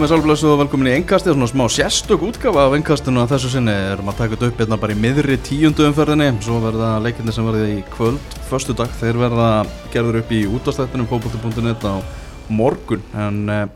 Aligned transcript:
komið 0.00 0.14
sálblössu 0.14 0.46
og 0.48 0.60
velkomin 0.62 0.88
í 0.88 0.92
engkastið, 0.96 1.34
svona 1.34 1.46
smá 1.50 1.62
sérstök 1.68 2.22
útgafa 2.24 2.62
af 2.64 2.72
engkastinu 2.72 3.20
að 3.20 3.34
þessu 3.34 3.50
sinni. 3.52 3.74
Erum 3.90 4.06
að 4.08 4.16
taka 4.16 4.32
þetta 4.32 4.48
upp 4.48 4.62
hérna 4.62 4.78
bara 4.80 4.94
í 4.94 4.96
miðri 4.96 5.36
tíundu 5.44 5.84
umferðinni. 5.90 6.28
Svo 6.40 6.56
verða 6.62 6.94
leikinni 7.04 7.34
sem 7.36 7.44
verði 7.44 7.66
í 7.74 7.82
kvöld 7.92 8.36
förstu 8.48 8.72
dag, 8.78 8.88
þeir 8.96 9.18
verða 9.20 9.50
gerður 9.92 10.22
upp 10.22 10.32
í 10.32 10.40
útastættinum 10.48 11.10
pópulti.net 11.10 11.84
á 11.84 12.00
morgun. 12.48 13.04
En 13.12 13.42
eh, 13.52 13.66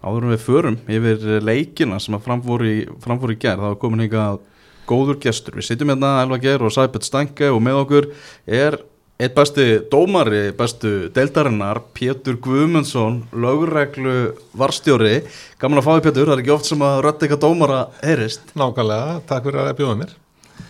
áðurum 0.00 0.32
við 0.32 0.44
förum 0.46 0.80
yfir 0.88 1.44
leikina 1.44 2.00
sem 2.00 2.16
að 2.16 2.24
framfóri, 2.30 2.74
framfóri 3.04 3.36
gerð, 3.36 3.66
það 3.66 3.74
var 3.74 3.80
komin 3.84 4.06
hingað 4.06 4.40
góður 4.88 5.20
gestur, 5.26 5.60
við 5.60 5.68
sitjum 5.68 5.92
hérna 5.92 6.22
Elva 6.22 6.40
Ger 6.40 6.64
og 6.64 6.72
Sæbjörn 6.72 7.04
Stange 7.04 7.52
og 7.52 7.60
með 7.68 7.82
okkur 7.82 8.12
er 8.48 8.80
Eitt 9.16 9.32
besti 9.32 9.64
dómari, 9.88 10.50
bestu 10.52 10.90
deildarinnar, 11.16 11.78
Pétur 11.96 12.36
Guðmundsson, 12.44 13.22
lögreglu 13.32 14.34
varstjóri. 14.52 15.22
Gaman 15.56 15.80
að 15.80 15.86
fá 15.86 15.88
því 15.94 16.02
Pétur, 16.04 16.26
það 16.28 16.32
er 16.34 16.42
ekki 16.42 16.52
oft 16.52 16.68
sem 16.68 16.84
að 16.84 16.96
rötta 17.06 17.24
eitthvað 17.24 17.40
dómara 17.46 17.78
heyrist. 18.02 18.52
Nákvæmlega, 18.60 19.14
takk 19.30 19.48
fyrir 19.48 19.62
að 19.62 19.78
bjóða 19.78 19.94
mér. 20.02 20.12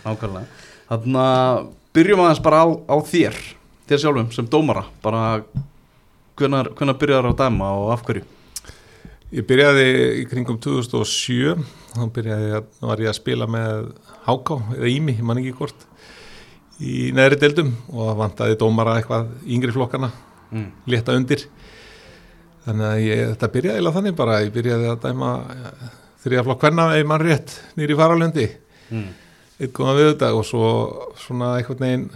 Nákvæmlega. 0.05 0.63
Þannig 0.93 1.19
að 1.25 1.59
byrjum 1.99 2.23
aðeins 2.23 2.41
bara 2.45 2.61
á, 2.63 2.67
á 2.87 2.95
þér, 3.11 3.41
þér 3.91 4.01
sjálfum 4.05 4.31
sem 4.37 4.47
dómara. 4.55 4.85
Bara 5.03 5.25
hvernig 6.39 6.99
byrjar 7.03 7.27
það 7.27 7.33
að 7.33 7.43
dæma 7.43 7.73
og 7.81 7.91
af 7.97 8.07
hverju? 8.07 8.23
Ég 9.35 9.49
byrjaði 9.51 9.87
í 10.21 10.25
kringum 10.31 10.63
2007, 10.63 11.67
þá 11.97 12.07
byrjaði, 12.15 12.63
var 12.79 13.03
ég 13.03 13.11
að 13.11 13.19
spila 13.19 13.51
með 13.51 13.91
Háká, 14.23 14.61
eða 14.77 14.95
Ími, 14.95 15.19
ég 15.19 15.27
man 15.27 15.43
ekki 15.43 15.57
hvort 15.59 15.83
í 16.83 17.11
neðri 17.15 17.39
deildum 17.41 17.71
og 17.89 18.17
vantaði 18.19 18.57
dómara 18.59 18.97
eitthvað 18.99 19.31
yngri 19.49 19.73
flokkana 19.73 20.11
mm. 20.51 20.67
leta 20.91 21.15
undir 21.17 21.47
þannig 22.67 22.87
að 22.89 23.03
ég, 23.05 23.23
þetta 23.31 23.51
byrjaði 23.55 23.81
eða 23.81 23.95
þannig 23.95 24.17
bara 24.17 24.41
ég 24.43 24.53
byrjaði 24.55 24.91
að 24.91 24.99
dæma 25.07 25.31
ja, 25.61 25.71
þrjá 26.25 26.43
flokk 26.45 26.65
hverna 26.65 26.87
eða 26.97 27.09
mann 27.09 27.23
rétt 27.23 27.55
nýri 27.79 27.97
faralöndi 27.97 28.47
mm. 28.91 29.07
eitthvað 29.61 30.01
við 30.01 30.09
þetta 30.11 30.31
og 30.37 30.47
svo 30.47 30.71
svona 31.23 31.55
eitthvað 31.57 31.83
neginn 31.85 32.07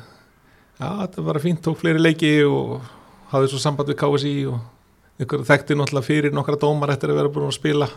já 0.81 0.88
þetta 0.89 1.25
var 1.30 1.41
fínt, 1.41 1.64
tók 1.66 1.81
fleiri 1.81 2.02
leiki 2.02 2.36
og 2.45 2.77
hafði 3.31 3.52
svo 3.53 3.64
samband 3.64 3.89
við 3.91 4.02
KSI 4.02 4.36
og 4.52 5.21
ykkur 5.21 5.45
þekkti 5.47 5.77
náttúrulega 5.77 6.08
fyrir 6.08 6.33
nokkra 6.36 6.59
dómar 6.59 6.93
eftir 6.93 7.14
að 7.14 7.21
vera 7.21 7.33
búin 7.33 7.49
að 7.49 7.58
spila 7.58 7.89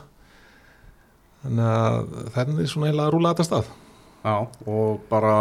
þannig 1.45 1.71
að 1.71 2.13
það 2.35 2.53
er 2.55 2.73
svona 2.73 2.91
heila 2.91 3.07
að 3.09 3.15
rúla 3.17 3.35
þetta 3.35 3.49
stað 3.51 3.73
Já 4.25 4.37
og 4.41 5.03
bara 5.11 5.35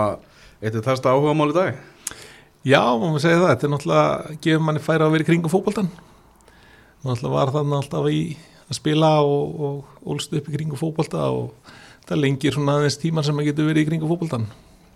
Eitt 0.63 0.77
er 0.79 0.85
þarsta 0.85 1.11
áhuga 1.11 1.35
mál 1.35 1.51
í 1.51 1.55
dag? 1.57 1.79
Já, 2.63 2.79
maður 2.95 3.19
segja 3.19 3.41
það, 3.41 3.49
þetta 3.49 3.67
er 3.67 3.71
náttúrulega 3.73 4.35
gefur 4.45 4.61
manni 4.63 4.81
færa 4.83 5.07
að 5.09 5.15
vera 5.17 5.25
í 5.25 5.27
kringum 5.27 5.51
fókbaltan 5.51 5.89
náttúrulega 7.03 7.33
var 7.33 7.51
þannig 7.51 7.79
alltaf 7.81 8.07
í 8.07 8.19
að 8.63 8.77
spila 8.77 9.09
og, 9.27 9.57
og 9.67 10.13
ólst 10.13 10.35
upp 10.37 10.47
í 10.47 10.53
kringum 10.55 10.79
fókbalta 10.79 11.25
og 11.35 11.73
það 12.07 12.21
lengir 12.23 12.55
svona 12.55 12.77
aðeins 12.77 12.99
tíman 13.01 13.27
sem 13.27 13.35
maður 13.35 13.51
getur 13.51 13.67
verið 13.67 13.83
í 13.83 13.89
kringum 13.89 14.13
fókbaltan 14.13 14.47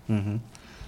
mm 0.08 0.22
-hmm. 0.22 0.40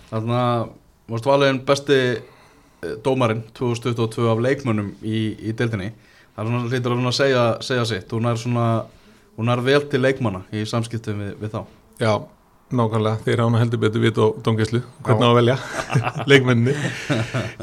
Þannig 0.10 0.36
að 0.36 0.70
varst 1.10 1.26
valin 1.26 1.60
besti 1.66 2.00
eh, 2.00 2.96
dómarinn 3.04 3.44
2022 3.54 4.32
af 4.32 4.40
leikmönnum 4.42 4.96
í, 5.04 5.36
í 5.38 5.54
deildinni. 5.54 5.92
Það 6.36 6.46
er 6.46 6.50
svona 6.50 6.70
hlýtur 6.70 6.96
að 6.98 7.12
segja, 7.12 7.44
segja 7.62 7.86
sitt. 7.86 8.12
Hún 8.12 8.26
er 8.26 8.38
svona, 8.38 8.86
hún 9.38 9.50
er 9.50 9.62
vel 9.62 9.84
til 9.90 10.02
leikmanna 10.02 10.42
í 10.52 10.66
samskiptum 10.66 11.20
við, 11.20 11.36
við 11.42 11.50
þá. 11.54 11.66
Já 12.00 12.14
Nákvæmlega, 12.70 13.18
þeir 13.26 13.42
ána 13.42 13.60
heldur 13.64 13.80
betur 13.82 14.04
vitt 14.04 14.20
á 14.22 14.30
dongeslu, 14.46 14.84
hvernig 15.02 15.26
á 15.26 15.30
að 15.32 15.38
velja 15.40 15.56
leikmenni. 16.30 16.76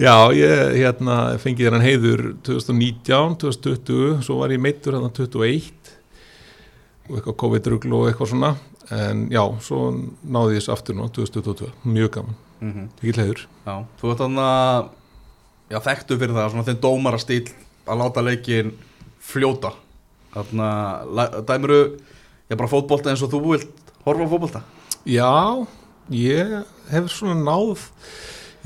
Já, 0.02 0.14
ég 0.34 0.72
hérna, 0.80 1.18
fengi 1.38 1.62
þér 1.62 1.76
hann 1.76 1.86
heiður 1.86 2.22
2019, 2.48 3.36
2020, 3.44 4.16
svo 4.26 4.40
var 4.40 4.54
ég 4.54 4.62
meittur 4.64 4.98
hann 4.98 5.06
2021 5.06 5.92
og 7.06 7.20
eitthvað 7.20 7.38
COVID-rugl 7.44 7.94
og 7.94 8.08
eitthvað 8.10 8.32
svona 8.32 8.52
en 8.96 9.26
já, 9.30 9.44
svo 9.62 9.92
náði 10.26 10.56
ég 10.56 10.64
þessu 10.64 10.74
aftur 10.74 10.98
nú 10.98 11.06
2022, 11.14 11.70
mjög 11.86 12.12
gaman 12.18 12.36
mm 12.58 12.72
-hmm. 12.72 12.88
ekki 12.98 13.20
heiður. 13.20 13.46
Já, 13.66 13.74
þú 14.00 14.10
ert 14.10 14.22
þannig 14.24 14.44
að 14.50 14.88
já, 15.70 15.78
þekktu 15.86 16.18
fyrir 16.18 16.34
það, 16.34 16.50
svona 16.50 16.66
þinn 16.66 16.82
dómara 16.82 17.18
stíl 17.18 17.48
að 17.86 17.98
láta 18.02 18.22
leikin 18.22 18.72
fljóta 19.22 19.72
þannig 20.34 20.62
að 20.62 21.44
dæmuru 21.46 21.80
ég 22.50 22.58
bara 22.58 22.70
fótbólta 22.70 23.10
eins 23.10 23.22
og 23.22 23.30
þú 23.32 23.40
vilt 23.50 23.92
horfa 24.04 24.26
á 24.26 24.32
fótbólta 24.32 24.62
Já, 25.06 25.66
ég 26.10 26.56
hef 26.90 27.12
svona 27.14 27.38
náð 27.46 27.86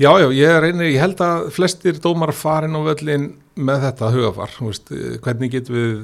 Já, 0.01 0.09
já, 0.17 0.31
ég 0.33 0.55
reynir, 0.63 0.87
ég 0.89 1.01
held 1.03 1.19
að 1.21 1.51
flestir 1.53 1.99
dómar 2.01 2.31
farin 2.33 2.73
á 2.73 2.81
völlin 2.81 3.27
með 3.53 3.83
þetta 3.83 4.07
hugafar, 4.15 4.55
veist, 4.65 4.89
hvernig 5.21 5.51
getur 5.53 5.75
við 5.75 5.99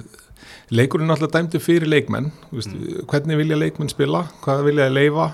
leikurinn 0.77 1.09
alltaf 1.09 1.31
dæmdi 1.33 1.57
fyrir 1.63 1.89
leikmenn, 1.89 2.29
veist, 2.51 2.69
mm. 2.69 3.07
hvernig 3.09 3.39
vilja 3.39 3.57
leikmenn 3.57 3.89
spila, 3.89 4.27
hvað 4.43 4.61
vilja 4.67 4.91
leifa 4.93 5.31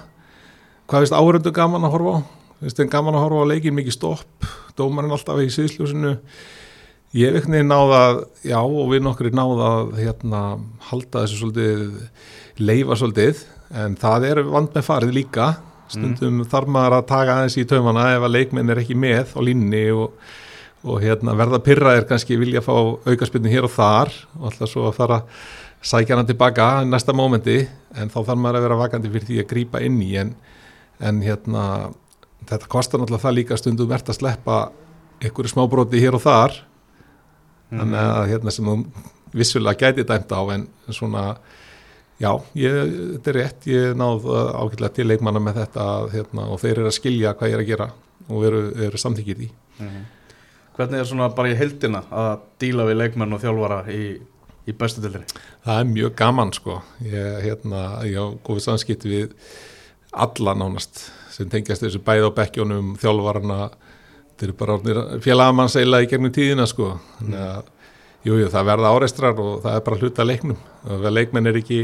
hvað 0.87 1.03
veist 1.03 1.17
áhöröndu 1.17 1.51
gaman 1.55 1.89
að 1.89 1.95
horfa 1.97 2.15
á 2.15 2.19
veist, 2.63 2.79
gaman 2.93 3.17
að 3.17 3.25
horfa 3.25 3.43
á 3.43 3.51
leikin 3.51 3.75
mikið 3.75 3.97
stopp 3.97 4.47
dómarinn 4.79 5.11
alltaf 5.15 5.43
í 5.43 5.49
síðsljósinu 5.51 6.15
ég 7.13 7.29
hef 7.29 7.43
ekkert 7.43 7.67
náða 7.69 8.03
já, 8.41 8.57
og 8.59 8.87
við 8.91 9.03
nokkur 9.05 9.29
náða 9.35 9.73
hérna, 9.99 10.41
halda 10.89 11.23
þessu 11.23 11.43
svolítið 11.43 12.63
leifa 12.63 12.97
svolítið 12.97 13.43
en 13.83 13.97
það 13.99 14.27
er 14.29 14.41
vand 14.47 14.73
með 14.73 14.87
farið 14.87 15.15
líka 15.17 15.49
stundum 15.91 16.39
mm. 16.41 16.47
þarf 16.49 16.71
maður 16.73 16.97
að 16.99 17.09
taka 17.11 17.35
aðeins 17.37 17.59
í 17.59 17.67
taumana 17.69 18.07
ef 18.15 18.25
að 18.25 18.35
leikminn 18.37 18.73
er 18.73 18.81
ekki 18.81 18.97
með 18.97 19.35
á 19.37 19.39
línni 19.45 19.83
og, 19.93 20.15
og 20.85 21.03
hérna, 21.03 21.35
verða 21.37 21.61
pyrraðir 21.65 22.07
kannski 22.09 22.39
vilja 22.41 22.63
fá 22.65 22.73
aukarspilni 22.73 23.51
hér 23.53 23.69
og 23.69 23.75
þar 23.75 24.13
og 24.39 24.49
alltaf 24.49 24.73
svo 24.73 24.87
að 24.89 24.97
fara 24.97 25.21
sækja 25.83 26.17
hann 26.17 26.29
tilbaka 26.29 26.69
næsta 26.87 27.13
mómenti 27.15 27.61
en 27.99 28.09
þá 28.09 28.19
þarf 28.23 28.39
maður 28.39 28.59
að 28.59 28.67
vera 28.67 28.81
vakandi 28.81 29.13
fyrir 29.13 29.29
því 29.29 29.41
að 29.43 29.49
grýpa 29.53 29.85
inn 29.85 30.01
í 30.01 30.13
en, 30.21 30.35
en 31.03 31.21
hérna 31.25 31.65
þetta 32.49 32.69
kostar 32.71 33.01
náttúrulega 33.01 33.27
það 33.27 33.37
líka 33.39 33.59
stundum 33.59 33.91
verðt 33.91 34.13
að 34.13 34.21
sleppa 34.21 34.61
einhverju 35.23 35.53
smábróti 35.53 36.01
hér 36.01 36.17
og 36.17 36.23
þar 36.23 36.61
mm. 37.73 37.81
þannig 37.81 38.13
að 38.13 38.29
hérna 38.31 38.53
sem 38.55 38.71
þú 38.71 38.77
vissulega 39.33 39.89
gæti 39.89 40.05
dæmt 40.07 40.33
á 40.33 40.41
en 40.53 40.67
svona 40.93 41.25
Já, 42.21 42.29
ég, 42.55 42.75
þetta 43.17 43.31
er 43.31 43.37
rétt, 43.39 43.65
ég 43.67 43.95
náð 43.97 44.27
ákveðlega 44.29 44.95
til 44.95 45.05
leikmanna 45.09 45.41
með 45.43 45.57
þetta 45.63 45.85
hérna, 46.13 46.45
og 46.53 46.59
þeir 46.61 46.75
eru 46.77 46.85
að 46.87 46.95
skilja 46.99 47.33
hvað 47.39 47.49
ég 47.49 47.55
er 47.57 47.63
að 47.63 47.71
gera 47.71 47.87
og 48.29 48.45
eru, 48.47 48.61
eru 48.85 49.01
samþykjið 49.01 49.41
í. 49.43 49.47
Mm. 49.81 50.03
Hvernig 50.77 51.01
er 51.01 51.09
svona 51.09 51.27
bara 51.33 51.51
í 51.51 51.57
heldina 51.57 52.03
að 52.13 52.45
díla 52.61 52.85
við 52.87 52.99
leikmann 53.01 53.35
og 53.35 53.41
þjálfara 53.43 53.81
í, 53.93 54.05
í 54.69 54.75
bestu 54.77 55.03
delinni? 55.03 55.41
Það 55.65 55.81
er 55.81 55.91
mjög 55.91 56.15
gaman 56.21 56.53
sko, 56.55 56.79
ég, 57.05 57.29
hérna, 57.47 57.83
ég 58.07 58.17
á 58.21 58.25
góðið 58.45 58.67
samskipt 58.69 59.07
við 59.09 59.35
alla 60.13 60.55
nánast 60.57 61.07
sem 61.33 61.49
tengjast 61.49 61.83
þessu 61.83 62.01
bæð 62.05 62.29
á 62.29 62.37
bekkjónum, 62.37 62.93
þjálfarana, 63.01 63.59
þetta 64.43 64.49
eru 64.49 64.57
bara 64.59 65.21
félagamannsæla 65.23 66.03
í 66.03 66.09
gegnum 66.11 66.33
tíðina 66.35 66.67
sko, 66.67 66.97
þannig 67.19 67.45
að 67.47 67.71
Jújú, 68.23 68.45
jú, 68.45 68.49
það 68.53 68.67
verða 68.69 68.91
áreistrar 68.95 69.39
og 69.43 69.55
það 69.65 69.73
er 69.75 69.81
bara 69.83 69.99
hluta 69.99 70.23
leiknum. 70.23 70.59
Ef 70.87 71.07
leikmenn 71.11 71.49
er 71.49 71.57
ekki 71.59 71.79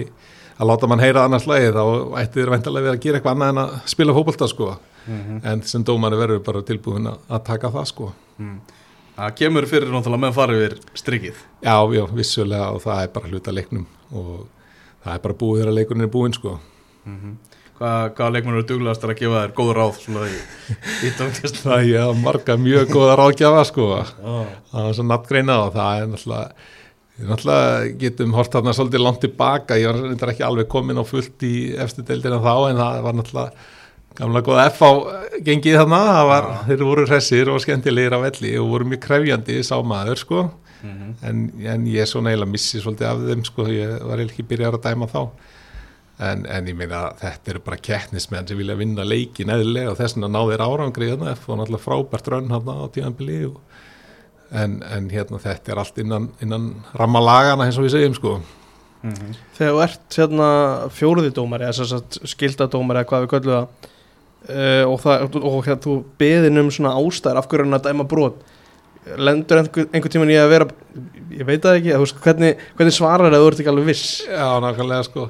að 0.56 0.70
láta 0.70 0.88
mann 0.88 1.02
heyra 1.04 1.26
annars 1.28 1.48
lagi 1.50 1.74
þá 1.76 1.82
ættir 2.22 2.46
þér 2.46 2.52
vendalega 2.54 2.86
verið 2.86 2.96
að 2.96 3.02
gera 3.04 3.20
eitthvað 3.20 3.36
annað 3.36 3.52
en 3.52 3.60
að 3.64 3.74
spila 3.92 4.16
fókbalta 4.16 4.48
sko. 4.48 4.70
Mm 5.10 5.20
-hmm. 5.20 5.40
en 5.52 5.62
sem 5.64 5.84
dómar 5.84 6.16
verður 6.16 6.44
bara 6.44 6.62
tilbúin 6.62 7.08
að 7.08 7.44
taka 7.44 7.72
það 7.72 7.86
sko. 7.86 8.14
Mm. 8.38 8.60
Það 9.16 9.36
kemur 9.36 9.66
fyrir 9.66 9.92
náttúrulega 9.92 10.22
með 10.22 10.34
farið 10.34 10.60
við 10.64 10.74
strikið. 10.94 11.36
Já, 11.64 11.78
já, 11.96 12.06
vissulega 12.14 12.72
og 12.72 12.82
það 12.82 13.04
er 13.04 13.08
bara 13.14 13.28
hluta 13.28 13.52
leiknum. 13.52 13.86
Og 14.12 14.48
það 15.04 15.14
er 15.14 15.20
bara 15.20 15.34
búið 15.34 15.62
þegar 15.62 15.74
leikurinn 15.74 16.04
er 16.04 16.08
búin 16.08 16.34
sko. 16.34 16.60
Mm 17.06 17.18
-hmm. 17.20 17.36
Hvað, 17.80 18.10
hvaða 18.18 18.32
leikmenn 18.36 18.58
eru 18.58 18.66
duglegast 18.68 19.06
að 19.08 19.14
gefa 19.22 19.42
þér 19.46 19.52
góða 19.56 19.74
ráð 19.78 20.00
svona 20.02 20.26
í, 20.28 20.34
í 21.08 21.12
tónkist? 21.16 21.62
Það 21.64 21.92
er 21.96 22.18
marga 22.20 22.58
mjög 22.60 22.90
góða 22.92 23.14
ráðgjafa 23.16 23.62
sko 23.70 23.86
ah. 23.96 24.10
það 24.74 24.88
er 24.90 24.98
svo 24.98 25.06
nattgreina 25.08 25.56
og 25.64 25.70
það 25.78 26.02
er 26.02 26.10
náttúrulega 26.12 26.66
við 27.20 27.30
náttúrulega 27.32 27.92
getum 28.02 28.34
hort 28.36 28.56
þarna 28.56 28.74
svolítið 28.76 29.04
langt 29.06 29.22
tilbaka, 29.24 29.78
ég 29.80 29.94
var 29.94 30.00
reyndar 30.04 30.32
ekki 30.34 30.44
alveg 30.48 30.68
komin 30.72 31.00
á 31.00 31.04
fullt 31.08 31.46
í 31.48 31.54
eftir 31.86 32.08
deildina 32.10 32.40
þá 32.44 32.54
en 32.58 32.82
það 32.82 33.00
var 33.06 33.16
náttúrulega 33.20 33.68
gamla 34.20 34.42
góða 34.44 34.66
F 34.74 34.82
á 34.84 34.92
gengið 35.48 35.78
þarna, 35.80 36.02
var, 36.28 36.50
ah. 36.50 36.66
þeir 36.68 36.84
voru 36.90 37.06
hressir 37.08 37.52
og 37.54 37.62
skemmtilegir 37.64 38.16
á 38.16 38.20
velli 38.26 38.52
og 38.60 38.74
voru 38.74 38.90
mjög 38.92 39.06
krefjandi 39.06 39.62
sá 39.64 39.78
maður 39.80 40.20
sko 40.20 40.42
mm 40.50 40.92
-hmm. 40.92 41.14
en, 41.30 41.46
en 41.64 41.88
ég 41.88 42.04
er 42.04 42.12
svona 42.12 42.34
eiginlega 42.34 42.52
missi 42.52 42.84
svolítið 42.84 43.08
af 43.08 43.24
þeim 43.30 43.46
sko, 43.48 43.68
ég 43.72 44.04
var 44.04 44.26
ekki 44.26 44.48
byrjar 44.52 44.76
að 44.76 44.84
dæma 44.90 45.08
þá 45.08 45.22
En, 46.20 46.42
en 46.52 46.66
ég 46.68 46.76
meina 46.76 47.14
þetta 47.16 47.54
eru 47.54 47.62
bara 47.64 47.78
kettnismenn 47.80 48.48
sem 48.48 48.60
vilja 48.60 48.76
vinna 48.76 49.06
leikin 49.08 49.52
eðlilega 49.54 49.94
og 49.94 50.00
þess 50.02 50.18
að 50.18 50.26
ná 50.28 50.40
þeir 50.50 50.64
árangri 50.66 51.12
hérna. 51.14 51.36
Og 51.36 51.60
náttúrulega 51.62 51.86
frábært 51.86 52.28
raun 52.28 52.52
hérna 52.52 52.76
á 52.76 52.86
tíðanbili 52.92 53.38
en, 54.52 54.80
en 54.84 55.10
hérna 55.14 55.40
þetta 55.42 55.74
er 55.74 55.82
allt 55.84 56.02
innan, 56.02 56.30
innan 56.44 56.72
rammalagana 56.98 57.68
eins 57.68 57.78
og 57.80 57.88
við 57.88 57.96
segjum 57.96 58.18
sko. 58.18 58.34
Mm 59.00 59.14
-hmm. 59.14 59.38
Þegar 59.56 59.74
þú 59.74 59.84
ert 59.84 60.18
hérna 60.20 60.50
fjóruðidómari 60.92 61.70
eða 61.70 62.02
skildadómari 62.34 63.00
eða 63.00 63.10
hvað 63.10 63.22
við 63.24 63.32
köllum 63.34 63.54
það 63.54 63.68
uh, 64.50 64.86
og, 64.92 64.98
það, 65.04 65.38
og 65.40 65.66
hérna 65.66 65.84
þú 65.86 65.96
beðin 66.20 66.62
um 66.64 66.72
svona 66.72 66.96
ástæðar 67.00 67.38
af 67.38 67.48
hverju 67.48 67.66
hann 67.66 67.80
að 67.80 67.88
dæma 67.88 68.04
brot? 68.04 68.44
Lendur 69.16 69.58
einhver, 69.58 69.88
einhver 69.94 70.12
tíman 70.12 70.30
í 70.30 70.36
að 70.36 70.50
vera 70.50 70.68
ég 71.32 71.46
veit 71.46 71.64
það 71.64 71.80
ekki, 71.80 71.96
þú 71.96 72.04
veist, 72.04 72.20
hvernig, 72.26 72.58
hvernig 72.76 72.94
svarar 72.94 73.32
það 73.32 73.40
þú 73.40 73.48
ert 73.48 73.60
ekki 73.60 73.72
alveg 73.72 73.86
viss? 73.86 74.24
Já, 74.28 74.60
nákvæmlega 74.60 75.04
sko 75.04 75.30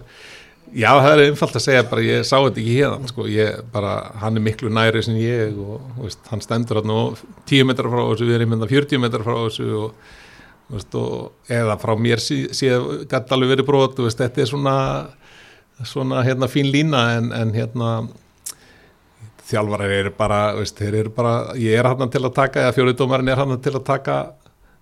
Já, 0.70 0.90
það 1.02 1.12
er 1.12 1.24
einfalt 1.26 1.58
að 1.58 1.64
segja 1.66 1.84
bara 1.90 2.06
ég 2.06 2.26
sá 2.28 2.36
þetta 2.38 2.62
ekki 2.62 2.78
hérna 2.78 3.10
sko, 3.10 3.26
ég 3.32 3.62
bara, 3.74 3.94
hann 4.22 4.38
er 4.38 4.44
miklu 4.46 4.70
næri 4.74 5.02
sem 5.06 5.18
ég 5.18 5.58
og 5.58 5.86
veist, 5.98 6.22
hann 6.30 6.44
stendur 6.46 6.82
hann 6.82 6.94
og 6.94 7.22
10 7.50 7.66
metrar 7.70 7.90
frá 7.90 8.04
þessu, 8.04 8.28
við 8.30 8.38
erum 8.38 8.54
mynda 8.54 8.70
40 8.70 9.02
metrar 9.02 9.26
frá 9.26 9.38
þessu 9.48 9.70
og, 9.80 10.12
veist, 10.70 10.98
og 11.00 11.54
eða 11.60 11.78
frá 11.82 11.96
mér 11.98 12.22
síðan 12.22 13.06
gæti 13.10 13.36
alveg 13.36 13.56
verið 13.56 13.70
brot, 13.72 14.04
veist, 14.06 14.22
þetta 14.22 14.46
er 14.46 14.52
svona 14.52 14.76
svona 15.88 16.24
hérna 16.28 16.50
fín 16.52 16.72
lína 16.72 17.04
en, 17.18 17.32
en 17.32 17.54
hérna 17.56 17.92
þjálfarar 19.50 19.94
eru 19.96 20.12
bara, 20.18 20.42
þeir 20.66 20.98
eru 21.04 21.14
bara 21.14 21.36
ég 21.58 21.80
er 21.80 21.88
hann 21.88 22.12
til 22.12 22.24
að 22.26 22.36
taka, 22.36 22.66
eða 22.66 22.76
fjóriðdómarinn 22.78 23.32
er 23.32 23.40
hann 23.42 23.56
til 23.64 23.74
að 23.74 23.86
taka 23.88 24.18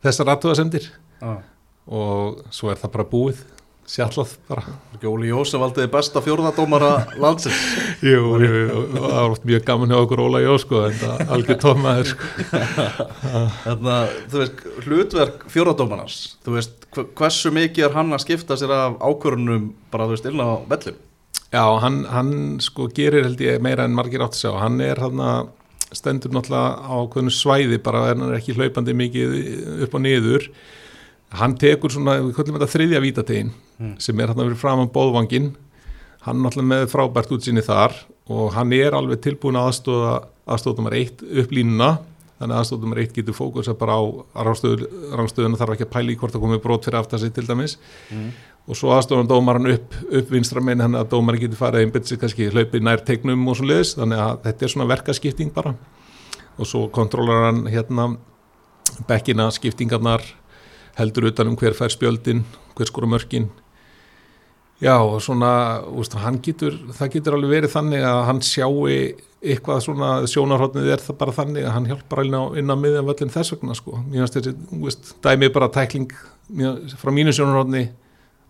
þessar 0.04 0.34
aðtöðasendir 0.34 0.90
ah. 1.24 1.40
og 1.88 2.42
svo 2.52 2.74
er 2.74 2.82
það 2.82 2.94
bara 2.98 3.08
búið 3.12 3.46
sjálf 3.88 4.36
bara. 4.50 4.64
Óli 5.08 5.30
Jósef 5.30 5.62
valdiði 5.62 5.90
besta 5.94 6.22
fjórðadómara 6.26 6.92
landsins. 7.22 7.60
Jú, 8.10 8.38
jú, 8.42 8.64
það 8.96 9.06
var 9.06 9.34
oft 9.36 9.46
mjög 9.48 9.66
gaman 9.68 9.94
hjá 9.94 10.00
okkur 10.02 10.24
Óla 10.26 10.42
Jó 10.44 10.58
sko, 10.62 10.84
en 10.90 10.98
það 11.00 11.34
algjör 11.36 11.60
tómaður 11.64 12.12
sko. 12.12 12.32
Þannig 13.66 13.92
að 13.94 14.16
þú 14.34 14.42
veist 14.42 14.64
hlutverk 14.88 15.46
fjórðadómarnas 15.54 16.18
þú 16.46 16.58
veist 16.58 16.88
hversu 17.18 17.52
mikið 17.54 17.90
er 17.90 17.98
hann 17.98 18.16
að 18.16 18.24
skipta 18.26 18.58
sér 18.60 18.74
af 18.76 18.98
ákvörunum 19.04 19.70
bara 19.94 20.08
þú 20.08 20.16
veist 20.16 20.30
illa 20.32 20.48
á 20.48 20.56
vellum 20.72 21.04
Já, 21.48 21.64
hann, 21.80 22.02
hann 22.12 22.32
sko 22.64 22.90
gerir 22.92 23.24
held 23.24 23.42
ég 23.44 23.62
meira 23.64 23.86
en 23.88 23.96
margir 23.96 24.24
átt 24.24 24.36
að 24.36 24.42
sjá, 24.42 24.52
hann 24.60 24.82
er 24.84 25.00
hann 25.00 25.22
að 25.24 25.54
stendur 25.96 26.34
náttúrulega 26.36 26.84
á 26.84 26.98
hvernig 27.14 27.36
svæði 27.36 27.78
bara 27.84 28.10
en 28.12 28.24
hann 28.24 28.34
er 28.34 28.42
ekki 28.42 28.58
hlaupandi 28.58 28.96
mikið 28.98 29.38
upp 29.86 29.96
og 29.96 30.04
niður 30.04 30.50
hann 31.36 31.58
tekur 31.60 31.92
svona, 31.92 32.20
við 32.24 32.36
kallum 32.38 32.60
þetta 32.60 32.74
þriðja 32.74 33.04
vítategin 33.04 33.54
mm. 33.78 33.96
sem 34.00 34.20
er 34.20 34.32
hann 34.32 34.40
að 34.40 34.52
vera 34.52 34.62
fram 34.62 34.84
á 34.84 34.94
bóðvangin 34.94 35.52
hann 36.28 36.40
er 36.40 36.44
náttúrulega 36.44 36.72
með 36.74 36.90
frábært 36.92 37.34
útsinni 37.36 37.64
þar 37.64 37.96
og 38.32 38.52
hann 38.56 38.74
er 38.76 38.96
alveg 38.96 39.22
tilbúin 39.24 39.60
að 39.60 39.72
aðstóða 39.72 40.14
aðstóðumar 40.48 40.96
eitt 40.98 41.24
upp 41.24 41.54
línuna. 41.56 41.98
Þannig 42.38 42.54
að 42.54 42.62
aðstóðumar 42.62 43.02
eitt 43.02 43.16
getur 43.16 43.36
fókusa 43.36 43.74
bara 43.78 43.98
á 43.98 44.04
rángstöðuna 44.46 45.58
þarf 45.60 45.74
ekki 45.74 45.88
að 45.88 45.94
pæli 45.96 46.18
hvort 46.20 46.36
það 46.36 46.44
komið 46.44 46.62
brot 46.64 46.86
fyrir 46.86 47.00
aftast 47.00 47.34
til 47.34 47.48
dæmis. 47.48 47.78
Mm. 48.12 48.30
og 48.68 48.76
svo 48.76 48.90
aðstóðan 48.92 49.30
dómaran 49.30 49.70
upp, 49.72 49.94
upp 50.12 50.32
vinstra 50.32 50.60
meginn 50.60 50.84
hann 50.84 50.98
að 51.00 51.14
dómaran 51.14 51.40
getur 51.40 51.56
farið 51.56 51.86
einbit 51.86 52.10
sig 52.10 52.20
kannski 52.20 52.50
hlaupið 52.52 52.82
nær 52.84 53.00
tegnum 53.08 53.46
og 53.48 53.56
svo 53.56 53.68
leiðis 53.70 53.94
þannig 53.96 54.20
að 54.20 54.42
þetta 54.44 54.66
er 54.66 54.74
svona 54.74 54.88
verkaskipting 54.92 55.54
bara. 55.56 55.72
Og 56.60 56.68
svo 56.68 56.82
kontrólar 56.92 57.46
hann 57.48 57.62
hérna 57.72 58.10
bekkina 59.08 59.48
skiptingarnar 59.56 60.26
heldur 60.98 61.30
utanum 61.32 61.58
hver 61.60 61.76
fær 61.78 61.94
spjöldin, 61.94 62.44
hver 62.78 62.90
skora 62.90 63.10
mörkin 63.10 63.50
já 64.82 64.94
og 65.02 65.22
svona 65.22 65.82
úst, 65.90 66.14
getur, 66.46 66.76
það 66.94 67.14
getur 67.14 67.38
alveg 67.38 67.50
verið 67.50 67.74
þannig 67.74 68.04
að 68.06 68.24
hann 68.30 68.42
sjáu 68.46 68.86
eitthvað 68.88 69.84
svona 69.86 70.10
sjónarhóttnið 70.30 70.92
er 70.94 71.02
það 71.02 71.18
bara 71.18 71.34
þannig 71.34 71.66
að 71.66 71.74
hann 71.76 71.88
hjálpar 71.90 72.22
á, 72.26 72.42
inn 72.58 72.74
á 72.74 72.76
miðjan 72.78 73.08
völlin 73.08 73.34
þess 73.34 73.54
vegna 73.56 73.78
sko, 73.78 74.02
mér 74.06 74.26
finnst 74.26 74.38
þessi 74.38 74.82
úst, 74.82 75.14
dæmið 75.26 75.54
bara 75.54 75.70
tækling 75.74 76.14
frá 76.98 77.14
mínu 77.14 77.34
sjónarhóttni 77.34 77.88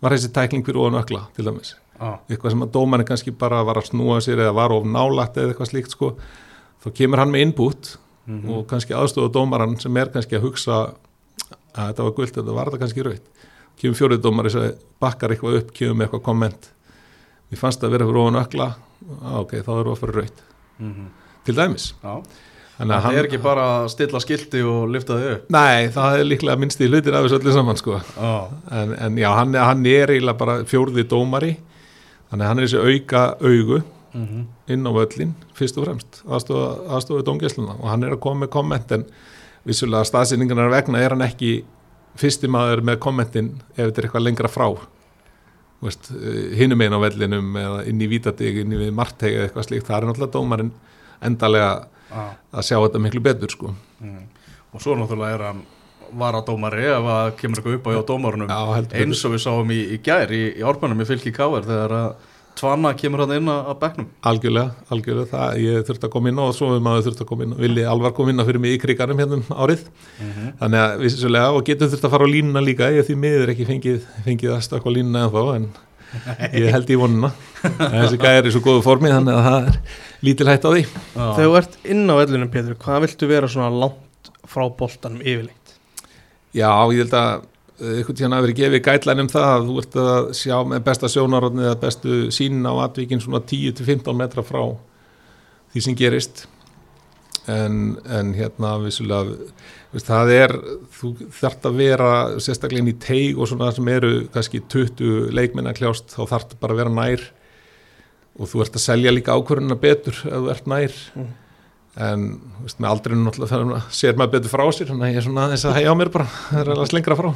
var 0.03 0.15
þessi 0.15 0.33
tækling 0.35 0.65
fyrir 0.67 0.83
ofan 0.83 0.99
ökla 0.99 1.23
til 1.35 1.47
dæmis 1.47 1.75
ah. 1.99 2.19
eitthvað 2.29 2.55
sem 2.55 2.65
að 2.67 2.73
dómanni 2.75 3.07
kannski 3.07 3.33
bara 3.35 3.63
var 3.67 3.79
að 3.81 3.89
snúa 3.91 4.19
sér 4.23 4.43
eða 4.43 4.55
var 4.57 4.75
of 4.75 4.85
nálagt 4.87 5.39
eða 5.39 5.53
eitthvað 5.53 5.71
slíkt 5.71 5.95
sko 5.95 6.13
þá 6.83 6.91
kemur 6.99 7.23
hann 7.23 7.33
með 7.33 7.47
input 7.47 7.93
mm 8.27 8.39
-hmm. 8.41 8.53
og 8.53 8.67
kannski 8.67 8.93
aðstofa 8.93 9.31
dómaran 9.33 9.79
sem 9.79 9.97
er 9.97 10.11
kannski 10.13 10.37
að 10.37 10.45
hugsa 10.49 10.93
að 11.77 11.91
þetta 11.91 12.07
var 12.07 12.17
gullt, 12.17 12.35
þetta 12.35 12.57
var 12.57 12.71
þetta 12.71 12.81
kannski 12.83 13.05
raut 13.07 13.29
kemur 13.77 13.97
fjóriðdómar 13.99 14.49
þess 14.49 14.59
að 14.61 14.67
bakkar 15.03 15.33
eitthvað 15.33 15.61
upp 15.61 15.71
kemur 15.75 15.97
með 15.97 16.07
eitthvað 16.07 16.25
komment. 16.25 16.69
Við 17.51 17.61
fannst 17.61 17.83
að 17.85 17.93
vera 17.95 18.07
fyrir 18.09 18.21
ofan 18.23 18.41
ökla 18.41 18.67
ok, 19.41 19.55
þá 19.63 19.71
erum 19.77 19.87
við 19.87 19.93
að 19.93 19.99
fara 20.01 20.15
raut 20.21 20.39
mm 20.79 20.93
-hmm. 20.93 21.09
til 21.45 21.55
dæmis. 21.55 21.93
Það 22.77 23.17
er 23.17 23.25
ekki 23.25 23.41
bara 23.41 23.63
að 23.77 23.87
stilla 23.89 24.19
skildi 24.21 24.61
og 24.61 24.89
lyfta 24.93 25.17
þau 25.17 25.29
upp. 25.35 25.45
Nei, 25.49 25.89
það 25.89 26.19
er 26.19 26.25
líklega 26.25 26.59
minnst 26.61 26.81
í 26.81 26.89
hlutir 26.89 27.15
af 27.15 27.25
þessu 27.25 27.39
öllu 27.39 27.53
saman 27.53 27.77
sko. 27.77 28.01
en, 28.71 28.93
en 28.93 29.17
já, 29.17 29.29
hann, 29.33 29.55
hann 29.55 29.85
er 29.85 30.09
eiginlega 30.09 30.37
bara 30.37 30.63
fjórði 30.63 31.03
dómari. 31.03 31.57
Þannig 32.29 32.43
að 32.43 32.47
hann 32.47 32.59
er 32.59 32.67
þessi 32.67 32.77
auka 32.77 33.37
augu 33.41 33.81
mm 34.13 34.27
-hmm. 34.27 34.45
inn 34.67 34.85
á 34.85 34.91
völlin, 34.91 35.33
fyrst 35.53 35.77
og 35.77 35.85
fremst 35.85 36.21
aðstofa 36.27 37.23
dómgæsluna. 37.23 37.79
Og 37.81 37.89
hann 37.89 38.03
er 38.03 38.13
að 38.13 38.19
koma 38.19 38.45
með 38.45 38.49
komment 38.49 38.91
en 38.91 39.05
vissulega 39.67 40.07
staðsynningarnar 40.07 40.71
vegna 40.71 41.01
er 41.03 41.15
hann 41.15 41.25
ekki 41.25 41.51
fyrstimaður 42.17 42.83
með 42.87 42.99
kommentin 43.03 43.51
ef 43.75 43.81
þetta 43.81 44.01
er 44.01 44.07
eitthvað 44.07 44.25
lengra 44.25 44.51
frá 44.51 44.67
eh, 44.71 46.57
hinnum 46.57 46.83
einn 46.85 46.97
á 46.97 46.99
vellinum 47.03 47.59
eða 47.61 47.85
inn 47.91 48.01
í 48.01 48.09
Vítadeg, 48.11 48.61
inn 48.63 48.75
í 48.77 48.91
Marteg 48.95 49.35
eða 49.35 49.47
eitthvað 49.47 49.69
slíkt, 49.69 49.87
það 49.89 49.97
er 49.99 50.09
náttúrulega 50.09 50.35
dómarinn 50.37 50.73
endalega 51.27 51.71
ah. 52.11 52.31
að 52.53 52.69
sjá 52.69 52.77
þetta 52.77 53.01
miklu 53.03 53.23
betur 53.25 53.53
sko. 53.53 53.73
mm. 54.01 54.23
og 54.73 54.83
svo 54.83 54.97
náttúrulega 54.97 55.37
er 55.37 55.45
hann 55.51 55.65
varadómari 56.17 56.87
ef 56.87 57.11
að 57.11 57.29
kemur 57.41 57.59
eitthvað 57.59 57.77
upp 57.77 57.87
á 57.87 57.91
hjá 57.93 58.01
dómarunum 58.07 58.51
eins 58.95 59.23
og 59.27 59.33
við 59.35 59.43
sáum 59.43 59.71
í, 59.75 59.81
í 59.97 60.01
gær 60.03 60.31
í, 60.31 60.43
í 60.55 60.65
ormanum 60.65 61.03
í 61.03 61.07
fylki 61.09 61.33
Káver 61.35 61.67
þegar 61.67 61.95
að 61.97 62.26
Tvanna 62.57 62.93
kemur 62.97 63.23
hann 63.23 63.35
inn 63.37 63.49
að 63.53 63.73
begnum 63.81 64.07
Algjörlega, 64.25 64.85
algjörlega, 64.93 65.29
það, 65.31 65.57
ég 65.61 65.83
þurfti 65.87 66.07
að 66.07 66.13
koma 66.15 66.31
inn 66.31 66.39
og 66.41 66.53
svo 66.57 66.71
við 66.73 66.85
maður 66.87 67.07
þurfti 67.07 67.25
að 67.25 67.29
koma 67.31 67.45
inn 67.45 67.55
og 67.55 67.59
villi 67.61 67.83
alvar 67.87 68.15
koma 68.17 68.33
inn 68.33 68.45
fyrir 68.47 68.63
mig 68.63 68.77
í 68.77 68.79
kriganum 68.81 69.21
hérna 69.21 69.37
um 69.37 69.43
árið. 69.53 69.83
Mm 70.17 70.31
-hmm. 70.31 70.53
þannig 70.61 70.83
að 70.83 71.03
við 71.03 71.13
svolítið 71.17 71.57
og 71.57 71.67
getum 71.67 71.91
þurfti 71.91 72.07
að 72.07 72.15
fara 72.15 72.25
á 72.25 72.33
línuna 72.35 72.63
líka. 72.65 72.89
Ég 72.93 73.05
því 73.05 73.15
miður 73.21 73.53
ekki 73.53 73.69
fengið, 73.69 74.07
fengið 74.25 74.55
að 74.55 74.63
stakka 74.65 74.89
á 74.89 74.95
línuna 74.97 75.27
en 75.27 75.33
þá 75.35 75.41
en 75.57 75.69
ég 76.55 76.71
held 76.71 76.89
í 76.89 76.97
vonuna 76.99 77.31
þessi 77.61 78.19
gæri 78.21 78.39
er 78.39 78.47
í 78.47 78.53
svo 78.55 78.61
góðu 78.63 78.83
formi 78.85 79.11
þannig 79.11 79.35
að 79.35 79.47
það 79.47 79.67
er 79.67 79.79
lítil 80.23 80.47
hætt 80.47 80.67
á 80.67 80.69
því. 80.71 80.83
Þegar 81.13 81.41
þú 81.43 81.57
ert 81.59 81.77
inn 81.93 82.03
á 82.07 82.15
vellunum 82.21 82.51
Pétur, 82.53 82.77
hvað 82.79 83.03
viltu 83.05 83.29
vera 83.29 83.49
svona 83.51 83.71
langt 83.83 84.31
frá 84.47 84.63
boltanum 84.79 85.21
yfirleitt? 85.21 85.75
Já, 86.55 86.71
ég 86.95 87.03
held 87.03 87.17
að 87.17 87.45
eitthvað 87.77 88.17
tíðan 88.17 88.35
að 88.37 88.45
vera 88.47 88.57
gefið 88.57 88.83
gætlæn 88.87 89.23
um 89.23 89.31
það 89.31 89.47
að 89.53 89.65
þú 89.67 89.79
ert 89.81 89.97
að 90.01 90.27
sjá 90.39 90.55
með 90.65 90.85
besta 90.87 91.09
sjónarotni 91.13 91.65
eða 91.65 91.79
bestu 91.83 92.19
sín 92.33 92.65
á 92.65 92.73
atvíkin 92.87 93.21
svona 93.21 93.41
10-15 93.45 94.17
metra 94.17 94.43
frá 94.45 94.61
því 95.73 95.83
sem 95.85 95.97
gerist. 95.97 96.45
En, 97.47 97.95
en 98.11 98.33
hérna 98.35 98.73
vissulega 98.81 99.37
veist, 99.93 100.09
það 100.09 100.33
er, 100.35 100.53
þú 100.97 101.13
þart 101.37 101.67
að 101.69 101.79
vera 101.79 102.11
sérstaklega 102.43 102.83
inn 102.83 102.91
í 102.91 102.97
teig 102.99 103.39
og 103.39 103.47
svona 103.47 103.69
sem 103.75 103.87
eru 103.93 104.13
kannski 104.33 104.63
20 104.73 105.29
leikmenn 105.37 105.69
að 105.69 105.79
kljást 105.79 106.17
þá 106.17 106.21
þart 106.33 106.57
bara 106.59 106.75
að 106.75 106.81
vera 106.81 106.95
nær. 106.97 107.27
Og 108.37 108.51
þú 108.51 108.65
ert 108.65 108.75
að 108.77 108.83
selja 108.83 109.13
líka 109.13 109.37
ákvörðuna 109.37 109.77
betur 109.79 110.17
ef 110.17 110.33
þú 110.33 110.51
ert 110.53 110.67
nær. 110.73 110.97
Mm. 111.15 111.29
En 111.97 112.25
veist, 112.63 112.79
með 112.79 112.89
aldrinu 112.91 113.25
náttúrulega 113.25 113.79
sér 113.93 114.17
maður 114.19 114.35
betur 114.35 114.53
frá 114.53 114.63
sér 114.75 114.91
þannig 114.91 115.07
að 115.07 115.13
ég 115.13 115.21
er 115.21 115.25
svona 115.25 115.47
þess 115.53 115.67
að 115.67 115.77
hægja 115.77 115.93
á 115.93 115.99
mér 115.99 116.11
bara 116.13 116.27
það 116.49 116.59
er 116.61 116.73
alveg 116.73 116.91
slengra 116.91 117.17
frá. 117.17 117.29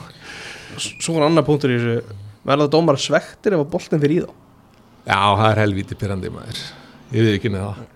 Svo 0.81 1.15
er 1.17 1.25
annar 1.27 1.47
punktur 1.47 1.73
í 1.73 1.79
þessu. 1.79 2.19
Verða 2.47 2.69
dómar 2.73 2.97
svektir 3.01 3.55
ef 3.57 3.63
að 3.63 3.71
boltin 3.73 4.01
fyrir 4.01 4.15
í 4.15 4.21
þá? 4.25 4.29
Já, 5.05 5.21
það 5.21 5.47
er 5.49 5.61
helvítið 5.61 5.99
pyrrandi 6.01 6.31
maður. 6.33 6.61
Ég 7.11 7.25
veit 7.25 7.35
ekki 7.37 7.51
neða 7.53 7.71
það. 7.77 7.89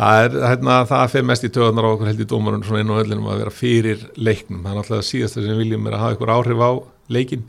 Er, 0.00 0.36
hérna, 0.48 0.76
það 0.88 1.10
fyrir 1.12 1.26
mest 1.28 1.44
í 1.44 1.50
töðunar 1.52 1.84
á 1.84 1.92
okkur 1.92 2.08
held 2.08 2.22
í 2.24 2.26
dómarun 2.28 2.62
svona 2.64 2.80
inn 2.80 2.92
á 2.92 3.00
öllinum 3.02 3.26
að 3.28 3.42
vera 3.42 3.52
fyrir 3.52 4.04
leiknum, 4.16 4.62
það 4.64 4.70
er 4.70 4.78
náttúrulega 4.78 5.08
síðast 5.10 5.36
það 5.36 5.48
sem 5.50 5.60
viljum 5.60 5.88
er 5.90 5.96
að 5.96 6.04
hafa 6.04 6.14
einhver 6.14 6.32
áhrif 6.32 6.62
á 6.64 6.70
leikin 7.12 7.42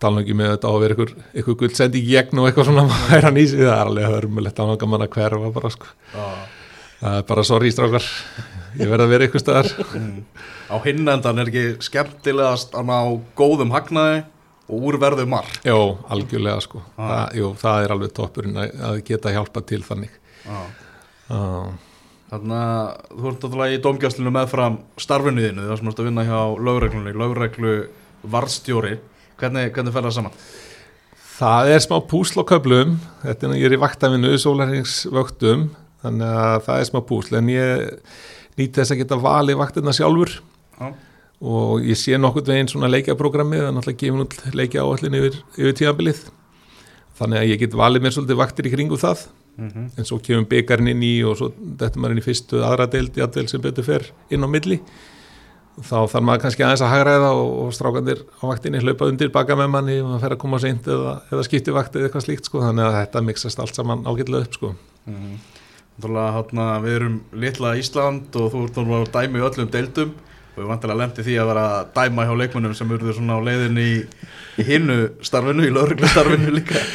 tala 0.00 0.22
ekki 0.24 0.36
með 0.38 0.54
þetta 0.54 0.70
á 0.70 0.72
að 0.72 0.80
vera 0.80 0.96
einhver, 0.96 1.12
einhver 1.34 1.58
gull 1.60 1.74
sendi 1.76 2.00
í 2.00 2.08
gegn 2.08 2.40
og 2.40 2.48
eitthvað 2.48 2.70
svona 2.70 2.86
að 3.18 3.36
nýsi 3.36 3.60
það 3.60 3.74
er 3.74 3.90
alveg 3.90 4.14
hörmulegt 4.14 4.62
hverfa 5.12 5.52
bara 7.04 7.20
það 7.20 7.24
bara 7.28 7.44
sorry 7.44 7.72
strákar 7.72 8.04
ég 8.78 8.90
verði 8.90 9.04
að 9.04 9.10
vera 9.12 9.26
eitthvað 9.26 9.42
staðar 9.44 9.72
mm. 9.98 10.20
Á 10.72 10.76
hinnendan 10.86 11.40
er 11.40 11.50
ekki 11.50 11.64
skemmtilegast 11.84 12.74
að 12.74 12.88
ná 12.88 12.98
góðum 13.36 13.74
hagnaði 13.74 14.22
og 14.64 14.86
úrverðu 14.88 15.26
marg 15.28 15.58
Jó, 15.66 15.98
algjörlega 16.08 16.62
sko 16.64 16.80
ah. 16.96 17.02
það, 17.04 17.24
jú, 17.40 17.50
það 17.60 17.80
er 17.84 17.94
alveg 17.96 18.14
toppurinn 18.16 18.60
að 18.64 19.00
geta 19.06 19.34
hjálpa 19.34 19.64
til 19.68 19.82
þannig 19.84 20.14
ah. 20.48 20.64
Ah. 21.28 21.68
Þannig 22.32 22.56
að 22.58 22.86
þú 23.12 23.30
ert 23.30 23.44
alltaf 23.46 23.74
í 23.74 23.80
domgjastlinu 23.84 24.34
meðfram 24.34 24.78
starfinniðinu 25.00 25.68
það 25.68 25.80
sem 25.80 25.90
ert 25.92 26.00
að 26.00 26.08
vinna 26.08 26.26
hjá 26.26 26.38
lögreglunni 26.68 27.14
lögreglu 27.20 27.74
varstjóri 28.32 28.96
hvernig, 29.36 29.74
hvernig 29.76 29.94
fer 29.94 30.08
það 30.08 30.16
saman? 30.16 30.38
Það 31.34 31.70
er 31.74 31.82
smá 31.84 31.96
púsl 32.08 32.40
á 32.40 32.44
köflum 32.48 32.96
þetta 33.20 33.50
er, 33.50 33.56
ég 33.60 33.68
er 33.68 33.76
í 33.76 33.82
vaktafinu, 33.84 34.32
sólarhengsvöktum 34.40 35.68
þannig 36.04 36.38
að 36.44 36.60
það 36.68 36.78
er 36.80 36.88
smá 36.90 37.00
púsl 37.08 37.40
en 37.40 37.50
ég 37.52 37.98
nýtt 38.60 38.78
þess 38.78 38.94
að 38.94 39.02
geta 39.02 39.20
valið 39.24 39.60
vaktina 39.62 39.96
sjálfur. 39.96 40.38
Já. 40.74 40.88
og 41.44 41.84
ég 41.86 41.98
sé 41.98 42.16
nokkur 42.18 42.42
veginn 42.48 42.66
svona 42.70 42.88
leikjaprogrammi 42.90 43.60
það 43.60 43.68
er 43.68 43.74
náttúrulega 43.76 44.00
gefin 44.00 44.22
út 44.24 44.54
leikja 44.58 44.82
áallin 44.82 45.16
yfir, 45.20 45.36
yfir 45.54 45.76
tíabilið 45.78 46.22
þannig 47.18 47.40
að 47.40 47.50
ég 47.52 47.60
get 47.62 47.76
valið 47.78 48.04
mér 48.04 48.14
svolítið 48.16 48.40
vaktir 48.40 48.68
í 48.68 48.72
kringu 48.74 48.98
það. 49.00 49.26
Mm 49.54 49.68
-hmm. 49.70 49.90
en 49.98 50.04
svo 50.04 50.18
kemur 50.18 50.48
byggarinn 50.50 50.88
inn 50.90 51.02
í 51.02 51.22
og 51.22 51.36
svo 51.38 51.52
þetta 51.54 52.00
maður 52.00 52.12
inn 52.12 52.22
í 52.22 52.26
fyrstu 52.26 52.62
aðra 52.66 52.88
deild, 52.90 53.14
jætvel 53.14 53.48
sem 53.48 53.60
betur 53.62 53.84
fer 53.84 54.10
inn 54.30 54.42
á 54.42 54.48
milli. 54.50 54.80
Þá 55.78 56.10
þarf 56.10 56.22
maður 56.22 56.42
kannski 56.42 56.62
aðeins 56.62 56.82
að 56.82 56.90
hagræða 56.90 57.30
og, 57.34 57.50
og 57.62 57.72
strákandir 57.74 58.18
á 58.42 58.42
vaktinni 58.46 58.82
hlaupa 58.82 59.06
undir 59.06 59.30
baka 59.30 59.54
með 59.54 59.68
manni 59.70 60.00
og 60.00 60.08
maður 60.08 60.20
fer 60.20 60.34
að 60.34 60.42
koma 60.42 60.58
seint 60.58 60.86
eða, 60.86 61.14
eða 61.30 61.44
skipti 61.46 61.74
vakt 61.74 61.94
eða 61.94 62.08
eitthvað 62.08 62.24
slíkt 62.26 62.50
sko. 62.50 62.62
Þannig 62.62 62.84
að 62.84 62.98
þetta 62.98 63.22
mixast 63.22 63.62
allt 63.62 63.74
saman 63.74 64.06
ágætlega 64.06 64.42
upp 64.42 64.54
sko. 64.54 64.74
Mhm. 65.06 65.38
Náttúrulega, 65.38 65.63
hérna, 66.02 66.80
við 66.82 66.96
erum 66.98 67.16
litla 67.32 67.74
Ísland 67.78 68.34
og 68.34 68.52
þú 68.52 68.64
ert 68.64 68.76
náttúrulega 68.78 69.04
að 69.04 69.12
dæma 69.14 69.38
í 69.38 69.44
öllum 69.48 69.70
deildum. 69.70 70.14
Og 70.54 70.62
við 70.62 70.68
vantilega 70.70 70.98
lendi 71.00 71.24
því 71.26 71.34
að 71.40 71.48
vera 71.50 71.64
að 71.78 71.88
dæma 71.94 72.26
hjá 72.26 72.34
leikmönnum 72.38 72.74
sem 72.74 72.92
eru 72.94 73.14
svona 73.14 73.38
á 73.38 73.46
leiðinni 73.46 73.84
í, 73.84 73.96
í 74.58 74.66
hinnu 74.68 74.98
starfinu, 75.22 75.66
í 75.66 75.74
lauruglu 75.74 76.08
starfinu 76.08 76.54
líka. 76.54 76.78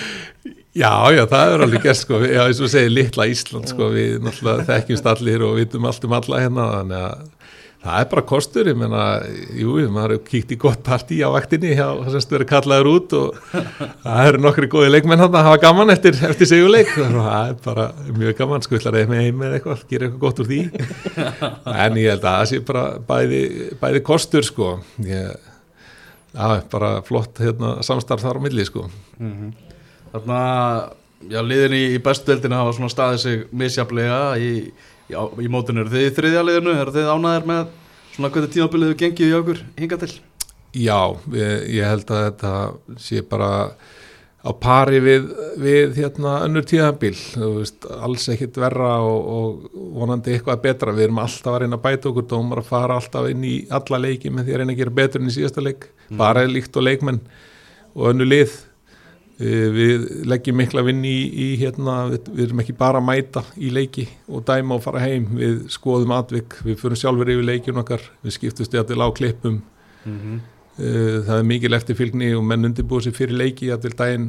Já, 0.80 1.10
já, 1.12 1.24
það 1.26 1.52
er 1.52 1.62
alveg 1.66 1.82
gert 1.84 1.98
sko, 1.98 2.20
já, 2.22 2.44
eins 2.46 2.60
og 2.62 2.70
segir 2.70 2.92
litla 2.94 3.26
Ísland 3.28 3.68
sko, 3.68 3.88
við 3.90 4.20
náttúrulega 4.22 4.68
þekkjumst 4.68 5.08
allir 5.10 5.42
og 5.44 5.56
vitum 5.58 5.88
allt 5.90 6.06
um 6.06 6.14
alla 6.14 6.42
hérna, 6.44 6.68
þannig 6.76 7.02
að 7.08 7.24
það 7.80 8.02
er 8.02 8.08
bara 8.12 8.24
kostur, 8.28 8.68
ég 8.68 8.78
menna, 8.78 9.04
jú, 9.56 9.78
maður 9.94 10.18
hefur 10.18 10.26
kíkt 10.28 10.52
í 10.52 10.58
gott 10.60 10.82
partí 10.84 11.20
á 11.24 11.32
vaktinni 11.32 11.72
hjá 11.78 11.86
það 11.88 12.16
sem 12.16 12.34
verið 12.34 12.50
kallaður 12.50 12.90
út 12.92 13.16
og 13.16 13.38
það 14.04 14.24
eru 14.26 14.42
nokkri 14.44 14.70
góði 14.74 14.90
leikmenn 14.92 15.24
hann 15.24 15.38
að 15.40 15.48
hafa 15.48 15.62
gaman 15.64 15.94
eftir, 15.94 16.20
eftir 16.28 16.50
seguleik 16.50 16.92
og 17.00 17.16
það 17.16 17.54
er 17.54 17.56
bara 17.64 17.86
mjög 18.18 18.36
gaman, 18.42 18.66
sko, 18.66 18.80
ætlar 18.80 19.00
eða 19.00 19.14
með 19.14 19.24
heim 19.24 19.46
eða 19.48 19.60
eitthvað, 19.60 19.86
gera 19.94 20.10
eitthvað 20.10 20.26
gott 20.26 20.44
úr 20.44 20.50
því, 20.50 20.60
en 21.86 22.02
ég 22.02 22.14
held 22.14 22.28
að 22.28 22.28
það 22.28 22.46
sé 22.52 22.62
bara 22.68 22.86
bæði, 23.14 23.42
bæði 23.80 24.04
kostur, 24.12 24.50
sko, 24.50 24.74
ég, 25.08 25.50
já, 26.36 26.46
bara 26.76 26.94
flott 27.08 27.44
hérna, 27.46 27.78
samstarf 27.88 28.28
þar 28.28 28.44
á 28.44 28.46
milli, 28.50 28.68
sko. 28.68 28.90
Þarna, 30.10 30.44
já, 31.32 31.40
liðin 31.46 31.80
í, 31.80 31.84
í 31.96 32.04
bestu 32.04 32.28
deildina 32.34 32.60
hafa 32.60 32.76
svona 32.76 32.92
staðið 32.92 33.24
sig 33.24 33.48
misjaflega 33.56 34.22
í, 34.42 34.52
í, 35.10 35.14
á- 35.18 35.34
í 35.42 35.48
mótinu. 35.52 35.84
Eru 35.86 35.94
þið 35.94 36.08
í 36.08 36.16
þriðja 36.18 36.44
liðinu? 36.48 36.76
Eru 36.84 36.96
þið 36.96 37.12
ánæðir 37.16 37.48
með 37.52 37.64
svona 38.16 38.34
hvernig 38.34 38.54
tímabilið 38.56 38.92
hefur 38.92 39.02
gengið 39.04 39.30
í 39.32 39.38
okkur 39.40 39.64
hinga 39.80 40.02
til? 40.04 40.12
Já, 40.78 41.00
ég, 41.34 41.64
ég 41.80 41.88
held 41.90 42.12
að 42.14 42.26
þetta 42.28 42.54
sé 43.02 43.24
bara 43.26 43.52
á 44.40 44.52
pari 44.56 45.02
við, 45.04 45.26
við 45.60 45.98
hérna 46.00 46.38
önnur 46.46 46.64
tíðanbíl, 46.70 47.12
þú 47.18 47.48
veist, 47.58 47.88
alls 47.92 48.28
ekkit 48.32 48.56
verra 48.62 48.92
og, 49.04 49.26
og 49.34 49.82
vonandi 49.98 50.32
eitthvað 50.38 50.62
betra, 50.64 50.94
við 50.96 51.10
erum 51.10 51.20
alltaf 51.26 51.58
að 51.58 51.64
reyna 51.66 51.76
að 51.76 51.84
bæta 51.90 52.08
okkur 52.14 52.28
dómar 52.32 52.62
að 52.62 52.70
fara 52.70 52.96
alltaf 53.02 53.28
inn 53.34 53.44
í 53.44 53.56
alla 53.76 54.00
leiki 54.06 54.32
með 54.32 54.48
því 54.48 54.54
að 54.56 54.62
reyna 54.62 54.76
að 54.78 54.80
gera 54.84 54.96
betur 55.02 55.20
enn 55.26 55.32
í 55.34 55.36
síðasta 55.36 55.66
leik, 55.66 55.90
bara 56.22 56.46
líkt 56.48 56.80
og 56.80 56.86
leikmenn 56.88 57.20
og 57.98 58.08
önnu 58.14 58.30
lið 58.30 58.54
við 59.40 60.06
leggjum 60.28 60.58
mikla 60.60 60.84
vinn 60.84 61.04
í, 61.08 61.18
í 61.32 61.48
hérna, 61.62 62.02
við, 62.12 62.30
við 62.36 62.46
erum 62.48 62.62
ekki 62.64 62.76
bara 62.80 63.00
að 63.00 63.08
mæta 63.08 63.44
í 63.56 63.72
leiki 63.72 64.06
og 64.28 64.44
dæma 64.48 64.76
og 64.76 64.84
fara 64.84 65.04
heim. 65.06 65.30
Við 65.40 65.62
skoðum 65.72 66.12
atvik, 66.18 66.58
við 66.66 66.80
fyrir 66.82 67.00
sjálfur 67.00 67.32
yfir 67.32 67.48
leikjun 67.48 67.80
okkar, 67.80 68.04
við 68.26 68.36
skiptumst 68.36 68.76
í 68.76 68.82
að 68.82 68.90
til 68.92 69.04
á 69.04 69.08
klippum. 69.16 69.62
Mm 70.06 70.40
Uh, 70.80 71.26
það 71.28 71.38
er 71.42 71.44
mikil 71.44 71.76
eftirfylgni 71.76 72.28
og 72.38 72.44
menn 72.48 72.64
undirbúið 72.64 73.10
sér 73.10 73.16
fyrir 73.18 73.36
leiki 73.36 73.68
að 73.68 73.82
til 73.84 73.96
daginn, 74.00 74.28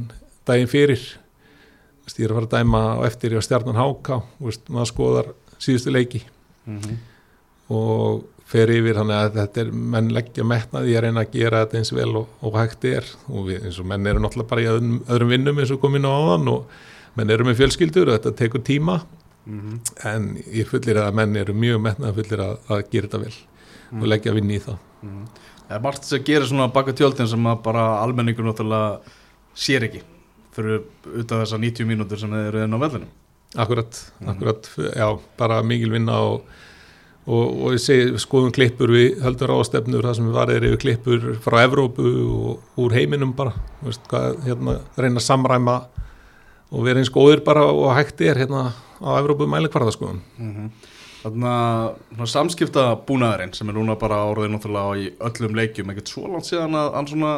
daginn 0.49 0.67
fyrir. 0.67 0.99
Vist, 2.03 2.19
ég 2.19 2.27
er 2.27 2.33
að 2.33 2.41
fara 2.41 2.49
að 2.49 2.55
dæma 2.57 2.81
eftir 3.07 3.37
á 3.39 3.43
stjarnan 3.47 3.79
háká 3.79 4.17
maður 4.41 4.89
skoðar 4.91 5.29
síðustu 5.63 5.93
leiki. 5.95 6.25
-hmm. 6.67 6.97
Og 7.71 8.27
fer 8.51 8.71
yfir 8.75 8.99
þannig 8.99 9.17
að 9.17 9.37
þetta 9.39 9.63
er 9.63 9.73
menn 9.95 10.11
leggja 10.15 10.47
metnaði 10.47 10.97
að 10.99 11.05
reyna 11.07 11.23
að 11.23 11.35
gera 11.37 11.63
þetta 11.65 11.79
eins 11.81 11.93
vel 11.95 12.11
og, 12.19 12.33
og 12.43 12.57
hægt 12.59 12.87
er. 12.91 13.07
Og 13.31 13.47
við, 13.47 13.61
eins 13.69 13.79
og 13.83 13.89
menn 13.91 14.11
eru 14.11 14.23
náttúrulega 14.23 14.51
bara 14.51 14.65
í 14.65 14.71
öðrum, 14.73 14.97
öðrum 15.07 15.35
vinnum 15.35 15.61
eins 15.63 15.75
og 15.75 15.83
komin 15.83 16.09
á 16.09 16.11
áðan 16.11 16.51
og 16.51 16.81
menn 17.19 17.31
eru 17.31 17.47
með 17.47 17.61
fjölskyldur 17.63 18.11
og 18.11 18.19
þetta 18.19 18.35
tekur 18.43 18.65
tíma. 18.67 19.01
En 20.07 20.33
ég 20.53 20.69
fullir 20.69 20.99
að 21.01 21.15
menn 21.17 21.39
eru 21.39 21.55
mjög 21.57 21.81
metnaði 21.87 22.19
fullir 22.19 22.43
að, 22.45 22.59
að 22.71 22.83
gera 22.91 23.09
þetta 23.09 23.23
vel 23.23 23.39
og 24.01 24.07
leggja 24.07 24.35
vinni 24.37 24.59
í 24.59 24.63
það. 24.63 24.83
Það 25.71 25.77
er 25.77 25.83
margt 25.87 26.07
sem 26.07 26.23
gerir 26.27 26.47
svona 26.51 26.71
baka 26.75 26.95
tjöldin 26.99 27.31
sem 27.31 27.47
að 27.47 27.63
bara 27.65 27.85
almenningur 28.03 28.47
náttúrulega 28.47 29.15
sér 29.55 29.87
ekki 29.87 30.03
fyrir 30.55 30.83
utan 31.23 31.45
þessar 31.45 31.63
90 31.63 31.89
mínútur 31.89 32.21
sem 32.21 32.33
þeir 32.35 32.49
eru 32.49 32.65
inn 32.67 32.75
á 32.75 32.79
vellinu. 32.83 33.11
Akkurat, 33.59 34.01
akkurat, 34.31 34.69
já, 34.95 35.07
bara 35.39 35.61
mikil 35.67 35.91
vinna 35.95 36.21
og, 36.23 36.45
og, 37.31 37.47
og 37.63 37.75
ég 37.77 37.83
segi 37.83 38.21
skoðum 38.21 38.53
klippur 38.55 38.91
við 38.95 39.21
höldum 39.23 39.53
ráðstefnur 39.53 40.07
það 40.07 40.17
sem 40.19 40.29
við 40.29 40.39
varðir 40.41 40.67
yfir 40.69 40.83
klippur 40.85 41.27
frá 41.45 41.61
Evrópu 41.63 42.11
og 42.27 42.81
úr 42.83 42.97
heiminum 42.97 43.35
bara. 43.39 43.55
Veist, 43.87 44.03
hvað, 44.11 44.41
hérna, 44.49 44.79
reyna 44.99 45.23
að 45.23 45.27
samræma 45.29 45.77
og 46.71 46.87
vera 46.87 47.03
eins 47.03 47.13
góðir 47.13 47.45
bara 47.47 47.67
og 47.71 47.93
hægt 47.97 48.23
er 48.27 48.39
hérna 48.43 48.71
á 48.75 49.11
Evrópu 49.19 49.49
mælikvarða 49.51 49.95
skoðum 49.97 50.21
Þannig 51.21 51.49
að 52.17 52.29
samskipta 52.33 52.85
búnaðurinn 53.05 53.51
sem 53.53 53.69
er 53.69 53.77
núna 53.77 53.97
bara 54.01 54.23
áraðið 54.25 54.55
náttúrulega 54.55 54.93
í 54.97 55.09
öllum 55.29 55.59
leikjum, 55.59 55.91
ekkert 55.93 56.09
svo 56.09 56.31
langt 56.31 56.49
síðan 56.49 56.79
að 56.81 56.95
hann 56.97 57.11
svona 57.11 57.33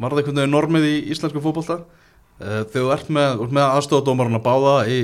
einhvern 0.00 0.38
veginn 0.38 0.54
normið 0.54 0.86
í 0.88 0.94
íslensku 1.12 1.42
fótbolta. 1.44 1.82
Eh, 2.40 2.62
Þegar 2.72 2.86
þú 2.86 2.94
ert 2.94 3.10
með, 3.12 3.42
með 3.52 3.66
aðstofadómaran 3.66 4.38
að 4.38 4.46
báða 4.46 4.76
í 4.88 5.00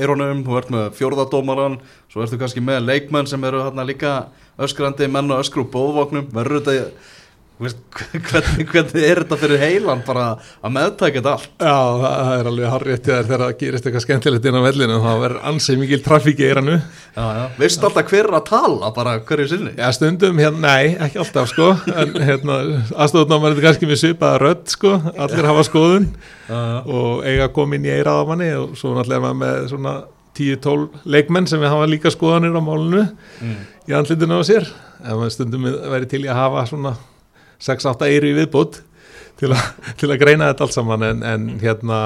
eironum, 0.00 0.42
þú 0.46 0.58
ert 0.60 0.72
með 0.72 0.88
fjórðadómaran, 0.98 1.78
svo 2.12 2.24
ertu 2.24 2.38
kannski 2.40 2.62
með 2.64 2.86
leikmenn 2.86 3.28
sem 3.30 3.44
eru 3.48 3.64
hérna 3.64 3.86
líka 3.88 4.14
öskrandi 4.62 5.08
menn 5.12 5.30
og 5.32 5.42
öskru 5.44 5.66
bóðvoknum, 5.72 6.28
verður 6.34 6.64
þetta, 6.64 6.90
veist, 7.60 7.78
hvernig, 8.28 8.66
hvernig 8.72 9.04
er 9.08 9.20
þetta 9.22 9.38
fyrir 9.40 9.62
heilan 9.62 10.02
bara 10.06 10.24
að 10.60 10.74
meðtækja 10.76 11.20
þetta 11.22 11.32
allt? 11.32 11.52
Já, 11.56 11.76
það, 12.02 12.30
er 12.36 12.50
alveg 12.50 12.72
harrið 12.74 13.00
þegar 13.06 13.42
það 13.44 13.54
gerist 13.62 13.86
eitthvað 13.88 14.04
skemmtilegt 14.06 14.48
inn 14.50 14.58
á 14.58 14.66
vellinu 14.66 14.98
þá 15.04 15.10
verður 15.22 15.38
ansið 15.52 15.80
mikil 15.82 16.00
trafík 16.04 16.42
í 16.42 16.48
eiranu. 16.50 16.76
Veistu 17.60 17.88
alltaf 17.88 18.10
hver 18.12 18.28
er 18.30 18.38
að 18.40 18.44
tala 18.50 18.90
bara 18.98 19.14
hverju 19.30 19.48
sinni? 19.54 19.72
Já, 19.78 19.88
stundum, 19.96 20.42
hérna, 20.42 20.62
nei, 20.66 20.96
ekki 21.06 21.22
alltaf 21.24 21.48
sko 21.54 21.70
en 21.94 22.12
hérna, 22.28 22.58
aðstofnum 22.92 23.46
er 23.48 23.54
þetta 23.56 23.66
kannski 23.70 23.88
með 23.90 24.02
svipaða 24.02 24.42
rödd 24.44 24.66
sko, 24.76 24.92
allir 25.16 25.48
hafa 25.52 25.64
skoðun 25.70 26.10
Já, 26.46 26.54
já. 26.54 26.76
og 26.86 27.24
eiga 27.26 27.48
inn 27.76 27.88
í 27.88 27.94
eirað 27.96 28.20
á 28.22 28.24
manni 28.28 28.50
og 28.54 28.76
svo 28.78 28.92
náttúrulega 28.94 29.32
með 29.40 29.64
svona 29.72 29.94
10-12 30.36 31.08
leikmenn 31.08 31.48
sem 31.48 31.60
við 31.62 31.72
hafa 31.72 31.88
líka 31.88 32.12
skoðanir 32.12 32.52
á 32.56 32.60
málunu 32.60 33.06
Mm. 33.40 33.56
í 33.88 33.92
andlindinu 33.92 34.38
á 34.40 34.42
sér 34.48 34.64
en 35.04 35.30
stundum 35.30 35.64
væri 35.66 36.06
til 36.08 36.22
í 36.24 36.28
að 36.30 36.38
hafa 36.38 36.62
svona 36.70 36.92
6-8 37.62 38.08
eiri 38.10 38.34
viðbútt 38.36 38.80
til, 39.40 39.52
til 40.00 40.10
að 40.10 40.20
greina 40.22 40.50
þetta 40.50 40.66
allt 40.66 40.76
saman 40.76 41.06
en, 41.06 41.22
en 41.26 41.48
hérna 41.62 42.00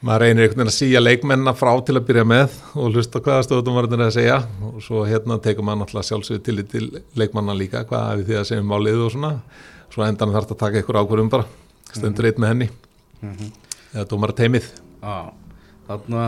maður 0.00 0.22
reynir 0.24 0.46
einhvern 0.46 0.62
veginn 0.62 0.72
að 0.72 0.76
síja 0.78 1.00
leikmennina 1.02 1.52
frá 1.56 1.72
til 1.84 1.98
að 1.98 2.06
byrja 2.08 2.24
með 2.28 2.54
og 2.72 2.94
hlusta 2.94 3.20
hvaða 3.20 3.44
stöðum 3.44 3.76
var 3.76 3.88
þetta 3.88 4.06
að 4.06 4.14
segja. 4.16 4.38
Og 4.64 4.78
svo 4.84 5.02
hérna 5.04 5.36
tekur 5.44 5.66
maður 5.66 5.82
náttúrulega 5.82 6.08
sjálfsögur 6.08 6.44
til, 6.46 6.62
til 6.72 6.86
leikmanna 7.20 7.56
líka 7.56 7.84
hvað 7.88 8.06
hafið 8.08 8.30
því 8.30 8.38
að 8.40 8.46
segja 8.48 8.64
um 8.64 8.70
málið 8.72 9.02
og 9.04 9.12
svona. 9.16 9.32
Svo 9.92 10.06
endan 10.06 10.32
þarf 10.32 10.48
þetta 10.48 10.56
að 10.56 10.62
taka 10.64 10.80
ykkur 10.80 11.00
ákvörðum 11.02 11.32
bara. 11.32 11.48
Stundur 11.90 12.30
eitt 12.30 12.40
með 12.40 12.54
henni. 12.54 12.70
Eða 13.90 14.06
dómara 14.08 14.36
teimið 14.38 14.70
Já, 15.00 15.32
þarna 15.88 16.24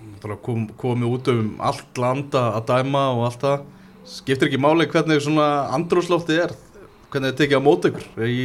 náttúrulega 0.00 0.42
kom, 0.42 0.64
komið 0.80 1.12
út 1.14 1.28
um 1.30 1.52
allt 1.62 2.00
landa 2.00 2.42
að 2.56 2.66
dæma 2.72 3.04
og 3.14 3.22
allt 3.28 3.44
það. 3.44 3.64
Skiptir 4.10 4.48
ekki 4.48 4.60
máli 4.62 4.88
hvernig 4.90 5.22
svona 5.22 5.46
andrúslófti 5.76 6.38
er 6.42 6.54
hvernig 7.10 7.32
þið 7.32 7.38
tekið 7.42 7.60
á 7.60 7.66
mót 7.68 7.88
ykkur 7.90 8.26
í 8.30 8.40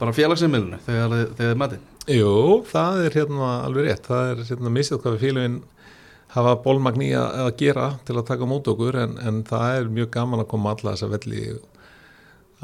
bara 0.00 0.12
félagsheimilinu 0.16 0.78
þegar 0.86 1.14
þið- 1.38 1.54
metið 1.62 1.92
Jú, 2.16 2.32
það 2.70 3.00
er 3.08 3.14
hérna 3.18 3.46
alveg 3.66 3.88
rétt, 3.88 4.04
það 4.06 4.28
er 4.34 4.42
hérna 4.50 4.70
misjað 4.70 5.00
hvað 5.02 5.16
við 5.16 5.24
félagin 5.26 5.56
hafa 6.36 6.52
bólmagn 6.62 7.02
í 7.02 7.08
að, 7.18 7.38
að 7.46 7.56
gera 7.62 7.86
til 8.06 8.14
að 8.20 8.26
taka 8.28 8.46
mót 8.50 8.68
okkur 8.70 8.98
en, 9.02 9.16
en 9.26 9.40
það 9.48 9.64
er 9.80 9.88
mjög 9.96 10.10
gaman 10.14 10.42
að 10.44 10.50
koma 10.52 10.74
alla 10.76 10.92
þessa 10.94 11.08
velli 11.14 11.42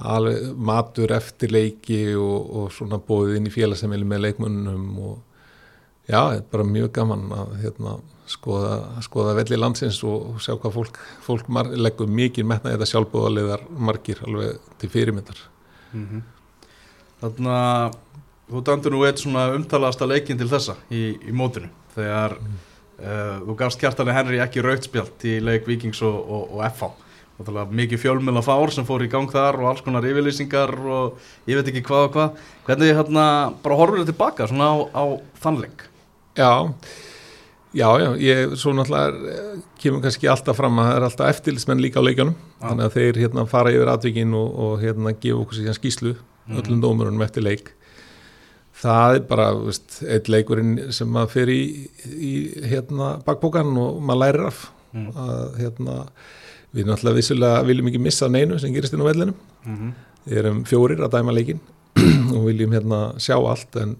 alveg 0.02 0.52
matur 0.56 1.12
eftir 1.16 1.52
leiki 1.52 2.00
og, 2.16 2.46
og 2.62 2.70
svona 2.72 2.98
bóðið 3.02 3.36
inn 3.40 3.48
í 3.50 3.52
félagsheimili 3.54 4.06
með 4.08 4.22
leikmunnum 4.26 4.86
og 5.04 5.18
já, 6.08 6.22
bara 6.52 6.64
mjög 6.68 6.92
gaman 6.96 7.26
að 7.36 7.52
hérna, 7.64 7.96
skoða, 8.32 8.76
skoða 9.04 9.36
velli 9.36 9.58
landsins 9.60 10.00
og 10.08 10.40
sjá 10.42 10.54
hvað 10.56 10.76
fólk, 10.78 11.00
fólk 11.24 11.50
leggur 11.76 12.10
mikið 12.10 12.48
metna 12.48 12.72
eða 12.74 12.88
sjálfbúðaliðar 12.88 13.66
margir 13.70 14.22
alveg 14.26 14.72
til 14.80 14.90
fyrirmyndar. 14.92 15.44
Þarna 17.22 17.56
þú 18.48 18.64
dæmdur 18.66 18.96
nú 18.96 19.04
eitt 19.06 19.22
svona 19.22 19.50
umtalasta 19.54 20.08
leikin 20.08 20.40
til 20.40 20.50
þessa 20.50 20.76
í, 20.90 21.12
í 21.28 21.36
mótinu 21.36 21.70
þegar 21.94 22.36
uh, 22.40 23.38
þú 23.44 23.56
gafst 23.60 23.80
kjartani 23.80 24.16
Henry 24.16 24.42
ekki 24.42 24.64
rautspjalt 24.64 25.28
í 25.28 25.38
leik 25.44 25.68
Vikings 25.68 26.02
og, 26.06 26.18
og, 26.18 26.58
og 26.58 26.66
FH 26.72 26.92
mikið 27.42 27.98
fjölmjöla 27.98 28.42
fár 28.44 28.70
sem 28.70 28.86
fór 28.86 29.02
í 29.02 29.08
gang 29.10 29.30
þar 29.30 29.56
og 29.58 29.70
alls 29.70 29.80
konar 29.82 30.04
yfirlýsingar 30.06 30.70
og 30.78 31.16
ég 31.48 31.58
veit 31.58 31.70
ekki 31.72 31.82
hvað 31.88 32.04
og 32.04 32.12
hvað. 32.14 32.42
Hvernig 32.68 32.92
hérna 32.94 33.24
bara 33.64 33.78
horfur 33.80 34.02
þið 34.02 34.12
tilbaka 34.12 34.46
svona 34.46 34.68
á, 34.70 34.76
á 34.94 35.04
þannleik 35.42 35.88
Já, 36.38 36.70
já, 37.74 37.88
já, 38.02 38.08
ég, 38.20 38.52
svo 38.60 38.72
náttúrulega 38.76 39.32
eh, 39.32 39.60
kemur 39.82 40.02
kannski 40.04 40.28
alltaf 40.28 40.56
fram 40.58 40.78
að 40.82 40.88
það 40.90 40.96
er 40.98 41.06
alltaf 41.08 41.30
eftirlismenn 41.32 41.80
líka 41.82 42.00
á 42.00 42.06
leikjunum, 42.06 42.34
þannig 42.62 42.84
að 42.88 42.96
þeir 42.98 43.20
hérna 43.24 43.46
fara 43.50 43.72
yfir 43.74 43.90
atvikin 43.92 44.34
og, 44.38 44.50
og 44.66 44.74
hérna 44.82 45.14
gefa 45.16 45.40
okkur 45.44 45.58
síðan 45.60 45.78
skýslu, 45.78 46.14
öllum 46.52 46.82
dómurunum 46.82 47.22
eftir 47.24 47.44
leik. 47.46 47.72
Það 48.82 49.16
er 49.18 49.24
bara, 49.28 49.48
veist, 49.62 49.98
eitt 50.10 50.28
leikurinn 50.32 50.72
sem 50.94 51.10
maður 51.12 51.30
fer 51.36 51.50
í, 51.52 51.60
í 52.08 52.32
hérna 52.72 53.12
bakbókan 53.26 53.70
og 53.78 54.00
maður 54.02 54.24
lærir 54.26 54.48
af 54.52 54.62
Mm. 54.92 55.06
að 55.16 55.54
hérna 55.56 55.92
við 56.76 56.84
náttúrulega 56.84 57.16
vissulega 57.16 57.60
viljum 57.64 57.86
ekki 57.88 58.00
missa 58.04 58.26
neinu 58.28 58.58
sem 58.60 58.74
gerist 58.74 58.92
inn 58.92 59.00
á 59.00 59.08
vellinum 59.08 59.34
Mhm. 59.64 59.92
við 60.28 60.36
erum 60.42 60.58
fjórir 60.68 61.00
að 61.00 61.14
dæma 61.14 61.32
leikin 61.32 61.60
og 62.36 62.42
viljum 62.44 62.74
hérna 62.76 62.98
sjá 63.16 63.38
allt 63.40 63.74
en 63.80 63.94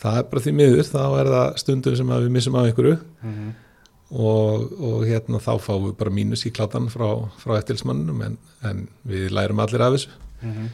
það 0.00 0.18
er 0.20 0.28
bara 0.30 0.42
því 0.46 0.52
miður 0.56 0.86
þá 0.88 1.02
er 1.20 1.30
það 1.34 1.58
stundum 1.62 1.96
sem 1.96 2.12
við 2.14 2.30
missum 2.36 2.54
af 2.60 2.68
einhverju 2.70 2.98
Mhm. 3.22 3.50
og, 4.10 4.72
og 4.82 5.02
hérna 5.06 5.38
þá 5.38 5.52
fáum 5.62 5.84
við 5.88 5.96
bara 6.00 6.10
mínus 6.10 6.42
í 6.48 6.50
klatan 6.50 6.88
frá, 6.90 7.28
frá 7.38 7.58
eftirlismannum 7.60 8.22
en, 8.26 8.38
en 8.66 8.88
við 9.06 9.28
lærum 9.30 9.60
allir 9.62 9.80
af 9.86 9.92
þessu 9.94 10.08
Mhm. 10.42 10.70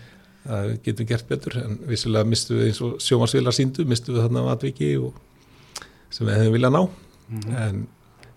það 0.46 0.66
við 0.70 0.76
getum 0.86 1.06
gert 1.10 1.28
betur 1.28 1.56
en 1.64 1.78
vissulega 1.90 2.24
mistum 2.30 2.56
við 2.60 2.68
eins 2.70 2.80
og 2.86 2.98
sjómarsvilar 3.02 3.52
síndu 3.56 3.84
mistum 3.84 4.14
við 4.14 4.22
þarna 4.28 4.44
atviki 4.54 4.92
og, 5.02 5.12
sem 6.10 6.26
við 6.26 6.36
hefum 6.38 6.54
viljað 6.54 6.72
ná 6.76 6.82
Mhm. 7.28 7.56
en 7.56 7.86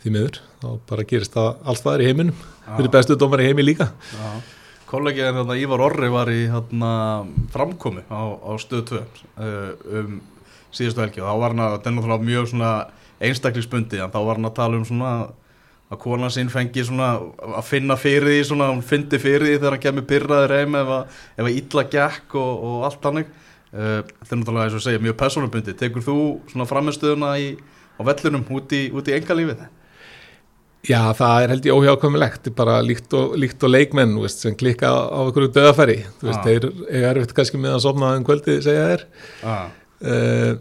því 0.03 0.11
miður 0.15 0.39
þá 0.61 0.79
bara 0.89 1.03
gerist 1.03 1.33
það 1.35 1.55
alls 1.65 1.79
staðar 1.83 2.01
í 2.01 2.07
heiminum 2.09 2.33
Já. 2.35 2.73
við 2.75 2.79
erum 2.79 2.91
bestu 2.91 3.15
dómar 3.15 3.39
í 3.43 3.45
heimi 3.45 3.63
líka 3.63 3.91
Já. 4.17 4.41
Kollegin 4.89 5.35
hérna, 5.37 5.53
Ívar 5.53 5.79
Orri 5.85 6.09
var 6.09 6.25
í 6.33 6.47
hérna, 6.49 7.27
framkomi 7.53 8.01
á, 8.09 8.21
á 8.41 8.51
stöð 8.57 8.85
2 8.89 9.03
uh, 9.37 9.99
um 9.99 10.21
síðustu 10.75 11.03
helgi. 11.03 11.23
Og 11.23 11.29
þá 11.29 11.43
var 11.43 11.55
hann 11.55 11.65
að, 11.65 11.75
þetta 11.77 11.89
er 11.89 11.95
náttúrulega 11.97 12.29
mjög 12.29 12.49
svona 12.53 12.71
einstaklingsbundi, 13.29 14.01
en 14.03 14.13
þá 14.13 14.19
var 14.23 14.39
hann 14.39 14.49
að 14.49 14.57
tala 14.59 14.79
um 14.79 14.87
svona 14.87 15.13
að 15.89 15.97
kona 16.03 16.29
sinn 16.29 16.51
fengi 16.53 16.83
svona 16.85 17.09
að 17.57 17.63
finna 17.65 17.97
fyrir 17.97 18.29
því, 18.29 18.41
svona 18.45 18.69
hún 18.69 18.83
fyndi 18.85 19.17
fyrir 19.21 19.47
því 19.47 19.55
þegar 19.55 19.75
hann 19.75 19.85
kemur 19.87 20.35
að, 20.37 21.15
ef 21.33 21.47
að 21.47 21.55
illa 21.55 21.85
gekk 21.95 22.35
og, 22.37 22.51
og 22.69 22.85
allt 22.85 23.07
hannig 23.09 23.31
uh, 23.73 24.03
þetta 24.05 24.29
er 24.29 24.41
náttúrulega 24.43 24.67
eins 24.67 24.77
og 24.77 24.85
segja 24.85 25.01
mjög 25.01 25.17
persónubundi, 25.17 25.75
tekur 25.79 26.05
þú 26.05 26.19
svona 26.51 26.69
framistöðuna 26.69 27.33
í, 27.41 27.49
á 27.97 28.01
vellunum 28.05 28.45
út 28.53 28.77
í, 28.77 28.85
í 28.93 29.17
engalífið? 29.17 29.65
Já, 30.87 31.11
það 31.11 31.43
er 31.43 31.51
held 31.51 31.65
ég 31.67 31.75
óhjákvæmilegt. 31.75 32.45
Bara 32.55 32.77
líkt 32.85 33.13
og, 33.17 33.33
líkt 33.35 33.63
og 33.67 33.73
leikmenn 33.73 34.13
veist, 34.21 34.45
sem 34.45 34.55
klikka 34.55 34.87
á, 34.87 35.19
einhverju 35.25 35.51
döðafæri 35.57 35.97
þú 36.21 36.29
veist, 36.29 36.39
Já. 36.39 36.45
þeir 36.45 36.69
eiga 36.87 37.09
erfitt 37.11 37.35
kannski 37.35 37.59
með 37.59 37.75
að 37.75 37.83
sofna 37.83 38.13
um 38.15 38.27
kvöldi 38.27 38.55
segja 38.63 38.85
þeir 38.93 39.03
Ah, 39.43 39.65
uh, 40.05 40.53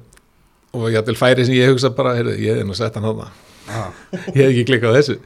og 0.78 0.88
ég 0.92 1.06
til 1.06 1.18
færi 1.18 1.46
sem 1.46 1.56
ég 1.56 1.70
hugsa 1.72 1.92
bara, 1.96 2.16
heyrðu, 2.18 2.34
ég 2.44 2.60
hef 2.60 2.68
nú 2.68 2.76
sett 2.76 2.98
hann 2.98 3.08
hana 3.08 3.30
ah, 3.72 3.92
ég 4.34 4.42
hef 4.42 4.50
ekki 4.50 4.66
klikkað 4.72 4.98
þessu. 4.98 5.18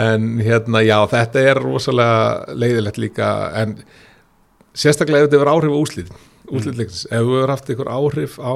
En 0.00 0.26
hérna, 0.38 0.84
já, 0.86 0.96
þetta 1.10 1.42
er 1.50 1.58
rosalega 1.58 2.54
leiðilegt 2.54 2.98
líka 3.02 3.30
en 3.58 3.80
sérstaklega 4.70 5.24
ef 5.24 5.30
þetta 5.30 5.40
verður 5.40 5.54
áhrif 5.56 5.74
á 5.74 5.78
úslít 5.80 6.12
úslítleiksins, 6.50 7.06
ef 7.10 7.26
þú 7.26 7.36
hefur 7.36 7.52
haft 7.52 7.70
einhver 7.70 7.90
áhrif 7.90 8.38
á 8.42 8.54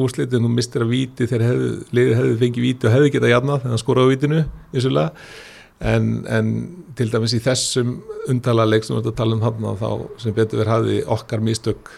úslítin 0.00 0.46
og 0.46 0.52
mistir 0.54 0.84
að 0.84 0.92
víti 0.94 1.28
þegar 1.28 1.46
hefðu, 1.48 1.70
liðið 1.96 2.18
hefðu 2.18 2.34
fengið 2.42 2.66
víti 2.66 2.88
og 2.88 2.94
hefðu 2.94 3.12
getað 3.14 3.32
jafnað 3.34 3.62
þegar 3.62 3.74
hann 3.74 3.82
skoraði 3.82 4.06
á 4.06 4.12
vítinu 4.12 4.42
vissulega, 4.74 5.26
en, 5.92 6.10
en 6.30 6.52
til 6.98 7.08
dæmis 7.12 7.36
í 7.36 7.42
þessum 7.44 7.94
undalaleik 8.30 8.86
sem 8.86 8.96
við 8.96 9.02
erum 9.02 9.12
að 9.12 9.20
tala 9.20 9.38
um 9.38 9.44
hann 9.46 9.80
þá 9.80 10.22
sem 10.22 10.36
betur 10.36 10.62
verið 10.62 10.74
hafði 10.74 10.98
okkar 11.16 11.44
mistök 11.44 11.92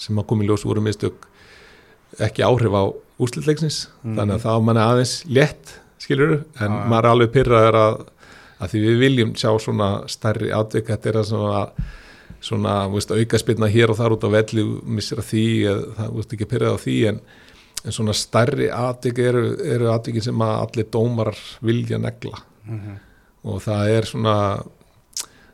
sem 0.00 0.18
að 0.20 0.28
koma 0.30 0.46
í 0.46 0.50
ljós 0.50 0.66
voru 0.66 0.84
mistök 0.84 1.26
ekki 2.20 2.42
áhrif 2.46 2.72
á 2.76 2.82
úslítleiksins 3.20 3.88
Mhm. 4.04 4.16
þannig 4.18 4.34
að 4.36 4.44
þá 4.46 4.62
mann 4.64 4.76
er 4.76 4.86
aðeins 4.90 5.14
létt 5.26 5.78
skilur, 5.98 6.44
en 6.60 6.70
já. 6.70 6.86
maður 6.88 7.04
er 7.04 7.10
alveg 7.10 7.32
pyrraður 7.32 7.74
að, 7.80 8.06
að 8.60 8.68
því 8.72 8.80
við 8.86 8.98
viljum 9.00 9.32
sjá 9.34 9.50
svona 9.60 9.88
stærri 10.08 10.50
atvik, 10.52 10.86
þetta 10.86 11.08
er 11.08 11.18
að 11.22 11.30
svona 11.30 11.62
svona, 12.46 12.74
veist, 12.92 13.10
auka 13.10 13.38
spilna 13.40 13.66
hér 13.72 13.90
og 13.90 13.96
þar 13.96 14.12
út 14.12 14.24
á 14.28 14.30
velli, 14.30 14.62
missir 14.84 15.18
að 15.18 15.24
því 15.32 15.44
eða 15.66 15.94
það, 15.96 16.06
þú 16.10 16.16
veist, 16.20 16.32
ekki 16.36 16.46
pyrrað 16.50 16.74
á 16.76 16.78
því. 16.84 16.96
En, 17.08 17.20
en 17.86 17.92
svona 17.96 18.12
stærri 18.14 18.68
atvik 18.70 19.18
eru, 19.18 19.42
eru 19.64 19.88
atvikin 19.90 20.22
sem 20.22 20.38
að 20.44 20.52
allir 20.66 20.86
dómarar 20.92 21.38
vilja 21.62 21.98
negla. 21.98 22.38
Mhm. 22.66 22.96
og 23.46 23.60
það 23.62 23.88
er 23.94 24.02
svona 24.02 24.36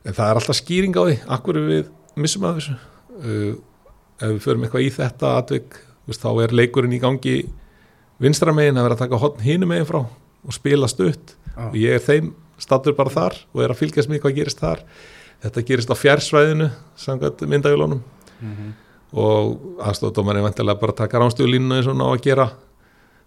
en 0.04 0.12
það 0.17 0.30
er 0.30 0.38
alltaf 0.41 0.56
skýring 0.56 0.95
á 0.97 1.02
því. 1.06 1.17
Akkur 1.28 1.54
við 1.60 1.88
missum 2.17 2.43
að 2.49 2.56
þessu? 2.58 2.76
Uh, 3.23 3.54
ef 4.21 4.28
við 4.32 4.41
förum 4.41 4.62
eitthvað 4.65 4.86
í 4.86 4.91
þetta 4.97 5.32
atvik, 5.38 5.76
veist, 6.06 6.23
þá 6.23 6.43
er 6.45 6.54
leikurinn 6.56 6.93
í 6.97 7.00
gangi 7.02 7.36
vinstra 8.23 8.52
megin 8.54 8.76
að 8.78 8.82
vera 8.88 8.95
að 8.99 9.04
taka 9.06 9.19
hotn 9.23 9.43
hinu 9.43 9.67
megin 9.67 9.86
frá 9.88 10.00
og 10.02 10.52
spila 10.56 10.88
stutt 10.88 11.36
Ah. 11.56 11.69
og 11.69 11.75
ég 11.76 11.93
er 11.95 12.00
þeim 12.00 12.30
stattur 12.58 12.95
bara 12.97 13.10
þar 13.10 13.34
og 13.52 13.60
er 13.62 13.69
að 13.75 13.76
fylgjast 13.82 14.08
með 14.08 14.23
hvað 14.23 14.34
gerist 14.38 14.58
þar 14.62 14.80
þetta 15.43 15.65
gerist 15.69 15.91
á 15.93 15.97
fjársvæðinu 15.99 16.71
samkvæmt 16.97 17.43
myndagilónum 17.50 18.00
Mhm. 18.41 18.73
og 19.12 19.60
aðstofdómarinn 19.84 20.43
vantilega 20.47 20.80
bara 20.80 20.93
taka 20.93 21.19
ránstöðulínuna 21.21 21.76
eins 21.78 21.86
og 21.88 21.97
ná 21.97 22.06
að 22.08 22.23
gera 22.23 22.47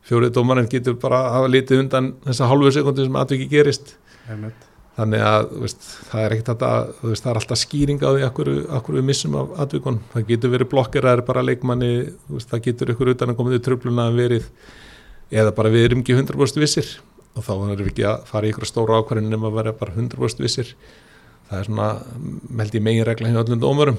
fjórið 0.09 0.31
dómarinn 0.33 0.69
getur 0.69 0.95
bara 0.99 1.19
að 1.27 1.33
hafa 1.33 1.47
litið 1.53 1.79
undan 1.83 2.13
þessa 2.25 2.47
hálfu 2.49 2.71
sekundi 2.71 3.05
sem 3.05 3.15
atviki 3.15 3.47
gerist 3.49 3.95
Einmitt. 4.29 4.53
Þannig 4.95 5.23
að 5.27 5.49
veist, 5.63 5.87
það 6.09 6.21
er 6.21 6.35
ekkert 6.35 6.49
þetta 6.53 6.69
það 7.03 7.29
er 7.31 7.39
alltaf 7.41 7.59
skýring 7.59 7.99
á 7.99 8.09
því 8.09 8.25
akkur, 8.29 8.51
akkur 8.77 8.97
við 8.99 9.07
missum 9.09 9.35
af 9.39 9.53
atvikun, 9.65 9.99
það 10.13 10.29
getur 10.31 10.53
verið 10.53 11.03
er 11.11 11.23
bara 11.27 11.43
leikmanni, 11.43 11.91
veist, 12.31 12.49
það 12.51 12.65
getur 12.69 12.93
ykkur 12.95 13.11
utan 13.15 13.33
að 13.33 13.39
koma 13.39 13.55
til 13.55 13.63
tröfluna 13.65 14.07
verið. 14.15 14.47
Eða 15.33 15.55
bara 15.57 15.71
við 15.73 15.89
erum 15.89 16.03
ekki 16.03 16.15
100% 16.15 16.61
vissir. 16.61 16.89
Og 17.35 17.43
þá 17.43 17.53
erum 17.55 17.81
við 17.81 17.91
ekki 17.91 18.05
að 18.07 18.27
fara 18.29 18.47
í 18.47 18.53
ykkur 18.53 18.69
stóra 18.69 18.99
ákvarðin 19.01 19.31
nema 19.33 19.49
að 19.49 19.57
vera 19.59 19.73
bara 19.75 19.95
100% 19.95 20.43
vissir. 20.45 20.75
Það 21.49 21.59
er 21.59 21.67
svona, 21.67 21.87
meld 22.61 22.77
ég 22.77 22.85
megin 22.85 23.07
regla 23.07 23.31
hjá 23.33 23.41
öllum 23.41 23.63
dómurum. 23.63 23.97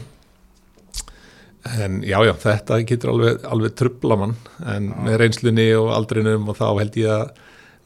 En 1.77 2.01
já, 2.07 2.17
já, 2.23 2.33
þetta 2.41 2.79
getur 2.87 3.13
alveg, 3.13 3.45
alveg 3.51 3.75
trubla 3.75 4.17
mann, 4.21 4.35
en 4.63 4.91
Já. 4.93 4.99
með 5.03 5.17
reynslunni 5.23 5.67
og 5.75 5.89
aldrinum 5.97 6.51
og 6.53 6.59
þá 6.61 6.67
held 6.79 6.99
ég 7.01 7.11
að 7.11 7.41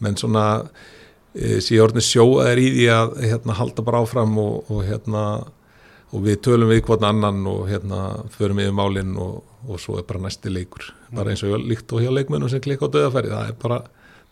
menn 0.05 0.19
svona 0.21 0.45
e, 1.35 1.61
sé 1.65 1.79
orðin 1.83 2.05
sjóaðir 2.05 2.61
í 2.63 2.69
því 2.77 2.87
að 2.95 3.17
hérna, 3.25 3.57
halda 3.61 3.85
bara 3.87 4.03
áfram 4.05 4.39
og, 4.43 4.71
og 4.71 4.85
hérna 4.87 5.25
og 6.11 6.25
við 6.25 6.41
tölum 6.47 6.71
við 6.73 6.83
hvort 6.89 7.05
annan 7.07 7.45
og 7.47 7.69
hérna 7.71 8.01
förum 8.35 8.59
yfir 8.63 8.75
málinn 8.75 9.15
og, 9.21 9.45
og 9.69 9.79
svo 9.83 10.01
er 10.01 10.07
bara 10.09 10.25
næsti 10.25 10.51
leikur. 10.51 10.91
Bara 11.15 11.31
eins 11.33 11.45
og 11.47 11.63
líkt 11.63 11.93
og 11.95 12.03
hjá 12.03 12.11
leikmennum 12.11 12.51
sem 12.51 12.63
klikka 12.63 12.91
á 12.91 12.95
döðafæri 12.95 13.31
það 13.31 13.53
er 13.53 13.61
bara 13.63 13.79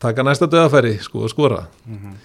taka 0.03 0.25
næsta 0.27 0.49
döðafæri 0.51 0.99
sko 1.05 1.23
og 1.27 1.33
skora. 1.33 1.63
Mhm. 1.87 2.19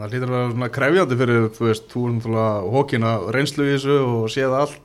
Það 0.00 0.14
hlýtur 0.14 0.30
að 0.30 0.36
vera 0.36 0.52
svona 0.52 0.68
krefjandi 0.72 1.16
fyrir, 1.20 1.42
þú 1.52 1.66
veist, 1.66 1.88
þú 1.90 2.02
er 2.06 2.12
náttúrulega 2.14 2.52
hókina 2.72 3.10
reynslu 3.34 3.66
í 3.66 3.72
þessu 3.74 3.96
og 4.00 4.30
séð 4.32 4.54
allt. 4.56 4.78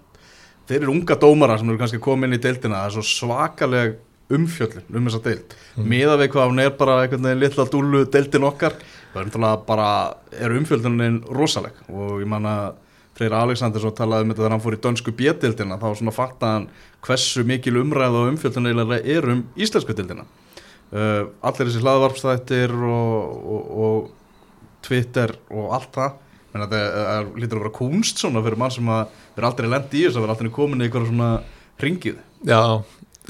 Fyrir 0.68 0.92
unga 0.92 1.16
dómara 1.16 1.56
sem 1.60 1.70
eru 1.70 1.80
kannski 1.80 2.02
komið 2.04 2.28
inn 2.28 2.36
í 2.36 2.42
deildina, 2.42 2.82
það 2.82 2.90
er 2.90 2.96
svo 2.96 3.04
svakaleg 3.06 3.96
umfjöllin 4.34 4.88
um 4.90 5.10
þessa 5.10 5.22
deild. 5.26 5.54
Mm. 5.76 5.90
miða 5.92 6.16
við 6.22 6.32
hvað 6.34 6.50
hún 6.50 6.64
er 6.64 6.72
bara 6.80 7.02
einhvern 7.04 7.28
veginn 7.28 7.44
litla 7.44 7.66
dúlu 7.70 8.06
deildin 8.10 8.48
okkar, 8.48 8.78
það 9.14 9.22
er 9.22 9.28
náttúrulega 9.30 9.62
bara 9.68 9.90
er 10.34 10.56
umfjöllinin 10.58 11.22
rosaleg. 11.30 11.78
Og 11.92 12.24
ég 12.24 12.30
man 12.30 12.50
að 12.50 12.82
Freyr 13.16 13.36
Alexander 13.38 13.80
svo 13.80 13.94
talaði 13.96 14.26
um 14.26 14.34
þetta 14.34 14.42
þegar 14.42 14.54
hann 14.58 14.64
fór 14.66 14.76
í 14.76 14.82
dönsku 14.84 15.14
bjettildina 15.16 15.78
þá 15.80 15.88
svona 15.96 16.16
fatta 16.16 16.50
hann 16.58 16.66
hversu 17.06 17.46
mikil 17.48 17.78
umræð 17.80 18.18
og 18.20 18.34
umfjöllin 18.34 18.68
eiginlega 18.68 18.98
er 19.16 19.30
um 19.32 19.46
íslensku 19.56 19.96
dildina 19.96 20.26
uh, 20.92 21.32
allir 21.46 21.70
þessi 21.70 21.84
hlaðvarpstættir 21.86 22.74
og, 22.76 23.38
og, 23.56 23.70
og 23.86 24.84
Twitter 24.86 25.32
og 25.50 25.72
allt 25.78 25.96
það. 25.96 26.18
Menn 26.56 26.64
að 26.64 26.76
það 26.76 27.30
lítur 27.40 27.60
að 27.60 27.64
vera 27.66 27.76
kunst 27.76 28.20
svona 28.22 28.44
fyrir 28.44 28.60
mann 28.60 28.72
sem 28.72 28.92
að 28.92 29.16
vera 29.36 29.50
aldrei 29.52 29.72
lendi 29.72 30.02
í 30.02 30.04
þess 30.06 30.20
að 30.20 30.26
vera 30.26 30.36
aldrei 30.36 30.52
komin 30.56 30.84
í 30.84 30.86
eitthvað 30.88 31.10
svona 31.10 31.32
ringið 31.84 32.20
Já, 32.48 32.62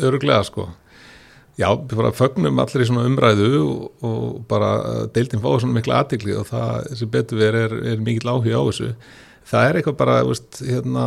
öruglega 0.05 0.43
sko 0.45 0.67
Já, 1.55 1.69
við 1.71 1.93
bara 1.95 2.11
fögnum 2.15 2.59
allir 2.59 2.83
í 2.83 2.87
svona 2.89 3.05
umræðu 3.07 3.51
og, 3.61 3.83
og 4.03 4.23
bara 4.49 4.71
uh, 4.81 5.03
deildin 5.15 5.43
fáið 5.43 5.61
svona 5.63 5.77
mikla 5.77 6.01
aðtikli 6.01 6.35
og 6.35 6.49
það 6.49 6.89
sem 6.99 7.13
betur 7.13 7.39
verið 7.39 7.67
er, 7.69 7.77
er 7.93 8.03
mikill 8.03 8.33
áhuga 8.33 8.59
á 8.59 8.63
þessu. 8.67 8.89
Það 9.45 9.69
er 9.69 9.79
eitthvað 9.79 9.97
bara, 10.01 10.17
veist, 10.27 10.59
hérna 10.65 11.05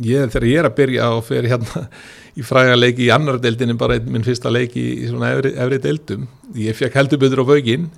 ég, 0.00 0.28
þegar 0.32 0.48
ég 0.48 0.60
er 0.60 0.68
að 0.68 0.76
byrja 0.80 1.08
og 1.16 1.24
fer 1.26 1.48
hérna 1.50 1.86
í 2.38 2.44
fræga 2.46 2.76
leiki 2.78 3.06
í 3.06 3.12
annar 3.14 3.40
deildin 3.42 3.74
en 3.74 3.80
bara 3.80 3.98
minn 4.02 4.26
fyrsta 4.26 4.52
leiki 4.52 4.84
í 5.04 5.08
svona 5.10 5.32
efri, 5.36 5.54
efri 5.56 5.80
deildum 5.84 6.28
ég 6.56 6.76
fekk 6.76 6.96
heldur 7.00 7.20
betur 7.20 7.44
á 7.44 7.46
vögin 7.48 7.88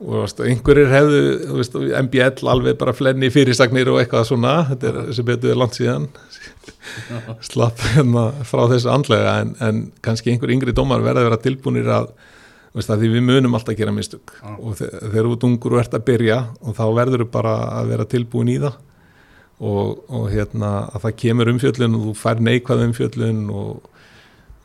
og 0.00 0.40
einhverjir 0.46 0.88
hefðu 0.88 1.90
MBL 2.06 2.48
alveg 2.48 2.78
bara 2.80 2.94
flenni 2.96 3.28
fyrirsagnir 3.32 3.90
og 3.92 4.00
eitthvað 4.00 4.30
svona, 4.30 4.54
þetta 4.70 4.88
er 4.88 5.10
sem 5.16 5.26
betur 5.28 5.58
langt 5.60 5.76
síðan. 5.76 6.06
Slapp 7.44 7.82
hérna 7.92 8.30
frá 8.48 8.64
þessu 8.70 8.88
andlega 8.92 9.34
en, 9.42 9.52
en 9.60 9.82
kannski 10.04 10.32
einhver 10.32 10.52
yngri 10.54 10.72
dómar 10.76 11.04
verða 11.04 11.26
að 11.26 11.28
vera 11.28 11.40
tilbúinir 11.44 11.92
að, 11.92 12.08
að 12.80 13.04
því 13.04 13.12
við 13.18 13.26
munum 13.28 13.58
alltaf 13.58 13.74
að 13.74 13.82
gera 13.82 13.94
mistök. 13.96 14.32
Já. 14.40 14.54
og 14.56 14.80
þe 14.80 14.90
þegar 15.02 15.30
ert 15.34 15.46
ungur 15.50 15.76
og 15.76 15.84
ert 15.84 15.98
að 16.00 16.06
byrja 16.08 16.40
og 16.64 16.80
þá 16.80 16.84
verður 17.02 17.26
þú 17.26 17.30
bara 17.36 17.54
að 17.76 17.94
vera 17.94 18.10
tilbúin 18.16 18.54
í 18.54 18.58
það. 18.64 18.80
Og, 19.60 19.96
og 20.08 20.28
hérna 20.32 20.74
að 20.88 21.02
það 21.04 21.16
kemur 21.20 21.52
umfjöllun 21.52 21.96
og 21.98 22.04
þú 22.08 22.12
fær 22.16 22.38
neikvað 22.40 22.86
umfjöllun 22.86 23.46
og, 23.52 23.88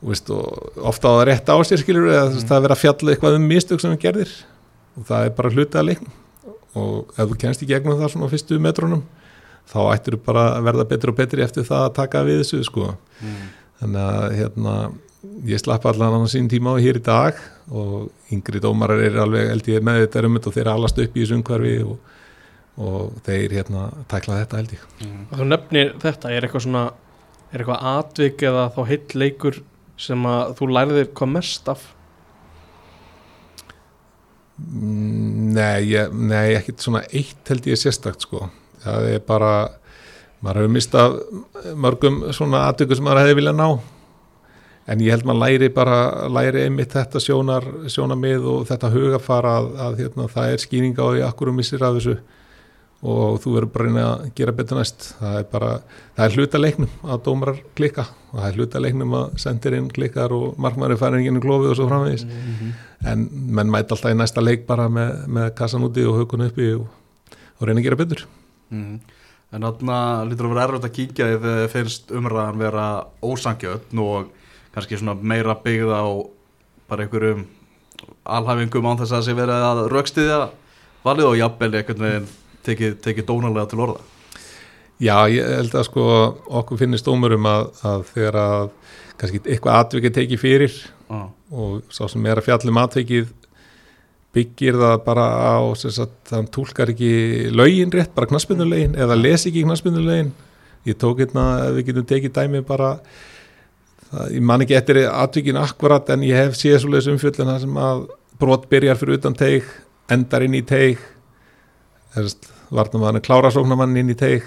og, 0.00 0.14
og 0.32 0.84
ofta 0.88 1.12
á 1.12 1.16
það 1.18 1.24
rétt 1.28 1.50
á 1.52 1.56
sér 1.68 1.82
skilur 1.82 2.08
eða 2.08 2.30
mm. 2.30 2.44
það 2.48 2.56
er 2.56 2.62
verið 2.64 2.76
að 2.78 2.84
fjalla 2.86 3.12
eitthvað 3.12 3.36
um 3.36 3.50
mistök 3.50 3.82
sem 3.82 3.92
við 3.92 4.06
gerðir 4.06 4.32
og 4.96 5.06
það 5.08 5.28
er 5.28 5.36
bara 5.38 5.52
hluti 5.54 5.80
að 5.80 5.88
leikn 5.90 6.12
og 6.76 7.14
ef 7.16 7.30
þú 7.30 7.38
kennst 7.40 7.64
í 7.64 7.70
gegnum 7.70 7.98
það 8.00 8.12
svona 8.12 8.28
á 8.28 8.32
fyrstu 8.32 8.58
metrónum 8.62 9.04
þá 9.66 9.78
ættir 9.94 10.16
þú 10.16 10.22
bara 10.28 10.44
að 10.56 10.68
verða 10.68 10.88
betri 10.92 11.12
og 11.12 11.18
betri 11.18 11.44
eftir 11.44 11.66
það 11.66 11.84
að 11.88 11.96
taka 11.96 12.22
við 12.26 12.42
þessu 12.42 12.62
sko. 12.68 12.92
Mm. 13.20 13.46
þannig 13.80 14.02
að 14.06 14.36
hérna 14.40 14.74
ég 15.46 15.60
slapp 15.60 15.86
allan 15.90 16.22
á 16.22 16.30
sín 16.30 16.50
tíma 16.50 16.76
á 16.76 16.82
hér 16.82 17.00
í 17.00 17.04
dag 17.04 17.38
og 17.66 18.10
yngri 18.32 18.60
dómarar 18.62 19.02
er 19.02 19.18
alveg 19.20 19.50
held 19.50 19.70
ég 19.72 19.82
með 19.84 20.04
þetta 20.04 20.26
um 20.28 20.36
þetta 20.38 20.50
og 20.50 20.56
þeir 20.56 20.70
alast 20.72 21.00
upp 21.02 21.16
í 21.16 21.24
þessu 21.24 21.38
umhverfi 21.40 21.74
og, 21.82 21.96
og 22.76 23.16
þeir 23.26 23.56
hérna 23.58 23.88
tækla 24.10 24.38
þetta 24.44 24.60
held 24.60 24.76
ég. 24.76 24.86
Og 25.32 25.34
þú 25.40 25.48
nefnir 25.50 25.92
þetta, 26.02 26.30
er 26.30 26.46
eitthvað 26.46 26.66
svona 26.68 26.84
er 27.50 27.62
eitthvað 27.62 27.90
atvik 27.92 28.46
eða 28.46 28.68
þá 28.76 28.80
heill 28.92 29.20
leikur 29.24 29.60
sem 30.06 30.28
að 30.28 30.56
þú 30.60 30.70
lærðir 30.76 31.12
hvað 31.16 31.32
mest 31.34 31.70
af? 31.72 31.82
Mm, 31.82 31.95
Nei, 34.56 35.90
ég, 35.90 36.12
nei, 36.16 36.54
ekkert 36.56 36.80
svona 36.80 37.02
eitt 37.12 37.50
held 37.50 37.66
ég 37.68 37.76
sérstakt 37.80 38.24
sko. 38.24 38.46
Það 38.84 39.08
er 39.10 39.26
bara 39.26 39.50
maður 40.40 40.62
hefur 40.62 40.72
mistað 40.72 41.18
mörgum 41.76 42.22
svona 42.36 42.64
aðtöku 42.70 42.96
sem 42.96 43.04
maður 43.04 43.24
hefði 43.24 43.36
viljað 43.40 43.60
ná. 43.60 43.68
En 44.86 45.02
ég 45.02 45.12
held 45.12 45.26
maður 45.28 45.42
læri 45.42 45.68
bara 45.74 45.98
læri 46.30 46.62
einmitt 46.64 46.94
þetta 46.94 47.20
sjónar 47.20 47.66
sjónamið 47.90 48.46
og 48.52 48.64
þetta 48.68 48.92
hugafara 48.94 49.56
að, 49.60 49.70
að 49.88 50.00
hérna, 50.04 50.28
það 50.32 50.52
er 50.52 50.62
skýring 50.62 50.96
á 50.96 51.04
því 51.04 51.24
akkur 51.26 51.50
um 51.52 51.58
missir 51.60 51.84
af 51.84 51.98
þessu 51.98 52.16
og 53.06 53.38
þú 53.42 53.52
verður 53.54 53.72
bara 53.74 54.04
að 54.04 54.24
gera 54.38 54.54
betur 54.56 54.80
næst. 54.80 55.08
Það 55.20 55.38
er 55.38 55.48
bara, 55.52 55.70
það 56.16 56.24
er 56.26 56.36
hluta 56.36 56.60
leiknum 56.60 56.94
að 57.06 57.22
dómarar 57.28 57.60
klikka 57.78 58.06
og 58.32 58.38
það 58.38 58.46
er 58.48 58.58
hluta 58.60 58.82
leiknum 58.82 59.16
að 59.18 59.26
sendirinn 59.42 59.90
klikkar 59.94 60.34
og 60.36 60.56
markmæri 60.62 60.98
færir 61.00 61.22
inn 61.22 61.38
í 61.38 61.42
klófið 61.44 61.72
og 61.72 61.78
svo 61.78 61.88
framvegis. 61.90 62.26
En 63.06 63.26
menn 63.30 63.70
mæti 63.72 63.94
alltaf 63.94 64.14
í 64.14 64.18
næsta 64.18 64.44
leik 64.44 64.66
bara 64.68 64.88
með, 64.92 65.26
með 65.38 65.52
kassan 65.58 65.86
úti 65.86 66.06
og 66.06 66.18
haugun 66.20 66.46
uppi 66.48 66.72
og, 66.74 66.88
og 67.60 67.68
reyna 67.68 67.82
að 67.82 67.88
gera 67.88 68.00
betur. 68.02 68.26
Mm. 68.74 68.96
En 69.54 69.68
þarna 69.68 69.98
lítur 70.26 70.48
að 70.48 70.56
vera 70.56 70.66
erfitt 70.66 70.88
að 70.88 70.96
kíkja 70.96 71.28
ef 71.36 71.44
þið 71.44 71.66
finnst 71.72 72.10
umræðan 72.18 72.58
vera 72.60 72.86
ósangjöfn 73.22 74.02
og 74.02 74.32
kannski 74.74 74.98
svona 74.98 75.14
meira 75.16 75.54
byggð 75.62 75.94
á 75.94 76.04
bara 76.90 77.06
einhverjum 77.06 77.46
alhæfingum 78.26 78.88
án 78.90 78.98
þess 79.00 79.12
að 79.12 79.20
það 79.20 79.26
sé 79.28 79.36
verið 79.38 79.66
að 79.68 79.82
raukstiðja 79.92 80.40
valið 81.06 81.28
og 81.30 81.38
jafnvel 81.38 81.70
einhvern 81.78 82.04
veginn 82.04 82.28
tekið, 82.66 82.98
tekið 83.04 83.28
dónalega 83.30 83.70
til 83.70 83.82
orða. 83.86 84.02
Já, 84.96 85.16
ég 85.28 85.44
held 85.58 85.74
að 85.76 85.88
sko 85.90 86.04
okkur 86.60 86.80
finnist 86.80 87.06
dómurum 87.06 87.48
að, 87.50 87.66
að 87.84 88.04
þegar 88.14 88.38
að 88.42 88.68
kannski 89.16 89.40
eitthvað 89.44 89.80
atvikið 89.82 90.14
tekið 90.16 90.40
fyrir 90.40 90.76
Ah. 91.06 91.28
og 91.54 91.84
sá 91.94 92.08
sem 92.10 92.24
er 92.26 92.40
að 92.40 92.48
fjallum 92.48 92.78
atvikið 92.82 93.28
byggir 94.34 94.74
það 94.80 94.96
bara 95.04 95.26
á 95.38 95.62
þann 96.26 96.48
tólkar 96.50 96.90
ekki 96.90 97.52
lögin 97.54 97.92
rétt, 97.94 98.10
bara 98.16 98.26
knaspinnulegin 98.26 98.96
eða 98.98 99.14
les 99.14 99.46
ekki 99.46 99.62
knaspinnulegin 99.62 100.32
ég 100.86 100.98
tók 100.98 101.22
hérna, 101.22 101.70
við 101.76 101.92
getum 101.92 102.08
tekið 102.10 102.34
dæmi 102.34 102.64
bara 102.66 102.96
það, 104.10 104.34
ég 104.34 104.42
man 104.50 104.66
ekki 104.66 104.78
eftir 104.80 105.00
atvikin 105.06 105.60
akkurat 105.62 106.10
en 106.10 106.26
ég 106.26 106.42
hef 106.42 106.58
séð 106.58 106.82
svoleiðis 106.82 107.22
sem 107.62 107.78
að 107.78 108.08
brot 108.40 108.66
byrjar 108.68 108.98
fyrir 108.98 109.20
utan 109.20 109.38
teig 109.38 109.70
endar 110.10 110.42
inn 110.42 110.58
í 110.58 110.64
teig 110.66 110.98
að 112.70 113.20
klára 113.22 113.50
sóknamann 113.50 113.96
inn 113.96 114.10
í 114.10 114.14
teig 114.18 114.42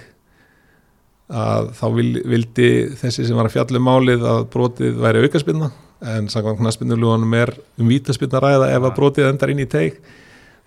að 1.29 1.69
þá 1.77 1.85
vil, 1.93 2.23
vildi 2.25 2.69
þessi 2.97 3.27
sem 3.27 3.37
var 3.37 3.45
að 3.45 3.53
fjalla 3.53 3.77
um 3.77 3.85
málið 3.85 4.23
að 4.25 4.47
brotið 4.49 4.95
væri 4.97 5.21
aukaspinna 5.27 5.69
en 6.09 6.29
samkvæmt 6.31 6.61
knaspinnulugunum 6.63 7.33
er 7.37 7.51
um 7.77 7.87
vítaspinna 7.91 8.39
ræða 8.41 8.71
ef 8.73 8.87
að 8.87 8.95
brotið 8.97 9.29
endar 9.29 9.51
inn 9.53 9.61
í 9.61 9.67
teig 9.69 9.99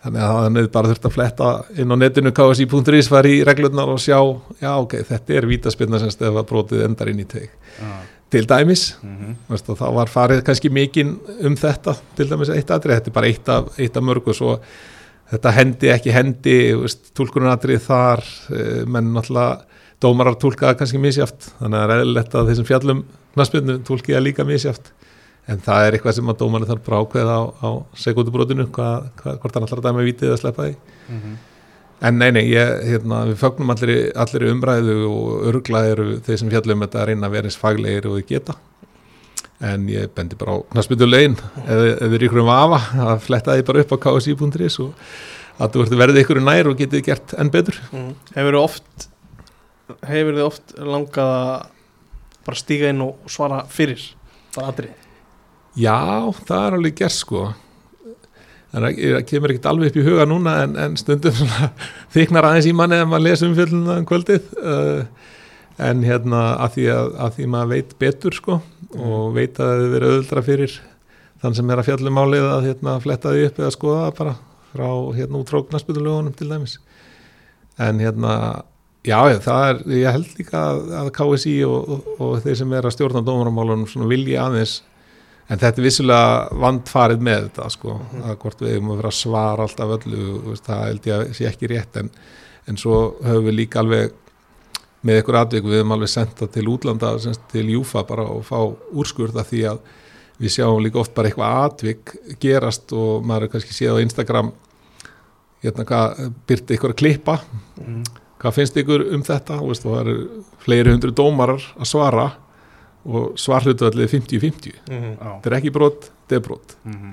þannig 0.03 0.23
að 0.23 0.39
það 0.39 0.59
er 0.63 0.71
bara 0.75 0.91
þurft 0.93 1.09
að 1.09 1.15
fletta 1.17 1.51
inn 1.79 1.95
á 1.95 1.97
netinu 1.99 2.33
ksi.is 2.37 3.11
var 3.11 3.27
í 3.27 3.43
reglurnar 3.47 3.91
og 3.91 4.01
sjá, 4.03 4.19
já 4.61 4.71
ok, 4.77 4.97
þetta 5.09 5.37
er 5.39 5.49
vítaspinna 5.51 5.99
semst 6.03 6.23
ef 6.23 6.37
að 6.37 6.49
brotið 6.51 6.85
endar 6.87 7.11
inn 7.11 7.23
í 7.23 7.29
teig 7.29 7.51
Ah. 7.81 8.03
til 8.31 8.47
dæmis, 8.47 8.97
Mm 9.03 9.17
-hmm. 9.17 9.35
veist, 9.49 9.69
og 9.71 9.79
þá 9.79 9.95
var 9.95 10.07
farið 10.07 10.43
kannski 10.45 10.71
mikinn 10.71 11.19
um 11.41 11.57
þetta, 11.57 11.97
til 12.17 12.29
dæmis 12.29 12.49
eitt 12.51 12.71
atrið, 12.71 12.95
þetta 13.01 13.09
er 13.09 13.13
bara 13.13 13.27
eitt 13.27 13.49
af, 13.49 13.79
eitt 13.79 13.97
af 13.97 14.03
mörgu 14.03 14.33
svo 14.35 14.59
þetta 15.33 15.53
hendi 15.57 15.93
ekki 15.93 16.15
hendi 16.15 16.57
tólkunatrið 17.17 17.85
þar 17.87 18.25
eh, 18.53 18.83
menn 18.87 19.13
náttúrulega 19.17 19.69
dómarar 20.03 20.35
tólkaða 20.41 20.77
kannski 20.81 20.99
misjáft, 20.99 21.53
þannig 21.61 21.79
að 21.79 21.85
það 21.85 21.93
er 21.95 22.03
eðlilegt 22.03 22.35
að 22.35 22.49
þeir 22.49 22.59
sem 22.59 22.69
fjallum 22.69 23.05
knaspinu 23.37 23.79
tólkiða 23.87 24.23
líka 24.25 24.47
misjáft 24.47 24.91
en 25.51 25.63
það 25.63 25.87
er 25.87 25.97
eitthvað 25.97 26.17
sem 26.19 26.33
að 26.33 26.41
dómarinn 26.43 26.69
þarf 26.71 26.83
bara 26.87 26.99
að 26.99 27.07
ákveða 27.07 27.37
á, 27.39 27.43
á 27.63 27.71
hvað, 28.75 29.39
hvort 29.43 29.57
hann 29.57 29.67
allar 29.67 29.81
að 29.81 29.87
dæma 29.89 30.05
vitið 30.07 30.35
að 30.35 30.43
sleppa 30.43 30.67
því. 30.69 30.75
En 32.03 32.19
nei, 32.19 32.31
nei, 32.35 32.43
ég, 32.51 32.71
hérna, 32.89 33.21
við 33.29 33.37
fögnum 33.39 33.71
allir, 33.75 34.11
allir 34.19 34.49
umræðu 34.51 34.97
og 35.07 35.45
örgla 35.53 35.85
eru 35.93 36.07
þeir 36.27 36.39
sem 36.41 36.51
fjallum 36.51 36.83
þetta 36.83 37.03
að 37.03 37.09
reyna 37.13 37.29
að 37.29 37.37
vera 37.37 37.51
eins 37.51 37.59
faglegir 37.59 38.09
og 38.11 38.17
þið 38.19 38.29
geta. 38.33 38.57
En 39.63 39.85
ég 39.91 40.11
bendi 40.17 40.39
bara 40.39 40.57
á 40.59 40.65
knaspitulegin 40.75 41.37
ef 41.63 41.69
ef 41.71 42.01
þið 42.03 42.17
er 42.19 42.27
ykkur 42.27 42.43
um 42.43 42.51
afa 42.51 42.81
að 43.13 43.21
fletta 43.29 43.57
því 43.57 43.67
bara 43.69 43.85
upp 43.85 43.95
á 43.95 44.03
ksi.is 44.07 44.79
og 44.83 45.07
að 45.63 45.77
þú 45.79 46.01
verðið 46.01 46.23
ykkur 46.25 46.43
nær 46.43 46.71
og 46.71 46.81
getið 46.81 47.05
gert 47.07 47.35
enn 47.39 47.53
betur. 47.53 47.79
mm. 47.93 48.11
Hefur 48.35 48.57
þið 48.57 48.63
oft 48.63 49.07
hefur 50.09 50.35
þið 50.39 50.47
oft 50.47 50.75
langað 50.79 51.37
að 51.37 51.55
bara 52.43 52.59
stíga 52.59 52.91
inn 52.91 53.05
og 53.05 53.31
svara 53.31 53.63
fyrir 53.71 54.03
bara 54.57 54.73
atrið 54.73 54.99
Já, 55.73 56.29
það 56.45 56.67
er 56.67 56.75
alveg 56.77 56.97
gert 56.99 57.17
sko. 57.17 57.43
En 58.73 58.85
það 58.85 59.23
kemur 59.29 59.53
ekkert 59.53 59.69
alveg 59.71 59.89
upp 59.89 59.97
í 59.97 60.05
huga 60.05 60.27
núna 60.29 60.57
en, 60.67 60.75
en 60.81 60.99
stundum 61.01 61.39
þyknar 62.15 62.49
aðeins 62.49 62.69
í 62.69 62.75
manni 62.77 62.99
ef 63.01 63.09
maður 63.09 63.25
lesa 63.25 63.49
um 63.49 64.05
kvöldið. 64.09 64.51
Uh, 64.61 65.31
en 65.81 66.03
hérna 66.05 66.43
að 66.63 66.77
því 66.77 66.87
að, 66.93 67.13
að 67.25 67.37
því 67.37 67.51
maður 67.55 67.71
veit 67.73 67.93
betur 68.01 68.37
sko 68.37 68.59
og 68.93 69.37
veit 69.37 69.61
að 69.61 69.71
það 69.71 69.93
verið 69.95 70.11
auðvöldra 70.11 70.45
fyrir 70.47 70.75
þann 71.43 71.57
sem 71.59 71.71
er 71.73 71.81
að 71.81 71.89
fjallum 71.89 72.19
málið 72.19 72.49
að 72.49 72.67
hérna 72.69 72.99
fletta 73.03 73.33
því 73.33 73.47
upp 73.49 73.63
eða 73.63 73.75
skoða 73.77 74.11
bara 74.19 74.35
frá 74.73 74.89
hérna 75.17 75.41
út 75.41 75.51
frá 75.53 75.63
knasputulögunum 75.69 76.37
til 76.37 76.49
dæmis. 76.49 76.79
En 77.81 78.01
hérna 78.01 78.35
já, 79.05 79.19
það 79.43 79.67
er, 79.69 79.83
ég 79.99 80.17
held 80.17 80.39
líka 80.39 80.63
að, 80.71 80.81
að 81.01 81.11
KSI 81.19 81.57
og, 81.67 81.91
og, 81.97 82.09
og 82.23 82.39
þeir 82.45 82.59
sem 82.63 82.73
er 82.77 82.89
að 82.89 82.97
stjórna 82.97 83.25
dómaramálunum 83.27 83.89
svona 83.91 84.11
vilji 84.11 84.39
aðeins 84.39 84.79
en 85.51 85.59
þetta 85.59 85.81
er 85.81 85.87
vissulega 85.87 86.61
vandfarið 86.63 87.25
með 87.27 87.49
þetta 87.49 87.69
sko, 87.75 87.97
að 88.23 88.37
hvort 88.45 88.63
við 88.63 88.77
hefum 88.77 88.93
að 88.95 89.03
vera 89.03 89.15
svara 89.17 89.67
alltaf 89.67 89.95
öllu, 89.99 90.57
það 90.63 90.85
held 90.87 91.09
ég 91.11 91.17
að 91.17 91.35
sé 91.37 91.49
ekki 91.51 91.71
rétt 91.73 91.99
en, 92.01 92.13
en 92.71 92.79
svo 92.81 93.01
höfum 93.27 93.49
við 93.49 93.59
líka 93.59 93.83
alveg 93.83 94.15
með 95.03 95.19
ykkur 95.23 95.39
atvik 95.41 95.65
við 95.67 95.81
höfum 95.81 95.95
alveg 95.97 96.09
senda 96.13 96.47
til 96.47 96.67
útlanda 96.71 97.15
semst, 97.19 97.41
til 97.51 97.67
Júfa 97.73 98.05
bara 98.07 98.23
og 98.31 98.45
fá 98.47 98.59
úrskurða 98.95 99.43
því 99.49 99.63
að 99.73 99.81
við 100.43 100.55
sjáum 100.57 100.83
líka 100.83 101.01
oft 101.03 101.15
bara 101.15 101.29
eitthvað 101.31 101.57
atvik 101.67 102.13
gerast 102.43 102.93
og 102.97 103.25
maður 103.27 103.49
er 103.49 103.53
kannski 103.57 103.75
séð 103.77 103.99
á 103.99 104.03
Instagram 104.05 104.53
hérna 105.63 105.85
hvað 105.87 106.23
byrti 106.49 106.75
ykkur 106.79 106.95
að 106.95 107.01
klippa 107.03 107.37
mm. 107.79 108.03
hvað 108.43 108.57
finnst 108.57 108.79
ykkur 108.83 109.05
um 109.15 109.23
þetta 109.27 109.59
og 109.63 109.75
það 109.79 109.99
eru 110.05 110.17
fleiri 110.65 110.95
hundru 110.95 111.13
dómarar 111.15 111.63
að 111.79 111.91
svara 111.93 112.29
og 113.03 113.35
svarhlutuðallið 113.43 114.13
50-50 114.15 114.81
Mm. 114.93 115.13
Já. 115.19 115.31
þetta 115.43 115.51
er 115.51 115.57
ekki 115.59 115.73
brot, 115.75 116.11
þetta 116.29 116.37
er 116.39 116.43
brot 116.47 116.75
Mhm. 116.87 117.13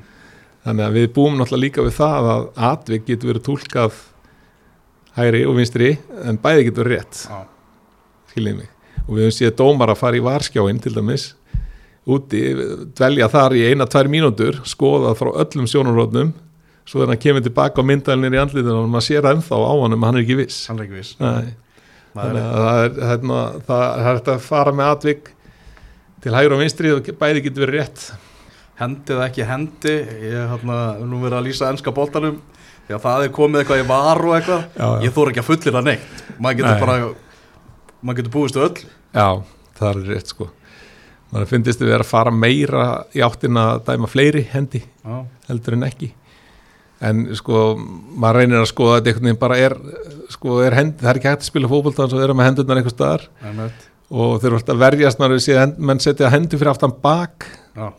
þannig 0.66 0.86
að 0.86 0.94
við 1.00 1.08
búum 1.16 1.38
náttúrulega 1.40 1.64
líka 1.66 1.82
við 1.86 1.96
það 1.98 2.28
að 2.34 2.44
atvik 2.70 3.06
getur 3.08 3.30
verið 3.34 3.46
túlkað 3.48 3.94
hægri 5.18 5.46
og 5.50 5.56
vinstri 5.58 5.90
en 6.26 6.38
bæði 6.38 6.66
getur 6.70 6.84
verið 6.86 6.98
rétt 7.00 7.22
Já. 7.30 7.40
Skiljið 8.32 8.60
mig 8.62 8.70
og 9.06 9.16
við 9.16 9.26
höfum 9.26 9.38
séð 9.40 9.56
dómar 9.62 9.94
að 9.94 10.02
fara 10.02 10.20
í 10.20 10.24
varskjáin 10.26 10.82
til 10.84 10.94
dæmis 10.96 11.30
úti, 12.10 12.42
dvelja 12.98 13.30
þar 13.30 13.56
í 13.58 13.66
eina, 13.70 13.86
tvær 13.90 14.10
mínútur 14.12 14.60
skoða 14.68 15.16
frá 15.18 15.32
öllum 15.44 15.68
sjónarrótnum 15.70 16.32
svo 16.90 17.02
þegar 17.04 17.12
hann 17.14 17.24
kemur 17.26 17.44
tilbaka 17.46 17.84
á 17.86 17.90
myndalinn 17.90 18.34
í 18.38 18.40
andlitinu 18.42 18.78
og 18.82 18.88
maður 18.90 19.08
sér 19.10 19.28
ennþá 19.30 19.60
á 19.62 19.74
hann 19.78 19.98
um 19.98 20.06
hann 20.08 20.18
er 20.18 20.24
ekki 20.26 20.40
viss 20.40 20.64
Hann 20.70 20.80
er 20.80 20.88
ekki 20.88 20.98
viss. 20.98 21.12
Nei. 21.22 21.52
Þannig 22.16 22.42
að 22.42 22.64
það 22.66 22.80
er, 22.86 22.96
hérna, 23.12 23.42
það 23.68 24.10
er 24.10 24.22
að 24.34 24.42
fara 24.48 24.74
með 24.74 24.94
atvik 24.96 25.30
til 26.24 26.34
hægri 26.36 26.56
og 26.58 26.64
vinstri 26.64 26.94
og 26.96 27.12
bæði 27.22 27.44
getur 27.46 27.66
verið 27.68 27.78
rétt 27.78 28.08
hendi 28.80 29.14
eða 29.16 29.28
ekki 29.30 29.46
hendi 29.48 29.94
ég 29.94 30.34
hef 30.40 30.56
hérna, 30.56 30.80
nú 31.06 31.22
verið 31.22 31.38
að 31.40 31.48
lýsa 31.50 31.70
ennska 31.70 31.94
boltanum 31.96 32.40
því 32.88 32.96
að 32.98 33.04
það 33.06 33.26
er 33.28 33.34
komið 33.38 33.62
eitthvað 33.62 33.84
í 33.84 33.88
var 33.92 34.24
og 34.26 34.36
eitthvað 34.40 34.62
Já, 34.66 34.88
já. 34.88 35.02
ég 35.06 35.16
þóra 35.16 35.34
ekki 35.34 35.44
að 35.44 35.50
fullir 35.52 35.76
það 35.78 35.90
neitt 35.92 36.24
maður 36.40 36.60
getur 36.60 36.74
Nei. 36.74 36.84
bara 36.84 36.98
maður 38.02 38.22
getur 38.22 38.36
búist 38.36 38.58
við 38.58 38.68
öll 38.68 38.86
Já, 39.14 39.28
það 39.80 39.90
er 39.90 40.02
rétt 40.14 40.32
sko. 40.34 40.50
Maður 41.30 41.52
finnst 41.52 41.84
við 41.84 41.94
að 41.94 42.08
fara 42.10 42.34
meira 42.34 42.86
í 43.14 43.22
áttina 43.26 43.66
að 43.76 43.84
dæma 43.90 44.10
fleiri 44.10 44.46
hendi 44.50 44.82
já, 44.82 45.20
heldur 45.50 45.78
en 45.78 45.86
ekki. 45.90 46.14
En 47.06 47.22
sko, 47.38 47.76
maður 48.20 48.42
reynir 48.42 48.60
að 48.64 48.72
skoða 48.74 48.98
þetta 48.98 49.12
einhvern 49.12 49.30
veginn 49.30 49.42
bara 49.44 49.60
er, 49.62 49.76
sko, 50.34 50.58
er 50.66 50.76
hend, 50.76 50.98
það 51.00 51.12
er 51.14 51.20
ekki 51.22 51.30
hægt 51.32 51.46
að 51.46 51.52
spila 51.52 51.72
fótboltan 51.72 52.12
svo 52.12 52.20
er 52.24 52.34
með 52.36 52.50
hendurnar 52.50 52.82
einhver 52.82 52.96
staðar. 52.96 53.28
Einmitt. 53.46 53.86
Og 54.10 54.40
þeir 54.42 54.50
eru 54.50 54.60
alltaf 54.60 54.76
að 54.76 54.84
verjast 54.86 55.26
séð 55.46 55.60
hend, 55.62 55.82
menn 55.90 56.00
setja 56.02 56.32
hendur 56.34 56.62
fyrir 56.62 56.74
aftan 56.74 56.94
bak 57.04 57.46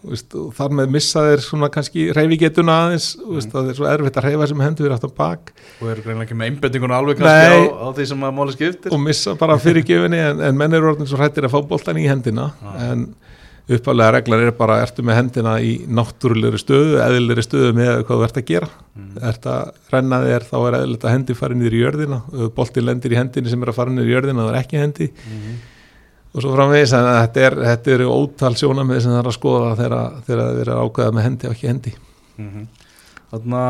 veist, 0.03 0.35
og 0.37 0.51
þar 0.57 0.75
með 0.81 0.93
missa 0.97 1.23
þeir 1.29 1.45
svona 1.45 1.71
kannski 1.73 2.09
reyfigetuna 2.17 2.77
aðeins, 2.87 3.09
mm. 3.19 3.33
veist, 3.37 3.53
það 3.55 3.71
er 3.71 3.79
svo 3.79 3.89
erfitt 3.91 4.21
að 4.21 4.27
reyfa 4.29 4.51
sem 4.51 4.65
hendur 4.65 4.87
fyrir 4.87 4.97
aftan 4.97 5.15
bak. 5.17 5.53
Og 5.81 5.93
eru 5.95 6.05
greinlega 6.05 6.27
ekki 6.29 6.39
með 6.41 6.51
einbendingun 6.51 6.97
alveg 6.97 7.21
kannski 7.21 7.57
á, 7.57 7.61
á 7.71 7.89
því 7.97 8.09
sem 8.13 8.29
að 8.29 8.37
máli 8.41 8.57
skiptir. 8.57 8.95
Og 8.95 9.03
missa 9.03 9.37
bara 9.41 9.59
fyrir 9.63 9.87
gefinni 9.87 10.21
en, 10.25 10.45
en 10.51 10.61
menn 10.61 10.77
eru 10.77 10.93
orðin 10.93 11.11
svo 11.11 11.21
hrættir 11.21 11.49
að 11.49 11.55
fá 11.55 11.61
boltan 11.73 12.01
í 12.01 12.09
hendina. 12.11 12.51
Já. 12.61 12.73
en 12.91 13.11
uppalega 13.71 14.17
reglar 14.17 14.41
er 14.43 14.55
bara 14.59 14.81
ertu 14.83 15.05
með 15.07 15.15
hendina 15.21 15.53
í 15.63 15.77
náttúrulegri 15.87 16.59
stöðu, 16.59 16.97
eðlilegri 17.05 17.45
stöðu 17.47 17.71
með 17.77 18.01
hvað 18.01 18.17
þú 18.17 18.25
ert 18.27 18.41
að 18.41 18.49
gera. 18.49 18.71
Mm. 18.99 19.13
ert 19.31 19.45
að 19.47 19.93
renna 19.93 20.19
þér 20.25 20.47
þá 20.49 20.57
er 20.59 20.77
eðlilegt 20.81 21.07
að 21.07 21.15
hendi 21.15 21.37
fara 21.39 21.55
og 26.31 26.45
svo 26.45 26.53
framvegis 26.55 26.93
en 26.95 27.09
þetta 27.09 27.43
er, 27.49 27.59
þetta 27.71 27.97
er 27.97 28.05
ótal 28.07 28.55
sjónamið 28.59 29.03
sem 29.03 29.15
það 29.15 29.23
er 29.23 29.31
að 29.33 29.37
skoða 29.39 29.73
þegar, 29.81 30.21
það 30.29 30.63
er 30.63 30.73
ákveða 30.77 31.17
með 31.17 31.27
hendi 31.29 31.51
og 31.51 31.57
ekki 31.57 31.73
hendi 31.73 31.97
Mhm. 32.41 32.69
Þarna 33.31 33.65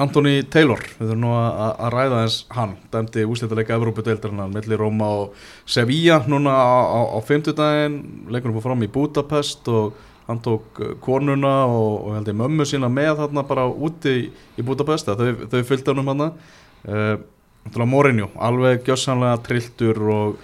Anthony 0.00 0.38
Taylor, 0.48 0.80
við 0.96 1.10
þurfum 1.10 1.20
nú 1.20 1.32
að, 1.36 1.72
að 1.84 1.90
ræða 1.92 2.20
eins 2.24 2.36
hann, 2.56 2.70
dæmdi 2.94 3.26
úslítalega 3.28 3.76
Evrópudeildarinnar 3.76 4.48
milli 4.48 4.78
Róma 4.80 5.10
og 5.20 5.34
Sevilla 5.68 6.22
núna 6.32 6.54
á, 6.56 6.80
á, 6.88 7.00
á 7.12 7.18
50 7.20 7.52
daginn 7.58 7.98
leikunum 8.32 8.56
fór 8.56 8.70
fram 8.70 8.86
í 8.86 8.88
Budapest 8.88 9.68
og 9.68 9.98
hann 10.30 10.40
tók 10.40 10.80
uh, 10.80 10.94
konuna 11.04 11.52
og, 11.68 12.06
og 12.06 12.16
held 12.16 12.32
ég 12.32 12.40
mömmu 12.40 12.66
sína 12.68 12.88
með 12.88 13.20
þarna 13.20 13.44
bara 13.44 13.68
úti 13.68 14.16
í, 14.16 14.24
í 14.56 14.64
Budapest, 14.64 15.12
að 15.12 15.20
þau, 15.20 15.46
þau 15.52 15.62
fylgdi 15.68 15.92
hann 15.92 16.12
hann 16.14 16.26
uh, 16.30 17.84
Morinju, 17.86 18.32
alveg 18.42 18.88
gjössanlega 18.88 19.42
trilltur 19.44 20.00
og 20.10 20.40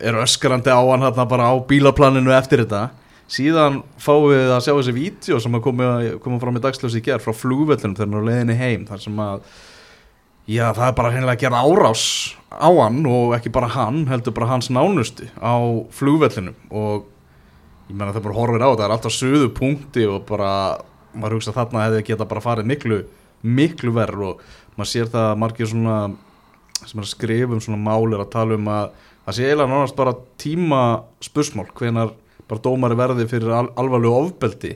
er 0.00 0.18
öskarandi 0.22 0.72
á 0.72 0.80
hann 0.80 1.04
þarna 1.06 1.28
bara 1.30 1.50
á 1.50 1.54
bílaplaninu 1.68 2.32
eftir 2.36 2.64
þetta. 2.64 2.88
Síðan 3.28 3.82
fáum 4.00 4.30
við 4.30 4.52
að 4.54 4.62
sjá 4.64 4.72
þessi 4.72 4.94
vídeo 4.96 5.40
sem 5.42 5.56
að 5.58 5.64
koma, 5.66 5.88
koma 6.24 6.38
fram 6.40 6.56
í 6.56 6.62
dagsljósi 6.64 7.02
í 7.02 7.04
gerð 7.04 7.26
frá 7.26 7.36
flugvöllunum 7.36 7.96
þegar 7.96 8.08
hann 8.08 8.16
er 8.16 8.24
á 8.24 8.28
leiðinni 8.28 8.56
heim 8.56 8.86
þar 8.88 9.02
sem 9.04 9.20
að 9.20 9.42
já 10.48 10.64
það 10.72 10.86
er 10.86 10.94
bara 10.96 11.12
hennilega 11.12 11.36
að 11.36 11.42
gera 11.42 11.60
árás 11.60 12.04
á 12.48 12.68
hann 12.72 13.02
og 13.04 13.34
ekki 13.36 13.52
bara 13.52 13.68
hann 13.74 14.06
heldur 14.08 14.32
bara 14.38 14.48
hans 14.54 14.70
nánustu 14.72 15.28
á 15.36 15.56
flugvöllunum. 15.92 16.56
Og 16.72 17.04
ég 17.90 17.96
menna 17.96 18.14
það 18.16 18.28
bara 18.30 18.38
horfir 18.38 18.64
á 18.64 18.70
það 18.70 18.86
er 18.86 18.96
alltaf 18.96 19.16
söðu 19.16 19.50
punkti 19.56 20.08
og 20.08 20.24
bara 20.28 20.52
maður 21.12 21.38
hugsa 21.38 21.56
þarna 21.56 21.84
hefði 21.86 22.06
geta 22.08 22.28
bara 22.28 22.44
farið 22.44 22.68
miklu 22.68 23.02
miklu 23.42 23.92
verð 23.94 24.24
og 24.32 24.42
maður 24.76 24.90
sér 24.92 25.12
það 25.12 25.28
að 25.28 25.38
margir 25.42 25.70
svona 25.70 25.98
sem 26.78 26.98
er 26.98 27.04
að 27.04 27.12
skrifa 27.12 27.54
um 27.54 27.62
svona 27.62 27.80
mál 27.82 28.12
er 28.12 28.22
að 28.22 28.32
tala 28.32 28.58
um 28.58 28.68
að 28.72 28.90
það 29.28 29.36
sé 29.36 29.44
eiginlega 29.44 29.72
nánast 29.74 29.98
bara 29.98 30.16
tíma 30.40 30.82
spursmál 31.24 31.68
hvenar 31.76 32.14
bara 32.48 32.64
dómari 32.64 32.96
verði 32.96 33.28
fyrir 33.28 33.52
al 33.52 33.68
alvarlegu 33.76 34.24
ofbeldi 34.24 34.74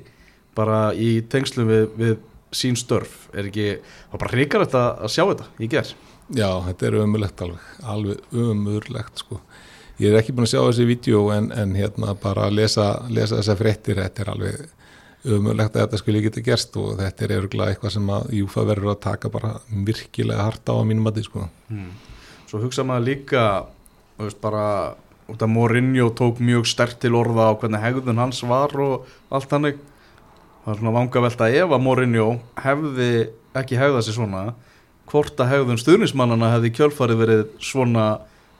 bara 0.56 0.90
í 0.92 1.22
tengslum 1.32 1.70
við, 1.70 1.84
við 1.96 2.16
sín 2.52 2.76
störf 2.76 3.30
er 3.32 3.48
ekki, 3.48 3.68
það 3.80 4.16
er 4.18 4.24
bara 4.26 4.34
hrikar 4.36 4.66
þetta 4.66 4.82
að 5.00 5.14
sjá 5.14 5.22
þetta 5.24 5.48
í 5.56 5.70
gerð 5.72 5.94
Já, 6.32 6.48
þetta 6.64 6.86
er 6.86 6.98
ömurlegt 7.02 7.42
alveg, 7.44 7.64
alveg 7.92 8.36
ömurlegt 8.40 9.20
sko. 9.20 9.40
Ég 10.00 10.12
er 10.12 10.20
ekki 10.20 10.32
búin 10.32 10.46
að 10.46 10.54
sjá 10.54 10.60
þessi 10.62 10.86
vídeo 10.88 11.26
en, 11.34 11.50
en 11.52 11.74
hérna 11.76 12.14
bara 12.18 12.46
að 12.48 12.56
lesa, 12.60 12.86
lesa 13.12 13.40
þessa 13.40 13.56
fréttir, 13.58 14.00
þetta 14.00 14.22
er 14.22 14.30
alveg 14.32 14.62
ömurlegt 15.36 15.76
að 15.76 15.84
þetta 15.84 16.00
skulle 16.00 16.22
geta 16.24 16.44
gerst 16.46 16.78
og 16.80 16.94
þetta 17.02 17.26
er 17.26 17.34
örgulega 17.36 17.74
eitthvað 17.74 17.94
sem 17.98 18.08
að 18.14 18.32
Júfa 18.38 18.64
verður 18.70 18.94
að 18.94 19.02
taka 19.04 19.30
bara 19.34 19.52
virkilega 19.90 20.46
harta 20.48 20.74
á 20.74 20.80
mínum 20.88 21.10
að 21.10 21.20
því 21.20 21.26
sko. 21.28 21.44
Svo 22.48 22.62
hugsa 22.62 22.86
maður 22.86 23.08
líka 23.10 23.44
þú 24.16 24.26
veist 24.28 24.40
bara 24.42 24.64
út 25.32 25.42
af 25.42 25.50
Mourinho 25.50 26.10
tók 26.18 26.42
mjög 26.42 26.66
sterkt 26.68 27.00
til 27.02 27.14
orða 27.16 27.50
á 27.50 27.58
hvernig 27.58 27.82
hegðun 27.82 28.20
hans 28.20 28.42
var 28.44 28.74
og 28.82 29.06
allt 29.32 29.54
hannig 29.54 29.78
það 30.64 30.74
er 30.74 30.80
svona 30.80 30.96
vanga 30.98 31.22
velta 31.24 31.48
ef 31.50 31.72
að 31.72 31.84
Mourinho 31.86 32.26
hefði 32.62 33.12
ekki 33.58 33.78
hegðað 33.80 34.06
sér 34.08 34.18
svona 34.18 34.42
hvort 35.12 35.40
að 35.40 35.50
hegðun 35.52 35.80
stuðnismannana 35.80 36.52
hefði 36.54 36.74
kjölfarið 36.78 37.22
verið 37.22 37.46
svona 37.62 38.06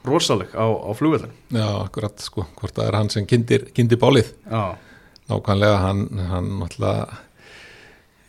rosaleg 0.07 0.55
á, 0.57 0.67
á 0.67 0.91
flugvellin 0.99 1.35
Já, 1.55 1.67
akkurat 1.83 2.23
sko, 2.23 2.47
hvort 2.59 2.75
það 2.77 2.89
er 2.89 2.99
hann 2.99 3.13
sem 3.13 3.29
kindir, 3.29 3.69
kindir 3.75 4.01
bálið. 4.03 4.33
Já, 4.51 4.75
Nákvæmlega, 5.31 5.77
hann, 5.79 6.01
hann 6.29 6.49
náttúrulega 6.59 7.21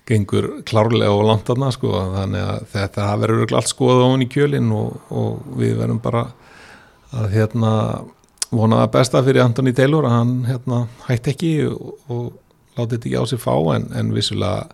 gengur 0.08 0.50
klárlega 0.68 1.16
og 1.16 1.26
langt 1.26 1.50
aðna 1.50 1.72
sko, 1.74 1.90
þannig 2.14 2.44
að 2.44 2.66
þetta 2.76 3.08
verður 3.22 3.40
örugglega 3.40 3.62
allt 3.62 3.72
skoða 3.72 4.06
ofan 4.06 4.26
í 4.26 4.30
kjölinn 4.32 4.72
og, 4.76 5.00
og 5.10 5.46
við 5.60 5.78
verðum 5.80 6.02
bara 6.04 6.26
að 7.14 7.30
hérna 7.34 7.74
vona 8.54 8.84
að 8.84 8.94
besta 8.96 9.22
fyrir 9.26 9.44
Anthony 9.44 9.74
Taylor 9.76 10.08
að 10.08 10.16
hann 10.18 10.34
hérna 10.48 10.80
hætti 11.08 11.34
ekki 11.34 11.54
og, 11.70 11.94
og 12.10 12.26
láti 12.78 12.98
þetta 12.98 13.08
ekki 13.10 13.22
á 13.22 13.26
sig 13.30 13.42
fá 13.42 13.54
en, 13.76 13.88
en 13.98 14.12
vissulega 14.14 14.68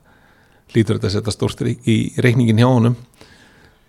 lítur 0.76 1.00
þetta 1.00 1.10
að 1.10 1.16
setja 1.18 1.36
stórt 1.36 1.64
í, 1.66 1.76
í 1.90 1.98
reikningin 2.22 2.60
hjá 2.62 2.68
honum 2.70 2.98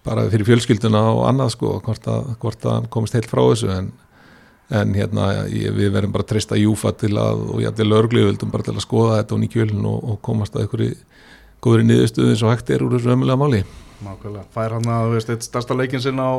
bara 0.06 0.28
fyrir 0.32 0.48
fjölskylduna 0.48 1.02
og 1.12 1.26
annað 1.28 1.54
sko 1.56 1.74
hvort 1.84 2.06
að, 2.08 2.30
hvort 2.40 2.64
að 2.64 2.78
hann 2.78 2.88
komist 2.92 3.16
heilt 3.18 3.28
frá 3.30 3.42
þessu 3.42 3.68
en, 3.74 3.90
en 4.72 4.94
hérna 4.96 5.26
ég, 5.52 5.74
við 5.76 5.92
verðum 5.92 6.14
bara 6.14 6.24
að 6.24 6.32
treysta 6.32 6.58
Júfa 6.60 6.94
til 6.96 7.12
að 7.20 7.44
og 7.50 7.60
ég 7.60 7.72
ætli 7.72 7.88
löglu 7.88 8.24
vildum 8.30 8.54
bara 8.54 8.66
til 8.66 8.76
að 8.76 8.86
skoða 8.86 9.20
þetta 9.20 9.36
og 9.36 9.42
nýkjölin 9.44 9.90
og, 9.90 10.00
og 10.14 10.22
komast 10.24 10.56
að 10.56 10.64
einhverju 10.64 10.96
góðri 11.60 11.84
niðurstöðu 11.84 12.32
eins 12.32 12.42
og 12.46 12.54
hægt 12.54 12.72
er 12.72 12.86
úr 12.86 12.94
þessu 12.96 13.12
ömulega 13.12 13.36
máli. 13.36 13.60
Nákvæmlega. 14.00 14.46
Fær 14.54 14.74
hann 14.78 14.86
að, 14.88 15.10
veist, 15.12 15.32
eitt 15.32 15.44
stærsta 15.44 15.76
leikin 15.76 16.00
sinna 16.00 16.24
á 16.24 16.34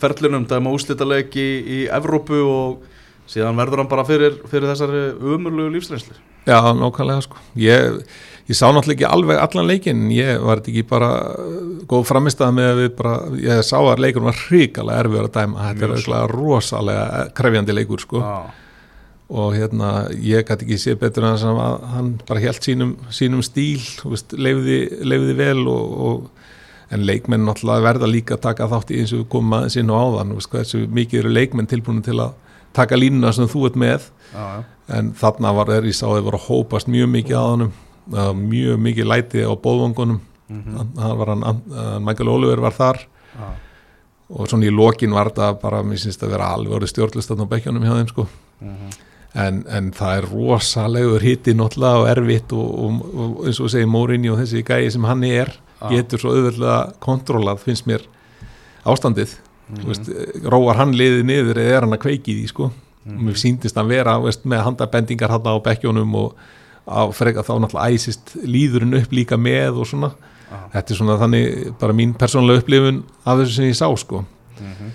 ferlunum, 0.00 0.46
dæma 0.48 0.72
úslita 0.74 1.06
leik 1.08 1.36
í, 1.38 1.48
í 1.60 1.78
Evrópu 1.92 2.40
og 2.46 3.30
síðan 3.30 3.58
verður 3.60 3.84
hann 3.84 3.92
bara 3.92 4.06
fyrir, 4.08 4.40
fyrir 4.50 4.70
þessari 4.72 5.06
umurlegu 5.18 5.72
lífsreynslu. 5.76 6.18
Já, 6.48 6.58
nákvæmlega 6.74 7.26
sko. 7.26 7.40
Ég, 7.60 8.00
ég 8.48 8.56
sá 8.56 8.66
náttúrulega 8.72 8.96
ekki 8.96 9.08
alveg 9.10 9.42
allan 9.42 9.68
leikin 9.68 10.06
ég 10.14 10.40
var 10.42 10.62
ekki 10.64 10.86
bara 10.88 11.10
uh, 11.36 11.60
góð 11.90 12.08
framistað 12.08 12.56
með 12.56 12.70
að 12.70 12.80
við 12.80 12.90
bara 13.02 13.12
ég 13.44 13.60
sá 13.68 13.76
að 13.82 14.02
leikur 14.06 14.24
var 14.24 14.40
hrikalega 14.46 15.04
erfiður 15.04 15.28
að 15.28 15.36
dæma. 15.36 15.68
Þetta 15.68 15.86
er 15.86 15.94
auðvitað 15.94 16.34
rosalega 16.34 17.28
krefjandi 17.36 17.76
leikur 17.76 18.02
sko. 18.06 18.24
Já, 18.24 18.60
og 19.30 19.54
hérna 19.54 19.90
ég 20.10 20.42
gæti 20.46 20.66
ekki 20.66 20.78
séð 20.80 20.98
betur 21.04 21.28
en 21.28 21.38
að 21.38 21.84
hann 21.92 22.10
bara 22.26 22.42
helt 22.42 22.66
sínum, 22.66 22.96
sínum 23.14 23.44
stíl 23.46 23.78
veist, 24.10 24.34
leifiði, 24.34 24.78
leifiði 25.06 25.36
vel 25.38 25.60
og, 25.70 25.92
og, 26.06 26.39
en 26.90 27.04
leikmenn 27.06 27.44
náttúrulega 27.46 27.82
verða 27.86 28.06
líka 28.10 28.34
að 28.36 28.40
taka 28.48 28.66
þátt 28.68 28.90
í 28.90 28.98
eins 29.00 29.12
og 29.14 29.20
við 29.24 29.28
komum 29.30 29.52
aðeins 29.60 29.76
inn 29.80 29.90
og 29.90 30.00
áðan 30.04 30.34
veist, 30.34 30.50
hversu 30.50 30.80
mikið 30.90 31.18
eru 31.24 31.30
leikmenn 31.36 31.66
tilbúin 31.70 32.02
til 32.02 32.18
að 32.18 32.32
taka 32.74 32.96
línuna 32.98 33.32
sem 33.32 33.46
þú 33.50 33.66
ert 33.68 33.76
með 33.76 34.08
já, 34.34 34.40
já 34.40 34.64
en 34.98 35.12
þarna 35.14 35.52
var 35.54 35.66
þeir 35.70 35.84
í 35.86 35.94
sáði 35.94 36.22
voru 36.26 36.38
að 36.40 36.48
hópast 36.48 36.88
mjög 36.90 37.08
mikið 37.14 37.36
að 37.38 37.48
honum 37.52 37.72
það 38.10 38.26
var 38.26 38.34
mjög 38.40 38.80
mikið 38.88 39.06
læti 39.12 39.44
á 39.46 39.52
bóðvangunum 39.54 40.20
Mhm. 40.50 40.98
hann 40.98 41.18
var 41.18 41.28
hann, 41.30 41.42
hann 41.46 42.02
Michael 42.04 42.28
Oliver 42.28 42.58
var 42.60 42.72
þar 42.74 42.96
Já. 43.38 43.44
og 44.34 44.48
svona 44.50 44.66
í 44.66 44.72
lokin 44.74 45.12
var 45.14 45.28
þetta 45.30 45.60
bara, 45.62 45.82
mér 45.86 45.98
syns 46.02 46.18
að 46.18 46.30
vera 46.34 46.48
alveg 46.56 46.74
orðið 46.74 46.90
stjórnlistan 46.90 47.38
á 47.46 47.46
bekkjónum 47.52 47.84
hjá 47.86 47.94
þeim 48.00 48.08
sko 48.10 48.26
Mhm. 48.60 48.90
en, 49.34 49.64
en 49.68 49.92
það 49.92 50.16
er 50.18 50.26
rosalegur 50.32 51.20
hitti 51.22 51.54
náttúrulega 51.54 52.02
og 52.02 52.08
erfitt 52.16 52.52
og, 52.52 52.66
og, 52.84 53.14
og 53.14 53.46
eins 53.46 53.60
og 53.62 53.70
segjum 53.70 53.90
Mourinho 53.94 54.32
og 54.34 54.40
þessi 54.42 54.64
gæi 54.66 54.90
sem 54.90 55.04
hann 55.04 55.22
er. 55.24 55.52
Getur 55.88 56.22
svo 56.22 56.34
auðvitað 56.34 56.94
kontrólað 57.02 57.64
finnst 57.64 57.88
mér 57.88 58.06
ástandið. 58.84 59.36
Mm 59.70 59.86
veist, 59.86 60.08
róar 60.50 60.80
hann 60.80 60.96
liðið 60.98 61.20
niður 61.28 61.60
eða 61.62 61.76
er 61.76 61.84
hann 61.86 61.94
að 61.94 62.02
kveiki 62.02 62.34
í 62.42 62.48
sko. 62.50 62.72
Og 63.06 63.20
mér 63.22 63.36
síndist 63.38 63.76
hann 63.78 63.88
vera 63.88 64.16
veist, 64.20 64.42
með 64.44 64.64
handabendingar 64.66 65.30
hann 65.30 65.46
á 65.46 65.54
bekkjónum 65.62 66.16
og 66.18 66.34
á 66.90 67.06
freka 67.14 67.44
þá 67.46 67.52
náttúrulega 67.62 67.94
æsist 67.94 68.34
líðurinn 68.42 68.98
upp 68.98 69.14
líka 69.14 69.38
með 69.38 69.78
og 69.78 69.86
svona. 69.86 70.10
Já. 70.50 70.58
þetta 70.72 70.92
er 70.92 70.98
svona 70.98 71.16
þannig 71.20 71.46
bara 71.78 71.94
mín 71.94 72.12
persónulega 72.18 72.64
upplifun 72.64 73.04
af 73.22 73.38
þessu 73.38 73.56
sem 73.56 73.68
ég 73.70 73.78
sá 73.78 73.86
sko. 73.98 74.24
Mhm. 74.58 74.90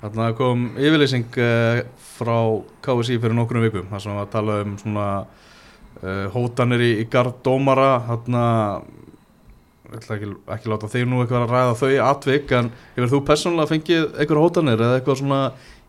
Þarna 0.00 0.26
kom 0.36 0.64
yfirleysing 0.76 1.38
uh, 1.40 1.80
frá 2.18 2.36
KSI 2.84 3.16
fyrir 3.22 3.34
nokkrum 3.36 3.64
vikum 3.64 3.86
þar 3.90 4.02
sem 4.02 4.14
var 4.14 4.26
að 4.26 4.34
tala 4.34 4.58
um 4.64 4.74
svona 4.80 5.06
uh, 5.22 6.26
hótanir 6.34 6.84
í, 6.84 6.90
í 7.02 7.06
gard 7.10 7.38
dómara 7.46 8.02
þarna 8.08 8.42
ég 9.86 10.00
ætla 10.00 10.16
ekki, 10.16 10.32
ekki 10.56 10.70
láta 10.72 10.90
þig 10.90 11.06
nú 11.08 11.22
eitthvað 11.22 11.46
að 11.46 11.54
ræða 11.54 11.74
þau 11.80 11.90
atvik 12.10 12.52
en 12.58 12.70
hefur 12.96 13.12
þú 13.12 13.20
persónulega 13.28 13.70
fengið 13.72 14.04
eitthvað 14.16 14.42
hótanir 14.42 14.82
eða 14.82 14.98
eitthvað 14.98 15.20
svona 15.20 15.40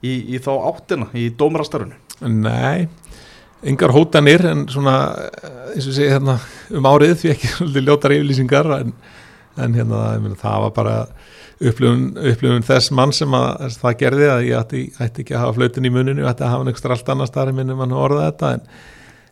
í, 0.01 0.13
í 0.35 0.41
þá 0.43 0.51
áttina 0.69 1.07
í 1.17 1.27
dómarastarfinu? 1.39 1.97
Nei, 2.27 2.87
engar 3.65 3.93
hótanir 3.95 4.45
en 4.49 4.65
svona 4.71 4.97
eins 5.73 5.87
og 5.87 5.97
segja 5.97 6.17
hérna 6.17 6.37
um 6.73 6.89
árið 6.89 7.15
því 7.23 7.33
ekki 7.33 7.53
svolítið 7.55 7.89
ljótar 7.89 8.15
yfirlýsingar 8.17 8.71
en, 8.77 8.93
en 9.57 9.79
hérna 9.79 10.03
meina, 10.21 10.37
það 10.39 10.67
var 10.67 10.75
bara 10.77 10.99
upplifun, 11.57 12.65
þess 12.65 12.91
mann 12.93 13.15
sem 13.15 13.33
að 13.33 13.79
það 13.81 13.97
gerði 14.03 14.27
að 14.29 14.43
ég 14.45 14.59
ætti, 14.59 14.83
ætti 15.01 15.23
ekki 15.23 15.33
að 15.33 15.41
hafa 15.41 15.57
flautin 15.57 15.89
í 15.89 15.93
muninu, 15.93 16.21
ég 16.21 16.29
ætti 16.29 16.45
að 16.45 16.53
hafa 16.53 16.69
ekstra 16.69 16.93
allt 16.93 17.09
annars 17.13 17.33
þar 17.33 17.53
minnum 17.57 17.81
hann 17.81 17.97
orða 17.97 18.27
þetta 18.27 18.51
en, 18.59 18.67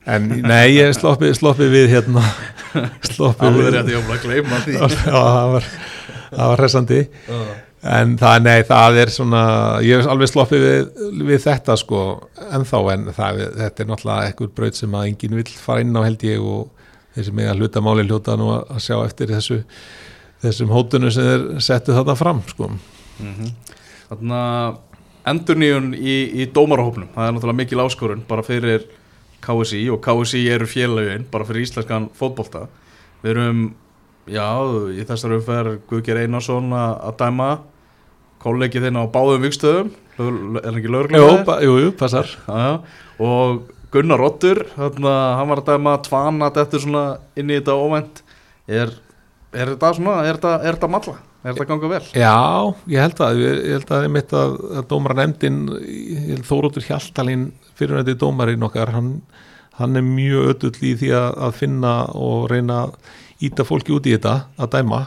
en 0.06 0.28
nei, 0.46 0.76
ég 0.76 0.94
sloppið 0.98 1.34
sloppi 1.38 1.68
við 1.72 1.90
hérna. 1.96 2.24
Sloppið 3.16 3.48
Alveg 3.48 3.66
við. 3.66 3.76
rétt, 3.78 3.92
ég 3.94 4.08
var 4.10 4.18
að 4.18 4.26
gleyma 4.26 4.60
því. 4.66 4.80
Það 5.06 5.54
var, 5.56 6.60
hressandi. 6.60 7.02
En 7.86 8.16
það, 8.18 8.38
nei, 8.48 8.60
það 8.66 9.00
er 9.04 9.12
svona 9.14 9.42
ég 9.86 10.00
hef 10.02 10.08
alveg 10.10 10.32
sloppið 10.32 10.64
við, 10.66 10.88
við 11.30 11.44
þetta 11.44 11.76
sko, 11.78 12.00
ennþá 12.58 12.80
en 12.96 13.04
það, 13.14 13.44
þetta 13.60 13.84
er 13.84 13.90
náttúrulega 13.92 14.32
ekkur 14.32 14.50
braut 14.58 14.80
sem 14.80 14.96
að 14.98 15.12
enginn 15.12 15.38
vill 15.38 15.52
fara 15.62 15.84
inn 15.86 15.94
á 15.94 16.02
held 16.02 16.26
ég 16.26 16.42
og 16.42 16.72
þessi 17.16 17.36
með 17.38 17.52
að 17.52 17.62
hluta 17.62 17.84
máli 17.86 18.08
hluta 18.10 18.36
nú 18.42 18.50
að 18.58 18.82
sjá 18.82 18.98
eftir 19.06 19.30
þessu 19.36 19.60
þessum 20.46 20.74
hótunum 20.74 21.14
sem 21.14 21.30
þeir 21.30 21.46
settu 21.64 21.94
þarna 21.96 22.18
fram 22.18 22.42
sko. 22.50 22.72
Mhm. 23.22 23.54
Þarna 24.10 24.42
endurníun 25.30 25.94
í, 25.98 26.18
í 26.42 26.50
dómarahópnum 26.54 27.14
það 27.16 27.28
er 27.30 27.36
náttúrulega 27.38 27.62
mikil 27.62 27.82
áskorun 27.86 28.26
bara 28.28 28.44
fyrir 28.46 28.84
KSI 29.46 29.84
og 29.94 30.02
KSI 30.06 30.42
eru 30.56 30.68
félagin 30.70 31.26
bara 31.32 31.46
fyrir 31.48 31.66
íslenskan 31.68 32.10
fótbolta. 32.18 32.66
Við 33.24 33.32
erum, 33.36 33.62
já, 34.30 34.48
í 34.98 35.06
þessar 35.08 35.38
umferð 35.38 35.78
Guðger 35.90 36.24
Einarsson 36.24 36.74
að 36.76 37.16
dæma 37.22 37.50
kollegið 38.44 38.88
þinn 38.90 39.00
á 39.02 39.04
báðum 39.14 39.46
vikstöðum 39.48 39.94
er 40.62 40.76
ekki 40.80 40.92
ba- 41.48 41.62
jú, 41.66 41.78
jú, 41.82 41.94
passar. 41.98 42.30
Já, 42.48 42.82
og 43.20 43.72
Gunnar 43.94 44.20
Rottur 44.20 44.66
hann 44.76 45.00
var 45.06 45.62
að 45.62 45.70
dæma 45.72 45.96
tvana 46.04 46.52
þetta 46.56 46.82
svona 46.84 47.06
inn 47.40 47.50
í 47.54 47.58
þetta 47.60 47.78
óvænt. 47.80 48.22
Er, 48.68 48.92
er 49.54 49.72
þetta 49.76 49.94
svona, 49.96 50.18
er 50.28 50.36
þetta, 50.40 50.54
er 50.66 50.76
þetta 50.78 50.90
malla 50.92 51.16
er 51.46 51.56
þetta 51.56 51.68
ganga 51.70 51.90
vel? 51.92 52.02
Já, 52.18 52.36
ég 52.92 53.04
held 53.06 53.22
að 53.22 53.42
ég, 53.44 53.60
held 53.76 53.92
að 53.94 54.08
einmitt 54.08 54.34
að, 54.36 54.56
að 54.80 54.88
dómara 54.92 55.18
nefndin 55.22 55.60
Þórótur 56.48 56.86
Hjaltalín 56.88 57.52
fyrir 57.78 58.02
þetta 58.02 58.18
dómarinn 58.24 58.66
okkar 58.66 58.94
hann, 58.96 59.12
hann 59.80 60.00
er 60.00 60.06
mjög 60.08 60.56
ötull 60.56 60.74
í 60.82 60.96
því 61.02 61.12
að, 61.20 61.30
að 61.48 61.60
finna 61.60 61.94
og 62.18 62.50
reyna 62.52 62.82
að 62.88 62.98
íta 63.46 63.66
fólki 63.68 63.94
út 63.96 64.08
í 64.08 64.16
þetta 64.16 64.36
að 64.58 64.74
dæma. 64.78 65.06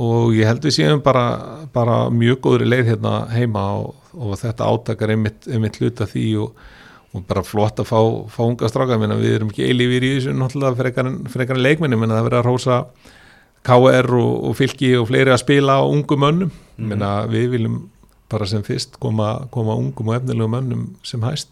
Og 0.00 0.34
ég 0.36 0.46
held 0.46 0.64
við 0.64 0.76
séum 0.76 1.00
bara, 1.04 1.24
bara 1.74 2.04
mjög 2.14 2.40
góðri 2.46 2.68
leið 2.68 2.92
hérna 2.92 3.14
heima 3.34 3.64
og, 3.82 3.96
og 4.14 4.36
þetta 4.38 4.68
átakar 4.70 5.12
einmitt, 5.12 5.48
einmitt 5.50 5.80
hluta 5.80 6.06
því 6.08 6.26
og, 6.44 6.60
og 7.10 7.24
bara 7.28 7.42
flott 7.44 7.82
að 7.82 7.90
fá, 7.90 7.98
fá 8.30 8.42
unga 8.46 8.70
stráka. 8.70 9.00
Við 9.02 9.34
erum 9.34 9.50
ekki 9.50 9.66
eilífir 9.66 10.06
í 10.06 10.12
þessu 10.16 10.36
náttúrulega 10.38 10.78
frekar 11.34 11.58
en 11.58 11.64
leikminni 11.66 11.98
menn 11.98 12.14
það 12.14 12.28
verið 12.30 12.40
að 12.40 12.48
rósa 12.48 12.84
KR 13.66 14.08
og, 14.16 14.44
og 14.50 14.56
fylki 14.56 14.94
og 14.98 15.08
fleiri 15.10 15.30
að 15.34 15.42
spila 15.44 15.80
á 15.80 15.84
ungum 15.84 16.20
mönnum 16.24 16.50
Mhm. 16.80 16.88
menna 16.88 17.26
við 17.28 17.50
viljum 17.50 17.88
bara 18.30 18.46
sem 18.46 18.62
fyrst 18.62 18.94
koma, 19.00 19.46
koma 19.50 19.74
ungum 19.76 20.08
og 20.08 20.14
efnilegum 20.16 20.50
mönnum 20.54 20.86
sem 21.02 21.20
hæst 21.20 21.48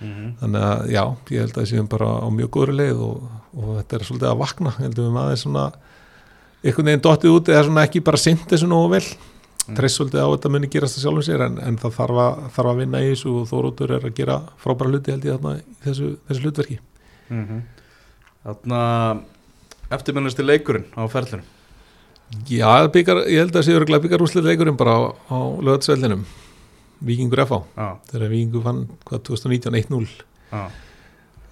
Mm 0.00 0.34
þannig 0.40 0.60
að 0.60 0.90
já, 0.92 1.02
ég 1.30 1.38
held 1.40 1.52
að 1.54 1.62
það 1.62 1.70
séum 1.70 1.86
bara 1.88 2.06
á 2.20 2.28
mjög 2.28 2.50
góðri 2.52 2.74
leið 2.76 2.98
og, 3.00 3.22
og 3.56 3.70
þetta 3.78 3.96
er 3.96 4.04
svolítið 4.04 4.28
að 4.28 4.38
vakna 4.42 4.70
heldum 4.76 5.06
við 5.14 5.22
aðeins 5.22 5.40
svona 5.46 5.62
einhvern 6.64 6.84
veginn 6.90 7.00
dottið 7.06 7.30
út 7.38 7.48
eða 7.48 7.64
svona 7.64 7.84
ekki 7.86 8.02
bara 8.04 8.16
sint 8.20 8.44
þessu 8.50 8.68
nógu 8.68 8.90
vel 8.90 9.06
Mm. 9.66 9.74
treyst 9.74 9.98
svolítið 9.98 10.20
á 10.22 10.28
þetta 10.30 10.50
muni 10.52 10.68
gerast 10.70 10.98
að 10.98 11.02
sjálfum 11.02 11.24
sér 11.26 11.40
en, 11.42 11.56
en 11.58 11.76
það 11.76 11.90
þarf 11.96 12.18
að, 12.22 12.34
þarf 12.54 12.68
að 12.70 12.76
vinna 12.78 12.98
í 13.02 13.08
þessu 13.10 13.30
og 13.40 13.48
Þóróttur 13.50 13.90
er 13.96 14.04
að 14.06 14.14
gera 14.14 14.36
frábæra 14.62 14.90
hluti 14.92 15.10
held 15.10 15.24
ég 15.26 15.32
þarna 15.40 15.54
í 15.56 15.62
þessu, 15.82 16.10
þessu 16.28 16.42
hlutverki 16.44 16.78
-hmm. 17.30 17.62
Þarna 18.44 18.80
eftirminnisti 19.94 20.42
leikurinn 20.46 20.88
á 20.96 21.04
ferlinu 21.10 21.44
Já, 22.50 22.88
byggar, 22.90 23.20
ég 23.30 23.38
held 23.38 23.52
að 23.54 23.60
það 23.60 23.66
séu 23.68 23.76
örgulega 23.78 24.02
byggar 24.02 24.22
úrslit 24.24 24.44
leikurinn 24.48 24.76
bara 24.80 24.96
á, 24.98 25.02
á 25.30 25.38
lögatsvellinum 25.62 26.24
Víkingur 27.06 27.42
FH 27.44 27.60
þegar 28.10 28.32
Víkingur 28.32 28.64
vann 28.64 28.80
hvað 29.06 29.22
2019 29.28 29.78
1-0 29.84 30.08
já. 30.50 30.64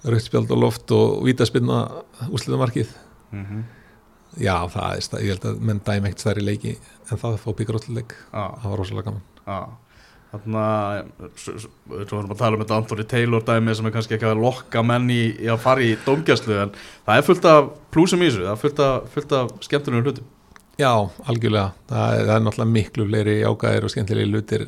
Rauðspjald 0.05 0.51
og 0.53 0.59
loft 0.61 0.91
og 0.93 1.23
vítaspinna 1.25 1.77
úrslitamarkið. 2.29 2.91
Mm 3.31 3.63
Já, 4.35 4.67
það 4.67 4.89
er, 4.97 4.99
stað- 5.05 5.21
ég 5.23 5.31
held 5.31 5.45
að 5.47 5.59
menn 5.63 5.79
ekkert 6.09 6.19
stærri 6.19 6.41
leiki 6.43 6.73
en 6.75 7.17
það 7.17 7.19
að 7.37 7.37
fá 7.45 7.49
byggar 7.55 7.77
úrslit 7.79 7.95
leik 7.95 8.15
það 8.59 8.65
var 8.69 8.77
rosalega 8.81 9.05
gaman. 9.05 9.21
Já 9.47 9.59
Svo 10.43 11.55
svo- 11.57 12.05
svo 12.05 12.19
erum 12.19 12.31
að 12.33 12.41
tala 12.41 12.57
um 12.57 12.63
þetta 12.63 12.77
Anthony 12.81 13.07
Taylor 13.09 13.43
dæmi 13.45 13.75
sem 13.75 13.85
er 13.85 13.95
kannski 13.95 14.17
ekki 14.17 14.29
að 14.29 14.43
lokka 14.43 14.83
menn 14.83 15.09
í, 15.09 15.21
í 15.41 15.49
að 15.51 15.61
fara 15.63 15.81
í 15.81 15.95
dómgjastlu 16.05 16.57
en 16.63 16.73
það 17.05 17.17
er 17.17 17.27
fullt 17.29 17.45
af 17.51 17.69
plúsum 17.95 18.23
í 18.23 18.29
þessu, 18.29 18.45
það 18.45 18.55
er 18.55 18.63
fullt 18.63 18.81
af, 18.85 19.11
fullt 19.13 19.35
af 19.39 19.53
skemmtunum 19.67 20.05
hlutum. 20.05 20.31
Já, 20.75 20.91
algjörlega, 21.31 21.71
það 21.87 22.15
er, 22.15 22.25
það 22.25 22.35
er 22.35 22.45
náttúrulega 22.45 22.75
miklu 22.75 23.05
fleiri 23.07 23.35
ágæðir 23.47 23.87
og 23.87 23.93
skemmtilegi 23.93 24.31
lutir 24.31 24.65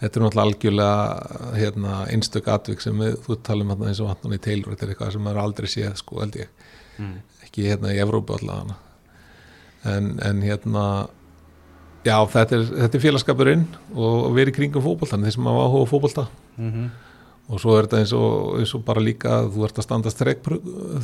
þetta 0.00 0.18
er 0.18 0.24
náttúrulega 0.24 0.46
algjörlega 0.48 1.58
hérna, 1.58 1.98
einstök 2.12 2.48
atvik 2.52 2.82
sem 2.82 2.98
við, 3.00 3.18
þú 3.24 3.36
talum 3.46 3.70
hérna, 3.72 3.90
eins 3.90 4.00
og 4.02 4.10
Antoni 4.12 4.40
Taylor, 4.42 4.74
þetta 4.74 4.86
er 4.86 4.94
eitthvað 4.94 5.12
sem 5.14 5.24
maður 5.24 5.42
aldrei 5.44 5.70
séð 5.70 5.98
sko 6.00 6.20
held 6.22 6.40
ég, 6.40 6.64
mm. 6.98 7.14
ekki 7.46 7.68
hérna 7.68 7.92
í 7.94 8.00
Evrópu 8.02 8.36
allavega. 8.38 8.80
En, 9.84 10.14
en 10.24 10.40
hérna 10.44 10.84
já, 12.04 12.16
þetta 12.34 12.56
er, 12.58 12.68
þetta 12.84 12.98
er 12.98 13.04
félagskapurinn 13.06 13.66
og, 13.94 14.30
verið 14.36 14.58
kringum 14.58 14.84
fótboltan, 14.84 15.24
þeir 15.26 15.36
sem 15.36 15.50
hafa 15.50 15.66
áhuga 15.66 15.88
á 15.88 15.92
fótbolta 15.92 16.26
Mm 16.54 16.70
-hmm. 16.70 16.90
og 17.50 17.60
svo 17.60 17.72
er 17.74 17.88
þetta 17.88 17.98
eins 17.98 18.12
og, 18.14 18.58
eins 18.60 18.74
og 18.74 18.84
bara 18.84 19.00
líka 19.00 19.28
að 19.28 19.48
þú 19.56 19.64
ert 19.64 19.78
að 19.78 19.82
standast 19.82 20.20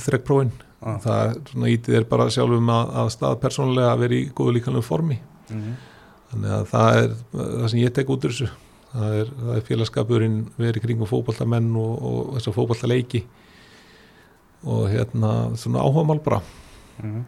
þrekkprófin 0.06 0.52
ah. 0.80 0.98
það 1.02 1.26
er 1.26 1.34
svona 1.50 1.68
ítið 1.68 1.94
er 1.94 2.04
bara 2.04 2.30
sjálfum 2.30 2.70
að, 2.70 2.92
að 2.94 3.08
stað 3.10 3.40
persónulega 3.40 3.92
að 3.92 3.98
vera 3.98 4.14
í 4.14 4.30
góðu 4.30 4.52
líkanlega 4.52 4.86
formi 4.86 5.18
mm 5.50 5.74
þannig 6.30 6.54
að 6.54 6.66
það 6.70 6.98
er 7.00 7.14
það 7.32 7.68
sem 7.72 7.80
ég 7.80 7.94
tek 7.94 8.12
út 8.12 8.24
úr 8.26 8.34
þessu 8.34 8.48
það 8.90 9.16
er, 9.18 9.32
það 9.40 9.52
er 9.56 9.66
félagskapurinn 9.66 10.38
verið 10.58 10.84
kringum 10.84 11.10
fótballtamenn 11.10 11.68
og, 11.78 11.92
og 12.10 12.32
þess 12.36 12.50
að 12.50 12.56
fótballtaleiki 12.58 13.22
og 14.70 14.82
hérna 14.92 15.32
svona 15.58 15.82
áhuga 15.82 16.06
mál 16.06 16.22
bara 16.22 16.40
-hmm. 16.40 17.22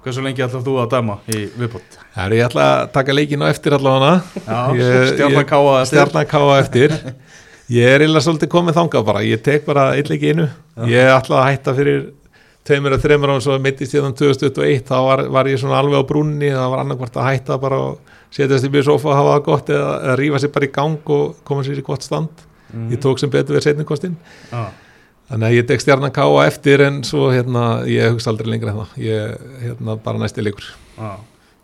Hversu 0.00 0.22
lengi 0.24 0.40
ætlar 0.44 0.62
þú 0.64 0.76
að 0.80 0.92
dæma 0.94 1.18
í 1.28 1.42
viðbútt? 1.60 1.98
Það 2.14 2.22
er 2.24 2.34
ég 2.38 2.46
ætla 2.46 2.68
að 2.70 2.84
taka 2.94 3.16
leikin 3.16 3.42
á 3.44 3.46
eftir 3.50 3.76
allavega 3.76 4.12
stjarnan 5.90 6.30
káa 6.30 6.54
eftir. 6.62 6.94
ég 7.68 7.84
er 7.90 8.04
eiginlega 8.04 8.24
svolítið 8.24 8.52
komið 8.54 8.78
þangað 8.80 9.04
bara. 9.10 9.24
Ég 9.28 9.44
tek 9.44 9.68
bara 9.68 9.90
eitt 9.98 10.08
leik 10.08 10.24
í 10.24 10.32
einu. 10.32 10.48
Ég 10.88 11.12
ætla 11.12 11.42
að 11.42 11.50
hætta 11.50 11.76
fyrir 11.76 12.00
tveimur 12.66 12.96
og 12.96 13.02
þreimur 13.04 13.34
og 13.34 13.44
svo 13.44 13.56
mittist 13.62 13.96
ég 13.96 14.04
þann 14.04 14.16
2021 14.16 14.84
þá 14.88 14.96
var, 15.04 15.24
var 15.32 15.48
ég 15.50 15.60
svona 15.60 15.80
alveg 15.80 16.00
á 16.00 16.08
brúnni 16.08 16.50
það 16.52 16.72
var 16.72 16.82
annarkvart 16.84 17.16
að 17.20 17.28
hætta 17.30 17.56
bara 17.60 17.80
og 17.90 18.16
setjast 18.34 18.68
í 18.68 18.70
byrju 18.72 18.92
sofa 18.92 19.10
og 19.10 19.16
hafa 19.18 19.32
það 19.34 19.46
gott 19.48 19.72
eða, 19.74 19.94
eða 20.04 20.18
rífa 20.20 20.40
sér 20.42 20.52
bara 20.54 20.68
í 20.68 20.74
gang 20.74 21.12
og 21.16 21.40
koma 21.48 21.64
sér 21.66 21.80
í 21.80 21.86
gott 21.86 22.06
stand. 22.06 22.44
Mm. 22.70 22.92
Ég 22.94 23.02
tók 23.02 23.20
sem 23.20 23.32
betur 23.32 23.56
við 23.56 23.66
setningkostin 23.66 24.16
ah. 24.54 24.70
Þannig 25.30 25.46
að 25.48 25.56
ég 25.56 25.66
tek 25.68 25.82
stjarnan 25.84 26.14
ká 26.14 26.24
á 26.26 26.42
eftir 26.42 26.82
en 26.84 27.02
svo 27.06 27.30
hérna, 27.30 27.82
ég 27.88 28.14
hugsa 28.14 28.32
aldrei 28.32 28.50
lengra 28.50 28.74
en 28.74 28.80
það 28.82 29.02
ég, 29.04 29.50
hérna, 29.64 29.96
bara 30.02 30.22
næsti 30.22 30.44
leikur 30.44 30.72
ah. 30.98 31.18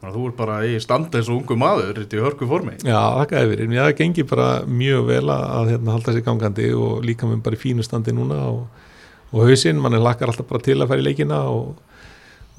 Að 0.06 0.12
þú 0.12 0.24
ert 0.28 0.36
bara 0.38 0.56
í 0.68 0.74
standa 0.78 1.18
eins 1.18 1.28
og 1.32 1.40
ungu 1.40 1.56
maður 1.58 1.96
Þetta 1.96 2.18
í 2.18 2.20
hörku 2.22 2.46
formi 2.46 2.74
Já, 2.84 2.98
þakkaði 3.16 3.48
fyrir, 3.52 3.70
mér 3.72 3.80
það 3.80 3.94
gengi 4.02 4.24
bara 4.28 4.48
mjög 4.68 5.06
vel 5.08 5.22
að, 5.24 5.44
að 5.56 5.70
hérna, 5.72 5.94
halda 5.96 6.14
sér 6.14 6.24
gangandi 6.26 6.68
og 6.76 7.00
líka 7.06 7.26
mér 7.26 7.40
bara 7.42 7.58
í 7.58 7.62
fínu 7.62 7.86
standi 7.86 8.14
núna 8.14 8.38
og, 8.52 8.84
og 9.32 9.48
hausinn, 9.48 9.80
mann 9.82 9.96
er 9.96 10.04
lakkar 10.04 10.30
alltaf 10.30 10.46
bara 10.46 10.62
til 10.62 10.76
að 10.84 10.94
í 11.00 11.06
leikina 11.08 11.40
og, 11.50 11.80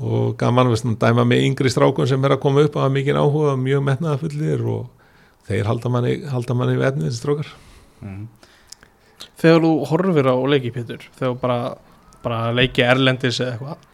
og 0.01 0.33
gaman, 0.41 0.73
veist, 0.73 0.89
dæma 0.99 1.23
með 1.29 1.45
yngri 1.45 1.71
strákun 1.71 2.09
sem 2.09 2.25
er 2.25 2.35
að 2.35 2.43
koma 2.43 2.65
upp 2.65 2.75
að 2.75 2.87
hafa 2.87 2.95
mikið 2.97 3.21
áhuga, 3.21 3.55
mjög 3.61 3.85
metnaða 3.85 4.21
fullir 4.25 4.65
og 4.73 5.13
þeir 5.47 5.71
halda 5.71 5.93
manni, 5.93 6.17
halda 6.33 6.57
manni 6.57 6.75
við 6.81 6.89
efnið 6.89 7.09
þessi 7.11 7.21
strákar. 7.21 7.53
mm. 8.01 8.25
Þegar 9.37 9.67
þú 9.67 9.73
horfir 9.91 10.31
á 10.33 10.35
leiki 10.49 10.73
Pétur 10.73 11.03
þegar 11.19 11.37
bara, 11.41 11.59
bara 12.23 12.39
leiki 12.55 12.85
erlendis 12.85 13.41
eða 13.43 13.53
eitthvað 13.57 13.85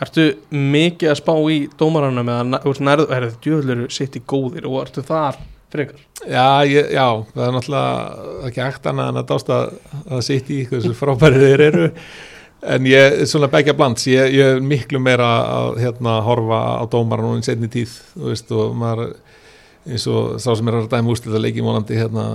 Ertu 0.00 0.26
mikið 0.48 1.10
að 1.12 1.18
spá 1.18 1.34
í 1.52 1.56
dómaranum 1.76 2.28
eða 2.32 2.60
þú 2.62 2.70
veist, 2.72 2.82
nærðu, 2.88 3.04
er 3.12 3.26
þetta 3.26 3.44
djöðlur 3.44 3.80
sitt 3.92 4.14
í 4.16 4.22
góðir 4.32 4.68
og 4.70 4.78
ertu 4.80 5.02
þar 5.04 5.36
frekar? 5.70 6.00
Já, 6.24 6.64
ég, 6.64 6.88
já, 6.94 7.04
það 7.34 7.42
er 7.44 7.52
náttúrulega 7.56 8.46
ekki 8.48 8.62
hægt 8.64 8.88
annað 8.88 9.10
en 9.10 9.20
að 9.20 9.26
dásta 9.28 9.58
að 10.08 10.22
sitt 10.24 10.48
í 10.52 10.62
hversu 10.70 10.94
frábæri 11.00 11.42
þeir 11.42 11.64
eru 11.66 11.90
en 12.72 12.88
ég, 12.88 13.18
svona 13.28 13.50
begja 13.52 13.76
blands 13.76 14.08
ég, 14.08 14.32
ég 14.38 14.56
er 14.56 14.64
miklu 14.64 15.02
meira 15.04 15.28
að 15.44 15.82
hérna, 15.84 16.16
horfa 16.24 16.62
á 16.80 16.84
dómara 16.92 17.26
núna 17.26 17.44
í 17.44 17.46
setni 17.50 17.68
tíð 17.72 17.92
veist, 18.24 18.48
og 18.56 18.72
maður 18.80 19.14
eins 19.84 20.08
og 20.08 20.40
sá 20.40 20.50
sem 20.54 20.72
er 20.72 20.80
að 20.80 20.90
dæma 20.94 21.12
úrslita 21.12 21.40
leiki 21.40 21.64
mónandi 21.64 22.00
hérna, 22.00 22.26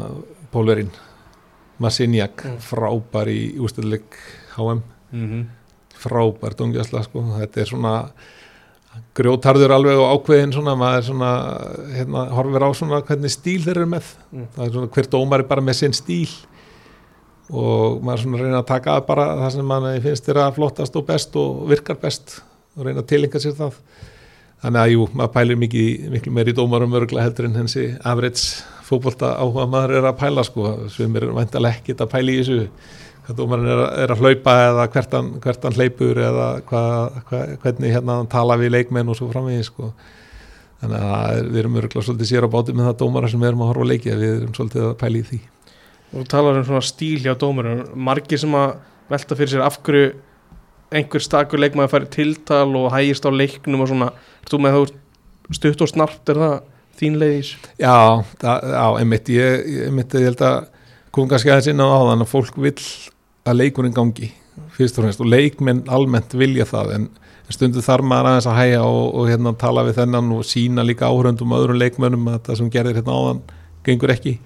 Pólverinn 0.54 0.94
Massinjak, 1.80 2.44
Mm. 2.46 2.58
frábær 2.60 3.28
í 3.28 3.58
úrslita 3.60 3.90
leik 3.90 4.16
HM, 4.56 4.82
Mm 5.14 5.28
-hmm. 5.30 5.46
frábær 6.00 6.56
dungjastla, 6.56 7.04
sko, 7.04 7.22
þetta 7.40 7.62
er 7.62 7.66
svona 7.66 8.12
grjótarður 9.16 9.72
alveg 9.76 9.98
og 10.00 10.12
ákveðin 10.26 10.54
svona, 10.54 10.76
maður 10.76 11.04
svona, 11.10 11.30
hérna, 11.96 12.30
horfir 12.36 12.64
á 12.64 12.70
svona 12.74 13.02
hvernig 13.02 13.32
stíl 13.32 13.62
þeir 13.64 13.78
eru 13.78 13.86
með 13.86 14.04
Mm. 14.34 14.48
það 14.56 14.66
er 14.66 14.72
svona 14.72 14.88
hver 14.88 15.08
dómari 15.10 15.48
bara 15.48 15.62
með 15.62 15.74
sinn 15.76 15.94
stíl 15.94 16.30
og 17.52 18.02
maður 18.02 18.24
svona 18.24 18.42
reyna 18.42 18.62
að 18.64 18.68
taka 18.68 18.96
að 18.98 19.06
bara 19.08 19.26
það 19.36 19.52
sem 19.52 19.66
mann 19.66 20.02
finnst 20.02 20.26
þeirra 20.26 20.54
flottast 20.56 20.96
og 20.96 21.06
best 21.08 21.36
og 21.36 21.68
virkar 21.70 21.96
best 22.02 22.42
og 22.78 22.86
reyna 22.86 23.02
að 23.04 23.08
tilenga 23.12 23.40
sér 23.40 23.54
það 23.60 23.74
þannig 24.64 24.82
að 24.82 24.92
jú, 24.96 25.08
maður 25.14 25.34
pælir 25.36 25.60
mikið, 25.62 26.10
miklu 26.16 26.32
meir 26.34 26.50
í 26.50 26.54
dómarum 26.58 26.96
örgla 26.98 27.22
heldur 27.22 27.46
en 27.46 27.54
hensi 27.56 27.98
average 28.04 28.64
fótbolta 28.86 29.34
áhuga 29.40 29.66
maður 29.70 29.98
er 30.00 30.08
að 30.10 30.20
pæla 30.20 30.46
sko, 30.46 30.76
sem 30.94 31.16
er 31.18 31.28
væntalega 31.34 31.80
ekkit 31.80 32.04
að 32.04 32.12
pæla 32.14 32.34
í 32.34 32.40
þessu 32.42 32.60
hvað 33.26 33.40
dómarinn 33.40 33.72
er, 33.74 33.82
er 34.04 34.14
að 34.14 34.22
hlaupa 34.22 34.54
eða 34.68 34.86
hvert 34.94 35.16
hann, 35.18 35.32
hvert 35.42 35.66
hann 35.66 35.78
hleypur 35.80 36.20
eða 36.22 36.50
hva, 36.70 36.84
hva, 37.30 37.42
hvernig 37.64 37.96
hérna 37.96 38.20
hann 38.20 38.30
tala 38.32 38.58
við 38.62 38.76
leikmenn 38.76 39.10
og 39.10 39.18
svo 39.18 39.32
framvegis 39.32 39.72
sko. 39.72 39.90
Þannig 40.84 41.06
að 41.16 41.40
við 41.48 41.60
erum 41.62 41.80
örgulega 41.80 42.06
svolítið 42.06 42.30
sér 42.30 42.46
á 42.46 42.54
bátum 42.54 42.78
með 42.78 42.90
það 42.90 43.00
dómara 43.02 43.32
sem 43.32 43.42
við 43.42 43.50
erum 43.50 43.64
að 43.66 43.72
horfa 43.72 43.88
að 43.96 44.22
við 44.22 44.34
erum 44.36 44.56
svolítið 44.58 44.86
að 44.86 44.96
pæla 45.02 45.18
í 45.18 45.26
því. 45.30 45.40
Og 46.16 46.28
talar 46.32 46.60
um 46.60 46.68
svona 46.68 46.86
stíl 46.86 47.18
hjá 47.24 47.34
dómarum 47.42 47.82
margir 48.08 48.42
sem 48.42 48.58
að 48.60 48.76
velta 49.10 49.40
fyrir 49.40 49.54
sér 49.56 49.66
af 49.66 49.80
hverju 49.86 50.14
einhver 50.96 51.24
stakur 51.24 51.60
leikmaður 51.60 51.96
færi 51.96 52.12
tiltal 52.14 52.70
og 52.78 52.92
hægist 52.94 53.26
á 53.26 53.32
leiknum 53.34 53.82
og 53.84 53.90
svona, 53.90 54.12
þú 54.46 54.62
með 54.62 54.78
þú 54.78 55.56
stutt 55.58 55.82
og 55.82 55.92
snart 55.92 56.32
er 56.32 56.42
það 56.44 56.56
þín 57.00 57.20
leiðis? 57.22 57.52
Já, 57.82 58.24
það, 58.42 58.72
já, 58.76 58.86
einmitt. 59.02 59.30
Ég, 59.36 59.68
einmitt, 59.90 60.16
ég 60.16 60.30
held 60.30 60.42
að 60.46 60.58
kom 61.16 61.30
kannski 61.32 61.52
aðeins 61.52 61.70
inn 61.72 61.84
á 61.84 61.88
áðan 61.88 62.26
að 62.26 62.32
fólk 62.32 62.58
vill 62.60 62.80
að 63.46 63.62
leikurinn 63.62 63.96
gangi 63.96 64.32
fyrst 64.76 64.98
og 65.00 65.06
fremst 65.06 65.22
og 65.24 65.30
leikmenn 65.32 65.86
almennt 65.92 66.34
vilja 66.36 66.66
það 66.68 66.92
en 66.96 67.06
stundu 67.52 67.84
þarf 67.84 68.08
maður 68.08 68.32
aðeins 68.32 68.50
að 68.50 68.58
hæja 68.60 68.82
og, 68.88 69.06
og 69.14 69.30
hérna 69.30 69.54
tala 69.60 69.86
við 69.86 70.00
þennan 70.00 70.34
og 70.36 70.48
sína 70.48 70.86
líka 70.88 71.10
áhörundum 71.12 71.54
og 71.54 71.62
öðrum 71.62 71.80
leikmönnum 71.80 72.32
að 72.34 72.42
það 72.48 72.60
sem 72.62 72.72
gerðir 72.74 73.00
hérna 73.00 73.20
áðan 73.20 73.44
gengur 73.86 74.16
ekki. 74.16 74.38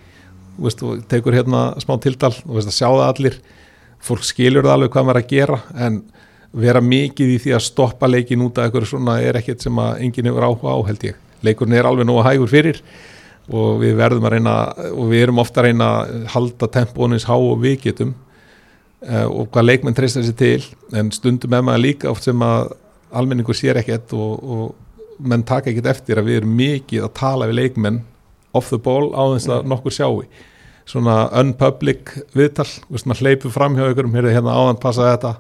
Veist, 0.60 0.84
og 0.84 1.06
tekur 1.10 1.38
hérna 1.38 1.64
smá 1.80 1.96
tildal 2.04 2.34
og 2.44 2.58
veist, 2.58 2.74
sjá 2.76 2.90
það 2.90 3.06
allir. 3.08 3.40
Fólk 4.04 4.28
skilur 4.28 4.68
það 4.68 4.76
alveg 4.76 4.94
hvað 4.94 5.08
maður 5.08 5.22
að 5.22 5.32
gera 5.32 5.62
en 5.88 6.04
vera 6.60 6.84
mikið 6.84 7.34
í 7.36 7.40
því 7.46 7.56
að 7.56 7.66
stoppa 7.70 8.10
leikin 8.10 8.44
út 8.44 8.60
af 8.60 8.68
eitthvað 8.68 8.92
svona 8.92 9.20
er 9.24 9.40
ekkert 9.40 9.64
sem 9.64 9.82
að 9.82 10.04
enginn 10.04 10.32
hefur 10.32 10.48
áhuga 10.50 10.76
á 10.76 10.80
held 10.90 11.10
ég 11.12 11.26
leikurinn 11.46 11.78
er 11.78 11.88
alveg 11.90 12.08
nógu 12.08 12.26
hægur 12.26 12.52
fyrir 12.52 12.82
og 13.50 13.80
við 13.82 13.96
verðum 13.98 14.28
að 14.28 14.36
reyna 14.36 14.56
og 14.92 15.08
við 15.10 15.24
erum 15.26 15.42
ofta 15.42 15.62
að 15.62 15.70
reyna 15.70 15.88
að 16.02 16.28
halda 16.36 16.70
tempónins 16.74 17.26
há 17.30 17.36
og 17.36 17.64
við 17.64 17.80
getum 17.88 18.14
uh, 19.08 19.26
og 19.26 19.50
hvað 19.54 19.68
leikmenn 19.72 19.98
treystar 19.98 20.28
sér 20.28 20.38
til. 20.38 20.68
En 20.94 21.10
stundum 21.16 21.56
er 21.58 21.66
maður 21.66 21.86
líka 21.88 22.12
oft 22.12 22.28
sem 22.28 22.46
að 22.46 22.76
almenningur 23.10 23.58
sér 23.58 23.82
ekkert 23.82 24.14
og, 24.14 24.44
og 24.44 25.26
menn 25.26 25.44
taka 25.48 25.72
ekkert 25.72 25.90
eftir 25.96 26.22
að 26.22 26.30
við 26.30 26.42
erum 26.42 26.56
mikið 26.60 27.08
að 27.08 27.16
tala 27.18 27.50
við 27.50 27.62
leikmenn 27.64 28.04
off 28.54 28.70
the 28.70 28.80
ball 28.82 29.12
á 29.18 29.24
þess 29.36 29.52
að 29.54 29.68
nokkur 29.70 29.96
sjáu 29.96 30.24
svona 30.90 31.28
unpublic 31.38 32.16
viðtal, 32.34 32.66
veist, 32.90 33.06
maður 33.06 33.28
hleypur 33.28 33.54
fram 33.54 33.76
hjá 33.78 33.92
ykkur 33.92 34.10
hérna 34.26 34.56
áðan 34.58 34.82
passa 34.82 35.12
þetta. 35.12 35.36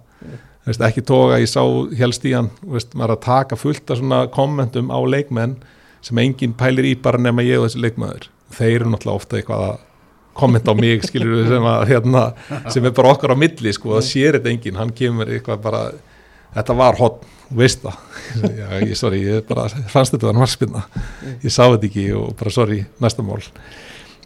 Veist, 0.67 0.83
ekki 0.85 1.01
toga, 1.01 1.39
ég 1.41 1.49
sá 1.49 1.63
helst 1.97 2.25
í 2.29 2.35
hann 2.35 2.51
veist, 2.61 2.93
maður 2.93 3.15
að 3.15 3.23
taka 3.25 3.57
fullt 3.57 3.89
af 3.89 4.01
svona 4.01 4.19
kommentum 4.33 4.91
á 4.93 4.99
leikmenn 5.01 5.55
sem 6.05 6.21
enginn 6.23 6.55
pælir 6.57 6.87
í 6.89 6.95
bara 7.01 7.21
nema 7.21 7.45
ég 7.45 7.59
og 7.59 7.67
þessi 7.67 7.83
leikmaður. 7.83 8.29
Þeir 8.55 8.75
eru 8.75 8.91
náttúrulega 8.93 9.21
ofta 9.21 9.39
eitthvað 9.39 9.65
að 9.67 9.77
kommenta 10.39 10.71
á 10.71 10.75
mig 10.77 11.03
skilur 11.03 11.47
sem, 11.49 11.65
að, 11.67 11.81
hérna, 11.89 12.23
sem 12.71 12.85
er 12.87 12.95
bara 12.95 13.11
okkar 13.13 13.35
á 13.35 13.37
milli 13.39 13.73
sko, 13.75 13.97
það 13.97 14.07
sér 14.07 14.37
þetta 14.37 14.53
enginn, 14.53 14.79
hann 14.79 14.93
kemur 14.95 15.31
eitthvað 15.33 15.61
bara 15.65 15.83
þetta 16.55 16.77
var 16.79 16.97
hot, 16.99 17.25
veist 17.55 17.83
það. 17.83 17.99
Já, 18.59 18.67
ég, 18.85 18.95
sorry, 18.97 19.21
ég 19.25 19.45
bara 19.49 19.67
fannst 19.91 20.15
þetta 20.15 20.29
var 20.29 20.39
margspilna, 20.39 20.85
ég 21.43 21.53
sá 21.53 21.63
þetta 21.65 21.89
ekki 21.89 22.07
og 22.17 22.33
bara 22.39 22.53
sorry, 22.55 22.83
næsta 23.03 23.25
mál. 23.25 23.41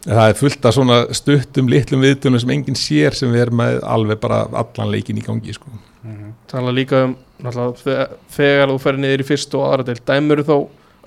Það 0.04 0.26
er 0.28 0.36
fullt 0.36 0.66
af 0.68 0.74
svona 0.76 0.96
stuttum 1.16 1.68
litlum 1.72 2.02
viðtunum 2.04 2.40
sem 2.42 2.50
enginn 2.52 2.76
sér 2.76 3.16
sem 3.16 3.30
við 3.32 3.46
erum 3.46 3.62
með 3.62 3.78
alveg 3.88 4.20
bara 4.20 4.42
allan 4.52 4.90
leikin 4.92 5.20
í 5.20 5.24
gangi 5.24 5.56
sko. 5.56 5.72
tala 6.50 6.72
líka 6.76 7.06
um 7.06 7.14
náttúrulega, 7.40 8.10
þegar 8.34 8.68
þú 8.68 8.80
ferir 8.82 9.00
niður 9.00 9.22
í 9.24 9.26
fyrst 9.30 9.54
og 9.56 9.64
aðra 9.64 9.86
del 9.88 10.02
dæmur 10.04 10.42
þá 10.44 10.56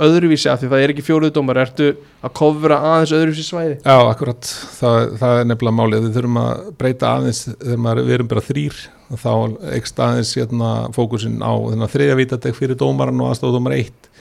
öðruvísi 0.05 0.49
af 0.51 0.59
því 0.61 0.69
það 0.71 0.83
er 0.83 0.93
ekki 0.93 1.05
fjóruðdómar 1.07 1.59
ertu 1.61 1.87
að 2.21 2.33
kofra 2.37 2.77
aðeins 2.91 3.13
öðruvísi 3.17 3.45
svæði? 3.47 3.77
Já, 3.81 3.95
akkurat, 3.97 4.49
það, 4.77 4.97
það 5.21 5.39
er 5.39 5.47
nefnilega 5.49 5.77
málið. 5.77 6.03
Við 6.05 6.17
þurfum 6.17 6.39
að 6.41 6.67
breyta 6.81 7.13
aðeins 7.13 7.41
þegar 7.47 7.81
maður, 7.85 8.03
við 8.07 8.17
erum 8.17 8.29
bara 8.33 8.45
þrýr 8.45 8.81
þá 9.07 9.31
ekst 9.77 10.01
aðeins 10.03 10.33
hérna, 10.37 10.71
fókusin 10.95 11.39
á 11.41 11.53
þriðja 11.93 12.19
vítadeg 12.19 12.57
fyrir 12.57 12.79
dómaran 12.79 13.23
og 13.23 13.31
aðstofdómar 13.31 13.77
eitt. 13.77 14.11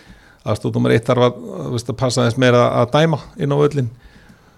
Aðstofdómar 0.47 0.95
eitt 0.95 1.11
þarf 1.11 1.29
að, 1.29 1.37
að 1.77 1.93
passa 1.99 2.23
aðeins 2.23 2.41
meira 2.41 2.63
að 2.81 2.95
dæma 2.95 3.21
inn 3.37 3.53
á 3.53 3.59
öllin 3.59 3.93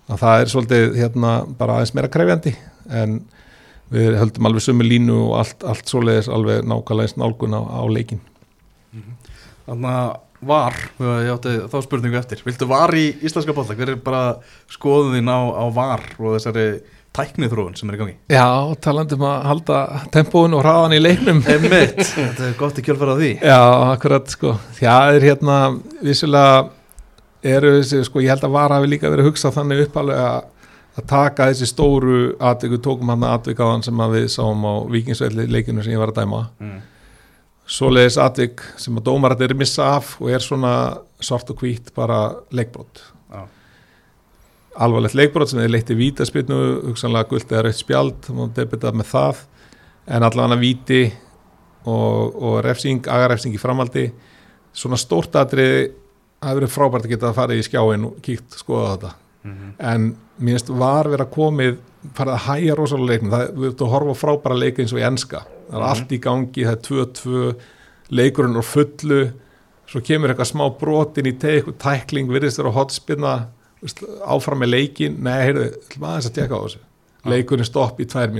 að 0.08 0.22
það 0.22 0.42
er 0.42 0.52
svolítið 0.52 0.96
hérna, 1.00 1.32
bara 1.58 1.78
aðeins 1.78 1.94
meira 1.96 2.12
krefjandi. 2.12 2.54
En 2.88 3.18
við 3.92 4.16
höldum 4.20 4.48
alveg 4.48 4.64
sömu 4.64 4.84
línu 4.84 5.16
og 5.26 5.34
allt, 5.42 5.64
allt 5.64 5.88
svoleiðis 5.88 6.28
alveg 6.32 6.64
nákvæmlega 6.68 7.16
var, 10.41 10.76
ég 11.01 11.32
átti 11.32 11.57
þá 11.70 11.78
spurningu 11.84 12.18
eftir. 12.20 12.43
Viltu 12.47 12.68
var 12.70 12.95
í 12.97 13.09
íslenska 13.26 13.55
bólla, 13.57 13.76
hver 13.78 13.95
er 13.95 14.01
bara 14.03 14.22
skoðuðin 14.72 15.30
á, 15.30 15.39
á 15.59 15.64
var 15.74 16.05
og 16.18 16.36
þessari 16.36 16.68
tæknið 17.18 17.53
þróun 17.55 17.76
sem 17.78 17.91
er 17.91 17.97
í 17.97 18.01
gangi? 18.03 18.16
Já, 18.30 18.47
talandum 18.84 19.24
að 19.26 19.47
halda 19.51 19.78
tempóin 20.14 20.55
og 20.55 20.62
hraðan 20.62 20.95
í 20.95 21.01
leiknum. 21.03 21.41
Þetta 21.47 22.51
er 22.51 22.59
gott 22.59 22.78
í 22.78 22.84
kjölfara 22.86 23.16
því. 23.18 23.32
Já, 23.43 23.62
akkurat 23.95 24.30
sko, 24.30 24.55
það 24.78 25.16
er 25.16 25.26
hérna 25.30 25.57
vissulega 26.05 26.68
eru 27.49 27.74
þessi, 27.78 28.05
sko, 28.07 28.22
ég 28.22 28.34
held 28.34 28.47
að 28.47 28.55
var 28.55 28.74
hafi 28.74 28.91
líka 28.91 29.11
verið 29.11 29.26
að 29.26 29.32
hugsa 29.32 29.53
þannig 29.55 29.86
uppalega 29.86 30.30
að 30.99 31.07
taka 31.07 31.49
þessi 31.53 31.68
stóru 31.70 32.20
atviku, 32.43 32.80
tókum 32.82 33.11
hann 33.12 33.26
að 33.26 33.36
atvikaðan 33.36 33.84
sem 33.86 34.01
að 34.03 34.16
við 34.16 34.30
sáum 34.34 34.64
á 34.66 34.74
vikingsvelli 34.91 35.47
leikinu 35.51 35.84
sem 35.84 35.95
ég 35.95 36.03
var 36.03 36.11
að 36.11 36.22
dæma. 36.22 36.41
Mm. 36.62 36.78
Svoleiðis 37.68 38.16
atvik 38.22 38.62
sem 38.80 38.96
að 38.96 39.06
dómarat 39.10 39.42
er 39.44 39.54
missa 39.58 39.92
af 39.98 40.14
og 40.22 40.32
er 40.32 40.44
svona 40.44 40.72
svart 41.20 41.50
og 41.52 41.62
hvít 41.62 41.92
bara 41.96 42.32
leikbrot. 42.54 43.02
Já. 43.28 43.44
alvarlegt 44.78 45.18
leikbrot 45.18 45.50
sem 45.50 45.60
er 45.60 45.70
leitt 45.72 45.90
í 45.90 45.98
vítaspilnu 45.98 46.58
hugsanlega 46.88 47.28
gullt 47.28 47.52
eða 47.52 47.66
rautt 47.66 47.80
spjald 47.80 48.20
þá 48.24 48.32
má 48.36 48.44
debita 48.56 48.92
með 48.94 49.10
það. 49.12 49.44
En 50.08 50.24
allavega 50.24 50.60
víti 50.60 51.02
og, 51.84 52.36
og 52.40 52.60
refsing, 52.64 53.04
agarefsing 53.04 53.56
í 53.56 53.60
framaldi 53.60 54.08
svona 54.72 54.96
stórt 55.00 55.34
það 55.34 55.58
hefur 55.58 56.60
verið 56.60 56.72
frábært 56.72 57.08
að 57.08 57.12
geta 57.12 57.28
að 57.32 57.38
fara 57.40 57.56
í 57.58 57.64
skjáin 57.66 58.06
og 58.08 58.20
kíkt 58.22 58.56
skoða 58.60 58.94
þetta. 58.94 59.14
Mm 59.44 59.74
en 59.78 60.08
mér 60.38 60.58
finnst 60.58 60.70
var 60.70 61.08
verið 61.10 61.26
að 61.26 61.34
komið 61.34 61.78
farið 62.14 62.34
að 62.34 62.44
hæja 62.46 62.74
rosalega 62.78 63.11
leiknum. 63.12 63.30
Það 63.30 63.42
er 63.42 63.72
að 63.84 63.92
horfa 63.92 64.14
á 64.14 64.20
frábæra 64.22 64.59
leik 64.59 64.78
eins 64.78 64.92
og 64.94 65.01
í 65.01 65.07
enska. 65.09 65.44
Það 65.68 65.74
er 65.74 65.82
Mhm. 65.82 65.88
allt 65.90 66.09
í 66.09 66.18
gangi, 66.20 66.64
það 66.64 66.72
er 66.72 66.82
2-2 66.88 67.55
leikurinn 68.11 68.57
og 68.57 68.64
fullu 68.64 69.32
svo 69.88 70.01
kemur 70.01 70.28
eitthvað 70.32 70.53
smá 70.53 70.78
brotin 70.78 71.26
í 71.26 71.38
teik 71.38 71.64
tækling, 71.78 72.28
virðist 72.28 72.59
vera 72.59 72.70
hotspinna 72.72 73.46
veist, 73.82 74.03
áfram 74.26 74.59
með 74.62 74.70
leikin 74.74 75.18
nei, 75.22 75.38
heyrðu, 75.46 75.66
ætlum 75.88 76.05
aðeins 76.09 76.28
að 76.30 76.34
tjekka 76.34 76.57
á 76.57 76.61
þessu. 76.64 76.78
Leikurinn 77.26 77.64
stopp 77.64 77.99
í 78.01 78.05
tvær 78.07 78.32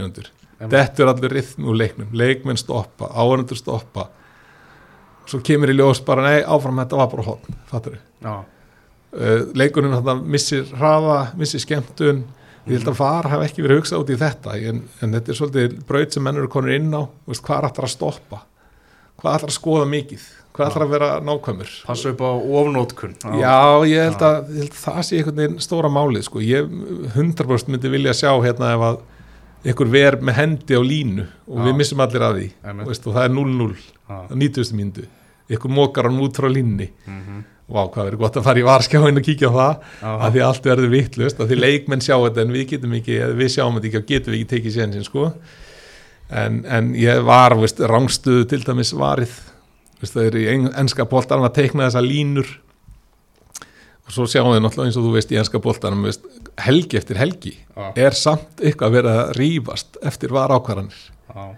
Einmitt. 0.61 0.71
þetta 0.73 1.01
er 1.03 1.07
allir 1.15 1.31
rithmi 1.31 1.65
úr 1.67 1.77
leiknum. 1.77 2.09
Leikmenn 2.13 2.57
stoppa, 2.57 3.09
áhörnundur 3.15 3.57
stoppa. 3.57 4.09
Svo 5.27 5.41
kemur 5.41 5.69
í 5.69 5.77
ljós 5.77 6.01
bara 6.05 6.23
nei, 6.23 6.43
áfram 6.43 6.77
þetta 6.81 6.97
var 6.97 7.07
bara 7.13 7.23
hotn, 7.23 7.55
fattur 7.67 7.93
við 7.93 7.99
Já, 8.25 8.45
uh, 9.13 9.45
leikurinn 9.55 9.93
missir 10.25 10.65
hraða, 10.65 11.35
missir 11.37 11.61
skemmtun 11.61 12.25
ég 12.69 12.79
held 12.79 12.93
að 12.93 13.01
var 13.01 13.31
hafa 13.33 13.49
ekki 13.49 13.65
verið 13.65 13.81
hugsað 13.81 14.05
út 14.05 14.13
í 14.13 14.19
þetta 14.21 14.57
en, 14.71 14.83
en 15.03 15.17
þetta 15.17 15.33
er 15.33 15.41
svolítið 15.41 15.79
braut 15.89 16.15
sem 16.15 16.25
menn 16.25 16.41
eru 16.41 16.51
konur 16.53 16.75
inn 16.75 16.91
á 16.95 17.03
veist, 17.29 17.45
hvað 17.47 17.71
ætlar 17.71 17.89
að 17.89 17.95
stoppa 17.95 18.43
hvað 19.19 19.39
ætlar 19.39 19.53
að 19.53 19.57
skoða 19.59 19.89
mikið 19.91 20.27
hvað 20.59 20.71
ætlar 20.71 20.87
að 20.87 20.95
vera 20.95 21.11
nákvæmur 21.23 21.75
passa 21.87 22.13
upp 22.13 22.25
á 22.25 22.31
ofnótkun 22.61 23.15
já, 23.39 23.59
ég 23.89 24.09
held, 24.09 24.25
að, 24.27 24.51
ég 24.55 24.65
held 24.65 24.75
að 24.75 24.83
það 24.83 25.05
sé 25.07 25.21
einhvern 25.21 25.43
veginn 25.43 25.63
stóra 25.63 25.93
málið 25.93 26.27
sko. 26.27 26.43
ég 26.43 26.73
100% 27.15 27.73
myndi 27.73 27.93
vilja 27.93 28.17
sjá 28.17 28.33
hérna 28.43 28.73
ef 28.75 28.87
að 28.89 29.01
einhver 29.67 29.91
ver 29.91 30.19
með 30.23 30.39
hendi 30.39 30.79
á 30.79 30.83
línu 30.83 31.25
og 31.27 31.59
Já. 31.59 31.65
við 31.67 31.79
missum 31.81 32.03
allir 32.03 32.25
að 32.25 32.37
því 32.39 32.49
veist, 32.87 33.07
og 33.07 33.17
það 33.17 33.25
er 33.25 33.33
0-0 33.35 33.71
Já. 33.75 34.19
á 34.31 34.35
90. 34.35 34.75
myndu 34.79 35.07
einhver 35.57 35.71
mókar 35.79 36.09
hann 36.11 36.21
út 36.21 36.37
frá 36.37 36.49
línni 36.53 36.91
Mhm. 37.07 37.45
Vá, 37.69 37.83
hvað 37.93 38.07
verður 38.09 38.19
gott 38.23 38.37
að 38.41 38.45
fara 38.47 38.59
í 38.61 38.65
varskjáin 38.65 39.19
og 39.21 39.25
kíkja 39.27 39.49
á 39.53 39.53
það 39.53 39.75
Já. 40.01 40.13
að 40.25 40.33
því 40.33 40.41
allt 40.47 40.65
verður 40.71 40.89
vittlust 40.95 41.39
að 41.41 41.49
því 41.51 41.57
leikmenn 41.61 42.01
sjá 42.01 42.15
þetta 42.17 42.41
en 42.41 42.53
við 42.55 42.69
getum 42.71 42.95
ekki, 42.97 43.19
við 43.37 43.51
sjáum 43.53 43.75
þetta 43.77 43.89
ekki 43.91 43.99
og 44.01 44.07
getum 44.09 44.37
ekki 44.39 44.47
tekið 44.55 44.73
sénsinn 44.79 45.05
sko 45.05 45.27
en, 46.31 46.65
en 46.65 46.89
ég 46.97 47.21
var, 47.29 47.53
veist, 47.61 47.79
rángstuðu 47.81 48.47
til 48.49 48.63
dæmis 48.65 48.95
varið 48.97 49.35
veist, 50.01 50.15
það 50.17 50.25
er 50.31 50.39
í 50.41 50.47
en- 50.55 50.73
enska 50.81 51.05
boltanum 51.05 51.45
að 51.45 51.55
teikna 51.61 51.91
þessa 51.91 52.01
línur 52.09 52.49
og 54.09 54.13
svo 54.17 54.25
sjáum 54.25 54.55
við 54.57 54.63
náttúrulega 54.65 54.89
eins 54.89 54.97
og 54.97 55.05
þú 55.05 55.13
veist 55.19 55.33
í 55.37 55.39
enska 55.43 55.61
boltanum 55.61 56.07
veist, 56.09 56.25
helgi 56.65 56.97
eftir 56.97 57.21
helgi 57.21 57.53
Já. 57.77 57.93
er 58.01 58.17
samt 58.17 58.63
eitthvað 58.65 59.03
að 59.05 59.35
rífast 59.37 60.01
eftir 60.09 60.33
var 60.33 60.49
ákvarðanir 60.57 60.97
Já. 61.35 61.51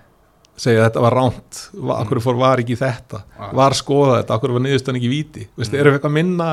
Segja 0.61 0.82
að 0.82 0.86
þetta 0.90 1.02
var 1.06 1.16
ránt 1.16 1.61
okkur 1.96 2.20
fór 2.24 2.38
var 2.40 2.61
ekki 2.62 2.76
þetta 2.80 3.22
Já. 3.24 3.50
var 3.56 3.76
skoða 3.78 4.18
þetta, 4.20 4.36
okkur 4.38 4.54
var 4.58 4.64
niðurstöðan 4.66 4.98
ekki 5.00 5.08
í 5.11 5.14
víti 5.14 5.46
Veistu, 5.56 5.78
erum 5.80 5.94
við 5.94 6.00
eitthvað 6.00 6.16
minna 6.18 6.48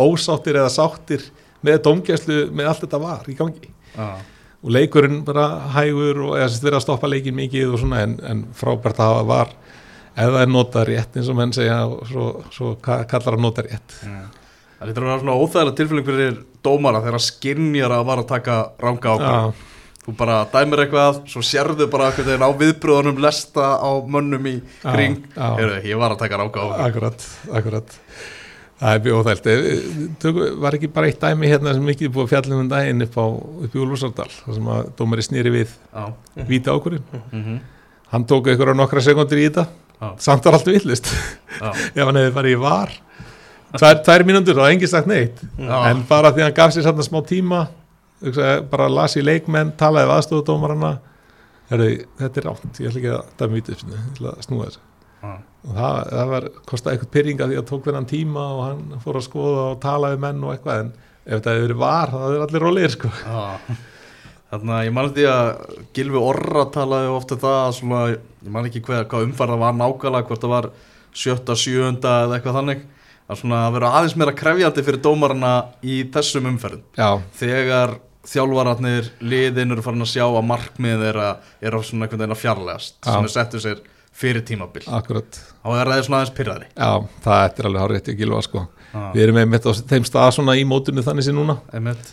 ósáttir 0.00 0.58
eða 0.60 0.70
sáttir 0.72 1.24
með 1.66 1.80
domgæslu 1.86 2.36
með 2.56 2.70
allt 2.70 2.84
þetta 2.86 3.00
var 3.02 3.26
í 3.28 3.36
gangi 3.38 3.72
Já. 3.96 4.08
og 4.60 4.70
leikurinn 4.76 5.22
bara 5.26 5.48
hægur 5.74 6.22
og 6.28 6.34
eða 6.38 6.48
sérst 6.52 6.64
verið 6.68 6.78
að 6.80 6.84
stoppa 6.86 7.10
leikin 7.10 7.36
mikið 7.36 7.74
og 7.74 7.82
svona 7.82 8.02
en, 8.06 8.14
en 8.30 8.44
frábært 8.56 9.00
að 9.02 9.10
hafa 9.14 9.26
var 9.34 9.54
það 10.20 10.36
er 10.42 10.50
notað 10.52 10.88
rétt 10.90 11.16
eins 11.16 11.28
og 11.32 11.36
menn 11.38 11.52
segja 11.56 11.80
og 11.88 12.00
svo, 12.10 12.24
svo 12.52 12.74
ka- 12.82 13.02
kallar 13.10 13.36
að 13.38 13.44
nota 13.48 13.66
rétt 13.66 13.98
Mm. 14.04 14.28
Það 14.80 14.88
lítur 14.88 15.04
að 15.04 15.08
vera 15.10 15.20
svona 15.20 15.32
óþægilega 15.36 15.76
tilfélning 15.76 16.04
fyrir 16.06 16.36
dómara 16.64 17.00
þegar 17.04 17.20
skinnjar 17.20 17.92
að 17.92 18.04
var 18.08 18.20
að 18.22 18.28
taka 18.30 18.54
ranga 18.80 19.10
ákvæm. 19.12 19.58
Þú 20.10 20.16
bara 20.18 20.40
dæmir 20.50 20.80
eitthvað, 20.82 21.20
svo 21.30 21.40
sérðu 21.46 21.86
bara 21.92 22.08
á 22.10 22.50
viðbröðunum 22.58 23.20
lesta 23.22 23.76
á 23.78 23.90
mönnum 24.02 24.46
í 24.50 24.56
kring. 24.82 25.20
já. 25.36 25.46
Heyrðu, 25.54 25.76
ég 25.86 26.00
var 26.00 26.10
að 26.16 26.18
taka 26.24 26.40
ranga 26.40 26.64
ákvæm. 26.66 26.86
akkurat, 26.88 27.26
akkurat 27.54 27.98
það 28.80 28.96
er 28.96 29.02
bjóð 29.04 29.28
þælt 29.28 29.48
Tökum, 30.18 30.48
var 30.64 30.76
ekki 30.78 30.90
bara 30.90 31.10
eitt 31.10 31.20
dæmi 31.22 31.50
hérna 31.50 31.74
sem 31.76 31.84
mikið 31.84 32.12
búið 32.16 32.32
fjallum 32.32 32.64
um 32.64 32.70
daginn 32.72 33.04
upp, 33.06 33.18
á, 33.20 33.24
Úlfarsardal 33.70 34.28
þar 34.32 34.56
sem 34.56 34.70
að 34.74 34.90
dómari 34.98 35.26
snýri 35.26 35.52
við 35.54 35.74
Já. 35.94 36.04
víti 36.48 36.72
ákvörðin 36.72 37.04
Mm 37.30 37.44
-hmm. 37.44 37.60
hann 38.10 38.24
tók 38.24 38.48
einhverja 38.48 38.74
nokkra 38.74 39.00
sekundir 39.00 39.38
í 39.38 39.48
þetta 39.48 39.66
Já. 40.00 40.14
samt 40.18 40.44
var 40.44 40.54
allt 40.54 40.66
villist 40.66 41.06
ef 41.94 42.04
hann 42.04 42.16
hefði 42.16 42.32
farið 42.34 42.56
í 42.56 42.60
var 42.60 42.90
tvær, 43.78 44.02
tvær 44.02 44.24
mínútur 44.24 44.58
og 44.58 44.70
engin 44.70 44.88
sagt 44.88 45.06
neitt 45.06 45.38
en 45.58 46.02
bara 46.08 46.32
því 46.32 46.42
hann 46.42 46.54
gaf 46.54 46.72
sér 46.72 46.82
samt 46.82 47.04
smá 47.04 47.22
tíma 47.22 47.68
bara 48.70 48.90
las 48.92 49.16
í 49.16 49.24
leikmenn, 49.24 49.74
talaði 49.80 50.10
við 50.10 50.16
aðstofudómarana 50.18 50.92
Herri, 51.70 52.00
þetta 52.18 52.40
er 52.40 52.46
rátt, 52.48 52.78
ég 52.82 52.90
ætla 52.90 53.00
ekki 53.00 53.44
að 53.44 53.52
vítið 53.54 53.82
ég 53.84 53.98
ætla 54.10 54.32
að 54.32 54.46
snúa 54.46 54.64
þessu. 54.66 54.80
Já. 55.20 55.34
og 55.68 55.76
það, 55.76 55.96
það 56.08 56.30
var, 56.30 56.44
kostaði 56.70 56.96
eitthvað 56.96 57.12
pyrringa 57.14 57.46
því 57.50 57.56
að 57.60 57.66
tók 57.68 57.86
þennan 57.86 58.08
tíma 58.08 58.44
og 58.54 58.60
hann 58.64 59.02
fór 59.04 59.18
að 59.20 59.26
skoða 59.26 59.64
og 59.68 59.80
tala 59.82 60.10
við 60.14 60.22
menn 60.24 60.40
og 60.46 60.54
eitthvað 60.54 60.82
en 60.82 60.90
ef 60.96 61.34
þetta 61.34 61.54
hefur 61.54 61.66
verið 61.66 61.80
var, 61.82 62.14
það 62.14 62.36
er 62.36 62.44
allir 62.46 62.64
rólegir 62.64 62.94
sko. 62.96 63.10
Þannig 64.50 64.74
að 64.74 64.86
ég 64.88 64.94
man 64.96 65.10
því 65.14 65.26
að 65.30 65.50
Gilvi 65.94 66.22
Orra 66.32 66.64
talaði 66.74 67.12
ofta 67.14 67.38
það 67.44 67.58
að 67.60 67.74
svona, 67.76 68.00
ég 68.16 68.54
man 68.56 68.70
ekki 68.70 68.82
hver, 68.88 69.06
hvað 69.12 69.26
umfærða 69.28 69.60
var 69.60 69.76
nákvæmlega 69.78 70.30
hvort 70.30 70.46
það 70.46 70.54
var 70.56 70.70
sjötta, 71.20 71.58
sjöunda 71.60 72.16
eða 72.24 72.38
eitthvað 72.38 72.58
þannig 72.58 72.86
að 73.30 73.42
svona 73.44 73.60
að 73.68 73.76
vera 73.76 73.92
aðeins 73.98 74.16
meira 74.18 74.34
krefjandi 74.40 74.86
fyrir 74.88 75.04
dómarana 75.04 75.52
í 75.86 76.00
þessum 76.10 76.48
umferðum. 76.50 76.82
Já, 76.98 77.20
þegar 77.38 78.00
þjálfararnir 78.28 79.06
liðin 79.24 79.72
eru 79.74 79.82
farin 79.84 80.04
að 80.04 80.10
sjá 80.12 80.24
að 80.26 80.44
markmið 80.50 81.04
er 81.10 81.18
að 81.24 81.48
er 81.64 81.76
á 81.76 81.80
svona 81.80 82.04
einhvern 82.06 82.20
veginn 82.20 82.34
að 82.36 82.42
fjarlægast 82.42 82.98
Já. 83.00 83.12
sem 83.14 83.24
er 83.28 83.32
settu 83.34 83.60
sér 83.64 83.80
fyrir 84.20 84.44
tímabil 84.44 84.84
akkurat 84.92 85.38
og 85.64 85.76
er 85.78 85.88
það 85.88 86.02
svona 86.04 86.20
aðeins 86.20 86.34
pyrraðri 86.36 86.68
Já, 86.74 86.90
það 87.24 87.44
er 87.62 87.68
alveg 87.70 87.82
hárið 87.84 87.96
rétt 87.96 88.10
í 88.12 88.16
gilva 88.18 88.42
sko. 88.44 88.64
Já. 88.90 89.02
Við 89.14 89.22
erum 89.24 89.38
einmitt 89.44 89.68
á 89.68 89.72
þeim 89.72 90.04
stað 90.08 90.32
svona 90.36 90.56
í 90.58 90.64
mótunni 90.68 91.04
þannig 91.06 91.24
sem 91.28 91.36
núna 91.38 91.60
Einmitt. 91.72 92.08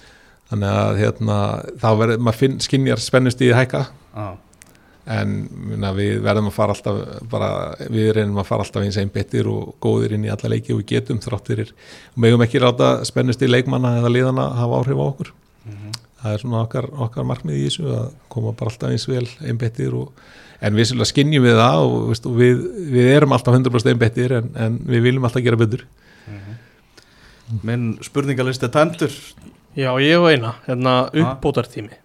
þannig 0.52 0.76
að 0.84 1.00
hérna, 1.02 1.38
þá 1.82 1.88
verður 2.00 2.22
maður 2.28 2.38
finn, 2.44 2.60
skinjar 2.64 3.02
spennust 3.04 3.42
í 3.44 3.50
hækka 3.58 3.82
Já. 4.16 4.28
en 5.18 5.34
minna, 5.72 5.92
við 5.98 6.22
verðum 6.24 6.48
að 6.52 6.56
fara 6.60 6.76
alltaf 6.78 7.02
bara, 7.32 7.50
við 7.90 8.14
reynum 8.20 8.38
að 8.44 8.48
fara 8.52 8.64
alltaf 8.64 8.86
eins 8.86 9.00
einn 9.02 9.12
betur 9.12 9.50
og 9.52 9.74
góðir 9.84 10.16
inn 10.16 10.28
í 10.28 10.32
alla 10.32 10.54
leiki 10.54 10.72
og 10.76 10.84
við 10.84 10.90
getum 10.94 11.20
þrátt 11.24 11.50
fyrir 11.52 11.74
og 12.14 12.22
megum 12.24 12.46
ekki 12.46 12.62
ráta 12.64 12.94
spennust 13.10 13.42
í 13.44 13.50
leikmanna 13.52 13.98
eða 14.00 14.14
liðana 14.14 14.48
að 14.54 14.62
hafa 14.62 14.80
áhrif 14.84 15.02
á 15.02 15.06
okkur 15.10 15.34
það 16.22 16.34
er 16.34 16.44
svona 16.44 16.64
okkar, 16.64 16.90
okkar 17.08 17.28
markmið 17.30 17.60
í 17.60 17.66
þessu 17.68 17.88
að 17.94 18.08
koma 18.34 18.54
bara 18.58 18.74
alltaf 18.74 18.94
eins 18.94 19.08
vel 19.10 19.92
og, 19.98 20.24
en 20.62 20.78
við 20.78 20.90
svolítið 20.90 21.12
skinnjum 21.12 21.46
við 21.46 21.60
það 21.62 21.84
og, 21.84 21.98
veist, 22.10 22.26
og 22.26 22.40
við, 22.40 22.64
við 22.96 23.12
erum 23.14 23.36
alltaf 23.38 23.58
100% 23.60 23.92
einn 23.92 24.02
betur 24.02 24.40
en, 24.40 24.50
en 24.58 24.80
við 24.88 25.06
viljum 25.10 25.30
alltaf 25.30 25.46
gera 25.46 25.60
betur. 25.60 25.86
Minn 27.64 27.94
spurningalist 28.04 28.66
er 28.68 28.74
tæmtur 28.74 29.14
Já, 29.78 29.92
ég 30.02 30.18
og 30.18 30.32
eina, 30.34 30.56
hérna 30.66 30.94
uppbótartími. 31.14 32.00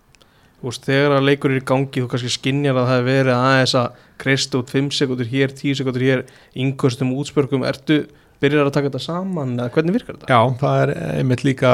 Þú 0.61 0.69
veist, 0.69 0.85
þegar 0.85 1.15
að 1.17 1.25
leikur 1.27 1.55
er 1.55 1.63
í 1.63 1.65
gangi 1.67 2.03
þú 2.03 2.09
kannski 2.13 2.31
skinjar 2.35 2.77
að 2.77 2.85
það 2.85 2.99
hefur 2.99 3.07
verið 3.09 3.39
aðeins 3.39 3.73
að 3.81 4.03
kreista 4.21 4.59
út 4.61 4.73
5 4.75 4.91
sekundur 4.99 5.31
hér, 5.31 5.55
10 5.57 5.79
sekundur 5.81 6.05
hér 6.05 6.25
yngustum 6.53 7.15
útspörkum, 7.17 7.65
ertu 7.67 7.97
byrjar 8.43 8.69
að 8.69 8.75
taka 8.77 8.91
þetta 8.91 9.03
saman, 9.07 9.55
eða 9.59 9.73
hvernig 9.77 9.97
virkar 9.97 10.19
þetta? 10.19 10.29
Já, 10.31 10.57
það 10.61 10.83
er 10.83 10.93
einmitt 11.21 11.45
líka 11.47 11.73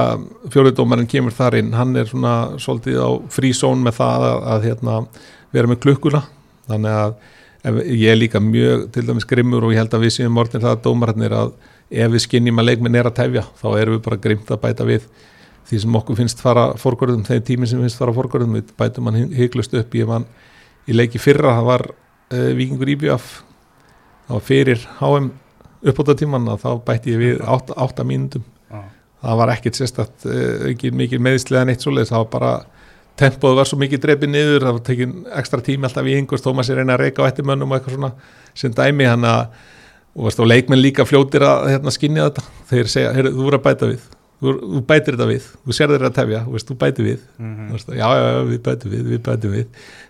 fjóruðdómarinn 0.52 1.10
kemur 1.10 1.34
þar 1.36 1.58
inn, 1.62 1.72
hann 1.76 1.96
er 1.98 2.10
svona 2.10 2.34
svolítið 2.60 3.00
á 3.00 3.10
frísón 3.32 3.82
með 3.86 3.98
það 3.98 4.28
að, 4.28 4.44
að 4.52 4.68
hérna, 4.68 4.98
vera 5.56 5.72
með 5.72 5.80
klukkuna. 5.86 6.22
Þannig 6.68 6.98
að 7.00 7.16
ef, 7.64 7.80
ég 7.88 8.12
er 8.12 8.20
líka 8.20 8.42
mjög 8.44 8.84
til 8.94 9.06
dæmis 9.08 9.26
grimmur 9.28 9.66
og 9.66 9.74
ég 9.74 9.82
held 9.82 9.96
að 9.96 10.04
við 10.06 10.14
séum 10.18 10.38
orðin 10.40 10.64
það 10.64 10.76
að 10.76 10.84
dómararnir 10.84 11.36
að 11.38 11.56
ef 11.88 12.12
við 12.12 12.24
skinnjum 12.26 12.60
að 12.60 12.68
leikminn 12.68 13.00
er 13.00 13.08
að 13.08 13.16
tefja 13.16 13.44
þá 13.58 13.66
erum 13.78 13.96
við 13.96 14.04
bara 14.04 14.20
grimmt 14.26 14.52
að 14.52 14.62
bæta 14.64 14.86
við 14.88 15.08
því 15.68 15.80
sem 15.82 15.98
okkur 16.00 16.16
finnst 16.16 16.40
fara 16.40 16.70
fórgörðum 16.80 17.24
þeim 17.28 17.42
tími 17.44 17.68
sem 17.68 17.80
finnst 17.82 18.00
fara 18.00 18.14
fórgörðum, 18.16 18.56
við 18.56 18.72
bætum 18.78 19.08
hann 19.08 19.32
hygglust 19.36 19.74
upp. 19.76 19.96
Ég 19.96 20.08
man 20.08 20.24
í 20.88 20.96
leiki 20.96 21.20
fyrra 21.20 21.56
það 21.58 21.68
var 21.68 21.84
uh, 21.92 22.50
Víkingur 22.56 22.92
Íbjöf 22.94 23.28
það 24.28 24.34
var 24.36 24.46
fyrir 24.48 24.86
HM 25.00 25.28
uppbótatíman 25.82 26.48
að 26.54 26.64
þá 26.64 26.70
bætti 26.88 27.14
ég 27.14 27.22
við 27.22 27.44
8 27.46 28.04
mínútum. 28.08 28.42
Já. 28.70 28.82
það 29.22 29.36
var 29.40 29.52
ekkit 29.54 29.78
sérstætt 29.78 30.26
uh, 30.26 30.66
ekki 30.72 30.90
mikið 30.94 31.22
meðislega 31.24 31.64
neitt 31.68 31.80
svoleiðis 31.82 32.10
það 32.12 32.24
var 32.24 32.30
bara 32.34 32.52
tempóð 33.18 33.56
var 33.58 33.66
svo 33.66 33.78
mikið 33.80 34.02
dreipið 34.04 34.30
niður 34.30 34.66
það 34.66 34.76
var 34.76 34.84
tekin 34.86 35.14
ekstra 35.40 35.60
tími 35.66 35.88
alltaf 35.88 36.06
í 36.06 36.14
yngust 36.20 36.44
þó 36.46 36.52
maður 36.54 36.68
sér 36.68 36.78
reyna 36.82 36.94
að 36.94 37.02
reyka 37.02 37.24
á 37.24 37.28
eftirmönnum 37.32 37.72
og 37.72 37.78
eitthvað 37.80 37.96
svona 37.96 38.12
sem 38.54 38.74
dæmi 38.78 39.08
hann 39.10 39.24
að 39.26 39.48
og 40.18 40.24
veist, 40.28 40.40
og 40.42 40.46
leikmenn 40.50 40.80
líka 40.82 41.04
fljótir 41.06 41.42
að 41.46 41.66
hérna, 41.70 41.90
skinja 41.94 42.24
þetta. 42.28 42.42
Þeir 42.70 42.88
segja, 42.90 43.10
heyrðu, 43.14 43.30
þú 43.36 43.44
voru 43.46 43.58
að 43.60 43.66
bæta 43.68 43.88
við. 43.90 44.06
Þú, 44.38 44.54
þú 44.72 44.80
bætir 44.88 45.14
þetta 45.14 45.26
við, 45.28 45.44
þú 45.66 45.76
sér 45.76 45.92
þeirra 45.92 46.08
að 46.10 46.16
tefja. 46.16 46.40
Veist, 46.54 46.68
þú 46.72 46.76
bætir 46.80 47.06
við, 47.06 47.20
Mhm. 47.38 47.68
þú 47.68 47.76
veist, 47.76 47.88
já, 47.98 48.08
já, 48.18 48.24
já, 48.32 48.40
við 48.48 48.58
bætum 48.66 48.90
við, 48.94 49.04
við 49.12 49.20
bætum 49.28 49.52
við. 49.54 49.66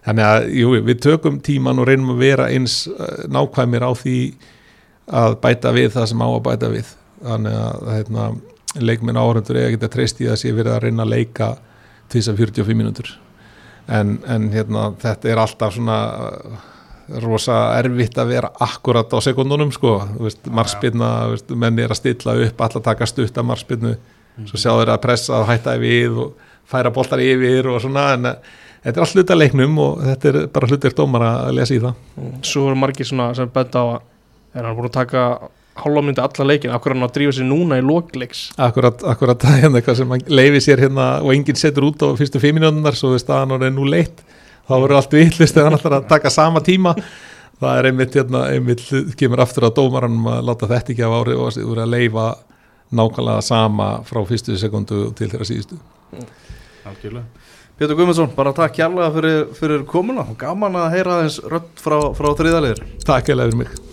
Þannig 0.06 0.24
að, 0.28 0.46
jú, 0.62 0.70
við 0.88 1.00
tökum 1.04 1.36
tíman 1.44 1.78
og 1.82 1.88
reynum 1.90 2.14
að 2.14 2.22
vera 2.24 2.46
eins 2.54 2.76
uh, 2.88 3.26
nákvæmir 3.28 3.84
á 3.84 3.92
því 4.00 4.16
að 5.08 5.38
bæta 5.42 5.72
við 5.74 5.92
það 5.94 6.06
sem 6.10 6.22
á 6.24 6.28
að 6.28 6.42
bæta 6.46 6.70
við. 6.72 6.90
Þannig 7.24 7.56
að 7.58 7.88
hérna, 7.94 8.26
leikmenn 8.78 9.18
áhörundur 9.18 9.58
eiga 9.58 9.72
geta 9.74 9.90
treyst 9.92 10.20
í 10.22 10.28
að 10.28 10.40
sé 10.42 10.52
verið 10.54 10.74
að 10.74 10.84
reyna 10.86 11.04
að 11.06 11.14
leika 11.14 11.54
til 12.08 12.20
þess 12.20 12.32
að 12.32 12.42
45 12.44 12.78
mínútur. 12.78 13.12
En, 13.88 14.18
en 14.28 14.50
hérna, 14.52 14.90
þetta 15.00 15.30
er 15.32 15.40
alltaf 15.40 15.74
svona 15.74 15.96
uh, 16.28 16.58
rosa 17.24 17.56
erfitt 17.78 18.18
að 18.20 18.34
vera 18.34 18.52
akkurat 18.64 19.12
á 19.16 19.18
sekundunum 19.24 19.72
sko, 19.72 19.94
Þú 20.12 20.26
veist, 20.26 20.50
marspilna 20.52 21.10
þú 21.24 21.34
veist, 21.36 21.54
menn 21.64 21.80
er 21.80 21.94
að 21.94 22.00
stilla 22.02 22.36
upp, 22.44 22.60
alla 22.66 22.84
taka 22.84 23.08
stutt 23.08 23.40
af 23.40 23.48
marspilnu, 23.48 23.94
svo 24.44 24.60
sjá 24.60 24.74
þeir 24.74 24.92
að 24.92 25.02
pressa 25.06 25.38
að 25.38 25.48
hætta 25.54 25.76
við 25.80 26.20
og 26.26 26.50
færa 26.68 26.92
boltar 26.92 27.22
yfir 27.24 27.70
og 27.72 27.80
svona, 27.80 28.10
en 28.18 28.28
uh, 28.34 28.52
þetta 28.84 28.94
er 28.94 29.06
allt 29.06 29.16
hluta 29.16 29.38
leiknum 29.38 29.80
og 29.86 30.04
þetta 30.04 30.30
er 30.30 30.38
bara 30.52 30.68
hlutir 30.68 30.96
dómar 31.00 31.24
að 31.30 31.56
lesa 31.56 31.76
í 31.78 31.82
það. 31.82 32.04
Svo 32.44 32.68
eru 32.68 32.78
margir 32.84 33.08
svona 33.08 33.32
sem 33.38 33.48
benda 33.56 33.80
á 33.80 33.86
að 33.96 33.98
er 34.58 34.68
hann 34.68 34.76
búin 34.78 34.90
að 34.90 34.98
taka 34.98 35.24
hálfa 35.78 36.02
myndi 36.02 36.22
alla 36.22 36.46
leikin, 36.50 36.72
akkur 36.74 36.94
hann 36.94 37.06
að 37.06 37.14
drífa 37.14 37.36
sér 37.38 37.46
núna 37.46 37.78
í 37.78 37.84
lokleiks 37.86 38.48
Akkurat, 38.58 39.04
akkurat 39.06 39.38
það 39.42 39.54
er 39.56 39.64
hérna 39.64 39.80
eitthvað 39.80 40.00
sem 40.00 40.14
hann 40.14 40.26
leifi 40.40 40.64
sér 40.64 40.82
hérna 40.82 41.06
og 41.22 41.32
enginn 41.34 41.60
setur 41.60 41.86
út 41.90 42.02
á 42.02 42.08
fyrstu 42.18 42.42
fimm 42.42 42.58
mínúndar 42.58 42.98
svo 42.98 43.12
við 43.14 43.22
staðan 43.22 43.54
og 43.54 43.66
er 43.66 43.74
nú 43.74 43.86
leitt 43.86 44.24
þá 44.68 44.74
verður 44.76 44.98
allt 45.00 45.16
vittlist 45.16 45.56
eða 45.56 45.70
hann 45.70 45.78
ætlar 45.78 45.98
að 46.00 46.10
taka 46.10 46.32
sama 46.32 46.62
tíma. 46.64 46.94
Það 47.58 47.78
er 47.80 47.88
einmitt 47.88 48.14
hérna 48.14 48.44
einmitt 48.52 48.84
kemur 49.18 49.40
aftur 49.42 49.66
á 49.66 49.70
dómaranum 49.74 50.28
að 50.30 50.44
láta 50.46 50.68
þetta 50.70 50.92
ekki 50.94 51.06
af 51.06 51.14
árið 51.16 51.40
og 51.42 51.56
þú 51.56 51.64
verður 51.64 51.80
að 51.82 51.94
leifa 51.96 52.26
nákvæmlega 53.00 53.42
sama 53.48 53.88
frá 54.06 54.20
fyrstu 54.28 54.54
sekundu 54.60 55.00
til 55.18 55.26
þeirra 55.32 55.48
síðustu. 55.48 55.80
Algjörlega. 56.86 57.26
Pétur 57.78 57.98
Guðmundsson, 57.98 58.30
bara 58.38 58.54
takk 58.54 58.78
kjærlega 58.78 59.10
fyrir, 59.16 59.42
fyrir 59.58 59.84
komuna 59.90 60.28
og 60.30 60.38
gaman 60.38 60.78
að 60.84 60.88
heyra 60.94 61.18
aðeins 61.18 61.42
rödd 61.50 61.68
frá, 61.82 61.98
frá 62.14 62.30
þriðaliður. 62.38 62.86
Takk 63.06 63.34
eða 63.34 63.50
fyrir 63.50 63.62
mig 63.64 63.87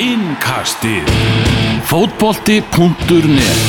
Innkastið. 0.00 1.10
Fótbolti.net 1.86 3.60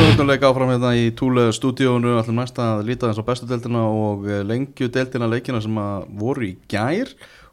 Við 0.00 0.44
áfram 0.46 0.70
hérna 0.70 0.90
í 0.96 1.10
Túle 1.16 1.48
stúdíónu 1.52 2.14
allir 2.20 2.36
næst 2.36 2.58
að 2.62 2.84
líta 2.88 3.08
þess 3.10 3.20
á 3.20 3.24
bestu 3.26 3.48
deildina 3.50 3.82
og 3.88 4.24
eh, 4.30 4.40
lengju 4.46 4.88
deildina 4.92 5.28
leikina 5.28 5.60
sem 5.60 5.76
að 5.80 6.06
voru 6.20 6.46
í 6.46 6.52
gær. 6.70 7.10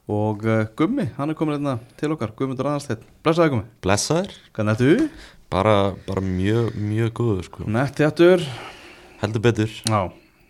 Og 0.08 0.46
eh, 0.48 0.64
Gummi, 0.78 1.08
hann 1.18 1.32
er 1.32 1.36
komin 1.36 1.58
hérna 1.58 1.74
til 2.00 2.12
okkar. 2.14 2.32
Gummundur 2.38 2.70
Aðarsteinn, 2.70 3.02
blessaði 3.26 3.52
Gummi. 3.52 3.66
Blessaður, 3.84 4.32
Hvernig 4.56 4.78
ertu? 4.78 5.10
bara, 5.52 5.76
bara 6.06 6.22
mjög, 6.24 6.72
mjög 6.76 7.12
góður 7.18 7.44
sko. 7.48 7.66
Nett 7.68 8.00
jættur 8.00 8.44
Heldur 9.18 9.42
betur. 9.42 9.72
Já, 9.88 10.00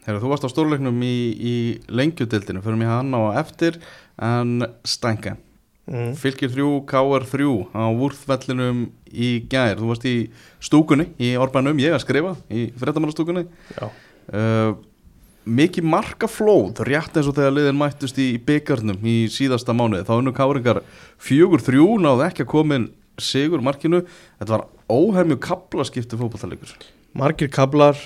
Heru, 0.08 0.22
þú 0.22 0.30
varst 0.32 0.46
á 0.48 0.50
stórleiknum 0.50 1.02
í, 1.04 1.16
í 1.36 1.54
lengju 1.92 2.24
deildinu 2.32 2.62
fyrir 2.64 2.80
mig 2.80 2.88
hann 2.88 3.12
á 3.12 3.36
eftir 3.42 3.76
en 4.16 4.64
Stænka 4.88 5.34
mm. 5.84 6.14
Fylgir 6.16 6.52
3, 6.54 6.68
KR 6.88 7.26
3 7.28 7.48
á 7.76 7.84
Vúrþvellinum 7.98 8.86
í 9.12 9.30
gær. 9.52 9.76
Þú 9.76 9.90
varst 9.90 10.08
í 10.08 10.16
stúkunni 10.64 11.10
í 11.20 11.34
Orbanum, 11.36 11.76
ég 11.82 11.92
að 11.92 12.06
skrifa 12.06 12.34
í 12.48 12.70
fréttamannastúkunni. 12.80 13.44
Já, 13.76 13.88
uh, 14.32 14.72
Mikið 15.48 15.86
markaflóð 15.88 16.82
rétt 16.84 17.14
eins 17.16 17.28
og 17.30 17.36
þegar 17.38 17.54
liðin 17.56 17.78
mættust 17.80 18.18
í 18.20 18.34
byggarnum 18.44 19.00
í 19.00 19.16
síðasta 19.32 19.72
mánuði. 19.72 20.04
Þá 20.04 20.18
unnu 20.18 20.34
káringar 20.36 20.82
4-3 21.24 21.86
náðu 22.04 22.26
ekki 22.26 22.44
að 22.44 22.50
komin 22.52 22.90
sigur 23.16 23.64
markinu. 23.64 24.02
Þetta 24.42 24.58
var 24.58 24.66
óhemju 24.92 25.40
kaplaskipti 25.40 26.20
fótballtalegur 26.20 26.76
margir 27.16 27.50
kablar 27.50 27.98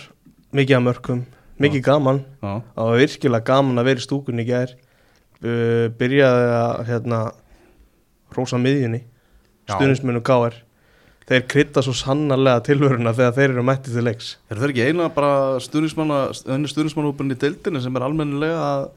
mikið 0.54 0.78
að 0.78 0.84
mörkum, 0.86 1.22
mikið 1.62 1.86
gaman. 1.86 2.20
Það 2.42 2.90
var 2.90 3.00
virkilega 3.02 3.48
gaman 3.52 3.82
að 3.82 3.88
vera 3.90 4.02
í 4.02 4.06
stúkunni 4.06 4.44
í 4.44 4.50
gær. 4.50 4.74
Uh, 5.42 5.86
byrjaði 5.98 6.50
að 6.58 6.84
hérna 6.90 7.22
rósa 8.36 8.60
miðjunni. 8.62 9.02
Já. 9.62 9.76
stuðnismennu 9.76 10.22
káar 10.26 10.56
þeir 11.28 11.44
krytta 11.48 11.82
svo 11.84 11.94
sannarlega 11.96 12.64
tilvöruna 12.66 13.12
þegar 13.14 13.36
þeir 13.36 13.52
eru 13.52 13.64
mættið 13.66 13.98
til 13.98 14.06
leiks. 14.08 14.30
Er 14.50 14.58
það 14.58 14.72
ekki 14.72 14.86
eina 14.88 15.08
bara 15.14 15.60
stuðnismannhúpurinn 15.62 17.34
í 17.34 17.38
deildinu 17.38 17.82
sem 17.82 17.98
er 17.98 18.06
almennilega 18.06 18.64
að, 18.66 18.88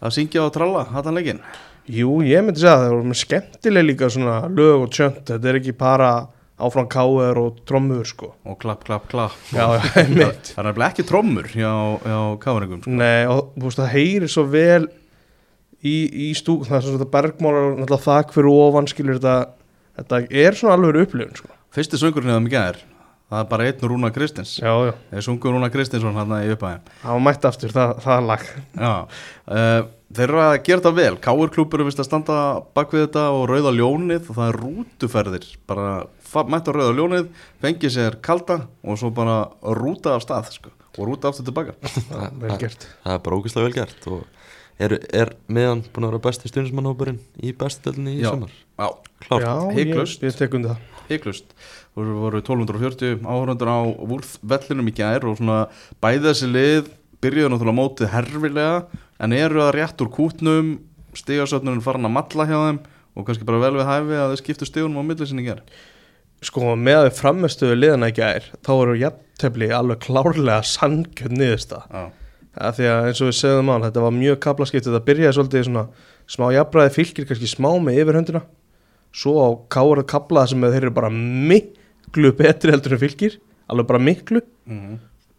að 0.00 0.14
syngja 0.16 0.44
og 0.46 0.54
tralla 0.54 0.86
hattan 0.92 1.18
leikin 1.18 1.42
Jú, 1.86 2.16
ég 2.26 2.42
myndi 2.42 2.62
segja 2.62 2.74
að 2.74 2.84
það 2.84 2.92
voru 2.94 3.08
með 3.10 3.18
skemmtileg 3.20 3.84
líka 3.86 4.08
svona 4.10 4.38
lög 4.50 4.86
og 4.86 4.88
tjönt. 4.94 5.20
Þetta 5.28 5.50
er 5.50 5.58
ekki 5.60 5.74
bara 5.78 6.08
áfram 6.56 6.86
káar 6.88 7.36
og 7.40 7.58
trommur 7.68 8.06
sko 8.08 8.30
og 8.48 8.58
klapp, 8.62 8.84
klapp, 8.86 9.08
klapp 9.10 9.36
Já, 9.52 9.66
já, 9.76 10.30
Það 10.54 10.62
er 10.62 10.68
nefnilega 10.70 10.88
ekki 10.90 11.06
trommur 11.08 11.50
hjá, 11.52 11.72
hjá 12.04 12.20
káringum 12.42 12.80
sko. 12.82 12.94
Nei, 12.96 13.26
og 13.28 13.52
þú 13.56 13.66
veist, 13.68 13.82
það 13.82 13.92
heyrir 13.92 14.32
svo 14.32 14.46
vel 14.52 14.86
í, 15.84 15.96
í 16.28 16.32
stúk 16.38 16.66
það 16.68 16.78
er 16.78 16.86
svona 16.88 17.10
bergmálar 17.12 17.70
náttúrulega 17.76 18.04
þak 18.08 18.34
fyrir 18.36 18.52
ofan 18.54 18.90
skilur 18.90 19.20
þetta 19.20 19.36
þetta 20.00 20.22
er 20.44 20.58
svona 20.58 20.76
alveg 20.78 21.06
upplifun 21.06 21.40
sko. 21.42 21.52
fyrsti 21.76 22.00
söngurinn 22.00 22.32
hefðum 22.32 22.48
ekki 22.50 22.62
er 22.62 22.80
það 23.26 23.42
er 23.42 23.50
bara 23.50 23.66
einn 23.66 23.90
Rúna 23.90 24.10
Kristins. 24.14 24.56
Já, 24.62 24.72
já, 24.86 24.92
þeir 25.10 25.26
sungu 25.26 25.52
Rúna 25.52 25.70
Kristinsson 25.74 26.16
hann 26.18 26.34
í 26.38 26.52
upphæðin 26.54 26.84
það 27.02 27.12
var 27.12 27.24
mætt 27.26 27.48
aftur, 27.50 27.74
það, 27.74 27.94
það 28.04 28.16
er 28.20 28.26
lag. 28.30 28.44
Já, 28.76 28.92
uh, 29.50 29.80
þeir 30.16 30.26
eru 30.28 30.42
að 30.44 30.54
gera 30.68 30.82
þetta 30.84 30.94
vel. 31.00 31.16
Káur 31.26 31.52
klúpur 31.54 31.82
er 31.82 31.88
vist 31.90 32.02
að 32.02 32.08
standa 32.10 32.38
bak 32.76 32.94
við 32.94 33.06
þetta 33.08 33.26
og 33.34 33.48
rauða 33.50 33.74
ljónið 33.74 34.30
og 34.30 34.38
það 34.38 34.52
er 34.52 34.60
rútuferðir. 34.62 35.48
Bara 35.70 35.90
mætt 36.52 36.70
á 36.70 36.72
rauða 36.76 36.96
ljónið 37.00 37.28
fengið 37.64 37.94
sér 37.96 38.18
kalda 38.24 38.60
og 38.86 39.00
svo 39.00 39.10
bara 39.14 39.42
rúta 39.76 40.14
af 40.16 40.24
stað 40.26 40.52
sko, 40.54 40.72
og 40.96 41.02
rúta 41.10 41.32
aftur 41.32 41.48
tilbaka 41.48 41.76
vel 42.42 42.56
gert. 42.62 42.88
Það 43.02 43.18
er 43.18 43.22
bara 43.26 43.40
ógeðslega 43.40 43.68
vel 43.68 43.78
gert 43.80 44.08
og 44.12 44.24
er, 44.82 44.96
er 45.16 45.34
meðan 45.48 45.82
búin 45.90 46.06
að 46.06 46.14
vera 46.14 46.24
besti 46.28 46.50
stundismannhópurinn 46.52 47.20
í 47.42 47.52
bestidelinni 47.56 48.18
í 48.18 48.24
Já. 48.24 48.30
sumar? 48.34 48.54
Já, 48.76 48.88
Klárt, 49.26 49.46
Já, 49.46 49.52
ég, 51.96 52.06
hiklaust. 52.06 52.36
ég 52.36 52.44
tek 52.44 52.56
undir 52.56 52.76
það 52.76 52.84
heiklust 52.84 53.16
voru, 53.16 53.16
voru 53.16 53.16
1240 53.16 53.24
áhörundur 53.24 53.68
á 53.72 53.78
vúrð 54.04 54.38
vellinum 54.42 54.88
í 54.88 54.94
gær 54.96 55.24
og 55.24 55.38
svona 55.38 55.68
bæði 56.00 56.28
þessi 56.28 56.48
lið 56.52 56.90
byrjuðu 57.20 57.50
náttúrulega 57.52 57.78
mótið 57.80 58.12
herfilega 58.12 58.86
en 59.18 59.32
eru 59.32 59.62
að 59.62 59.74
rétt 59.74 60.00
úr 60.00 60.10
kútnum 60.12 60.78
stigasöfnurinn 61.16 61.84
farin 61.84 62.04
að 62.04 62.12
matla 62.12 62.44
hjá 62.44 62.56
þeim 62.56 62.80
og 63.16 63.26
kannski 63.26 63.44
bara 63.44 63.62
vel 63.62 63.76
við 63.78 63.88
hæfi 63.88 64.18
að 64.20 64.32
þeir 64.32 64.42
skiptu 64.42 64.66
stigunum 64.68 65.00
á 65.00 65.08
milli 65.08 65.26
sinni 65.26 65.46
gær? 65.46 65.62
Sko 66.44 66.76
með 66.76 66.98
að 66.98 67.06
við 67.08 67.16
framistöðu 67.16 67.78
liðana 67.80 68.10
ekki 68.10 68.22
er 68.26 68.50
þá 68.60 68.72
eru 68.74 68.98
jafntefli 69.00 69.70
alveg 69.72 70.04
klárlega 70.04 70.62
sannkjönd 70.62 71.38
niðursta 71.40 71.86
Já, 71.88 72.12
að 72.56 72.76
því 72.76 72.90
að 72.92 73.08
eins 73.08 73.22
og 73.24 73.30
við 73.30 73.38
segðum 73.40 73.72
án 73.72 73.86
þetta 73.88 74.04
var 74.04 74.12
mjög 74.12 74.38
kaplaskipt 74.44 74.84
þetta 74.84 75.06
byrjaði 75.08 75.32
svolítið 75.38 75.64
svona 75.70 75.88
smá 76.28 76.52
jafnbræði 76.52 76.92
fylgir 76.92 77.26
kannski 77.28 77.48
smá 77.48 77.70
með 77.80 78.02
yfirhöndina. 78.02 78.42
Svo 79.16 79.40
á 79.40 79.48
kára 79.72 80.04
kaplaða 80.04 80.52
sem 80.52 80.60
þeir 80.60 80.82
eru 80.82 80.92
bara 80.92 81.08
miklu 82.06 82.32
betri 82.38 82.72
heldur 82.72 82.96
en 82.96 83.02
fylgir 83.02 83.38
alveg 83.66 83.90
bara 83.90 84.02
miklu. 84.02 84.40
Mm 84.70 84.96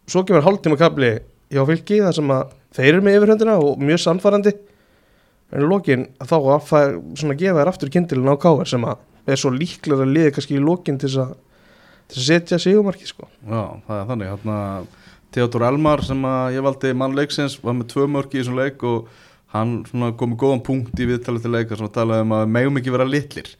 svo 0.08 0.24
kemur 0.24 0.44
hálftíma 0.44 0.78
kapli 0.80 1.10
hjá 1.52 1.64
fylki 1.68 2.00
þar 2.00 2.16
sem 2.16 2.30
að 2.32 2.54
þeir 2.76 2.90
eru 2.90 3.04
með 3.04 3.18
yfirhöndina 3.18 3.56
og 3.60 3.82
mjög 3.82 4.00
sannfærandi. 4.04 4.54
En 5.52 5.64
í 5.64 5.68
lokin 5.68 6.06
þá 6.20 6.36
að 6.38 6.64
fær, 6.68 6.96
svona 7.16 7.36
gefa 7.40 7.60
þér 7.60 7.70
aftur 7.72 7.92
kindilin 7.92 8.32
á 8.32 8.36
káar 8.40 8.68
sem 8.68 8.84
að 8.84 9.04
er 9.28 9.40
svo 9.40 9.52
líklega 9.52 10.04
að 10.04 10.14
liði 10.14 10.32
kannski 10.36 10.56
í 10.56 10.64
lokin 10.64 11.00
til 11.00 11.12
að 11.24 11.36
til 12.08 12.20
að 12.22 12.24
setja 12.24 12.58
sigumarki 12.60 13.04
sko. 13.04 13.26
Já, 13.44 13.62
það 13.84 13.98
er 13.98 14.06
þannig. 14.08 14.28
Hérna, 14.32 14.58
Theodor 15.36 15.64
Elmar 15.68 16.02
sem 16.08 16.22
að 16.24 16.54
ég 16.56 16.64
valdi 16.64 16.92
mann 16.96 17.16
leiksins 17.16 17.58
var 17.60 17.76
með 17.76 17.90
tvö 17.92 18.06
mörki 18.08 18.38
í 18.38 18.40
þessum 18.40 18.56
leik 18.56 18.84
og 18.88 19.10
hann 19.52 19.74
svona 19.88 20.14
kom 20.16 20.32
með 20.32 20.40
góðan 20.40 20.64
punkt 20.64 21.00
í 21.00 21.08
viðtalið 21.08 21.44
til 21.44 21.52
leika 21.52 21.76
sem 21.76 21.88
að 21.88 21.96
tala 21.98 22.22
um 22.24 22.32
að 22.32 22.46
við 22.46 22.54
megum 22.56 22.80
ekki 22.80 22.94
vera 22.96 23.08
litlir. 23.08 23.50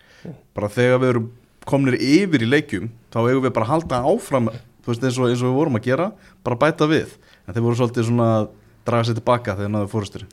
Bara 0.57 0.73
þegar 0.73 1.03
við 1.03 1.13
erum 1.13 1.29
komnir 1.69 1.99
yfir 2.01 2.45
í 2.45 2.51
leikjum 2.51 2.91
þá 3.12 3.21
eigum 3.27 3.45
við 3.47 3.55
bara 3.55 3.69
að 3.69 3.73
halda 3.75 4.03
áfram 4.09 4.51
veist 4.89 5.05
eins 5.05 5.19
og, 5.21 5.29
eins 5.29 5.43
og 5.45 5.51
við 5.51 5.57
vorum 5.59 5.77
að 5.77 5.89
gera 5.91 6.11
bara 6.47 6.57
bæta 6.61 6.89
við. 6.89 7.14
En 7.47 7.55
þeir 7.57 7.64
voru 7.66 7.77
svolítið 7.81 8.07
svona 8.09 8.29
að 8.39 8.47
draga 8.89 9.09
sér 9.09 9.19
tilbaka 9.19 9.57
þegar 9.59 9.75
náðu 9.75 9.91
fórustur 9.93 10.29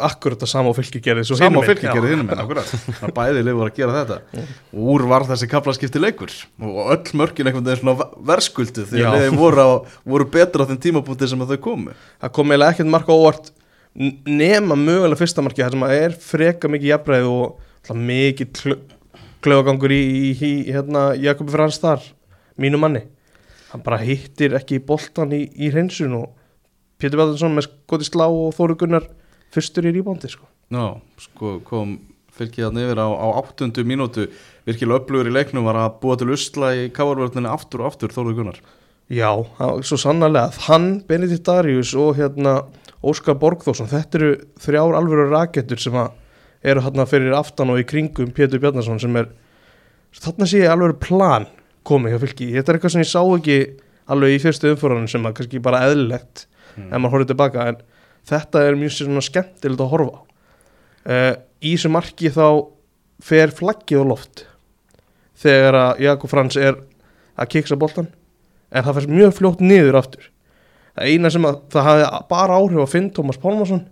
akkurat 0.00 0.40
það 0.40 0.50
sama 0.50 0.70
og 0.70 0.76
fylki 0.78 1.00
gerði 1.02 1.24
svo 1.28 1.36
Sama 1.38 1.60
megin. 1.60 1.74
fylki 1.74 1.90
gerði 1.92 2.12
hinnum 2.14 2.30
en 2.32 2.42
akkurat. 2.44 2.70
Það 3.00 3.12
bæði 3.16 3.42
lið 3.44 3.58
voru 3.58 3.72
að 3.72 3.78
gera 3.78 3.96
þetta. 3.98 4.44
Og 4.72 4.86
úr 4.94 5.04
var 5.10 5.26
þessi 5.28 5.48
kaplaskipti 5.50 6.00
leikur. 6.00 6.32
Og 6.62 6.78
öll 6.94 7.18
mörkin 7.20 7.50
einhvern 7.50 7.66
veginn 7.68 7.82
svona 7.82 8.06
verskuldu 8.30 8.86
að 8.86 8.94
liðin 8.96 9.38
voru, 9.40 9.60
á, 9.60 9.68
voru 10.14 10.28
betra 10.36 10.64
á 10.64 10.68
þeim 10.70 10.80
tímapunkti 10.86 11.28
sem 11.30 11.44
að 11.44 11.54
þau 11.54 11.60
komu. 11.68 11.96
Það 12.22 12.34
kom 12.38 12.54
eiginlega 12.54 12.76
ekkert 12.76 12.92
mark 12.94 13.10
á 13.10 13.14
óvart 13.14 13.52
nema 14.26 14.78
mögulega 14.78 15.20
fyrsta 15.20 15.44
marki 15.44 15.62
þar 15.62 15.76
sem 15.76 15.86
að 15.86 15.96
er 16.00 16.16
freka 16.18 16.70
mikið 16.72 16.90
jafnbreið 16.94 17.28
og 17.30 17.94
mikið 17.94 18.62
klöfagangur 19.44 19.92
í, 19.92 20.00
í, 20.00 20.30
í 20.32 20.52
hérna, 20.72 21.12
Jakobi 21.20 21.54
Frans 21.54 21.80
þar 21.82 22.04
mínu 22.60 22.80
manni. 22.80 23.04
Hann 23.72 23.82
bara 23.84 24.00
hittir 24.00 24.54
ekki 24.56 24.80
boltan 24.86 25.34
í, 25.34 25.44
í 25.54 25.70
hreinsun 25.74 26.16
og 26.18 26.32
Pétur 27.00 27.18
Bjartarsson 27.20 27.56
með 27.56 27.68
skoti 27.68 28.06
slá 28.06 28.26
og 28.28 28.54
Þóru 28.56 28.78
Gunnar 28.80 29.08
fyrstur 29.54 29.88
í 29.88 29.92
rýbóndi 29.94 30.30
sko. 30.30 30.46
Já, 30.72 30.94
sko 31.20 31.58
kom 31.66 31.98
fylgið 32.34 32.68
hann 32.68 32.80
yfir 32.82 33.02
á, 33.02 33.08
á 33.10 33.26
áttundu 33.42 33.84
mínútu. 33.86 34.28
Virkilega 34.66 35.02
upplugur 35.02 35.30
í 35.30 35.34
leiknum 35.34 35.66
var 35.66 35.78
að 35.82 35.98
búa 36.02 36.16
til 36.18 36.30
usla 36.34 36.72
í 36.78 36.88
káarvörðinu 36.94 37.50
aftur 37.50 37.84
og 37.84 37.92
aftur 37.92 38.14
Þóruð 38.14 38.40
Gunnar. 38.40 38.62
Já, 39.12 39.30
svo 39.84 39.98
sannarlega 40.00 40.64
hann, 40.68 41.02
Benedikt 41.08 41.44
Darius 41.44 41.92
og 41.98 42.16
hérna 42.16 42.62
Óskar 43.04 43.36
Borgþórsson, 43.36 43.90
þetta 43.90 44.18
eru 44.18 44.30
þrjár 44.64 44.96
alvöru 44.96 45.26
rakettur 45.28 45.82
sem 45.82 45.96
að 46.00 46.14
eru 46.64 46.82
hérna 46.84 47.04
fyrir 47.08 47.34
aftan 47.36 47.70
og 47.74 47.80
í 47.82 47.86
kringum 47.88 48.32
Pétur 48.34 48.62
Bjarnason 48.62 49.00
sem 49.02 49.16
er, 49.20 49.28
þarna 50.16 50.48
sé 50.48 50.62
ég 50.64 50.72
alveg 50.72 50.98
plan 51.04 51.46
komið 51.84 52.14
hjá 52.14 52.20
fylki, 52.24 52.50
þetta 52.56 52.72
er 52.72 52.78
eitthvað 52.78 52.94
sem 52.94 53.04
ég 53.04 53.10
sá 53.10 53.20
ekki 53.22 53.58
alveg 54.14 54.34
í 54.34 54.40
fyrstu 54.42 54.70
umfórunum 54.72 55.08
sem 55.10 55.26
að 55.28 55.34
kannski 55.38 55.60
bara 55.64 55.84
eðlilegt 55.90 56.46
Mm. 56.74 56.88
ef 56.90 56.98
maður 56.98 57.12
horfður 57.12 57.28
tilbaka 57.30 57.64
en 57.70 57.76
þetta 58.26 58.62
er 58.66 58.74
mjög 58.74 58.92
svona 58.96 59.20
skemmtilegt 59.22 59.82
að 59.84 59.90
horfa 59.92 60.16
uh, 61.06 61.34
í 61.62 61.74
þessu 61.76 61.90
marki 61.94 62.32
þá 62.34 62.46
fer 63.22 63.52
flaggið 63.54 64.02
á 64.02 64.04
loft 64.10 64.42
þegar 65.38 65.78
að 65.78 66.00
Jakob 66.02 66.32
Frans 66.32 66.56
er 66.58 66.80
að 67.38 67.50
kiksa 67.54 67.78
boltan 67.78 68.08
en 68.74 68.82
það 68.88 68.98
fer 68.98 69.06
mjög 69.12 69.36
fljótt 69.38 69.62
niður 69.62 70.00
aftur. 70.00 70.26
Það 70.98 71.12
eina 71.14 71.30
sem 71.30 71.46
að 71.46 71.60
það 71.76 71.86
hafi 71.92 72.08
bara 72.34 72.58
áhrif 72.58 72.82
á 72.82 72.88
Finn 72.90 73.08
Tómas 73.14 73.38
Pálmarsson 73.38 73.84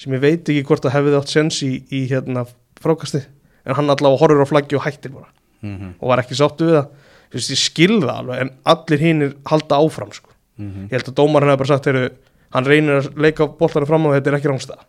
sem 0.00 0.16
ég 0.16 0.22
veit 0.22 0.48
ekki 0.48 0.64
hvort 0.68 0.86
það 0.86 0.96
hefði 0.96 1.18
átt 1.18 1.32
sens 1.34 1.60
í, 1.66 1.72
í 1.92 2.06
hérna 2.10 2.46
frákasti 2.80 3.22
en 3.66 3.76
hann 3.76 3.92
allavega 3.92 4.22
horfur 4.22 4.44
á 4.48 4.48
flaggi 4.48 4.78
og 4.78 4.86
hættir 4.86 5.12
bara. 5.12 5.28
Mm 5.60 5.76
-hmm. 5.76 5.92
og 6.00 6.08
var 6.08 6.22
ekki 6.22 6.38
sáttu 6.38 6.68
við 6.68 6.78
það. 6.78 6.86
Þú 7.30 7.38
veist, 7.38 7.50
ég 7.50 7.60
skil 7.60 7.96
það 8.00 8.16
alveg 8.16 8.40
en 8.40 8.50
allir 8.64 9.00
hinnir 9.00 9.34
halda 9.46 9.76
áfram 9.76 10.12
sko. 10.12 10.30
ég 10.60 10.92
held 10.92 11.08
að 11.08 11.14
dómarinn 11.16 11.50
hefði 11.50 11.58
bara 11.58 11.68
sagt 11.68 11.86
heru, 11.86 12.10
hann 12.50 12.64
reynir 12.64 12.96
að 13.00 13.16
leika 13.16 13.46
boltanum 13.46 13.86
fram 13.86 14.06
og 14.06 14.12
þetta 14.12 14.30
er 14.30 14.36
ekki 14.36 14.48
rángstæða 14.48 14.84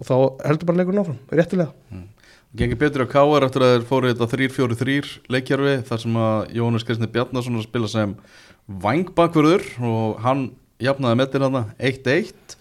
og 0.00 0.06
þá 0.06 0.16
heldur 0.46 0.68
bara 0.70 0.80
leikurinn 0.80 1.02
áfram, 1.02 1.18
réttilega. 1.30 1.72
Gengi 2.56 2.78
betur 2.78 3.04
á 3.06 3.12
káar 3.12 3.46
eftir 3.46 3.62
að 3.62 3.74
þeir 3.74 3.84
fóru 3.86 4.10
þetta 4.10 4.26
3-4-3 4.32 5.10
leikjarfi 5.30 5.74
þar 5.86 6.00
sem 6.02 6.16
að 6.18 6.38
Jóhannes 6.58 6.86
Kristni 6.86 7.08
Bjarnason 7.12 7.54
er 7.54 7.62
að 7.62 7.68
spila 7.68 7.90
sem 7.90 8.14
vangbakverður 8.66 9.66
og 9.86 10.16
hann 10.24 10.48
jafnaði 10.82 11.20
metin 11.20 11.46
hann 11.46 11.60
1-1 11.78 12.32
uh, 12.32 12.56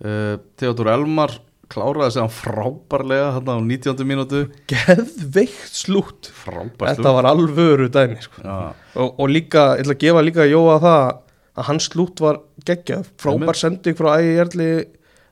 Theodor 0.00 0.92
Elmar 0.94 1.36
kláraði 1.70 2.14
sig 2.16 2.24
hann 2.24 2.32
frábærlega 2.34 3.26
hann 3.36 3.50
á 3.52 3.56
19. 3.62 4.06
mínútu. 4.08 4.44
Geðveikt 4.70 5.76
slútt. 5.76 6.30
Frábært 6.34 6.96
þetta 6.98 7.12
var 7.14 7.28
alvöru 7.30 7.90
dæmi 7.92 8.18
sko. 8.24 8.42
Já, 8.42 8.72
og, 8.96 9.20
og 9.20 9.30
líka, 9.30 9.74
ég 9.78 9.84
ætla 9.84 9.94
að 9.94 10.02
gefa 10.06 10.24
líka 10.26 10.48
Jóa 10.50 10.80
það 10.82 11.04
að 11.60 11.68
hans 11.68 11.90
slútt 11.92 12.22
var 12.24 12.40
geggjað. 12.66 13.12
Frábær 13.20 13.60
sending 13.60 13.98
frá 13.98 14.16
ægi 14.16 14.34
Erli 14.42 14.70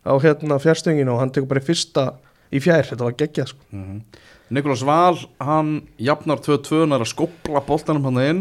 á 0.07 0.14
hérna 0.23 0.61
fjárstönginu 0.62 1.16
og 1.16 1.23
hann 1.23 1.35
tekur 1.35 1.51
bara 1.51 1.64
í 1.64 1.69
fyrsta 1.69 2.07
í 2.55 2.62
fjær, 2.62 2.87
þetta 2.93 3.09
var 3.09 3.19
geggjað 3.19 3.55
sko. 3.55 3.71
mm 3.75 4.01
Nikolás 4.49 4.81
Val 4.81 5.19
hann 5.45 5.83
jafnar 6.01 6.41
2-2 6.41 6.87
hann 6.87 6.95
er 6.97 7.03
að 7.05 7.11
skopla 7.11 7.61
boltanum 7.66 8.07
hann 8.09 8.21
inn 8.23 8.39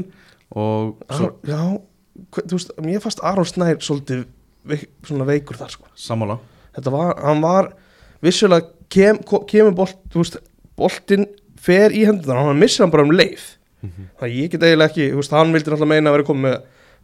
og 0.56 0.94
svo, 1.12 1.26
Ar, 1.28 1.34
já, 1.44 1.60
hva, 2.32 2.44
þú 2.48 2.60
veist, 2.60 2.72
mér 2.80 3.02
fannst 3.04 3.24
Aron 3.28 3.48
Snær 3.50 3.82
svolítið 3.84 4.22
veik, 4.70 4.88
svona 5.08 5.28
veikur 5.28 5.60
þar 5.60 5.74
sko. 5.74 5.88
sammála 5.96 6.40
þetta 6.78 6.94
var, 6.94 7.14
hann 7.26 7.44
var 7.44 7.72
vissulega 8.24 8.68
kem, 8.94 9.20
kemur 9.50 9.76
bolt, 9.78 10.00
þú 10.14 10.24
veist, 10.24 10.40
boltinn 10.78 11.28
fer 11.62 11.92
í 11.96 12.06
hendunar, 12.08 12.44
hann 12.48 12.60
missir 12.62 12.86
hann 12.86 12.94
bara 12.94 13.06
um 13.08 13.14
leið 13.16 13.54
þannig 13.88 14.24
að 14.26 14.36
ég 14.36 14.52
get 14.54 14.64
eiginlega 14.66 14.90
ekki, 14.92 15.10
þú 15.14 15.22
veist, 15.22 15.34
hann 15.38 15.54
vildi 15.56 15.72
náttúrulega 15.72 15.92
meina 15.94 16.12
að 16.12 16.18
vera 16.18 16.28
komið 16.28 16.56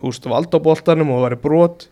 þú 0.04 0.10
veist, 0.12 0.30
vald 0.34 0.56
á 0.58 0.60
boltanum 0.68 1.12
og 1.14 1.20
það 1.20 1.26
væri 1.28 1.42
brot 1.44 1.88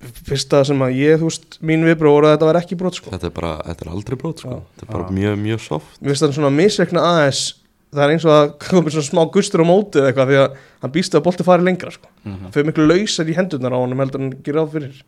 fyrsta 0.00 0.62
sem 0.64 0.80
að 0.80 0.94
ég, 0.96 1.18
þú 1.20 1.28
veist, 1.28 1.58
mín 1.60 1.84
viðbröð 1.84 2.14
voru 2.14 2.28
að 2.30 2.36
þetta 2.36 2.48
væri 2.48 2.60
ekki 2.64 2.78
brot, 2.80 2.96
sko 2.96 3.12
Þetta 3.12 3.28
er 3.28 3.34
bara, 3.36 3.50
þetta 3.66 3.84
er 3.84 3.90
aldrei 3.92 4.16
brot 4.22 4.40
sko. 4.40 4.54
Já. 4.54 4.62
Þetta 4.72 4.86
er 4.86 4.92
bara 4.94 5.08
Já. 5.10 5.16
mjög, 5.18 5.34
mjög 5.44 5.60
soft 5.66 5.98
mér 6.00 6.12
finnst 6.14 6.24
það 6.24 6.36
svona 6.38 6.52
misreikna 6.56 7.02
aðeins 7.10 7.42
það 7.90 8.04
er 8.04 8.12
eins 8.14 8.26
og 8.26 8.34
að 8.34 8.52
komið 8.66 8.96
svona 8.96 9.08
smá 9.08 9.22
gustur 9.34 9.64
á 9.64 9.66
móti 9.66 10.00
eða 10.00 10.10
eitthvað 10.10 10.30
því 10.30 10.38
að 10.42 10.60
hann 10.84 10.94
býst 10.94 11.16
að 11.16 11.24
bolti 11.26 11.46
fari 11.46 11.66
lengra 11.66 11.94
sko. 11.94 12.10
mm 12.24 12.36
hann 12.44 12.54
fyrir 12.54 12.70
miklu 12.70 12.86
lausar 12.86 13.30
í 13.30 13.36
hendurnar 13.36 13.74
á 13.74 13.82
honum 13.82 14.02
heldur 14.04 14.22
hann 14.22 14.36
gerir 14.44 14.62
á 14.62 14.66
fyrir 14.70 15.02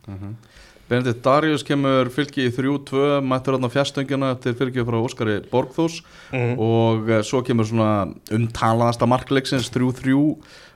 Benedikt 0.91 1.23
Darius 1.23 1.63
kemur 1.63 2.09
fylgi 2.11 2.49
í 2.49 2.51
3-2 2.51 3.21
mættur 3.23 3.55
hann 3.55 3.65
á 3.65 3.71
fjastöngina 3.71 4.33
eftir 4.35 4.57
fylgi 4.59 4.83
frá 4.83 4.99
Óskari 4.99 5.39
Borgþós 5.47 6.01
mm. 6.35 6.59
og 6.59 7.07
eh, 7.09 7.23
svo 7.23 7.39
kemur 7.47 7.69
svona 7.69 8.11
umtalaðasta 8.35 9.07
markleiksins 9.07 9.71
3-3 9.71 10.17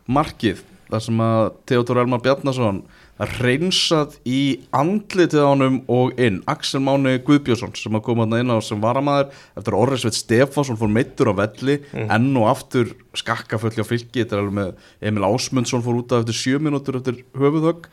markið 0.07 0.63
þar 0.87 1.03
sem 1.03 1.19
að 1.19 1.49
Theodor 1.67 2.01
Elmar 2.05 2.23
Bjarnason 2.23 2.85
reynsað 3.17 4.17
í 4.29 4.59
andlitið 4.77 5.41
á 5.41 5.47
honum 5.49 5.77
og 5.89 6.19
inn. 6.21 6.41
Axel 6.47 6.81
Máni 6.85 7.15
Guðbjörnsson 7.25 7.73
sem 7.75 7.95
að 7.97 8.03
koma 8.05 8.27
inn 8.37 8.51
á 8.53 8.57
sem 8.61 8.81
varamæður 8.83 9.31
eftir 9.57 9.73
að 9.73 9.79
Orri 9.81 9.97
Sveit 9.97 10.13
Stefánsson 10.19 10.77
fór 10.77 10.91
meittur 10.93 11.31
á 11.33 11.39
velli 11.39 11.79
enn 11.97 12.29
og 12.37 12.45
aftur 12.51 12.91
skakkafull 13.17 13.73
á 13.73 13.85
fylki 13.89 14.21
þetta 14.21 14.37
er 14.37 14.43
alveg 14.43 14.57
með 14.59 14.75
Emil 15.09 15.25
Ásmundsson 15.25 15.81
fór 15.81 15.97
út 16.03 16.13
af 16.13 16.21
eftir 16.27 16.37
sjö 16.37 16.59
mínútur 16.61 16.99
eftir 17.01 17.23
höfuðhögg. 17.33 17.89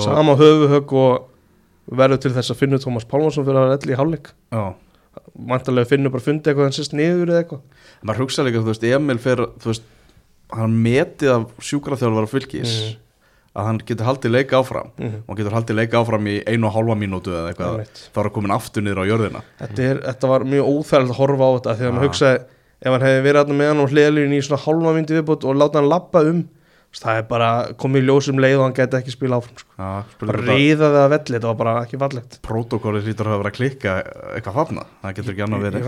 Sama 0.00 0.36
höfuhögg 0.40 0.92
og 0.96 1.28
verður 1.92 2.22
til 2.24 2.32
þess 2.32 2.54
að 2.54 2.60
finna 2.62 2.78
Tómas 2.80 3.04
Pálmarsson 3.04 3.44
fyrir 3.44 3.58
að 3.60 3.68
vera 3.68 3.78
elli 3.82 3.92
í 3.92 3.98
hálfleik. 4.00 4.32
Já. 4.54 4.64
Vantarlega 5.36 5.90
finnur 5.92 6.12
bara 6.14 6.24
fundi 6.24 6.48
eitthvað 6.48 6.70
en 6.70 6.76
sérst 6.78 6.94
niður 6.96 7.28
eða 7.34 7.42
eitthvað. 7.42 7.62
Maður 8.02 8.22
hugsa 8.24 8.44
líka, 8.46 8.62
þú 8.62 8.70
veist, 8.72 8.84
Emil 8.88 9.18
fer, 9.20 9.42
þú 9.60 9.68
veist, 9.72 9.82
hann 10.56 10.76
metið 10.84 11.32
af 11.34 11.44
sjúkraþjálfara 11.60 12.30
fylgis 12.32 12.72
Mhm. 12.72 12.96
Að 13.52 13.66
hann 13.68 13.78
getur 13.84 14.06
haldið 14.08 14.32
leik 14.32 14.52
áfram. 14.56 14.90
Mhm. 14.98 15.18
og 15.26 15.28
hann 15.28 15.36
getur 15.42 15.56
haldið 15.58 15.76
leik 15.76 15.92
áfram 15.98 16.26
í 16.32 16.36
einu 16.48 16.66
og 16.70 16.72
hálfa 16.76 16.96
mínútu 16.96 17.34
eða 17.36 17.50
eitthvað, 17.52 17.74
Einmitt. 17.76 18.00
þá 18.14 18.18
er 18.18 18.22
hann 18.28 18.32
komin 18.38 18.54
aftur 18.56 18.82
niður 18.82 19.02
á 19.02 19.10
jörðina. 19.10 19.42
Þetta, 19.60 19.78
er, 19.90 20.00
þetta 20.08 20.28
var 20.32 20.40
mjög 20.44 20.72
óþægilegt 20.72 21.12
að 21.12 21.20
horfa 21.20 21.44
á 21.44 21.50
þetta 21.58 21.76
þegar 21.76 21.92
Ah. 21.92 21.94
maður 21.98 22.08
hugsaði 22.08 22.40
ef 22.82 22.90
hann 22.92 23.00
hefði 23.06 23.22
verið 23.28 23.38
þarna 23.44 23.58
með 23.60 23.68
hann 23.72 23.80
og 23.84 23.90
hliðalínu 23.92 24.38
í 24.40 24.42
svona 24.48 24.62
hálfa 24.64 24.94
myndi 24.96 25.14
viðbútt 25.20 25.44
og 25.44 25.56
láta 25.60 25.78
hann 25.82 25.88
lappa 25.92 26.20
um 26.28 26.48
það 26.92 27.16
er 27.16 27.22
bara 27.24 27.50
komið 27.80 28.02
í 28.02 28.06
ljósum 28.08 28.36
leið 28.42 28.56
og 28.58 28.64
hann 28.66 28.74
geti 28.76 28.96
ekki 28.98 29.12
spila 29.14 29.38
áfram 29.40 29.56
sko. 29.56 29.68
Já, 29.78 30.04
bara 30.20 30.32
spurning 30.42 30.76
hvort 30.76 30.96
að 30.98 31.08
velli, 31.12 31.36
þetta 31.38 31.48
var 31.48 31.54
bara 31.56 31.74
ekki 31.86 31.98
fallegt. 32.02 32.38
Prótokólið 32.44 33.06
hlýtur 33.08 33.30
að 33.32 33.38
verið 33.40 33.48
að 33.52 33.56
klikka 33.56 33.94
eitthvað 34.36 34.58
þarna, 34.60 34.84
það 35.02 35.14
getur 35.16 35.32
ekki 35.32 35.44
annað 35.46 35.56
ég, 35.56 35.64
verið 35.72 35.84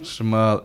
þetta 0.00 0.10
sem 0.16 0.34
að 0.34 0.62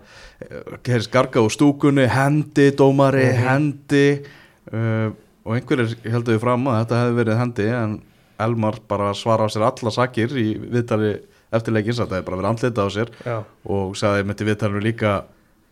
gerist 0.84 1.12
garga 1.12 1.42
úr 1.44 1.52
stúkunni, 1.54 2.08
hendi 2.08 2.72
dómari, 2.72 3.26
Mhm. 3.32 3.46
hendi 3.48 4.26
uh, 4.74 5.12
og 5.46 5.56
einhverjir 5.56 5.96
heldur 6.12 6.36
við 6.38 6.42
fram 6.42 6.66
að 6.68 6.80
þetta 6.86 7.02
hefði 7.04 7.20
verið 7.24 7.38
hendi 7.40 7.68
en 7.70 8.02
Elmar 8.40 8.76
bara 8.88 9.14
svara 9.14 9.46
á 9.46 9.50
sér 9.50 9.64
alla 9.64 9.92
sakir 9.92 10.28
í 10.36 10.58
viðtali 10.60 11.14
eftirleikins, 11.54 12.00
þetta 12.02 12.18
hefði 12.18 12.26
bara 12.26 12.38
verið 12.42 12.50
andlita 12.50 12.84
á 12.84 12.90
sér 12.92 13.10
já, 13.24 13.44
og 13.66 13.96
sagði 13.96 14.26
með 14.28 14.36
til 14.42 14.48
viðtalinu 14.50 14.82
líka 14.84 15.14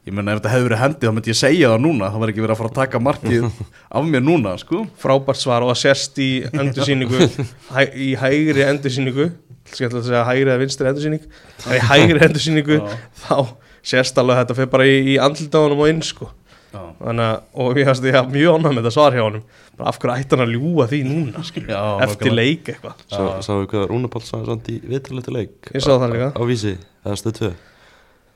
ég 0.03 0.13
menna 0.15 0.33
ef 0.35 0.41
þetta 0.41 0.51
hefði 0.53 0.67
verið 0.67 0.81
hendi 0.83 1.07
þá 1.07 1.13
myndi 1.15 1.31
ég 1.31 1.39
segja 1.39 1.69
það 1.73 1.83
núna. 1.85 2.09
Það 2.11 2.23
var 2.23 2.31
ekki 2.33 2.43
verið 2.43 2.55
að 2.55 2.59
fara 2.61 2.71
að 2.73 2.77
taka 2.81 3.01
markið 3.07 3.47
af 3.99 4.07
mér 4.11 4.23
núna 4.27 4.53
sko. 4.59 4.83
Frábært 4.99 5.39
svar 5.41 5.63
og 5.65 5.71
að 5.73 5.79
sérst 5.85 6.19
í 6.23 6.29
endursýningu 6.51 7.29
hæ, 7.71 7.81
í 7.95 8.09
hægri 8.19 8.65
endursýningu 8.67 9.29
skemmtilega 9.73 10.03
að 10.03 10.07
segja 10.11 10.23
hægri 10.27 10.49
eða 10.51 10.61
vinstri 10.61 10.89
endursýning 10.91 11.23
en 11.23 11.75
í 11.77 11.81
hægri 11.87 12.23
endursýningu 12.27 12.79
þá 13.23 13.35
sérst 13.83 14.19
alveg 14.21 14.41
þetta 14.43 14.57
fyrir 14.59 14.71
bara 14.75 14.87
í, 14.91 14.97
í 15.15 15.19
andlitaðunum 15.23 15.83
og 15.85 15.91
inn 15.93 16.03
sko. 16.05 16.29
Já. 16.73 16.81
Þannig 16.99 17.27
að, 17.29 17.41
og 17.61 17.77
ég 17.77 17.85
hefst 17.85 18.05
ég 18.09 18.15
haf 18.17 18.29
mjög 18.33 18.55
ánægð 18.57 18.71
með 18.73 18.79
þetta 18.81 18.93
svar 18.95 19.13
hjá 19.13 19.21
honum. 19.27 19.41
Bara 19.77 19.91
af 19.91 19.97
hverju 20.01 20.13
ætti 20.23 20.33
hann 20.33 20.43
að 20.47 20.53
ljúga 20.55 20.85
því 20.89 20.99
núna 21.05 21.43
Já, 21.43 21.81
eftir 22.05 22.31
nákvæmlega. 22.31 22.33
leik 22.39 22.71
eitthvað. 22.73 23.03
Sá, 23.13 23.21
Sáðu 23.45 23.67
hvað 23.69 23.83
Rúna 23.91 24.09
Páll 24.13 24.23
sagði 24.25 24.49
samt 24.49 24.71
í 24.73 24.77
viðtalið 24.89 25.29
leik 25.35 25.69
Ég 25.75 25.85
sá 25.85 25.91
það 25.93 26.15
líka. 26.15 26.29
Á 26.33 26.41
vísi, 26.49 26.73
eða 27.05 27.19
stöð 27.21 27.37
2 27.43 27.51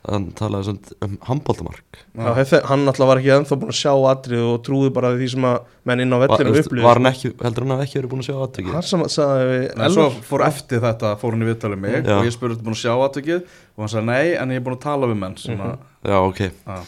Hann 0.08 0.28
talaði 0.38 0.76
um 1.04 1.16
handbóltamark 1.28 1.98
Já, 2.16 2.30
hef, 2.38 2.52
hann 2.70 2.86
alltaf 2.88 3.10
var 3.10 3.20
ekki 3.20 3.32
ennþá 3.34 3.58
búin 3.60 3.74
að 3.74 3.80
sjá 3.80 3.92
atrið 4.12 4.44
og 4.46 4.62
trúði 4.64 4.92
bara 4.96 5.10
því 5.18 5.28
sem 5.34 5.48
að 5.50 5.58
menn 5.90 6.04
inn 6.06 6.16
á 6.16 6.18
vellinu 6.22 6.54
upplýði 6.62 6.86
var 6.86 7.02
hann 7.02 7.10
ekki, 7.10 7.32
heldur 7.42 7.66
hann 7.66 7.74
hafi 7.76 7.88
ekki 7.88 8.00
verið 8.00 8.14
búin 8.14 8.24
að 8.24 8.30
sjá 8.30 8.38
aðtöki 8.46 8.76
hann 8.78 8.88
sem 8.88 9.04
sagði 9.12 9.50
við 9.52 9.66
En 9.74 9.96
svo 9.98 10.08
fór 10.30 10.46
eftir 10.48 10.84
þetta, 10.86 11.12
fór 11.20 11.36
hann 11.36 11.44
í 11.44 11.50
viðtalið 11.50 11.84
mig 11.84 11.98
Já. 12.00 12.14
og 12.16 12.30
ég 12.30 12.38
spurði, 12.38 12.60
búin 12.64 12.78
að 12.78 12.82
sjá 12.86 12.94
aðtökið 12.94 13.42
og 13.44 13.84
hann 13.84 13.94
sagði 13.96 14.08
nei, 14.14 14.26
en 14.38 14.56
ég 14.56 14.62
er 14.62 14.66
búin 14.70 14.78
að 14.78 14.86
tala 14.88 15.12
við 15.12 15.22
menn 15.26 15.38
sem 15.42 15.68
að, 15.68 15.76
Já, 16.08 16.18
ok. 16.22 16.42
Já. 16.48 16.80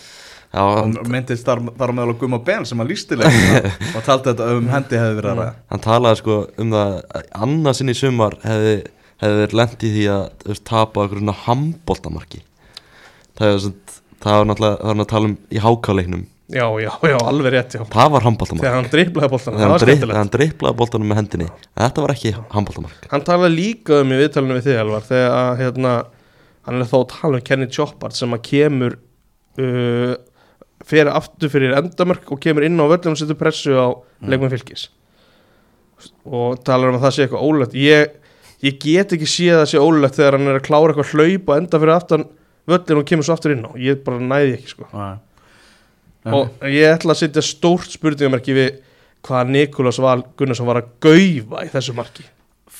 Hann, 0.50 0.96
og 0.98 1.10
myndist 1.14 1.46
þar, 1.46 1.60
þar 1.78 1.92
meðal 1.94 2.14
að 2.16 2.22
gumma 2.24 2.40
ben 2.42 2.64
sem 2.66 2.80
að 2.82 2.90
lísti 2.90 3.18
leikina 3.20 3.60
og 4.00 4.06
taldi 4.08 4.32
þetta 4.32 4.48
um 4.56 4.70
hendi 4.72 4.98
hefði 4.98 5.18
verið 5.20 5.30
að 5.30 5.42
ræða. 5.44 5.52
Hann 5.70 5.84
talaði 5.84 6.22
sko 6.24 6.38
um 6.64 6.74
það 6.74 6.96
að 7.20 7.28
annað 7.46 7.78
sinn 7.78 7.94
í 7.94 7.98
sumar 8.00 8.38
hefði, 8.42 8.72
hefði 9.22 9.42
verið 9.44 9.58
lent 9.60 9.86
í 9.86 9.92
því 9.94 10.08
að 10.16 10.64
tapa 10.72 11.04
okkur 11.04 11.22
svona 11.22 11.38
handbóltamarki 11.44 12.42
það 13.40 13.56
svona 13.64 13.98
það 14.20 14.36
var 14.40 14.48
náttúrulega, 14.50 14.78
það 14.84 14.94
var 14.94 15.06
að 15.06 15.10
tala 15.14 15.30
um 15.30 15.36
í 15.50 15.64
hákáleiknum. 15.64 16.28
Já, 16.50 16.66
já, 16.82 16.90
já, 17.06 17.18
alveg 17.30 17.52
rétt 17.54 17.76
já. 17.78 17.82
Það 17.94 18.08
var 18.16 18.24
handbóltamark 18.26 18.64
þegar 18.66 18.76
hann 18.80 18.88
driplaði 18.90 19.30
boltan, 19.30 19.54
þegar 19.60 19.70
hann, 19.70 20.22
var 20.24 20.32
driplaði 20.34 20.78
boltanum 20.80 21.12
með 21.12 21.20
hendinni. 21.20 21.50
En 21.78 21.84
þetta 21.84 22.02
var 22.06 22.14
ekki 22.16 22.32
handbóltamark 22.56 23.06
hann 23.12 23.26
talaði 23.28 23.54
líka 23.60 24.00
um 24.02 24.14
í 24.16 24.18
viðtalinu 24.24 24.58
við 24.58 24.66
þig 24.66 24.80
Elvar 24.82 25.06
þegar 25.06 25.36
að 25.38 25.62
hérna, 25.62 25.92
hann 26.66 26.82
er 26.82 26.90
þá 26.90 26.96
að 27.00 27.06
tala 27.14 27.38
um 27.40 27.46
Kenny 27.52 27.68
Choppard 27.78 28.18
sem 28.18 28.34
að 28.34 28.42
kemur 28.50 28.98
uh, 29.62 30.16
fyrir 30.90 31.12
aftur 31.14 31.54
fyrir 31.54 31.78
endamörk 31.78 32.32
og 32.34 32.42
kemur 32.42 32.66
inn 32.66 32.82
á 32.82 32.86
völlum 32.90 33.14
og 33.14 33.22
setur 33.22 33.38
pressu 33.40 33.78
á 33.78 33.88
Mm. 34.20 34.34
leikmenn 34.34 34.52
fylgis 34.52 34.82
og 36.28 36.58
talar 36.68 36.90
um 36.92 36.98
að 36.98 37.06
það 37.06 37.14
sé 37.16 37.24
eitthvað 37.24 37.46
ólulegt 37.48 37.76
ég, 37.80 38.10
ég 38.66 38.76
get 38.84 39.14
ekki 39.16 39.28
séð 39.30 39.54
að 39.54 39.62
það 39.62 39.70
sé 39.72 39.80
ólulegt 39.84 40.18
þegar 40.20 40.36
hann 40.38 40.50
er 40.52 40.58
að 40.60 40.66
klára 40.68 40.92
eitthvað 40.92 41.14
hlaup 41.14 41.50
og 41.54 41.56
enda 41.62 41.80
fyrir 41.80 41.94
aftan 41.96 42.26
völlin 42.70 43.02
og 43.02 43.06
kemur 43.10 43.28
svo 43.28 43.36
aftur 43.36 43.54
inn 43.56 43.66
á. 43.66 43.72
Ég 43.78 44.04
bara 44.06 44.20
næði 44.22 44.56
ekki 44.58 44.74
sko. 44.74 44.88
Nei. 44.94 45.18
og 46.36 46.50
ég 46.68 46.90
ætla 46.94 47.14
að 47.16 47.22
setja 47.24 47.42
stórt 47.46 47.90
spurningamarki 47.96 48.54
við 48.58 48.70
hvað 49.26 49.50
Nikolas 49.56 50.00
Val 50.04 50.22
Gunnarsson 50.40 50.68
var 50.70 50.82
að 50.82 50.92
gaufa 51.04 51.64
í 51.66 51.72
þessu 51.74 51.96
marki. 51.98 52.24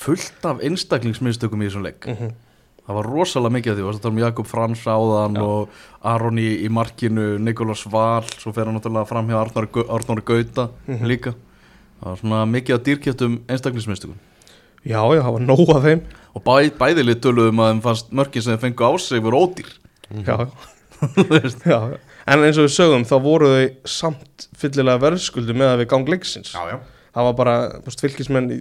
Fullt 0.00 0.44
af 0.48 0.62
einstaklingsmyndstökum 0.64 1.60
í 1.62 1.68
þessum 1.68 1.84
leik. 1.84 2.06
Mm 2.06 2.16
-hmm. 2.16 2.30
það 2.86 2.94
var 2.96 3.06
rosalega 3.06 3.52
mikið 3.54 3.70
af 3.72 3.76
því, 3.78 4.00
það 4.00 4.10
um 4.10 4.18
Jakob 4.18 4.46
Frans 4.46 4.84
áðan 4.86 5.34
Já. 5.36 5.42
og 5.42 5.68
Aron 6.02 6.38
í, 6.38 6.64
í 6.64 6.68
markinu 6.68 7.38
Nikolas 7.38 7.84
Val, 7.86 8.22
svo 8.38 8.52
fer 8.52 8.64
hann 8.66 8.74
náttúrulega 8.74 9.06
fram 9.06 9.28
hjá 9.28 9.36
Arnóri, 9.44 9.68
Gau- 9.72 9.88
Arnóri 9.88 10.22
Gauta 10.24 10.70
Mhm. 10.86 11.06
líka. 11.06 11.34
Það 12.00 12.08
var 12.08 12.16
svona 12.16 12.46
mikið 12.46 12.74
af 12.74 12.82
dýrkjöptum 12.82 13.38
einstaklingsmyndstökum 13.48 14.16
Já, 14.84 15.00
já, 15.14 15.20
það 15.22 15.32
var 15.32 15.40
nóg 15.40 15.76
af 15.76 15.82
þeim 15.84 16.00
og 16.34 16.44
bæ, 16.46 16.70
bæðilið 16.78 17.22
töluðum 17.24 17.62
að 17.62 17.72
þeim 17.72 17.82
fannst 17.86 18.12
mörkin 18.20 18.44
sem 18.44 18.54
þeim 18.54 18.64
fengu 18.68 18.86
á 18.86 18.92
sig 19.02 19.24
voru 19.24 19.42
ódýr. 19.46 19.70
Já. 20.26 20.36
já, 21.72 21.80
En 22.30 22.44
eins 22.44 22.58
og 22.60 22.66
við 22.68 22.74
sögum 22.74 23.06
þá 23.08 23.14
voru 23.24 23.48
þau 23.54 23.88
samt 23.88 24.48
fyllilega 24.60 25.02
verðskuldu 25.02 25.56
með 25.56 25.72
að 25.72 25.80
við 25.82 25.90
gang 25.94 26.12
leiksins. 26.12 26.52
Já, 26.54 26.74
já. 26.74 26.76
Það 27.10 27.26
var 27.26 27.38
bara, 27.40 27.54
búst, 27.82 28.02
fylgismenn 28.04 28.52
í, 28.54 28.60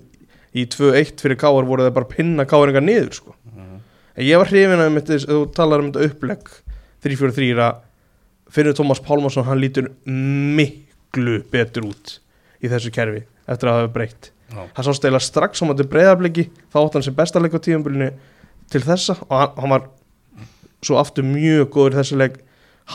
í 0.57 0.65
2-1 0.71 1.21
fyrir 1.21 1.37
káar 1.37 1.67
voru 1.67 1.85
þau 1.85 1.97
bara 1.99 2.09
pinna 2.09 2.47
káaringar 2.49 2.85
niður 2.85 3.11
sko. 3.19 3.35
En 4.19 4.25
ég 4.25 4.41
var 4.41 4.49
hrifin 4.49 4.81
að 4.81 4.95
mitt, 4.95 5.11
þú 5.27 5.43
talar 5.55 5.83
um 5.83 5.91
þetta 5.93 6.09
upplegg 6.09 6.49
3-4-3 7.05 7.51
að 7.63 7.85
Finnur 8.49 8.73
Tómas 8.73 9.01
Pálmarsson 9.05 9.45
hann 9.45 9.61
lítur 9.61 9.91
miklu 10.09 11.43
betur 11.51 11.85
út 11.91 12.15
í 12.59 12.71
þessu 12.71 12.91
kerfi 12.93 13.21
eftir 13.45 13.69
að 13.69 13.75
það 13.75 13.81
hefur 13.83 13.93
breytt 13.95 14.31
Já. 14.49 14.61
hann 14.75 14.85
sá 14.87 14.93
stela 14.97 15.19
strax 15.21 15.61
á 15.61 15.65
móti 15.69 15.85
breyðabliki 15.89 16.47
þá 16.73 16.77
átt 16.83 16.93
hann 16.97 17.05
sem 17.05 17.15
besta 17.17 17.39
leik 17.41 17.53
á 17.53 17.59
tíðanbylunni 17.61 18.11
til 18.73 18.81
þessa 18.85 19.17
og 19.29 19.35
hann, 19.37 19.51
hann 19.61 19.73
var 19.75 19.87
svo 20.85 20.97
aftur 21.01 21.27
mjög 21.27 21.69
góður 21.75 21.97
í 21.97 21.99
þessu 21.99 22.17
leik 22.21 22.39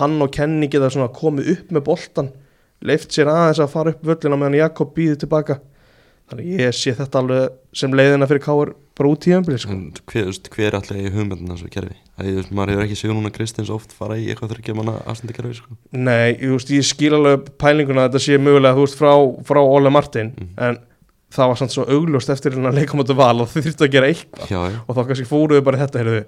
hann 0.01 0.17
og 0.25 0.33
Kenny 0.35 0.67
geta 0.73 0.89
svona 0.91 1.13
komið 1.15 1.53
upp 1.55 1.71
með 1.77 1.85
boltan 1.87 2.33
leift 2.85 3.15
sér 3.15 3.31
aðeins 3.31 3.61
að 3.63 3.71
fara 3.77 3.93
upp 3.95 4.03
völlina 4.05 4.37
meðan 4.41 4.59
Jakob 4.59 4.95
býði 4.97 5.21
tilbaka 5.23 5.61
þannig 6.31 6.57
ég 6.65 6.73
sé 6.75 6.95
þetta 6.97 7.21
alveg 7.21 7.53
sem 7.77 7.93
leiðina 7.95 8.27
fyrir 8.31 8.43
Káur 8.45 8.73
bara 8.97 9.11
út 9.11 9.21
tíðanbylun 9.25 9.59
sko. 9.61 9.75
En 9.75 9.93
hver, 10.09 10.29
hver 10.55 10.67
er 10.71 10.77
alltaf 10.79 10.97
í 10.97 11.11
hugmyndin 11.11 11.51
þessu 11.51 11.69
kerfi? 11.75 11.97
Það 12.17 12.29
er, 12.31 12.47
maður 12.55 12.71
hefur 12.73 12.85
ekki 12.87 12.97
segjum 13.01 13.19
núna 13.19 13.33
Kristins 13.35 13.71
oft 13.75 13.93
fara 13.93 14.17
í 14.17 14.29
eitthvað 14.31 14.53
þryggja 14.55 14.77
manna 14.79 14.95
afstandi 15.11 15.35
kerfi 15.37 15.57
sko. 15.59 15.75
Nei, 15.93 16.37
ég, 16.39 16.67
ég 16.79 16.87
skil 16.87 17.11
alveg 17.19 17.51
pælinguna 17.61 18.05
að 18.07 18.13
þetta 18.15 18.23
sé 18.25 18.39
mögulega 18.41 18.79
veist, 18.79 18.97
frá, 19.01 19.11
frá 19.51 19.61
Ole 19.61 19.91
Martin 19.93 20.31
Mhm. 20.33 20.53
en 20.69 20.79
það 21.35 21.51
var 21.51 21.61
samt 21.61 21.75
svo 21.75 21.85
augljóst 21.91 22.31
eftir 22.35 22.55
hérna 22.57 22.71
að 22.73 22.79
leika 22.81 22.99
mútið 22.99 23.19
val 23.21 23.45
og 23.45 23.51
þau 23.51 23.61
þurftu 23.65 23.87
að 23.89 23.95
gera 23.97 24.11
eitthvað. 24.13 24.77
Og 24.87 24.97
þá 24.97 25.01
kannski 25.11 25.29
fóruðu 25.31 25.65
bara 25.67 25.81
í 25.81 25.83
þetta 25.85 26.03
heyrðu, 26.03 26.21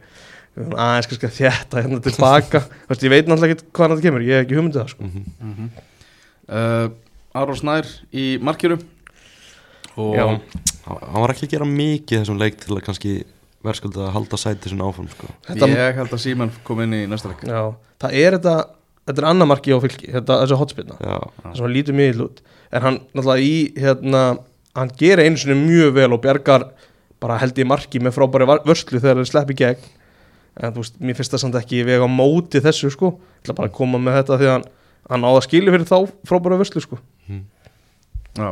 aðeins 0.77 1.11
kannski 1.13 1.29
að 1.31 1.37
þétta 1.39 1.83
hérna 1.85 2.01
tilbaka. 2.07 2.63
Vist, 2.91 3.07
ég 3.07 3.13
veit 3.15 3.29
náttúrulega 3.31 3.57
ekki 3.59 3.69
hvaðan 3.77 3.95
þetta 3.97 4.07
kemur 4.09 4.27
ég 4.27 4.41
hef 4.41 4.47
ekki 4.47 4.59
hugmyndið 4.61 4.83
það 4.83 4.95
sko. 4.97 5.11
mm 5.13 5.69
Uh, 6.47 6.93
Aron 7.35 7.57
Snær 7.59 7.89
í 8.15 8.37
markjöru 8.39 8.77
og 9.99 10.13
Já. 10.15 10.23
hann 10.87 11.17
var 11.25 11.33
ekki 11.33 11.49
að 11.49 11.55
gera 11.57 11.67
mikið 11.67 12.21
þessum 12.21 12.39
leik 12.39 12.61
til 12.63 12.77
að 12.77 12.85
kannski 12.87 13.15
verðskulda 13.67 14.05
að 14.07 14.13
halda 14.15 14.39
sæti 14.39 14.71
sinna 14.71 14.87
áfram 14.87 15.09
sko. 15.11 15.27
þetta, 15.49 15.69
ég 15.73 15.99
held 15.99 16.15
að 16.15 16.23
Síman 16.23 16.53
kom 16.63 16.85
inn 16.85 16.95
í 16.95 17.01
næsta 17.11 17.33
leik. 17.33 17.43
Já, 17.51 17.75
það 18.05 18.15
er 18.21 18.37
þetta 18.39 18.55
þetta 19.07 19.23
er 19.25 19.29
annar 19.33 19.51
marki 19.51 19.75
á 19.75 19.79
fylki 19.83 20.13
þetta, 20.15 20.39
þessi 20.45 20.61
hotspilna 20.61 20.99
Já, 21.03 21.17
sem 21.49 21.65
hann 21.67 21.75
lítur 21.75 21.99
mjög 21.99 22.15
illa 22.15 22.29
út. 22.29 22.41
En 22.71 22.87
hann 22.87 23.01
náttúrulega 23.11 23.47
í 23.51 23.57
hérna, 23.83 24.23
hann 24.77 24.93
gerir 25.01 25.25
einu 25.25 25.41
sinni 25.41 25.57
mjög 25.59 25.95
vel 25.97 26.11
og 26.15 26.23
bjargar 26.25 26.69
bara 27.23 27.39
held 27.41 27.59
ég 27.59 27.69
marki 27.69 28.01
með 28.03 28.17
frábæri 28.19 28.47
vörslu 28.47 29.01
þegar 29.01 29.23
það 29.23 29.31
slepp 29.31 29.53
í 29.53 29.59
gegn. 29.63 29.93
En 30.57 30.73
þú 30.73 30.83
veist, 30.83 30.97
mér 31.01 31.19
finnst 31.19 31.35
það 31.35 31.43
samt 31.43 31.59
ekki 31.61 31.83
vega 31.85 32.09
á 32.09 32.11
móti 32.11 32.63
þessu 32.65 32.91
sko, 32.93 33.13
ég 33.17 33.45
ætla 33.45 33.57
bara 33.59 33.71
að 33.71 33.77
koma 33.77 34.01
með 34.01 34.21
þetta 34.21 34.41
því 34.41 34.49
að 34.49 34.55
hann, 34.55 34.67
hann 35.13 35.27
áða 35.29 35.45
skilja 35.45 35.75
fyrir 35.75 35.89
þá 35.91 35.99
frábæri 36.29 36.61
vörslu 36.63 36.85
sko. 36.85 37.01
Já, 38.37 38.51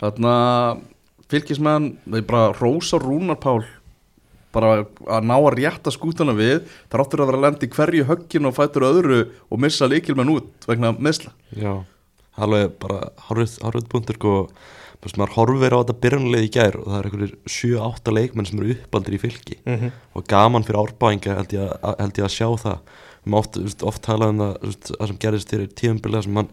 þarna 0.00 0.34
fylgismenn, 1.32 1.94
þeir 2.04 2.28
bara 2.28 2.52
Rósa 2.56 3.00
Rúnar 3.00 3.40
Pál 3.40 3.64
bara 4.54 4.84
að 4.84 5.26
ná 5.26 5.34
að 5.34 5.56
rétta 5.58 5.90
skútana 5.90 6.34
við 6.36 6.62
það 6.92 7.02
áttur 7.02 7.22
að 7.24 7.30
vera 7.30 7.40
að 7.40 7.46
lenda 7.48 7.66
í 7.66 7.72
hverju 7.74 8.06
höggin 8.10 8.48
og 8.48 8.54
fætur 8.54 8.86
öðru 8.86 9.20
og 9.48 9.62
missa 9.64 9.88
líkilmenn 9.90 10.30
út 10.36 10.68
vegna 10.68 10.92
meðsla 10.94 11.32
já. 11.58 11.82
Alveg 12.38 12.76
bara 12.82 13.10
hárið 13.26 13.88
punktur 13.90 14.20
sko, 15.04 15.08
Best, 15.08 15.18
maður 15.20 15.34
horfir 15.36 15.74
á 15.76 15.78
þetta 15.82 15.96
byrjunlega 16.04 16.46
í 16.46 16.52
gær 16.54 16.76
og 16.80 16.86
það 16.88 16.98
er 16.98 17.08
einhverjir 17.08 17.34
7-8 17.54 18.14
leikmenn 18.16 18.46
sem 18.48 18.60
eru 18.62 18.76
uppaldir 18.78 19.14
í 19.16 19.20
fylki. 19.20 19.56
Mm 19.66 19.76
-hmm. 19.80 19.90
og 20.16 20.24
gaman 20.28 20.64
fyrir 20.64 20.80
árbæðinga 20.80 21.34
held, 21.36 21.52
að- 21.52 21.98
held 22.00 22.18
ég 22.18 22.24
að 22.24 22.36
sjá 22.36 22.48
það. 22.64 22.78
Við 23.24 23.28
erum 23.28 23.34
oft, 23.38 23.56
veist, 23.56 23.82
oft 23.82 24.02
talað 24.02 24.28
um 24.28 24.38
það 24.38 24.56
veist, 24.64 24.90
það 24.98 25.06
sem 25.06 25.18
gerist 25.18 25.50
fyrir 25.50 25.68
tíðumbilið 25.68 26.22
sem 26.24 26.36
hann 26.36 26.48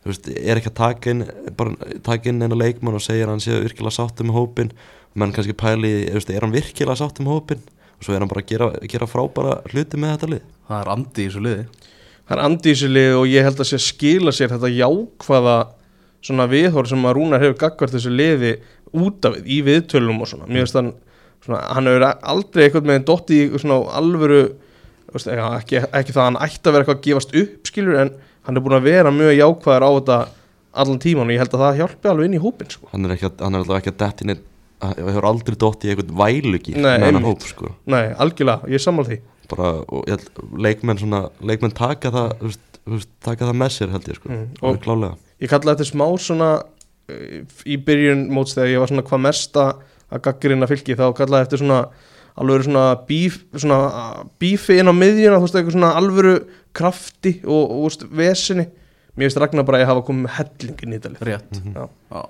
þú 0.00 0.08
veist, 0.10 0.28
er 0.28 0.56
ekki 0.56 0.70
að 0.70 0.80
taka 0.80 1.10
inn 1.10 1.24
bara 1.56 1.70
taka 2.02 2.28
inn 2.28 2.42
eina 2.42 2.54
leikmann 2.56 2.94
og 2.94 3.00
segja 3.04 3.24
að 3.26 3.30
hann 3.30 3.40
sé 3.40 3.52
virkilega 3.60 3.90
sáttum 3.92 4.26
með 4.28 4.36
hópin 4.40 4.70
og 4.72 5.16
menn 5.16 5.32
kannski 5.32 5.52
pæli, 5.52 6.08
þú 6.08 6.14
veist, 6.16 6.30
er 6.30 6.40
hann 6.40 6.52
virkilega 6.52 6.96
sáttum 6.96 7.26
með 7.26 7.32
hópin 7.36 7.60
og 7.98 8.04
svo 8.04 8.14
er 8.14 8.20
hann 8.20 8.28
bara 8.28 8.40
að 8.40 8.48
gera, 8.48 8.70
gera 8.88 9.06
frábæra 9.06 9.60
hluti 9.72 9.96
með 10.00 10.16
þetta 10.16 10.28
lið. 10.32 10.42
Það 10.68 10.80
er 10.80 10.88
andi 10.88 11.20
í 11.20 11.28
þessu 11.28 11.42
liði. 11.44 11.64
Það 12.30 12.38
er 12.38 12.44
andísilið 12.46 13.12
og 13.18 13.26
ég 13.26 13.42
held 13.42 13.58
að 13.60 13.66
sé 13.66 13.76
að 13.76 13.86
skila 13.90 14.30
sér 14.32 14.48
þetta 14.54 14.68
jákvæða 14.70 15.56
svona 16.24 16.46
viðhór 16.50 16.88
sem 16.90 17.04
að 17.08 17.14
Rúnar 17.16 17.40
hefur 17.44 17.58
gagvart 17.62 17.94
þessu 17.94 18.10
liði 18.12 18.54
út 18.92 19.24
af 19.28 19.38
í 19.46 19.60
viðtölum 19.64 20.20
og 20.20 20.28
svona. 20.28 20.48
Mér 20.50 20.64
finnst 20.66 20.76
hann, 20.80 20.92
svona, 21.46 21.60
hann 21.74 21.86
hefur 21.90 22.06
aldrei 22.10 22.64
eitthvað 22.66 22.88
með 22.90 23.04
dotti 23.08 23.38
í 23.46 23.60
svona 23.62 23.78
alvöru, 24.00 24.40
veist, 25.14 25.30
ekki, 25.30 25.80
ekki 25.86 26.12
það 26.12 26.20
að 26.24 26.28
hann 26.30 26.40
ætti 26.44 26.60
að 26.68 26.74
vera 26.76 26.84
eitthvað 26.84 26.98
að 26.98 27.06
gefast 27.08 27.34
upp 27.40 27.70
skilur 27.72 27.98
en 28.02 28.12
hann 28.46 28.56
er 28.56 28.64
búin 28.64 28.76
að 28.78 28.86
vera 28.90 29.10
mjög 29.14 29.34
jákvæður 29.38 29.86
á 29.86 29.90
þetta 29.96 30.18
allan 30.80 31.00
tíman 31.02 31.26
og 31.26 31.34
ég 31.34 31.40
held 31.42 31.54
að 31.56 31.64
það 31.64 31.78
hjálpi 31.80 32.10
alveg 32.12 32.28
inn 32.28 32.36
í 32.38 32.42
hópin 32.44 32.70
sko. 32.70 32.86
hann 32.92 33.04
er, 33.08 33.16
hann 33.18 33.54
er 33.56 33.62
alltaf 33.64 33.80
ekki 33.80 33.90
að 33.90 33.98
detti 34.04 34.28
neitt 34.28 34.44
hann 34.80 34.94
hefur 35.00 35.26
aldrei 35.28 35.56
dott 35.60 35.82
í 35.84 35.90
eitthvað 35.90 36.12
vælugi 36.20 36.76
með 36.78 37.06
einmitt. 37.08 37.26
hóp 37.26 37.42
sko 37.48 37.72
Nei, 37.90 38.04
algjörlega, 38.22 38.70
ég 38.70 38.80
sammála 38.84 39.08
því. 39.10 39.18
bara, 39.50 39.72
og 39.90 40.06
ég 40.08 40.22
leikmenn 40.62 41.00
svona 41.02 41.24
leikmenn 41.42 41.74
taka 41.74 42.12
það, 42.14 42.36
þú 42.38 42.52
veist, 42.94 43.10
taka 43.26 43.48
það 43.50 43.58
með 43.64 43.74
sér 43.76 43.90
held 43.96 44.08
ég 44.12 44.20
sko, 44.20 44.28
Mm, 44.30 44.46
og- 44.62 44.78
klálega 44.84 45.16
Ég 45.40 45.50
kallaði 45.52 45.80
þetta 45.80 45.90
smá 45.90 46.06
svona 46.20 46.50
uh, 46.60 47.40
í 47.64 47.78
byrjun 47.86 48.26
móts 48.34 48.56
þegar 48.56 48.72
ég 48.74 48.82
var 48.82 48.92
svona 48.92 49.06
hvað 49.08 49.22
mesta 49.26 49.66
að 50.10 50.24
gaggrina 50.26 50.68
fylki 50.70 50.96
þá 50.98 51.06
kallaði 51.16 51.46
þetta 51.48 51.60
svona 51.62 51.80
alveg 52.40 52.64
svona, 52.64 52.84
bíf, 53.08 53.38
svona 53.58 53.78
uh, 53.90 54.18
bífi 54.40 54.78
inn 54.80 54.88
á 54.88 54.94
miðjuna, 54.96 55.38
þú 55.40 55.46
veist, 55.46 55.56
eitthvað 55.58 55.76
svona 55.76 55.94
alvöru 55.98 56.34
krafti 56.76 57.34
og, 57.44 57.64
og 57.74 57.86
veist, 57.88 58.04
vesinni. 58.22 58.66
Mér 59.18 59.26
finnst 59.28 59.40
Ragnar 59.42 59.66
bara 59.68 59.80
að 59.80 59.82
ég 59.84 59.90
hafa 59.90 60.04
komið 60.06 60.24
með 60.24 60.36
hellingin 60.38 60.94
í 60.94 60.98
þetta 61.00 61.10
lið. 61.12 61.24
Rétt. 61.28 61.58
Já. 61.74 61.82
Já. 62.14 62.20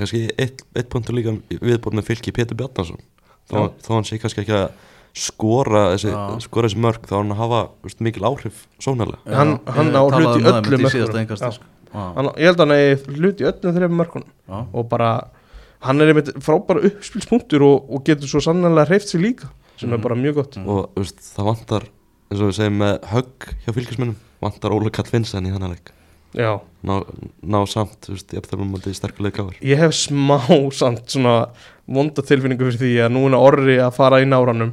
kannski 0.00 0.22
eitt, 0.40 0.62
eitt 0.74 0.88
punktur 0.90 1.14
líka 1.18 1.34
viðbóð 1.52 1.98
með 1.98 2.08
fylki 2.08 2.32
Pétur 2.34 2.56
Bjarnason. 2.58 3.02
Þó, 3.50 3.56
Já. 3.58 3.66
þó 3.84 3.90
hann 3.98 4.08
sé 4.08 4.18
kannski 4.22 4.42
ekki 4.42 4.56
að 4.56 4.70
skora 5.20 5.84
þessi, 5.94 6.12
skora 6.46 6.68
þessi 6.70 6.80
mörg 6.84 7.06
þá 7.10 7.16
hann 7.18 7.34
hafa 7.38 7.60
veist, 7.84 8.02
mikil 8.04 8.26
áhrif 8.28 8.64
sónalega 8.82 9.18
Já, 9.26 9.36
Hann- 9.40 9.56
hann 9.66 9.90
á 9.90 10.02
talaði 10.06 10.22
hlut 10.22 10.30
í 10.30 10.38
um 10.38 10.46
það 10.46 10.58
öllum 10.60 10.86
einmitt 10.86 11.64
Hann, 11.92 12.30
ég 12.38 12.46
held 12.50 12.60
að 12.60 12.66
hann 12.66 12.76
eigi 12.76 13.16
hlut 13.18 13.40
í 13.42 13.46
öllum 13.50 13.74
þreifum 13.76 13.96
mörkunum. 14.00 14.66
Og 14.74 14.88
bara, 14.90 15.08
hann 15.86 16.00
er 16.00 16.12
einmitt 16.12 16.32
frábæra 16.44 16.84
uppspilspunktur 16.86 17.62
og, 17.66 17.88
og 17.90 18.04
getur 18.06 18.28
svo 18.30 18.40
sannlega 18.44 18.86
hreift 18.90 19.08
sig 19.08 19.20
líka 19.24 19.48
sem 19.80 19.90
er 19.92 19.96
Mhm. 19.98 20.02
bara 20.02 20.14
mjög 20.14 20.34
gott. 20.34 20.56
Mm. 20.56 20.68
og 20.68 20.90
veist, 20.94 21.18
það 21.36 21.44
vantar 21.50 21.82
eins 22.30 22.40
og 22.42 22.50
við 22.50 22.58
segjum 22.60 22.78
með 22.78 23.00
högg 23.14 23.48
hjá 23.64 23.72
fylgismennum 23.74 24.16
vantar 24.42 24.70
Óla 24.76 24.90
Kall 24.92 25.08
Vinsson 25.10 25.46
í 25.46 25.50
þannig 25.50 25.70
leik. 25.74 25.90
Já, 26.36 26.60
ná, 26.86 27.02
ná 27.42 27.66
samt, 27.66 27.96
þú 28.06 28.12
veist, 28.14 28.30
ég 28.30 28.38
er 28.38 28.46
það 28.46 28.60
um 28.62 28.74
að 28.74 28.80
þetta 28.84 28.90
er 28.90 28.98
sterkulega 29.00 29.36
gáður 29.40 29.56
ég 29.66 29.78
hef 29.80 29.90
smá 29.98 30.38
samt 30.70 31.08
svona 31.10 31.48
vonda 31.88 32.22
tilfinningu 32.22 32.68
fyrir 32.70 32.78
því 32.78 32.92
að 33.02 33.10
núna 33.16 33.40
orri 33.42 33.78
að 33.82 33.96
fara 33.96 34.20
í 34.22 34.28
náranum 34.30 34.70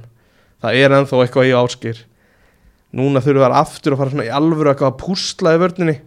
það 0.61 0.75
er 0.77 0.91
ennþá 0.99 1.23
eitthvað 1.25 1.49
í 1.49 1.55
áskir 1.57 2.03
núna 2.93 3.23
þurfum 3.25 3.41
við 3.47 3.57
aftur 3.57 3.93
að 3.95 3.97
fara 4.03 4.13
svona 4.13 4.27
í 4.27 4.35
alvöru 4.37 4.69
eitthvað 4.71 4.91
að 4.91 4.99
púsla 5.01 5.55
í 5.55 5.61
vörninni 5.63 5.97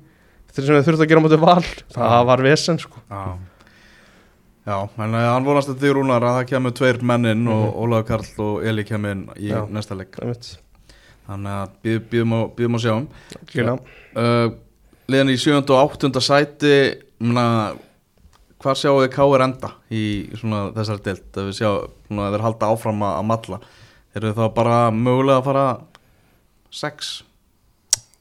þegar 0.50 0.66
sem 0.66 0.76
við 0.78 0.86
þurfum 0.88 1.04
að 1.06 1.10
gera 1.12 1.22
á 1.22 1.24
móti 1.26 1.40
val 1.44 1.68
það 1.96 2.26
var 2.30 2.44
vesen 2.48 2.78
sko 2.82 3.02
Já 3.10 3.22
Já, 4.68 4.76
en 5.00 5.14
uh, 5.16 5.20
hann 5.32 5.46
vonast 5.46 5.70
að 5.72 5.78
því 5.80 5.90
rúnar 5.96 6.22
að 6.22 6.34
það 6.36 6.48
kemur 6.50 6.74
tveir 6.76 6.98
mennin 7.10 7.46
og 7.50 7.78
Ólafur 7.80 8.04
Karl 8.10 8.42
og 8.44 8.66
Eli 8.68 8.84
kemur 8.86 9.22
í 9.40 9.48
Já. 9.48 9.62
næsta 9.72 9.96
leik. 9.96 10.18
Þannig 11.26 11.54
að 11.56 11.72
býð- 11.82 12.02
býðum 12.12 12.34
að, 12.36 12.42
býðum 12.58 12.76
að 12.76 12.82
sjáum 12.84 13.06
uh, 14.20 14.50
Liðan 15.10 15.32
í 15.32 15.38
7. 15.40 15.56
og 15.64 15.96
8. 15.96 16.12
sæti 16.22 16.74
mena, 17.24 17.46
Hvar 18.60 18.76
sjáu 18.76 19.00
þið 19.00 19.10
K.R. 19.16 19.46
enda 19.48 19.72
í 19.96 20.02
svona 20.36 20.60
þessari 20.76 21.04
deilt 21.08 21.40
að 21.40 21.48
við 21.48 21.56
sjá, 21.62 21.70
svona, 22.06 22.26
að 22.28 22.36
þeir 22.36 22.46
halda 22.50 22.70
áfram 22.74 23.04
að, 23.08 23.16
matla 23.32 23.60
eru 24.20 24.34
þá 24.36 24.44
bara 24.60 24.78
mögulega 24.92 25.40
að 25.40 25.48
fara 25.48 25.66
6 26.84 27.10
Menna, 27.16 27.29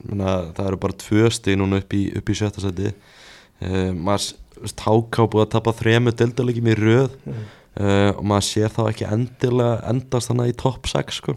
það 0.08 0.66
eru 0.70 0.78
bara 0.80 0.93
tvö 1.04 1.30
stig 1.36 1.58
núna 1.60 1.82
upp 1.82 1.93
í, 1.93 2.06
upp 2.18 2.30
í 2.32 2.36
sjötta 2.39 2.62
seti 2.64 2.91
uh, 2.93 3.91
maður, 3.93 4.30
þú 4.56 4.64
veist, 4.66 4.84
háká 4.86 5.26
búið 5.34 5.45
að 5.45 5.54
tapa 5.58 5.74
þremu 5.82 6.14
deildalegjum 6.16 6.70
í 6.72 6.78
röð 6.80 7.10
Mhm. 7.26 7.43
uh, 7.80 8.12
og 8.18 8.24
maður 8.32 8.47
sér 8.47 8.72
þá 8.76 8.82
ekki 8.89 9.06
endilega 9.12 9.76
endast 9.91 10.32
þannig 10.32 10.54
í 10.54 10.58
topp 10.64 10.88
6 10.89 11.20
sko 11.22 11.36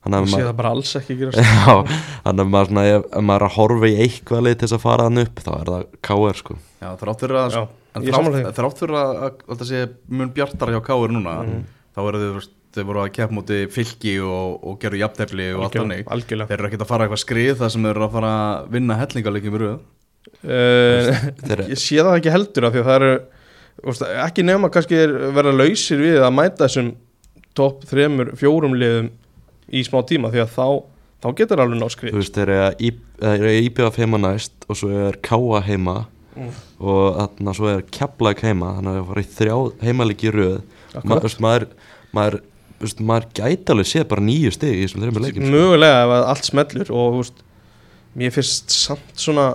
þannig 0.00 0.16
að 0.16 0.30
sé 0.32 0.38
maður 0.46 0.68
alls 0.70 0.94
ekki 0.96 1.16
gera 1.20 1.42
Já, 1.44 1.74
þannig 2.24 2.44
að 2.46 2.52
maður, 2.54 2.70
svona, 2.70 2.84
ef, 2.94 3.04
ef 3.10 3.26
maður 3.28 3.42
er 3.42 3.48
að 3.50 3.56
horfa 3.58 3.90
í 3.90 3.98
eitthvað 4.06 4.44
leið 4.46 4.56
til 4.60 4.66
þess 4.68 4.78
að 4.78 4.84
fara 4.86 5.08
hann 5.10 5.22
upp 5.24 5.42
þá 5.44 5.50
er 5.58 5.72
það 5.74 5.84
KR 6.08 6.40
sko 6.40 6.56
Já, 6.80 6.88
þrátt 7.02 7.24
fyrir 7.26 7.40
að, 7.42 7.58
Já, 7.58 7.62
þrátt, 8.00 8.54
þrátt 8.56 8.80
fyrir 8.80 8.96
að, 9.02 9.10
að, 9.26 9.44
að 9.50 9.60
það 9.60 9.68
sé 9.74 9.82
mun 10.08 10.32
bjartar 10.38 10.72
hjá 10.72 10.80
K.R. 10.88 11.12
núna 11.18 11.34
Mhm. 11.44 11.60
þá 11.90 12.00
eru 12.06 12.22
þau, 12.22 12.32
veist, 12.38 12.54
þau 12.74 12.84
voru 12.88 13.02
að 13.02 13.12
keppa 13.16 13.34
múti 13.36 13.60
fylki 13.72 14.14
og, 14.22 14.60
og 14.66 14.76
gerðu 14.82 15.00
jafntefli 15.02 15.48
og 15.56 15.64
allt 15.66 15.78
algjörlega. 15.80 16.48
Þeir 16.50 16.58
eru 16.58 16.68
ekkert 16.70 16.84
að 16.84 16.90
fara 16.92 17.06
eitthvað 17.06 17.22
skrið 17.24 17.56
þar 17.60 17.72
sem 17.74 17.86
þeir 17.86 17.94
eru 17.96 18.06
að 18.06 18.14
fara 18.16 18.32
að 18.40 18.68
vinna 18.76 18.98
hellingarleikin 19.00 19.54
við 19.56 19.64
röð. 19.64 19.78
Uh, 20.40 21.10
Þeir, 21.40 21.64
ég 21.72 21.80
sé 21.80 21.98
það 22.00 22.16
ekki 22.18 22.34
heldur 22.34 22.68
af 22.68 22.74
því 22.74 22.82
að 22.82 22.88
það 22.90 22.98
eru 23.00 23.14
þú 23.80 24.10
ekki 24.26 24.44
nema 24.46 24.70
kannski 24.72 24.98
er 25.00 25.14
vera 25.36 25.54
lausir 25.56 26.02
við 26.04 26.20
að 26.20 26.36
mæta 26.36 26.66
þessum 26.66 26.92
topp 27.56 27.84
þremur, 27.90 28.34
fjórum 28.38 28.76
liðum 28.78 29.10
í 29.72 29.82
smá 29.86 30.00
tíma 30.06 30.30
því 30.30 30.44
að 30.44 30.54
þá, 30.54 30.66
þá 31.24 31.28
getur 31.40 31.62
alveg 31.64 31.80
ná 31.80 31.86
þú 31.88 31.94
skrið 31.96 32.18
veist, 32.20 32.36
þeir 32.36 32.52
eru 32.54 33.50
að 33.56 33.64
íbjöða 33.64 33.92
heima 33.96 34.20
næst 34.22 34.68
og 34.68 34.78
svo 34.78 34.92
er 35.08 35.18
Káa 35.24 35.62
heima 35.66 35.98
Mm. 36.30 36.50
og 36.78 37.16
þannig 37.18 37.48
að 37.50 37.56
svo 37.58 37.68
er 37.72 37.80
Keflag 37.90 38.42
heima 38.46 38.74
þannig 38.76 38.92
að 38.92 38.98
það 39.00 39.08
fara 39.08 39.22
í 39.22 39.30
þrjá 39.34 39.54
heimalegi 39.82 40.28
í 40.28 40.32
röð. 40.36 40.58
Maður, 42.14 42.36
veist, 42.80 43.00
maður 43.04 43.28
gæti 43.36 43.74
alveg 43.74 43.88
séð 43.88 44.06
bara 44.10 44.24
nýju 44.24 44.52
stig 44.54 44.76
í 44.76 44.84
þessum 44.84 45.04
þreymur 45.04 45.24
leikjum 45.26 45.46
sko. 45.46 45.52
mögulega 45.54 46.04
ef 46.04 46.14
allt 46.20 46.48
smellur 46.48 46.92
og 46.94 47.18
veist, 47.18 47.42
mér 48.18 48.32
finnst 48.34 48.74
samt 48.74 49.12
svona 49.20 49.50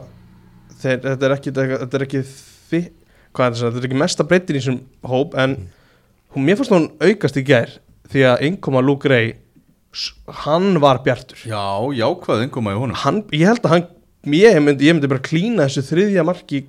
þeir, 0.82 1.02
þetta 1.08 1.30
er 1.30 1.36
ekki 1.38 1.56
þetta 1.56 2.00
er 2.00 2.06
ekki 2.06 2.22
þi, 2.26 2.84
hvað 3.36 3.48
er 3.48 3.58
það, 3.60 3.66
þetta 3.66 3.82
er 3.82 3.90
ekki 3.90 4.04
mesta 4.04 4.28
breytin 4.30 4.60
í 4.60 4.62
þessum 4.62 4.80
hóp 5.10 5.36
en 5.42 5.58
hún, 6.36 6.46
mér 6.46 6.60
fannst 6.60 6.76
hún 6.76 6.88
aukast 7.02 7.42
í 7.42 7.46
gær 7.48 7.76
því 8.12 8.30
að 8.32 8.46
innkoma 8.52 8.86
Luke 8.86 9.10
Ray 9.12 9.34
hann 10.44 10.80
var 10.84 11.02
bjartur 11.06 11.40
Já, 11.48 11.66
jákvæð 11.96 12.46
innkoma 12.46 12.76
í 12.76 12.80
honum 12.80 13.04
hann, 13.06 13.24
ég 13.34 13.48
held 13.50 13.66
að 13.66 13.78
hann 13.78 13.86
ég 14.36 14.58
myndi, 14.62 14.90
ég 14.90 14.98
myndi 14.98 15.10
bara 15.12 15.24
klína 15.24 15.68
þessu 15.68 15.86
þriðja 15.90 16.26
marki 16.28 16.66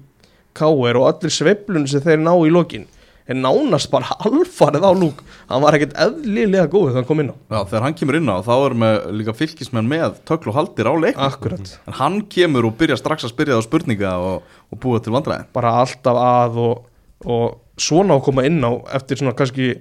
K.R. 0.56 0.96
og 0.96 1.08
allir 1.10 1.32
sveiflunum 1.34 1.88
sem 1.90 2.00
þeir 2.04 2.22
ná 2.22 2.32
í 2.32 2.52
lokin 2.52 2.86
en 3.26 3.42
nánast 3.42 3.90
bara 3.90 4.14
alfarið 4.22 4.86
á 4.86 4.92
lúk. 4.94 5.22
Hann 5.50 5.62
var 5.64 5.76
ekkert 5.76 5.96
eðlilega 5.98 6.68
góð 6.70 6.90
þegar 6.90 7.00
hann 7.00 7.08
kom 7.08 7.22
inn 7.22 7.32
á. 7.34 7.36
Já, 7.36 7.58
þegar 7.72 7.84
hann 7.86 7.96
kemur 7.98 8.18
inn 8.20 8.30
á 8.30 8.36
þá 8.46 8.54
er 8.54 8.76
með 8.82 8.98
líka 9.18 9.34
fylgismenn 9.36 9.90
með 9.90 10.20
töklu 10.28 10.52
og 10.52 10.58
haldir 10.60 10.90
á 10.90 10.94
leik 10.94 11.18
akkurat, 11.26 11.72
En 11.90 11.98
hann 11.98 12.20
kemur 12.30 12.68
og 12.70 12.76
byrja 12.78 12.98
strax 13.00 13.26
að 13.26 13.34
spyrja 13.34 13.56
það 13.56 13.66
á 13.66 13.68
spurninga 13.68 14.14
og, 14.22 14.56
og 14.70 14.80
búa 14.82 15.02
til 15.02 15.14
vandræði 15.14 15.48
bara 15.56 15.74
alltaf 15.82 16.20
að 16.22 16.60
og, 16.62 16.84
og 17.26 17.46
svona 17.76 18.16
að 18.16 18.26
koma 18.28 18.46
inn 18.46 18.62
á 18.62 18.72
eftir 18.96 19.20
svona 19.20 19.34
kannski 19.36 19.72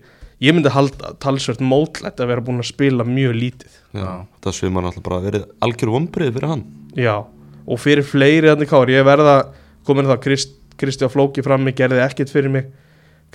ég 0.43 0.55
myndi 0.55 0.73
halda 0.73 1.13
talsvert 1.21 1.61
mótlætt 1.63 2.19
að 2.19 2.33
vera 2.33 2.43
búin 2.43 2.63
að 2.63 2.71
spila 2.73 3.05
mjög 3.07 3.37
lítið. 3.39 3.77
Já, 3.95 4.25
það 4.43 4.57
svimar 4.57 4.83
náttúrulega 4.83 5.07
bara 5.07 5.23
verið 5.23 5.45
algjör 5.63 5.93
vombrið 5.93 6.33
fyrir 6.35 6.51
hann. 6.51 6.65
Já, 6.99 7.15
og 7.65 7.79
fyrir 7.81 8.07
fleiri 8.07 8.51
þannig 8.51 8.71
káður, 8.71 8.91
ég 8.97 9.07
verða 9.07 9.35
komin 9.87 10.09
það. 10.09 10.19
Krist, 10.25 10.57
Kristján 10.75 11.13
Flóki 11.13 11.45
frammi 11.45 11.71
gerði 11.77 12.03
ekkert 12.03 12.33
fyrir 12.33 12.51
mig 12.51 12.67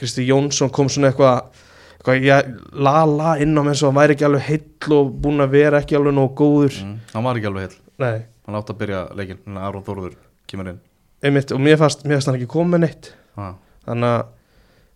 Kristi 0.00 0.26
Jónsson 0.28 0.72
kom 0.74 0.88
svona 0.92 1.10
eitthvað 1.10 1.60
eitthvað, 2.00 2.24
ég 2.24 2.50
la 2.80 3.04
la 3.08 3.36
inn 3.42 3.56
á 3.56 3.62
mér 3.66 3.78
svo 3.78 3.90
hann 3.90 4.00
væri 4.00 4.16
ekki 4.16 4.26
alveg 4.28 4.46
heill 4.48 4.96
og 4.96 5.14
búin 5.22 5.44
að 5.44 5.54
vera 5.58 5.80
ekki 5.84 5.98
alveg 5.98 6.16
nógu 6.16 6.34
góður 6.40 6.80
mm. 6.82 6.98
Hann 7.14 7.26
var 7.28 7.40
ekki 7.40 7.50
alveg 7.52 7.66
heil, 7.68 7.78
nei, 8.00 8.18
hann 8.46 8.60
átti 8.60 8.74
að 8.74 8.82
byrja 8.82 9.00
leikin 9.20 9.40
en 9.46 9.62
Aron 9.62 9.86
Þórður 9.86 10.18
kemur 10.50 10.72
inn 10.72 10.82
einmitt, 11.20 11.52
og 11.52 11.60
mér 11.60 11.80
fannst, 11.80 12.06
hann 12.08 12.36
ekki 12.38 12.48
komið 12.50 12.86
neitt 12.86 13.10
ah. 13.36 13.56
þannig 13.84 14.14
að 14.16 14.22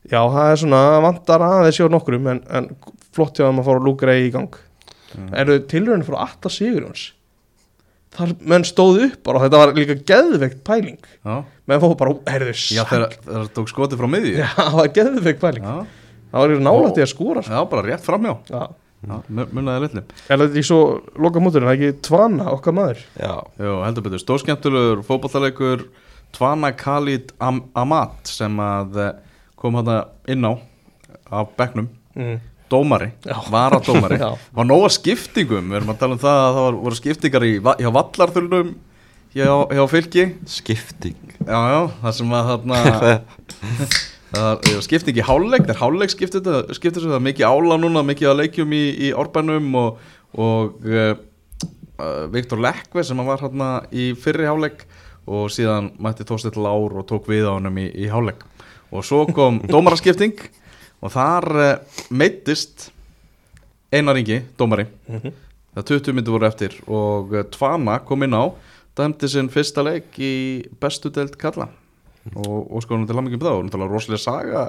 já, 0.08 0.20
það 0.20 0.50
er 0.50 0.62
svona 0.64 0.84
vantar 1.04 1.44
aðeins 1.44 1.80
hjá 1.80 1.90
nokkrum 1.92 2.30
en, 2.32 2.44
en 2.48 2.70
flott 3.14 3.36
hjá 3.36 3.50
að 3.50 3.66
fara 3.66 3.82
að 3.82 3.90
lúka 3.90 4.08
reyði 4.08 4.30
í 4.30 4.38
gang 4.38 4.62
Mm. 5.14 5.30
eru 5.38 5.60
tilröðin 5.70 6.02
frá 6.06 6.16
Atta 6.24 6.50
Sigurjóns 6.50 7.12
þar 8.16 8.32
menn 8.52 8.64
stóðu 8.68 9.08
upp 9.08 9.18
bara. 9.26 9.40
Og 9.40 9.44
þetta 9.46 9.60
var 9.62 9.74
líka 9.78 9.96
geðveikt 10.10 10.62
pæling. 10.66 10.98
Já, 11.24 11.34
menn 11.70 11.82
fóðu 11.82 11.98
bara, 12.00 12.14
heyrðu, 12.30 12.54
Já 12.76 12.84
þegar 12.90 13.18
það 13.26 13.50
tók 13.58 13.72
skoti 13.72 13.98
frá 14.00 14.08
miðju. 14.14 14.36
Já, 14.40 14.48
það 14.60 14.78
var 14.80 14.94
geðveikt 15.00 15.42
pæling. 15.42 15.68
Já, 15.68 15.76
það 16.30 16.44
var 16.44 16.56
nálægt 16.68 17.02
í 17.02 17.04
að 17.06 17.12
skora 17.12 17.44
sko. 17.44 17.54
Já, 17.58 17.68
bara 17.74 17.86
rétt 17.88 18.06
framjá 18.06 18.34
já. 18.50 18.62
Já, 19.04 19.18
mun- 19.28 19.50
munnaði 19.52 19.82
litlu. 19.84 20.02
Er 20.32 20.40
þetta 20.40 20.56
í 20.56 20.64
svo 20.64 20.78
loka 21.20 21.40
múturinn, 21.44 21.68
það 21.68 21.74
er 21.74 21.90
ekki 21.90 22.04
tvana 22.08 22.46
okkar 22.54 22.72
maður? 22.78 23.02
Já, 23.20 23.34
heldur 23.84 24.06
betur, 24.06 24.22
stórskemmtulegur 24.22 25.02
fótballtalegur 25.04 25.84
Tvana 26.34 26.72
Khalid 26.74 27.30
Am 27.38 27.60
Amat 27.78 28.26
sem 28.26 28.56
að 28.58 28.96
eh, 28.98 29.12
kom 29.60 29.76
hann 29.78 29.90
inn 30.32 30.42
á 30.48 30.52
af 31.30 31.52
bekknum. 31.58 31.86
Mm. 32.18 32.40
Dómari, 32.74 33.10
varadómari. 33.54 34.18
Já. 34.24 34.30
var 34.58 34.68
nóga 34.68 34.90
skiptingum, 34.98 35.70
við 35.70 35.80
erum 35.80 35.94
að 35.94 36.00
tala 36.02 36.18
um 36.18 36.24
það 36.24 36.40
að 36.40 36.50
það 36.58 36.66
var, 36.66 36.80
voru 36.86 37.00
skiptingar 37.00 37.46
í, 37.48 37.52
va- 37.64 37.78
hjá 37.80 37.90
vallarþulnum 37.98 38.74
hjá, 39.34 39.46
hjá 39.74 39.84
fylki. 39.90 40.26
Skipting. 40.58 41.20
Já, 41.44 41.60
já, 41.74 41.80
það 42.02 42.18
sem 42.20 42.34
að 42.40 42.50
þarna 42.52 42.82
Það 44.34 44.64
er 44.66 44.80
skipt 44.82 45.10
ekki 45.12 45.22
háluleik, 45.22 45.62
það 45.62 45.74
er 45.74 45.78
háluleik 45.78 46.10
skiptir 46.10 46.42
þetta, 46.42 46.74
það 47.06 47.12
er 47.20 47.22
mikið 47.22 47.46
ála 47.46 47.76
núna, 47.78 48.02
mikið 48.06 48.30
að 48.32 48.40
leikjum 48.40 48.72
í, 48.74 48.82
í 49.06 49.10
árbænum 49.14 49.68
og, 49.78 50.00
og 50.34 50.88
uh, 50.90 51.12
Viktor 52.34 52.58
Lekve 52.64 53.04
sem 53.06 53.20
var 53.28 53.44
hérna 53.44 53.68
í 53.94 54.08
fyrri 54.18 54.48
háluleik 54.48 54.82
og 55.30 55.46
síðan 55.54 55.92
mætti 56.02 56.26
Þorsteinn 56.26 56.58
Lár 56.64 56.98
og 56.98 57.06
tók 57.08 57.30
við 57.30 57.46
á 57.46 57.54
honum 57.54 57.78
í, 57.80 57.86
í 57.94 58.10
háluleik 58.10 58.42
og 58.94 59.06
svo 59.06 59.22
kom 59.30 59.62
dómaraskipting 59.70 60.34
og 61.04 61.12
þar 61.12 61.48
uh, 61.60 62.02
meittist 62.10 62.88
Einar 63.94 64.18
Ingi, 64.18 64.40
dómari. 64.58 64.88
Það 65.74 65.88
20 65.90 66.16
myndir 66.16 66.34
voru 66.34 66.48
eftir 66.48 66.74
og 66.86 67.34
uh, 67.34 67.44
Tvana 67.54 68.00
kom 68.06 68.24
inn 68.26 68.34
á 68.34 68.50
dæmdi 68.98 69.28
sinn 69.30 69.50
fyrsta 69.50 69.82
leik 69.84 70.18
í 70.22 70.34
bestu 70.80 71.10
deild 71.10 71.36
kalla 71.40 71.68
og, 72.32 72.70
og 72.70 72.82
sko 72.82 72.96
hann 72.96 73.08
til 73.08 73.18
hamingjum 73.18 73.42
þá 73.42 73.50
og 73.52 73.64
náttúrulega 73.66 73.90
rosalega 73.90 74.22
saga 74.22 74.62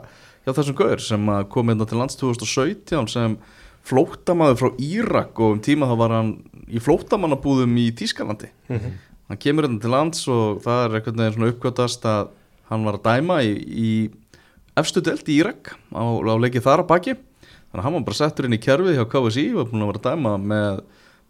hjá 0.46 0.52
þessum 0.52 0.78
gaur 0.80 1.04
sem 1.04 1.30
að 1.32 1.46
kom 1.54 1.72
inn 1.72 1.86
til 1.86 2.00
lands 2.02 2.18
2017 2.20 3.12
sem 3.14 3.38
flóttamaður 3.86 4.60
frá 4.62 4.70
Írak 4.82 5.42
og 5.42 5.58
um 5.58 5.62
tíma 5.62 5.90
þá 5.90 5.96
var 6.02 6.16
hann 6.18 6.32
í 6.66 6.82
flóttamannabúðum 6.82 7.78
í 7.84 7.92
Tískalandi 7.98 8.50
hann 8.70 9.42
kemur 9.42 9.68
hérna 9.68 9.82
til 9.82 9.94
lands 9.94 10.26
og 10.32 10.64
það 10.66 10.82
er 10.84 10.96
veginn 10.98 11.38
svona 11.38 11.52
uppgötast 11.54 12.10
að 12.10 12.34
hann 12.72 12.86
var 12.88 12.98
að 12.98 13.06
dæma 13.06 13.40
í, 13.46 13.54
í 13.62 13.90
efstu 14.80 15.04
deild 15.04 15.28
í 15.30 15.40
Írak 15.40 15.74
á, 15.96 16.04
á 16.04 16.36
leikið 16.42 16.66
þar 16.66 16.84
að 16.84 16.90
baki. 16.92 17.16
Þannig 17.16 17.82
að 17.82 17.86
hann 17.88 17.98
var 17.98 18.06
bara 18.08 18.20
settur 18.20 18.48
inn 18.48 18.56
í 18.56 18.62
kerfið 18.62 18.98
hjá 19.00 19.06
KSI 19.12 19.46
og 19.56 19.72
búin 19.72 19.84
að 19.86 19.92
vera 19.94 20.06
dæma 20.12 20.36
með 20.40 20.82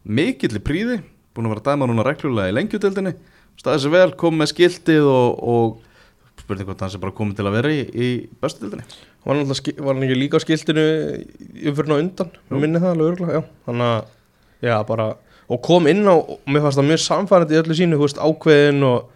mikilli 0.05 0.61
príði 0.61 0.99
búin 1.35 1.49
að 1.49 1.55
vera 1.55 1.65
dæma 1.71 1.89
núna 1.89 2.05
reglulega 2.05 2.51
í 2.51 2.55
lengjudeldinni 2.55 3.15
staðið 3.59 3.83
sér 3.85 3.93
vel, 3.95 4.13
kom 4.19 4.39
með 4.39 4.51
skiltið 4.51 5.09
og, 5.09 5.41
og 5.41 6.39
spurning 6.43 6.67
hvort 6.67 6.83
hann 6.83 6.91
sé 6.93 7.01
bara 7.01 7.15
komið 7.15 7.39
til 7.39 7.47
að 7.47 7.57
vera 7.57 7.71
í, 7.71 7.81
í 7.81 8.09
bestu 8.43 8.65
deildinni. 8.65 8.85
Var 9.25 9.31
hann, 9.31 9.43
alltaf 9.45 9.79
var 9.81 9.95
hann 9.95 10.05
ekki 10.05 10.17
líka 10.19 10.39
á 10.39 10.43
skiltinu 10.43 10.85
umfyrin 11.71 11.95
á 11.95 11.97
undan, 11.97 12.33
minni 12.53 12.81
það 12.81 12.91
alveg 12.91 13.11
örgulega, 13.13 13.39
já. 13.39 13.53
Þannig 13.69 13.93
að, 13.93 14.09
já, 14.67 14.75
bara 14.89 15.13
Og 15.45 15.59
kom 15.61 15.85
inn 15.85 16.01
á, 16.09 16.17
og 16.17 16.39
mér 16.49 16.63
fannst 16.63 16.79
það 16.79 16.87
mjög 16.89 17.01
samfærandi 17.03 17.53
í 17.53 17.57
öllu 17.59 17.75
sínu, 17.77 17.97
þú 17.99 18.05
veist, 18.07 18.17
ákveðin 18.17 18.85
og 18.87 19.11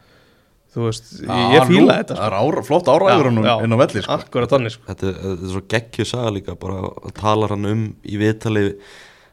Þú 0.70 0.86
veist, 0.86 1.08
ég, 1.26 1.44
ég 1.56 1.64
fíla 1.66 1.94
þetta 2.04 2.16
Það 2.20 2.26
er 2.30 2.38
ára, 2.40 2.64
flott 2.68 2.90
áræður 2.94 3.30
hann 3.32 3.40
inn 3.66 3.74
á 3.74 3.78
velli 3.82 4.04
sko. 4.06 4.18
Akkurat 4.20 4.52
þannig, 4.54 4.76
sko. 4.76 4.84
Þetta, 4.92 5.08
er- 5.10 5.22
þetta 5.26 5.46
er 5.48 5.54
svo 5.56 5.62
geggju 5.74 6.06
saga 6.06 6.34
líka 6.36 6.56
bara 6.62 7.12
talar 7.18 7.56
hann 7.56 7.66
um 7.72 7.86
í 8.06 8.20
viðtali 8.22 8.66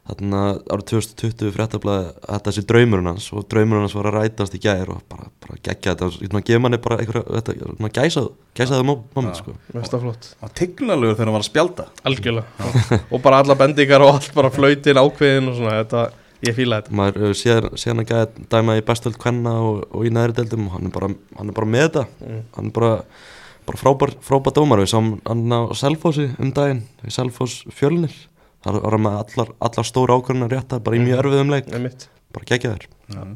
þarna 0.07 0.41
árið 0.71 0.85
2020 0.93 1.51
fréttablaði 1.51 2.05
að 2.15 2.29
þetta 2.37 2.53
sé 2.55 2.63
draumurinn 2.71 3.09
hans 3.11 3.25
og 3.35 3.47
draumurinn 3.51 3.83
hans 3.89 3.97
var 3.99 4.07
að 4.07 4.17
rætast 4.21 4.55
í 4.55 4.61
gær 4.63 4.93
og 4.95 5.01
bara, 5.11 5.27
bara 5.43 5.57
geggja 5.67 5.97
þetta. 5.97 6.11
Og 6.39 6.45
gefa 6.47 6.63
manni 6.63 6.79
bara 6.79 6.99
einhverja 7.03 7.25
þetta, 7.41 7.57
svona 7.73 7.91
gæsað, 7.99 8.29
gæsaðu 8.61 8.87
moment 8.87 9.41
sko. 9.41 9.57
Var 9.75 10.53
tignalegur 10.63 11.19
þegar 11.19 11.27
hann 11.27 11.35
var 11.37 11.43
að 11.43 11.49
spjálta 11.51 11.89
Algjörlega. 12.07 13.01
Og 13.11 13.25
bara 13.27 13.43
alla 13.43 13.59
bendingar 13.59 14.05
og 14.07 14.15
allt 14.15 14.31
bara 14.39 14.53
flautin 14.55 15.03
ákveðin 15.03 15.51
og 15.51 15.59
svona, 15.59 15.81
þetta, 15.83 16.05
ég 16.49 16.57
fíla 16.57 16.81
þetta. 16.81 16.97
Maður 17.01 17.25
uh, 17.29 17.33
séð 17.37 17.89
hann 17.91 18.03
að 18.05 18.11
gæða 18.13 18.47
dæma 18.55 18.77
í 18.79 18.85
bestöld 18.87 19.19
kvenna 19.23 19.55
og, 19.63 19.83
og 19.91 20.07
í 20.07 20.13
næri 20.15 20.37
deildum 20.37 20.69
og 20.69 20.77
hann 20.77 20.91
er 20.91 20.95
bara, 20.95 21.11
hann 21.39 21.53
er 21.53 21.59
bara 21.59 21.71
með 21.75 21.87
þetta. 21.89 22.05
Mm. 22.23 22.41
hann 22.57 22.71
er 22.71 22.77
bara, 22.81 22.93
bara 23.69 23.83
frábær, 23.83 24.15
frábær 24.31 24.57
dómar 24.57 24.83
við 24.83 24.93
sáum 24.95 25.13
hann 25.27 25.47
á 25.53 25.61
Selfossi 25.79 26.31
um 26.39 26.53
daginn 26.57 26.85
í 27.07 27.15
Selfoss 27.15 27.65
fjölnir. 27.75 28.15
Það 28.67 28.81
var 28.83 28.97
hann 28.99 29.07
með 29.07 29.19
allar, 29.23 29.55
allar 29.69 29.87
stóra 29.87 30.19
ákvörðunar 30.19 30.55
rétta 30.57 30.81
bara 30.83 30.99
í 30.99 31.03
mjög 31.05 31.25
erfiðum 31.25 31.53
leik, 31.55 31.69
Einmitt. 31.71 32.09
bara 32.35 32.49
geggja 32.51 32.75
þér 32.75 32.89
Eh, 33.07 33.27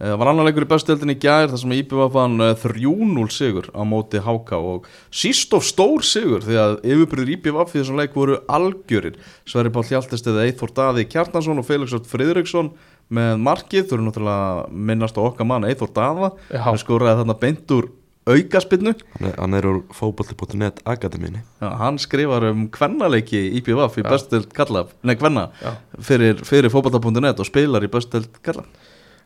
Það 0.00 0.16
var 0.16 0.30
annar 0.30 0.46
leikur 0.48 0.64
í 0.64 0.68
bestu 0.70 0.94
deildinni 0.94 1.12
í 1.18 1.20
gær 1.20 1.50
þar 1.52 1.60
sem 1.60 1.72
IBV 1.76 2.06
fann 2.14 2.40
eh, 2.40 2.54
3-0 2.56 3.26
sigur 3.36 3.66
á 3.76 3.84
móti 3.84 4.22
HK 4.24 4.56
og 4.56 4.86
síst 5.12 5.52
of 5.56 5.66
stór 5.68 6.06
sigur 6.08 6.40
því 6.46 6.56
að 6.56 6.76
yfirbyrður 6.88 7.32
IBV 7.34 7.58
fyrir 7.68 7.84
þessum 7.84 8.00
leik 8.00 8.16
voru 8.16 8.38
algjörir. 8.48 9.18
Sverri 9.44 9.72
Pál 9.74 9.84
Hjaltist 9.90 10.30
eða 10.32 10.46
Eithor 10.48 10.72
Daði 10.72 11.04
Kjartansson 11.04 11.60
og 11.60 11.68
Felix 11.68 11.92
Öll 11.92 12.06
Friðriksson 12.08 12.72
með 13.12 13.44
markið, 13.44 13.88
þú 13.90 13.96
eru 13.98 14.08
náttúrulega 14.08 14.82
minnast 14.88 15.20
á 15.20 15.26
okkar 15.26 15.48
mann 15.52 15.68
Eithor 15.68 15.92
Daða. 15.92 16.32
Hann 16.64 16.80
skoraði 16.80 17.20
þarna 17.20 17.36
beint 17.42 17.76
úr 17.76 17.90
aukaspinnu 18.30 18.92
hann 19.16 19.28
er, 19.30 19.34
hann 19.40 19.56
er 19.56 19.66
úr 19.68 19.78
fótbolti.net 19.96 20.82
akademíni 20.88 21.40
Já, 21.60 21.68
hann 21.80 21.98
skrifar 22.00 22.44
um 22.50 22.66
kvennaleiki 22.72 23.40
IPVF 23.60 23.96
í 24.00 24.04
Já. 24.04 24.10
bestu 24.12 24.36
deild 24.36 24.52
kalla 24.56 24.84
nei 25.02 25.16
kvenna 25.16 25.48
Já. 25.60 25.72
fyrir, 26.04 26.42
fyrir 26.44 26.72
fótbolta.net 26.72 27.40
og 27.40 27.48
spilar 27.48 27.84
í 27.86 27.90
bestu 27.92 28.18
deild 28.18 28.40
kalla 28.44 28.66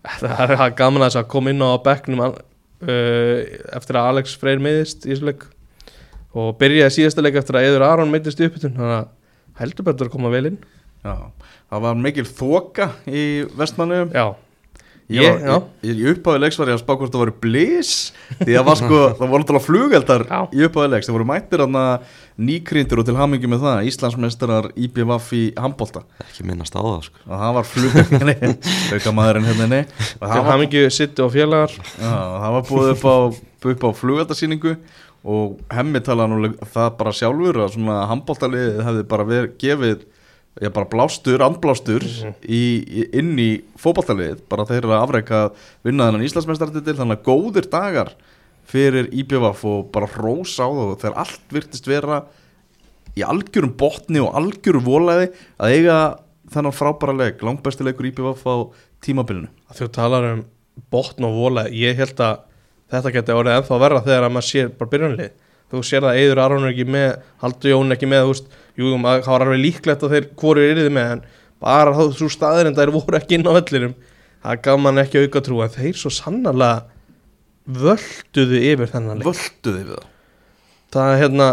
Það 0.05 0.55
er 0.55 0.77
gaman 0.77 1.07
að 1.07 1.21
koma 1.33 1.53
inn 1.53 1.65
á 1.65 1.81
bekknum 1.85 2.23
uh, 2.25 2.35
eftir 3.77 3.99
að 3.99 4.09
Alex 4.13 4.37
Freyr 4.41 4.63
meiðist 4.63 5.07
í 5.07 5.15
þessu 5.15 5.31
leik. 5.31 5.45
Og 6.35 6.57
byrjaði 6.61 6.97
síðasta 6.99 7.25
leik 7.25 7.39
eftir 7.41 7.59
að 7.59 7.69
Eður 7.71 7.87
Aron 7.87 8.13
meiðist 8.13 8.43
í 8.43 8.49
uppbytun 8.49 8.75
þannig 8.77 8.97
að 8.99 9.61
heldur 9.61 9.87
betur 9.87 10.11
að 10.11 10.17
koma 10.17 10.33
vel 10.35 10.49
inn. 10.51 10.59
Já, 11.05 11.15
það 11.71 11.85
var 11.85 12.01
mikil 12.01 12.25
þoka 12.25 12.89
í 13.05 13.23
vestmannu 13.59 14.07
Já, 14.09 14.27
Ég, 15.13 15.21
Ég- 15.21 15.65
ég, 15.85 15.99
í 16.01 16.05
upphafi 16.15 16.41
leiks 16.41 16.57
var 16.57 16.71
ég 16.73 16.79
að 16.79 16.81
spá 16.81 16.95
hvort 16.97 17.13
það 17.13 17.21
voru 17.21 17.33
blís 17.43 17.91
því 18.39 18.55
að 18.57 18.63
var 18.71 18.79
sko, 18.81 19.01
það 19.19 19.29
voru 19.35 19.41
náttúrulega 19.43 19.65
flugeldar 19.67 20.23
Já. 20.31 20.39
í 20.49 20.63
upphafi 20.65 20.93
leiks, 20.95 21.09
það 21.11 21.17
voru 21.19 21.27
mættir 21.29 21.63
hann 21.65 21.77
nýkryndir 22.41 22.99
og 23.03 23.07
til 23.07 23.15
hamingi 23.19 23.51
með 23.53 23.67
það 23.67 23.91
Íslandsmeistarar 23.91 24.71
IBVF 24.75 25.29
í 25.37 25.43
handbolta. 25.61 26.03
Ekki 26.25 26.47
minnast 26.49 26.75
á 26.75 26.81
það 26.81 27.05
sko. 27.11 27.21
og 27.29 27.37
það 27.45 27.53
var 27.59 27.69
flugeldar 27.69 28.33
auka 28.97 29.13
maðurinn 29.21 29.47
hérna 29.51 29.81
og 29.85 29.93
það 29.93 30.25
það 30.25 30.41
var, 30.41 30.49
hafði 30.51 30.67
ekki 30.71 30.85
sitt 30.97 31.21
og 31.23 31.31
félagar. 31.37 31.77
Já, 32.01 32.11
það 32.15 32.57
var 32.57 32.67
búið 32.73 32.91
upp 32.97 33.05
á, 33.05 33.17
upp 33.75 33.85
á 33.85 33.91
flugeldarsýningu 34.01 34.75
og 35.25 35.55
hemmi 35.73 36.01
talaði 36.05 36.33
nú 36.33 36.51
það 36.75 36.91
bara 36.99 37.13
sjálfur 37.21 37.61
að 37.65 37.71
svona 37.77 38.01
handboltaliðið 38.11 38.83
hefði 38.89 39.07
bara 39.13 39.29
verið 39.29 39.55
gefið 39.63 40.03
Já, 40.63 40.69
bara 40.71 40.87
blástur, 40.87 41.43
andblástur 41.43 42.05
í, 42.47 42.61
í, 42.87 43.01
inn 43.19 43.33
í 43.43 43.49
fótballtaliðið 43.81 44.45
bara 44.47 44.67
þeir 44.69 44.85
eru 44.85 44.93
að 44.95 45.01
afreika 45.03 45.41
að 45.49 45.65
vinna 45.89 46.07
þennan 46.07 46.27
Íslandsmeistartitil 46.29 46.95
þannig 47.01 47.19
að 47.19 47.25
góðir 47.27 47.67
dagar 47.73 48.13
fyrir 48.71 49.09
IBVF 49.11 49.65
og 49.67 49.89
bara 49.95 50.09
rósa 50.15 50.69
á 50.69 50.71
það 50.71 50.93
og 50.93 51.01
þegar 51.03 51.19
allt 51.25 51.57
virtist 51.57 51.91
vera 51.91 52.21
í 53.19 53.27
algjörum 53.27 53.75
botni 53.83 54.23
og 54.23 54.31
algjörum 54.39 54.87
volaði 54.87 55.29
að 55.59 55.75
eiga 55.75 55.99
þennan 56.55 56.77
frábæra 56.77 57.17
leik, 57.19 57.43
langbæsti 57.43 57.87
leikur 57.89 58.13
IBVF 58.13 58.47
á 58.47 58.57
tímabilinu. 59.03 59.51
Þú 59.75 59.91
talar 59.91 60.31
um 60.37 60.45
botn 60.95 61.27
og 61.27 61.35
vola 61.35 61.67
ég 61.67 61.99
held 61.99 62.21
að 62.23 62.45
þetta 62.95 63.15
geti 63.19 63.35
orðið 63.35 63.59
ennþá 63.59 63.81
verra 63.83 64.05
þegar 64.07 64.29
að 64.29 64.37
maður 64.37 64.49
sér 64.53 64.71
bara 64.79 64.95
byrjunlið 64.95 65.35
þú 65.75 65.83
sér 65.89 66.07
það 66.07 66.19
Eður 66.23 66.41
Aron 66.45 66.65
er 66.69 66.73
ekki 66.75 66.87
með 66.95 67.09
Haldur 67.45 67.71
Jón 67.75 67.95
ekki 67.97 68.09
með, 68.11 68.25
þú 68.25 68.33
veist, 68.35 68.49
jú, 68.81 68.93
maður- 69.03 69.25
það 69.27 69.33
var 69.35 69.45
alveg 69.47 69.63
líklegt 69.65 70.03
að 70.07 70.15
þeir 70.17 70.29
hvoru 70.41 70.65
er 70.71 70.83
með 70.95 71.13
en 71.17 71.23
bara 71.65 71.95
þá 71.97 72.03
svo 72.19 72.29
staðir 72.33 72.69
en 72.71 72.77
þeir 72.79 72.93
voru 72.95 73.19
ekki 73.19 73.39
inn 73.39 73.47
á 73.49 73.53
vellinum 73.57 73.95
það 74.45 74.63
gaf 74.67 74.81
mann 74.85 75.01
ekki 75.01 75.23
auka 75.25 75.41
trú 75.47 75.63
en 75.65 75.73
þeir 75.73 75.97
svo 75.97 76.11
sannarlega 76.13 76.85
völduðu 77.65 78.59
yfir 78.61 78.91
þennan 78.93 79.23
leik. 79.23 79.29
Völduði 79.31 79.85
við 79.87 79.95
það? 79.95 80.09
Það, 80.95 81.13
hérna, 81.23 81.47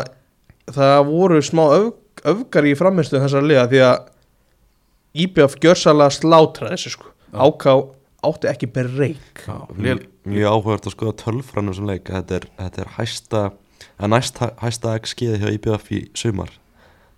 það 0.76 0.98
voru 1.08 1.40
smá 1.46 1.64
öf, 1.78 1.92
öfgar 2.34 2.68
í 2.68 2.74
framistu 2.78 3.22
þessar 3.22 3.46
liða 3.48 3.68
því 3.72 3.80
að 3.88 4.10
IBF 5.26 5.56
gjörsalega 5.64 6.14
slátra 6.16 6.72
þessu 6.74 6.94
sko. 6.94 7.10
Já. 7.32 7.40
áká 7.48 7.74
átti 8.28 8.50
ekki 8.52 8.68
breyk 8.76 9.42
mjög, 9.80 10.04
mjög 10.30 10.52
áhugavert 10.52 10.88
að 10.90 10.94
skoða 10.94 11.16
tölfrannum 11.24 11.74
sem 11.78 11.88
leik 11.90 12.12
þetta 12.12 12.36
er, 12.38 12.46
þetta 12.60 12.84
er 12.84 12.92
hæsta 13.00 13.42
að 14.02 14.10
næst 14.16 14.40
hæ- 14.42 14.54
hæsta 14.62 14.96
XG 15.00 15.38
hjá 15.42 15.50
IBF 15.54 15.92
í 15.92 16.00
sumar. 16.18 16.50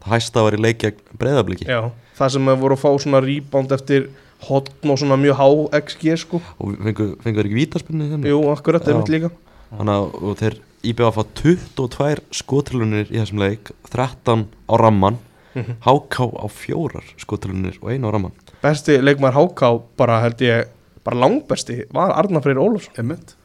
Það 0.04 0.14
hæsta 0.18 0.44
var 0.44 0.54
í 0.58 0.60
leik 0.62 0.80
gegn 0.84 1.00
breyðabliki 1.18 1.66
Já, 1.70 1.92
það 2.18 2.30
sem 2.36 2.46
voru 2.60 2.76
að 2.76 2.82
fá 2.84 2.90
svona 3.00 3.22
rebound 3.24 3.72
eftir 3.72 4.10
hotn 4.44 4.92
og 4.92 5.00
svona 5.00 5.16
mjög 5.16 5.38
há 5.40 5.48
XG 5.88 6.18
sko. 6.20 6.42
Og 6.60 6.76
fengur, 6.84 7.14
fengur 7.24 7.48
ekki 7.48 7.56
vítaspinni 7.62 8.10
þenni 8.12 8.28
Jú, 8.34 8.42
akkurat, 8.52 8.84
Já. 8.84 8.92
einmitt 8.92 9.10
líka. 9.14 9.32
Þannig 9.72 9.96
að 9.96 10.24
og 10.24 10.38
þeir 10.38 10.58
IBF 10.84 11.16
fá 11.16 11.24
22 11.40 12.20
skotrilunir 12.36 13.08
í 13.08 13.16
þessum 13.22 13.40
leik 13.40 13.72
13 13.90 14.48
á 14.68 14.74
ramman 14.78 15.18
Mhm. 15.56 15.76
HK 15.86 16.18
á 16.34 16.46
fjórar 16.50 17.06
skotrilunir 17.22 17.78
og 17.82 17.92
einu 17.94 18.10
á 18.10 18.12
ramman 18.12 18.32
Besti 18.64 18.96
leikmar 19.00 19.34
HK 19.38 19.84
bara 19.96 20.20
held 20.24 20.38
ég 20.42 20.66
bara 21.06 21.16
langbesti 21.22 21.86
var 21.94 22.10
Arnar 22.18 22.42
Freyr 22.42 22.58
Ólafsson. 22.58 22.94
Emmett 22.98 23.36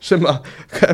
sem 0.00 0.26
að 0.28 0.50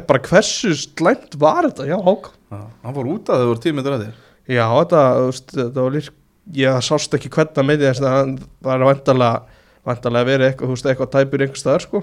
bara 0.09 0.22
hversu 0.27 0.72
slæmt 0.79 1.37
var 1.41 1.68
þetta? 1.68 1.89
Já 1.89 1.97
HK 1.99 2.33
Hann 2.57 2.97
fór 2.97 3.11
út 3.12 3.31
að 3.33 3.43
þau 3.43 3.51
voru 3.51 3.62
tímið 3.64 3.91
ræðir 3.93 4.14
Já, 4.47 4.64
þetta, 4.70 5.03
þú 5.18 5.29
veist, 5.31 5.55
þetta 5.57 5.85
var 5.85 5.95
lík 5.97 6.11
ég 6.55 6.83
sást 6.87 7.14
ekki 7.18 7.31
hvernig 7.35 7.66
með 7.66 7.81
því 7.81 7.89
þess 7.89 8.03
að 8.07 8.35
það 8.62 8.74
er 8.77 8.85
vantarlega 8.87 9.57
vantarlega 9.87 10.29
verið 10.29 10.51
eitthvað, 10.51 10.68
þú 10.68 10.77
veist, 10.77 10.89
eitthvað 10.91 11.11
tæpur 11.14 11.43
einhver 11.45 11.61
staðar 11.61 11.85
sko. 11.85 12.03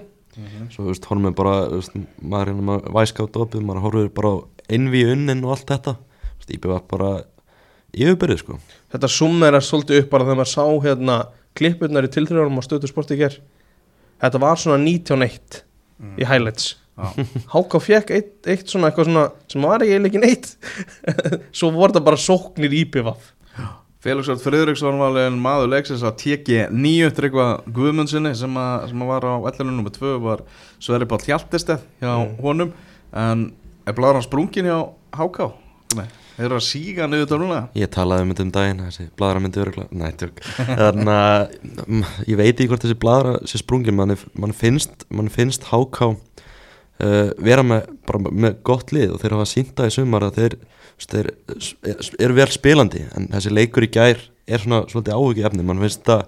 Svo 0.71 0.84
þú 0.84 0.89
veist, 0.89 1.07
horfum 1.07 1.28
við 1.28 1.36
bara 1.39 1.53
þú 1.69 1.80
veist, 1.80 1.95
maður 2.19 2.43
er 2.43 2.51
hérna 2.51 2.65
með 2.69 2.89
væskátt 2.97 3.39
opið 3.43 3.65
maður 3.67 3.86
horfir 3.88 4.09
bara 4.17 4.32
á 4.34 4.38
envi 4.78 5.03
unnin 5.13 5.43
og 5.43 5.55
allt 5.55 5.71
þetta. 5.71 5.95
Þú 6.24 6.43
veist, 6.43 6.53
IBF 6.57 6.86
bara 6.91 7.09
yfirbyrði 7.93 8.39
sko. 8.41 8.59
Þetta 8.93 9.11
summer 9.15 9.55
er 9.59 9.67
svolítið 9.67 10.03
upp 10.03 10.11
bara 10.13 10.28
þegar 10.28 10.39
maður 10.41 10.53
sá 10.53 10.88
hérna 10.88 11.17
klippurnar 11.57 12.07
í 12.07 12.11
tilþrjóðanum 12.13 12.59
á 12.59 12.63
stöðu 12.65 12.89
sporti 12.89 13.17
í 13.17 13.21
ger 13.21 13.38
þetta 14.24 14.41
var 14.41 14.59
svona 14.59 14.80
19.1 14.82 15.61
í 16.20 16.26
highlights. 16.30 16.76
Háká 17.54 17.80
fekk 17.82 18.12
eitt, 18.14 18.34
eitt 18.48 18.68
svona 18.70 18.91
eitthvað 18.91 19.08
svona 19.10 19.24
sem 19.50 19.64
var 19.66 19.82
eiginlega 19.82 20.12
ekki 20.12 20.22
neitt. 20.22 20.52
Svo 21.58 21.72
voru 21.74 21.96
það 21.96 22.06
bara 22.12 22.20
sóknir 22.22 22.76
í 22.78 22.84
BVF 22.94 23.32
Félagsvöld 24.04 24.41
Friðriksson 24.44 24.98
var 25.00 25.16
en 25.22 25.38
maður 25.39 25.70
leiksins 25.72 26.02
að 26.04 26.18
teki 26.20 26.58
nýju 26.76 27.08
tryggva 27.16 27.46
Guðmundsinni 27.72 28.34
sem, 28.36 28.52
að, 28.60 28.89
sem 28.91 29.00
að 29.06 29.12
var 29.14 29.28
á 29.32 29.34
ellinu 29.48 29.78
nummer 29.78 29.94
2 29.96 30.18
var 30.26 30.41
Sverri 30.84 31.08
Páll 31.08 31.24
Hjaltesteð 31.24 31.86
hjá 32.04 32.12
Mm. 32.12 32.34
honum. 32.44 32.74
En 33.16 33.46
er 33.88 33.96
bláður 33.96 34.20
hann 34.20 34.26
sprungin 34.28 34.68
hjá 34.68 34.78
Háká? 35.16 35.48
Nei, 35.96 36.10
þeir 36.38 36.47
eru 36.47 36.57
að 36.57 36.65
síga 36.67 37.07
niður 37.09 37.25
þetta 37.25 37.39
núna. 37.41 37.61
Ég 37.77 37.91
talaði 37.93 38.25
um 38.25 38.34
þetta 38.34 38.45
um 38.45 38.53
daginn, 38.57 38.84
þessi 38.88 39.07
bladra 39.19 39.43
myndi 39.43 39.65
tjörg 40.19 40.43
Þannig 40.84 41.13
að 41.13 42.27
ég 42.31 42.39
veit 42.39 42.53
ekki 42.53 42.69
hvort 42.71 42.86
þessi 42.86 42.99
bladra 43.03 43.34
sé 43.49 43.61
sprungin 43.61 43.97
mann, 43.97 44.15
mann 44.39 44.55
finnst, 44.57 45.07
man 45.13 45.31
finnst 45.34 45.69
háká 45.71 46.13
uh, 47.03 47.29
vera 47.38 47.65
með, 47.65 47.89
bara 48.07 48.23
með 48.31 48.57
gott 48.67 48.93
lið 48.95 49.15
og 49.15 49.21
þeir 49.23 49.38
hafa 49.38 49.49
sínta 49.49 49.89
í 49.89 49.93
sumar 49.93 50.27
að 50.27 50.39
þeir, 50.39 50.57
þeir 51.05 51.31
eru 52.19 52.39
vel 52.39 52.49
spilandi 52.53 53.05
en 53.17 53.29
þessi 53.34 53.53
leikur 53.53 53.88
í 53.88 53.91
gær 53.93 54.23
er 54.43 54.63
svona 54.63 54.84
svolítið 54.91 55.17
áhugi 55.17 55.45
efni 55.47 55.65
mann 55.65 55.81
finnst 55.84 56.03
það 56.07 56.25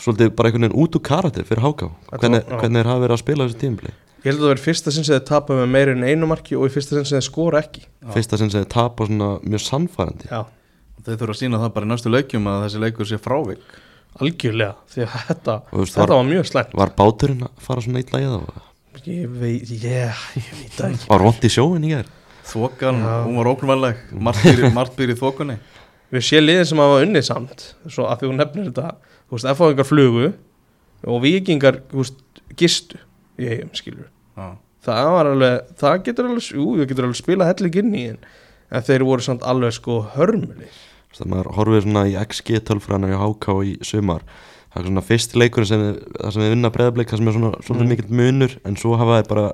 svolítið 0.00 0.30
bara 0.36 0.48
einhvern 0.48 0.66
veginn 0.66 0.80
út 0.80 0.96
úr 0.96 1.04
karakter 1.04 1.46
fyrir 1.48 1.64
háká 1.64 1.90
hvernig, 2.14 2.46
hvernig 2.48 2.80
þeir 2.80 2.90
hafa 2.90 3.04
verið 3.04 3.16
að 3.16 3.22
spila 3.24 3.46
þessi 3.48 3.60
tímabli 3.64 3.94
Ég 4.20 4.28
held 4.28 4.40
að 4.40 4.44
það 4.44 4.50
verið 4.52 4.64
fyrsta 4.66 4.92
sinn 4.92 5.04
sem 5.06 5.14
þeir 5.16 5.26
tapa 5.30 5.54
með 5.56 5.68
meira 5.72 5.92
en 5.96 6.04
einu 6.04 6.26
marki 6.28 6.56
og 6.58 6.66
í 6.68 6.72
fyrsta 6.74 6.96
sinn 6.98 7.06
sem 7.08 7.16
þeir 7.20 7.26
skora 7.30 7.60
ekki. 7.64 7.84
Fyrsta 8.12 8.36
sem 8.40 8.50
þeir 8.52 8.66
tapa 8.68 9.06
svona 9.08 9.28
mjög 9.44 9.62
sannfærandi. 9.64 10.28
Já, 10.30 10.42
Þeir 11.00 11.16
þurfa 11.16 11.32
að 11.32 11.38
sína 11.40 11.58
það 11.62 11.70
bara 11.72 11.86
í 11.86 11.88
næstu 11.88 12.10
leikjum 12.12 12.48
að 12.50 12.58
þessi 12.66 12.80
leikur 12.82 13.08
sé 13.08 13.16
frávik. 13.24 13.62
Algjörlega 14.20 14.74
því 14.92 15.04
að 15.06 15.14
þetta, 15.30 15.54
veist, 15.72 15.94
þetta 15.94 16.02
var- 16.04 16.16
var 16.18 16.26
mjög 16.28 16.48
slæmt. 16.50 16.74
Var 16.76 16.90
báturinn 16.98 17.44
að 17.46 17.50
fara 17.64 17.80
svona 17.86 18.02
illa 18.02 18.20
í 18.20 18.26
það? 18.28 18.60
Ég 19.06 19.28
veit, 19.40 19.70
yeah, 19.80 20.14
ég 20.36 20.50
veit 20.58 20.74
það 20.76 20.90
ekki. 20.92 21.08
Var 21.08 21.24
vond 21.24 21.40
í 21.40 21.48
sjóin 21.54 21.84
í 21.88 21.92
gær? 21.94 22.10
Þokan, 22.50 23.00
Já. 23.00 23.24
hún 23.24 23.36
var 23.40 23.48
óknvæðleg 23.54 23.96
margt 24.76 24.96
býr 24.98 25.14
í 25.14 25.16
þokunni. 25.16 25.56
Við 26.12 26.26
sé 26.26 26.40
liðin 26.42 26.66
sem 26.66 26.78
hafa 26.82 27.00
unnið 27.06 27.24
samt 27.24 27.64
svo 27.88 28.04
að 28.10 28.20
því 28.20 28.28
hún 28.32 28.40
nefnir 28.42 28.68
þetta 28.68 28.90
þú 29.30 29.38
veist, 29.38 29.46
Og 33.40 33.46
í 33.46 33.48
eigum, 33.54 33.72
skilur 33.78 34.06
Já. 34.36 34.46
það 34.84 35.10
var 35.16 35.30
alveg, 35.32 35.72
það 35.80 35.96
getur 36.10 36.28
alveg 36.30 36.46
jú, 36.52 36.68
það 36.76 36.86
getur 36.92 37.08
alveg 37.08 37.18
spilað 37.22 37.50
helling 37.54 37.80
inn 37.80 37.94
í 37.96 38.04
en, 38.12 38.20
en 38.70 38.86
þeir 38.86 39.04
voru 39.08 39.24
samt 39.24 39.42
alveg 39.48 39.72
sko 39.78 39.98
hörmulir 40.14 40.78
Það 41.10 41.26
maður 41.32 41.48
horfið 41.56 41.82
svona 41.88 42.04
í 42.06 42.12
XG 42.20 42.60
tölfræðina 42.68 43.08
í 43.10 43.16
HK 43.18 43.54
í 43.66 43.72
sumar 43.82 44.22
Það 44.70 44.78
er 44.78 44.86
svona 44.86 45.02
fyrsti 45.02 45.40
leikurinn 45.40 45.66
sem 45.66 45.80
það 46.20 46.34
sem 46.36 46.44
við 46.44 46.52
vinna 46.54 46.70
breyðableik 46.70 47.10
það 47.10 47.18
sem 47.18 47.30
er 47.32 47.34
svona 47.34 47.50
svolítið 47.66 47.82
Mm. 47.82 47.90
mikill 47.90 48.18
munur 48.20 48.52
en 48.68 48.76
svo 48.78 48.92
hafa 49.00 49.16
þeir 49.18 49.28
bara 49.32 49.46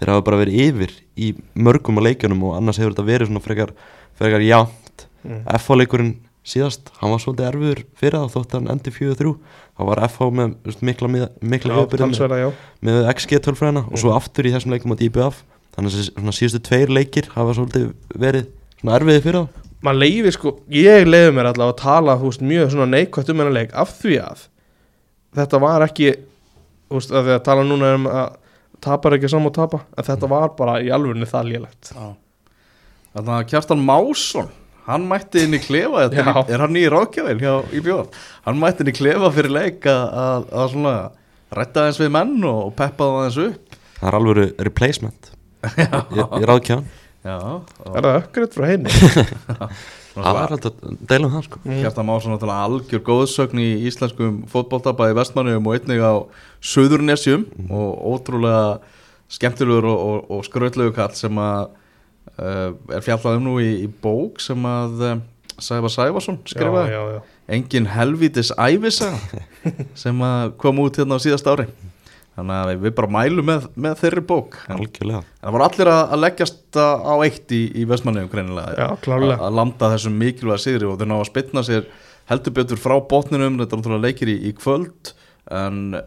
þeir 0.00 0.10
hafa 0.10 0.24
bara 0.26 0.40
verið 0.40 0.56
yfir 0.64 0.94
í 1.14 1.28
mörgum 1.54 2.00
af 2.00 2.06
leikjunum 2.08 2.42
og 2.48 2.56
annars 2.56 2.80
hefur 2.82 2.96
þetta 2.96 3.06
verið 3.06 3.30
svona 3.30 3.44
frekar, 3.44 3.70
frekar 4.18 4.42
jánt 4.42 5.04
mm. 5.22 5.44
FH 5.60 5.76
leikurinn 5.78 6.10
síðast, 6.44 6.90
hann 7.00 7.12
var 7.14 7.22
svolítið 7.22 7.46
erfiður 7.48 7.80
fyrir 7.96 8.18
það 8.20 8.32
þótt 8.34 8.54
að 8.54 8.58
hann 8.60 8.72
endi 8.74 8.92
4-3 8.92 9.30
þá 9.74 9.82
var 9.88 10.02
FH 10.08 10.28
með 10.38 10.78
mikla, 10.84 11.08
mikla, 11.40 11.78
yfirbyrði 11.80 12.50
með, 12.84 12.98
XG 13.14 13.40
tölfræðina 13.46 13.82
og 13.88 13.96
svo 14.00 14.10
Mm. 14.12 14.16
aftur 14.20 14.48
í 14.48 14.52
þessum 14.52 14.74
leikum 14.74 14.92
á 14.92 14.96
DBF 15.00 15.40
þannig 15.74 15.94
að 15.96 16.08
svona 16.10 16.34
síðustu 16.36 16.60
tveir 16.68 16.92
leikir 16.92 17.30
hafa 17.34 17.54
svolítið 17.56 17.86
verið 18.20 18.50
svona 18.80 18.98
erfiði 19.00 19.22
fyrir 19.24 19.40
þá. 19.40 19.62
Maður 19.84 20.00
leiði 20.04 20.32
sko, 20.32 20.52
ég 20.72 21.08
leiði 21.08 21.32
mér 21.36 21.48
allavega 21.50 21.74
að 21.74 21.80
tala 21.82 22.16
þú 22.20 22.28
veist, 22.30 22.44
mjög 22.52 22.70
svona 22.72 22.86
neikvægt 22.92 23.32
um 23.32 23.40
hennar 23.42 23.56
leik 23.56 23.74
af 23.74 23.96
því 24.00 24.14
að 24.22 24.44
þetta 25.40 25.60
var 25.64 25.84
ekki 25.88 26.10
þú 26.14 26.98
veist, 27.00 27.10
að 27.12 27.24
því 27.28 27.34
að 27.38 27.44
tala 27.48 27.64
núna 27.68 27.94
um 27.98 28.06
að 28.08 28.36
tapar 28.84 29.16
ekki 29.16 29.28
saman 29.32 29.48
og 29.48 29.54
tapa 29.56 29.80
en 29.96 30.04
þetta 30.04 30.28
var 30.28 30.52
bara 30.58 30.76
í 30.84 30.92
alvörinu 30.92 31.26
hann 34.88 35.06
mætti 35.08 35.44
inn 35.46 35.56
í 35.56 35.60
klefa 35.62 36.06
þetta 36.06 36.22
er, 36.22 36.54
er 36.54 36.64
hann 36.64 36.78
í 36.78 36.84
rákjafil 36.92 37.38
hjá 37.40 37.54
í 37.72 37.82
bjóð 37.84 38.18
hann 38.46 38.60
mætti 38.60 38.84
inn 38.84 38.92
í 38.92 38.96
klefa 38.96 39.30
fyrir 39.34 39.54
leik 39.54 39.88
að, 39.90 40.48
að, 40.50 40.66
svona 40.74 40.94
rætta 41.54 41.84
aðeins 41.84 42.00
við 42.02 42.14
menn 42.16 42.48
og 42.50 42.72
peppa 42.76 43.06
það 43.06 43.18
aðeins 43.20 43.40
upp. 43.44 43.76
Það 43.98 44.08
er 44.10 44.18
alveg 44.20 44.64
replacement 44.68 45.30
Já, 47.24 47.38
og 47.40 47.94
er 47.96 48.04
það 48.04 48.16
ökkrætt 48.18 48.52
frá 48.52 48.64
henni? 48.68 48.90
Það 50.14 50.34
var 50.36 50.52
alltaf 50.52 50.74
að 50.84 50.96
deila 51.08 51.26
um 51.26 51.32
það 51.32 51.44
sko. 51.46 51.60
Kjartan 51.64 52.06
Másson 52.06 52.34
náttúrulega 52.34 52.66
algjör 52.68 53.00
góðsögn 53.06 53.62
í 53.64 53.68
íslenskum 53.88 54.42
fótbolta 54.52 54.92
í 55.08 55.16
vestmannum 55.16 55.70
og 55.70 55.78
einnig 55.78 56.04
á 56.04 56.14
Suðurnesjum 56.60 57.46
og 57.72 58.04
ótrúlega 58.12 58.66
skemmtilegur 59.32 59.88
og, 59.88 60.04
og, 60.04 60.18
og 60.36 60.44
skröðlegu 60.44 60.92
kall 60.98 61.16
sem 61.16 61.40
að 61.40 61.72
er 62.38 63.04
fjallað 63.04 63.38
um 63.38 63.48
nú 63.48 63.54
í, 63.62 63.70
í 63.84 63.88
bók 63.88 64.42
sem 64.42 64.66
að 64.66 65.02
uh, 65.04 65.16
Sæfa 65.62 65.90
Sæfarsson 65.92 66.40
skrifaði. 66.50 67.20
Engin 67.54 67.86
helvítis 67.92 68.50
ævisa 68.58 69.12
sem 70.02 70.22
að 70.26 70.54
kom 70.58 70.80
út 70.82 70.98
hérna 70.98 71.20
á 71.20 71.22
síðast 71.22 71.46
ári. 71.50 71.68
Þannig 72.34 72.56
að 72.56 72.80
við 72.82 72.94
bara 72.98 73.10
mælum 73.14 73.46
með, 73.46 73.68
með 73.78 74.00
þeirri 74.00 74.24
bók. 74.26 74.56
En 74.66 74.80
algjörlega. 74.80 75.20
það 75.38 75.54
voru 75.54 75.66
allir 75.68 75.90
að, 75.92 76.00
að 76.02 76.22
leggjast 76.24 76.78
á 76.82 77.14
eitt 77.22 77.54
í, 77.54 77.60
í 77.78 77.84
Vestmannum 77.86 78.26
greinilega. 78.32 78.74
Já, 78.74 78.88
að, 79.14 79.28
að 79.36 79.60
landa 79.60 79.92
þessum 79.92 80.16
mikilvæga 80.18 80.64
sigri 80.64 80.88
og 80.90 80.98
þeir 80.98 81.10
ná 81.12 81.14
að 81.20 81.28
spilna 81.30 81.62
sér 81.68 81.86
heldur 82.32 82.56
betur 82.58 82.80
frá 82.82 82.96
botninum. 83.12 83.60
Þetta 83.62 83.76
er 83.76 83.82
náttúrulega 83.84 84.08
leikir 84.08 84.32
í, 84.34 84.36
í 84.50 84.54
kvöld 84.58 85.14
en 85.54 86.00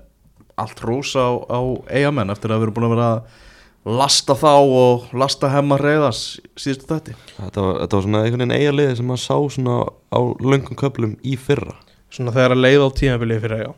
allt 0.58 0.84
rósa 0.84 1.24
á, 1.24 1.32
á 1.48 1.60
eigamenn 1.94 2.34
eftir 2.34 2.52
að 2.52 2.60
við 2.60 2.68
erum 2.68 2.76
búin 2.76 2.90
að 2.90 2.96
vera 2.98 3.10
að 3.14 3.44
lasta 3.88 4.36
þá 4.36 4.50
og 4.58 5.08
lasta 5.16 5.50
hemmar 5.54 5.80
reyðas 5.84 6.22
síðustu 6.60 6.88
þetta 6.92 7.16
þetta 7.38 7.64
var, 7.64 7.76
þetta 7.84 7.98
var 8.00 8.06
svona 8.08 8.22
einhvern 8.26 8.44
veginn 8.44 8.56
eigaliði 8.58 8.96
sem 9.00 9.08
maður 9.08 9.24
sá 9.24 9.38
svona 9.56 9.76
á 10.12 10.20
löngum 10.44 10.76
köplum 10.80 11.14
í 11.24 11.36
fyrra. 11.40 11.76
Svona 12.12 12.34
þegar 12.36 12.56
að 12.56 12.64
leiða 12.66 12.88
á 12.88 12.98
tímabilið 13.00 13.42
fyrir 13.46 13.62
já. 13.66 13.72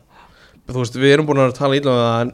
Þú 0.70 0.78
veist, 0.82 0.96
við 1.02 1.12
erum 1.16 1.26
búin 1.30 1.42
að 1.42 1.54
tala 1.58 1.78
ítlum 1.78 1.94
um 1.96 2.00
það 2.04 2.20
en 2.24 2.32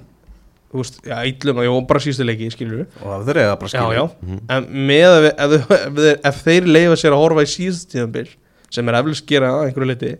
þú 0.73 0.81
veist, 0.83 0.97
já, 1.09 1.17
ítlum 1.31 1.61
að 1.61 1.67
ég 1.69 1.75
var 1.77 1.85
bara 1.93 2.03
síðustu 2.05 2.27
leiki, 2.27 2.49
skilur 2.53 2.81
við 2.83 2.97
og 3.01 3.13
það 3.13 3.31
er 3.33 3.39
eiga 3.43 3.59
bara 3.61 3.71
já, 3.71 3.77
skilja 3.77 4.01
já, 4.01 4.05
Mhm. 4.27 4.41
en 4.57 4.67
með 4.91 5.07
að 5.11 5.21
við, 5.27 5.33
ef, 5.37 5.53
þau- 5.53 5.77
ef, 5.77 5.95
þeir, 6.01 6.19
ef 6.31 6.43
þeir 6.45 6.67
leifa 6.77 6.97
sér 7.03 7.13
að 7.17 7.23
horfa 7.23 7.45
í 7.47 7.53
síðustu 7.55 7.93
tímabil 7.95 8.29
sem 8.71 8.89
er 8.89 8.99
eflust 9.01 9.27
gera 9.31 9.53
að 9.55 9.65
einhverju 9.71 9.89
leiti 9.93 10.11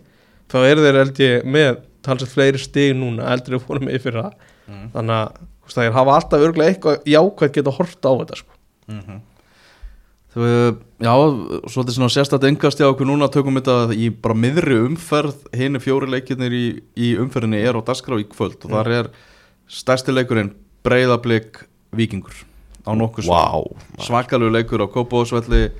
þá 0.49 0.57
eru 0.71 0.85
þeir 0.87 0.97
held 1.01 1.17
ég 1.27 1.43
með 1.57 1.77
talsett 2.07 2.31
fleiri 2.31 2.57
stig 2.63 2.95
núna 2.95 3.27
heldur 3.29 3.57
við 3.57 3.65
fórum 3.67 3.85
með 3.89 4.01
fyrir 4.01 4.21
það 4.23 4.33
Mm. 4.67 4.89
þannig 4.95 5.15
að 5.15 5.31
veist, 5.67 5.79
þeir 5.79 5.95
hafa 5.95 6.17
alltaf 6.17 6.45
örglega 6.47 6.73
eitthvað 6.73 7.09
jákvæmt 7.13 7.57
geta 7.57 7.73
horta 7.77 8.11
á 8.11 8.13
þetta 8.21 8.39
sko. 8.41 8.57
Mhm. 8.87 9.21
Þú 10.37 10.43
veist, 10.43 10.81
já, 11.01 11.13
svolítið 11.73 11.95
svona 11.97 12.13
sérstætt 12.13 12.45
engast 12.49 12.81
hjá 12.81 12.89
okkur 12.91 13.07
núna 13.09 13.29
tökum 13.31 13.57
þetta 13.57 13.95
í 13.95 14.09
bara 14.11 14.35
miðri 14.37 14.77
umferð 14.85 15.47
hinn 15.55 15.79
fjóri 15.81 16.09
leikirnir 16.13 16.53
í, 16.53 16.65
í 16.93 17.15
umferðinni 17.17 17.61
er 17.63 17.79
á 17.79 17.81
dagskrá 17.81 18.19
í 18.21 18.27
kvöld 18.29 18.59
og 18.67 18.75
þar 18.75 18.91
er 18.99 19.09
stærsti 19.67 20.13
leikurinn 20.13 20.53
breyðablик 20.85 21.63
vikingur 21.95 22.35
á 22.85 22.91
nokkuð 22.95 23.27
Vá, 23.27 23.65
svakalegu 24.03 24.53
leikur 24.53 24.83
á 24.83 24.87
Kópavóðsvelli 24.87 25.71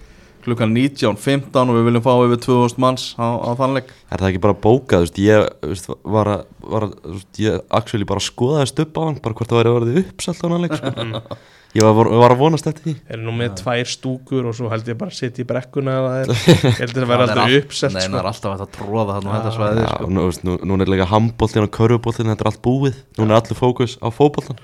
klukkan 0.48 0.72
19.15 0.76 1.60
og 1.72 1.76
við 1.78 1.86
viljum 1.90 2.06
fá 2.06 2.14
yfir 2.24 2.40
2000 2.48 2.82
manns 2.82 3.06
á, 3.19 3.28
á 3.38 3.52
þannleik 3.60 3.91
er 3.91 4.22
það 4.24 4.30
ekki 4.32 4.41
bara 4.48 4.57
bókað, 4.64 5.03
þú 5.03 5.07
veist, 5.07 5.22
ég 5.22 5.45
veist, 5.68 5.91
var 6.07 6.32
að, 6.34 6.41
var 6.72 6.88
að, 6.88 6.95
þú 7.03 7.14
veist, 7.19 7.41
ég 7.44 7.61
actually 7.82 8.07
bara 8.07 8.24
skoðaðist 8.24 8.82
upp 8.86 8.98
á 8.98 9.02
hann, 9.06 9.19
bara 9.24 9.38
hvort 9.38 9.52
það 9.53 9.60
væri 9.61 9.72
að 9.74 9.78
verði 9.82 10.03
uppselt 10.06 10.41
á 10.41 10.48
hann 10.48 10.64
leik, 10.65 10.78
sko. 10.80 11.40
ég 11.78 11.84
var, 11.99 12.10
var 12.24 12.34
að 12.34 12.40
vonast 12.40 12.69
eftir 12.72 12.86
því. 12.88 12.94
Eru 13.14 13.26
nú 13.28 13.34
með 13.38 13.57
tvær 13.60 13.90
stúkur 13.91 14.48
og 14.49 14.56
svo 14.57 14.69
held 14.72 14.88
ég 14.88 14.98
bara 14.98 15.11
að 15.14 15.18
sitja 15.19 15.44
í 15.44 15.48
brekkuna 15.52 15.98
eða 15.99 16.14
það 16.14 16.22
er, 16.24 16.32
ég 16.72 16.80
held 16.80 17.02
að 17.03 17.10
vera 17.11 17.28
alltaf 17.28 17.57
uppselt 17.60 17.98
Nei, 17.98 17.99
það 18.02 18.07
sko. 18.07 18.22
er 18.22 18.30
alltaf 18.32 18.53
hægt 18.56 18.64
að 18.65 18.72
tróða 18.78 19.18
þarna 19.18 19.30
á 19.30 19.38
þetta 19.38 19.68
Já, 19.84 19.91
sko. 19.91 20.10
nú, 20.15 20.26
nú, 20.48 20.56
nú 20.72 20.78
er 20.86 20.91
líka 20.95 21.10
handbóltin 21.11 21.68
og 21.68 21.74
körfuboltin, 21.76 22.32
þetta 22.32 22.48
er 22.48 22.52
allt 22.53 22.61
búið. 22.65 23.02
Nú 23.19 23.28
er 23.28 23.36
allir 23.41 23.60
fókus 23.60 23.98
á 23.99 24.07
fótboltan 24.15 24.57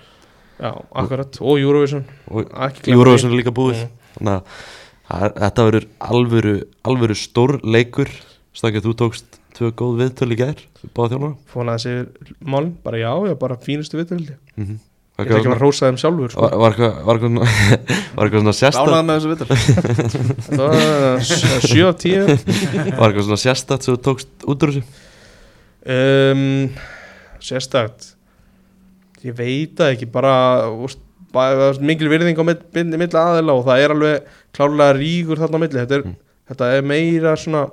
já, 0.64 0.72
akkurat, 0.96 1.38
og 1.44 1.60
Eurovision. 1.60 2.06
Og 2.32 2.48
Eurovision 2.88 3.34
er 3.34 3.40
líka 3.44 3.52
búið. 3.54 3.84
Mhm. 3.84 4.00
Þannig 4.14 4.34
að 4.34 4.40
það 4.40 4.48
er- 4.48 4.82
þetta 5.14 5.68
verður 5.70 5.88
alvöru, 6.00 6.56
alvöru 6.84 7.16
stór 7.18 7.60
leikur. 7.64 8.10
Stakið, 8.54 8.86
þú 8.86 8.94
tókst 9.02 9.40
tvö 9.58 9.70
góð 9.78 10.00
viðtöl 10.02 10.34
í 10.34 10.40
gær 10.40 10.64
Báða 10.94 11.14
þjálfara 11.14 11.36
fónaði 11.54 11.84
sér 11.84 12.34
málin, 12.42 12.74
bara 12.86 13.00
já, 13.02 13.12
já, 13.30 13.36
bara 13.40 13.58
fínustu 13.62 14.00
viðtöld 14.00 14.34
mm 14.34 14.66
-hmm. 14.66 14.80
ég 15.18 15.26
ætla 15.26 15.38
ekki 15.38 15.50
að 15.50 15.56
að 15.56 15.62
rósa 15.62 15.90
þeim 15.90 16.00
sjálfur 16.02 16.32
sko. 16.34 16.42
Var, 16.42 16.58
var, 16.58 16.72
eitthvað- 16.72 17.04
var, 17.06 17.16
eitthvað 17.16 17.32
svona- 17.34 17.50
var 18.16 18.26
eitthvað 18.26 18.42
svona 18.42 18.58
sérstætt 18.62 18.88
Ánægð 18.88 19.06
með 19.06 19.16
þessu 19.18 19.30
vitur 19.34 19.48
það 20.50 20.68
var 20.70 21.22
7 21.68 21.88
af 21.88 21.96
10 21.98 22.98
Var 22.98 23.08
eitthvað 23.08 23.28
svona 23.28 23.44
sérstætt 23.46 23.84
sem 23.84 23.94
þú 23.96 24.02
tókst 24.10 24.30
út 24.48 24.64
úr 24.64 24.70
þessu? 24.74 24.84
Um, 25.84 26.70
sérstakt. 27.44 28.16
Ég 29.24 29.36
veit 29.36 29.76
það 29.76 29.92
ekki 29.94 30.08
bara, 30.12 30.70
úst, 30.72 31.03
mikil 31.82 32.10
virðing 32.12 32.38
á 32.40 32.44
mill- 32.46 32.66
milli 32.78 33.00
milli 33.02 33.20
aðeila 33.20 33.56
og 33.58 33.66
það 33.68 33.84
er 33.86 33.94
alveg 33.96 34.28
klárlega 34.56 34.98
ríkur 35.00 35.42
þarna 35.42 35.58
á 35.58 35.64
milli 35.64 35.80
þetta 35.82 35.98
er, 36.00 36.04
Mm. 36.04 36.16
þetta 36.50 36.70
er 36.78 36.82
meira 36.94 37.36
svona 37.36 37.64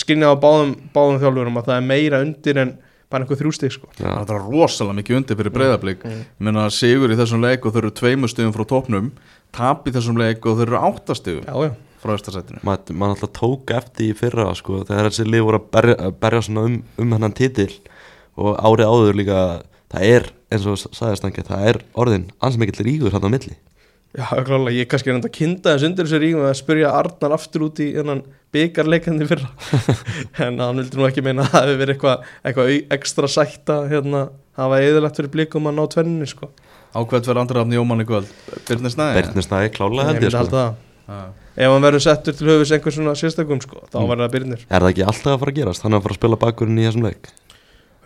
skynjað 0.00 0.36
á 0.36 0.42
báðum, 0.42 0.70
báðum 0.94 1.20
þjálfurum 1.20 1.58
að 1.60 1.66
það 1.68 1.76
er 1.76 1.86
meira 1.90 2.20
undir 2.24 2.58
en 2.60 2.72
bara 3.10 3.24
einhver 3.24 3.40
þrjústig 3.40 3.72
sko. 3.74 3.88
Já, 3.98 4.22
Það 4.22 4.30
er 4.36 4.44
rosalega 4.46 4.96
mikið 5.00 5.16
undir 5.18 5.36
fyrir 5.40 5.54
breyðablík 5.56 6.04
Mm. 6.04 6.10
Ég 6.20 6.46
meina 6.46 6.66
sigur 6.70 7.10
í 7.10 7.16
þessum 7.18 7.42
leik 7.42 7.66
og 7.66 7.72
þau 7.74 7.78
eru 7.82 7.90
tveimur 7.90 8.28
stigum 8.30 8.52
frá 8.54 8.64
topnum 8.66 9.10
Tap 9.52 9.84
í 9.88 9.90
þessum 9.90 10.16
leik 10.16 10.46
og 10.46 10.58
þau 10.58 10.62
eru 10.62 10.76
já, 11.66 11.72
frá 12.00 12.14
östasætinu 12.14 12.62
maður 12.62 12.94
mað 12.94 13.14
alltaf 13.16 13.32
tók 13.34 13.70
eftir 13.74 14.12
í 14.12 14.16
fyrra 14.16 14.54
sko, 14.54 14.84
þegar 14.86 15.10
þessi 15.10 15.26
lið 15.26 15.42
voru 15.42 15.58
að 15.58 15.70
berja, 15.74 15.96
að 15.98 16.14
berja 16.20 16.42
um, 16.62 16.82
um 16.98 17.12
hennan 17.12 17.32
titil 17.34 17.72
og 18.38 18.56
árið 18.62 18.86
áður 18.86 19.18
líka 19.18 19.40
það 19.90 20.06
er, 20.06 20.30
eins 20.50 20.66
og 20.66 20.78
sagðist 20.80 21.26
hann 21.26 21.34
það 21.50 21.66
er 21.72 21.78
orðin 21.94 22.28
ansið 22.42 22.62
mikill 22.64 22.86
rígur 22.86 23.14
hann 23.16 23.26
á 23.26 23.30
milli. 23.30 23.56
Já, 24.10 24.26
klálega 24.42 24.74
ég 24.74 24.82
er 24.82 24.90
kannski 24.90 25.12
reynda 25.12 25.28
að 25.30 25.36
kynna 25.36 25.62
þess 25.70 25.86
undir 25.86 26.06
þessu 26.08 26.18
ríkum 26.18 26.46
að 26.48 26.56
spyrja 26.58 26.88
Arnar 26.98 27.34
aftur 27.36 27.62
út 27.68 27.78
í 27.78 27.92
hennan 27.94 28.24
byggarleikandi 28.50 29.28
fyrra. 29.30 29.50
En 30.46 30.58
hann 30.58 30.80
vildi 30.82 30.98
nú 30.98 31.06
ekki 31.06 31.22
meina 31.22 31.44
að 31.46 31.52
það 31.52 31.62
hefði 31.68 31.76
verið 31.84 31.94
eitthvað 31.94 32.24
eitthva 32.50 32.64
ekstra 32.96 33.30
sætta 33.30 33.76
hérna, 33.92 34.24
hafa 34.58 34.80
eðalegt 34.82 35.20
fyrir 35.20 35.30
blikum 35.36 35.70
að 35.70 35.78
ná 35.78 35.84
tvenninni 35.94 36.26
sko. 36.26 36.50
Ákveðt 36.90 37.28
verður 37.30 37.42
andra 37.44 37.62
afni 37.62 37.78
Jómann 37.78 38.02
í 38.02 38.08
kvöld. 38.08 38.32
Byrnir 38.66 38.90
Snæði 38.96 39.20
Bertnir 39.20 39.46
Snæði 39.46 39.70
klálega 39.76 40.02
ég 40.02 40.10
held 40.10 40.26
ég 40.26 40.34
myndi 40.34 40.50
sko. 40.50 40.64
ef 41.60 41.66
hann 41.70 41.82
verður 41.86 42.02
settur 42.02 42.34
til 42.38 42.50
höfus 42.50 42.70
einhver 42.74 42.94
svona 42.94 43.14
sérstakum 43.18 43.62
sko, 43.62 43.80
þá 43.90 43.96
Mm. 44.00 44.08
verður 44.10 44.24
það 44.26 44.34
byrnir 44.34 44.60
er 44.70 44.80
það 44.84 44.90
ekki 44.90 45.06
alltaf 45.06 45.32
að 45.34 45.40
fara 45.42 45.50
að 45.50 45.58
gerast? 45.60 45.82
Hann 45.82 45.92
er 45.94 45.98
að 45.98 46.04
fara 46.04 46.14
að 46.14 46.18
spila 46.20 46.36
bakurinn 46.42 46.78
í 46.78 46.84
þessum 46.86 47.06
leik 47.06 47.30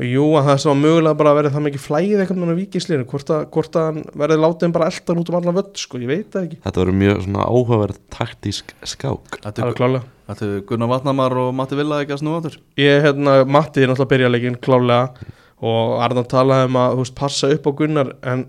jú, 0.02 0.24
að 0.34 0.48
það 0.48 0.52
er 0.54 0.62
svo 0.64 0.72
mögulega 0.78 1.18
bara 1.18 1.30
að 1.30 1.38
verði 1.38 1.52
það 1.54 1.64
mikið 1.68 1.82
flæðið 1.84 2.22
eitthvað 2.24 2.40
með 2.40 2.56
vikislinu, 2.58 3.04
hvort 3.12 3.30
að, 3.30 3.44
hvort 3.54 3.78
að 3.78 4.00
verði 4.24 4.38
látið 4.42 4.72
bara 4.74 4.88
eldan 4.90 5.20
út 5.20 5.30
um 5.30 5.38
allan 5.38 5.56
völd 5.60 5.78
sko, 5.78 6.00
ég 6.02 6.10
veit 6.10 6.34
það 6.34 6.48
ekki, 6.48 6.58
þetta 6.64 6.82
verður 6.82 6.98
mjög 7.04 7.22
svona 7.26 7.46
áhugaverð 7.46 8.00
taktísk 8.16 8.74
skák. 8.82 9.38
Þetta 9.38 9.54
það 9.60 9.70
er 9.70 9.78
klálega 9.78 10.10
Þetta 10.24 10.46
er 10.48 10.60
Gunnar 10.64 10.88
Vatnamar 10.88 11.34
og 11.36 11.48
Matti 11.52 11.76
Villa 11.76 12.00
ekki 12.00 12.14
að 12.16 12.20
snúa 12.22 12.40
áttur 12.40 12.58
ég, 12.80 13.00
hérna, 13.04 13.38
Matti 13.44 13.84
er 13.84 13.90
náttúrulega 13.90 14.08
að 14.08 14.12
byrja 14.14 14.30
leikin 14.32 14.60
klálega 14.64 15.32
og 15.64 15.98
Arnar 16.02 16.28
talaði 16.32 16.70
um 16.70 16.78
að 16.80 16.94
þú 16.94 17.02
veist, 17.04 17.16
passa 17.18 17.50
upp 17.52 17.68
á 17.68 17.72
Gunnar 17.78 18.14
en 18.32 18.46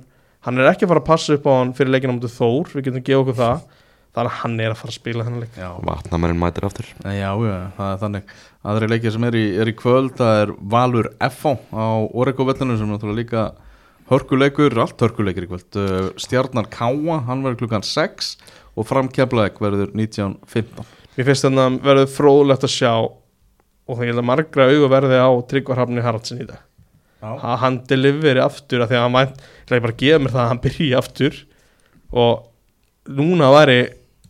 hann 0.47 0.61
er 0.61 0.69
ekki 0.72 0.88
að 0.88 0.93
fara 0.93 1.03
að 1.03 1.09
passa 1.09 1.35
upp 1.35 1.49
á 1.51 1.53
hann 1.59 1.73
fyrir 1.76 1.91
leikin 1.91 2.13
á 2.13 2.15
mútið 2.15 2.38
Þór, 2.39 2.72
við 2.72 2.88
getum 2.88 3.05
gefa 3.09 3.22
okkur 3.26 3.38
það 3.41 3.65
þannig 4.15 4.31
að 4.31 4.39
hann 4.41 4.57
er 4.63 4.73
að 4.73 4.79
fara 4.81 4.93
að 4.93 4.97
spila 4.97 5.27
þennan 5.27 5.43
leik. 5.43 5.59
Já, 5.59 5.69
vatnamærin 5.89 6.41
mætir 6.41 6.67
aftur. 6.69 6.89
Já, 7.03 7.29
já, 7.29 7.57
það 7.77 7.91
er 7.91 8.01
þannig. 8.05 8.33
Aðri 8.65 8.89
leikir 8.89 9.13
sem 9.13 9.27
er 9.27 9.37
í, 9.37 9.45
er 9.61 9.69
í 9.69 9.75
kvöld 9.77 10.15
Það 10.17 10.39
er 10.41 10.51
Valur 10.73 11.11
F.A. 11.27 11.53
á 11.69 11.87
Oregovellinu 12.17 12.79
sem 12.79 12.87
er 12.87 12.95
náttúrulega 12.95 13.19
líka 13.19 13.43
hörkuleikur, 14.09 14.77
allt 14.81 15.05
hörkuleikir 15.05 15.45
í 15.45 15.51
kvöld. 15.51 15.69
Uh, 15.77 16.09
Stjarnar 16.21 16.71
Káa, 16.73 17.19
hann 17.27 17.45
verður 17.45 17.65
klukkan 17.65 17.85
6 17.85 18.35
og 18.75 18.87
framkeflaðeg 18.89 19.61
verður 19.61 19.93
19.15 19.95 20.95
mér 21.15 21.27
finnst 21.29 21.45
þannig 21.45 21.63
að 21.63 21.75
verður 21.85 22.11
fróðlegt 22.11 22.65
að 22.67 22.73
sjá 22.73 22.91
og 23.85 23.99
það 23.99 24.17
að 24.17 24.25
margra 24.27 24.67
augu 24.71 24.87
verði 24.91 25.19
á 25.21 25.29
Tryggvar 25.49 25.79
Hrafni 25.79 26.03
Haraldsen 26.03 26.41
í 26.41 26.47
dag. 26.47 26.63
Já, 27.21 27.29
að 27.31 27.59
hann 27.61 27.77
deliveri 27.89 28.41
aftur 28.43 28.83
að 28.83 28.91
því 28.91 28.97
að 28.97 29.05
hann 29.05 29.15
vænt, 29.15 29.45
ég 29.71 29.85
bara 29.85 29.99
gefa 30.01 30.21
mér 30.21 30.33
það 30.33 30.41
að 30.43 30.49
hann 30.51 30.63
byrji 30.65 30.89
aftur. 30.99 31.37
Og 32.15 33.13
núna 33.15 33.51
væri 33.53 33.79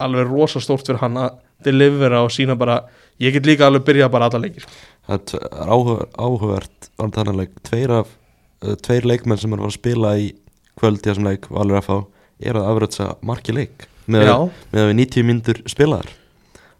alveg 0.03 0.29
rosa 0.29 0.61
stórt 0.63 0.87
fyrir 0.87 1.01
hann 1.03 1.17
að 1.21 1.37
delivera 1.65 2.23
og 2.25 2.33
sína 2.35 2.57
bara 2.59 2.81
ég 3.21 3.35
get 3.35 3.47
líka 3.47 3.67
alveg 3.69 3.85
byrja 3.87 4.09
bara 4.11 4.29
alla 4.29 4.43
leikir 4.43 4.65
það 5.07 5.35
er 5.35 5.45
er 5.45 6.07
áhugavert 6.19 6.89
var 6.97 7.11
þannig 7.15 7.39
leik 7.41 7.55
tveir, 7.63 7.93
af, 8.01 8.11
uh, 8.63 8.75
tveir 8.75 9.07
leikmenn 9.07 9.39
sem 9.39 9.53
er 9.53 9.63
að 9.63 9.71
að 9.71 9.77
spila 9.79 10.17
í 10.19 10.29
kvöld 10.79 11.01
í 11.01 11.09
þessum 11.09 11.29
leik 11.29 11.49
Valur 11.51 11.79
F.A. 11.81 11.97
er 12.43 12.59
að 12.59 12.69
afröðsa 12.71 13.09
marki 13.25 13.55
leik 13.55 13.87
með, 14.11 14.29
að 14.29 14.89
við 14.91 14.95
90 14.99 15.25
myndur 15.25 15.61
spilaðar. 15.71 16.11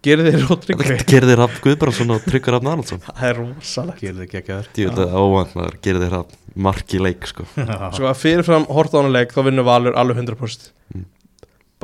Gerir 0.06 0.28
þeir 0.30 0.44
og 0.54 0.62
Tryggvi? 0.62 0.88
Þetta 0.92 1.08
gerði 1.10 1.38
Raff 1.40 1.62
Guðbrandsson 1.64 2.14
og 2.14 2.26
Tryggur 2.28 2.56
Raff 2.56 2.68
Arnaldsson? 2.68 3.02
Það 3.08 3.28
er 3.30 3.40
rosalegt. 3.42 4.04
Gerði 4.06 4.28
ekki 4.28 4.42
ekki 4.42 4.88
að 4.92 5.16
óvandlar 5.18 5.80
gerði 5.86 6.12
Raff 6.14 6.36
marki 6.56 7.02
leik 7.02 7.26
sko. 7.32 7.48
Svo 7.98 8.10
að 8.12 8.20
fyrirfram 8.22 8.68
hort 8.72 8.94
á 8.94 9.00
hann 9.02 9.14
leik 9.16 9.34
þá 9.36 9.42
vinnur 9.50 9.68
Valur 9.68 9.98
alveg 10.00 10.22
100% 10.24 10.72
Mm. 10.86 11.02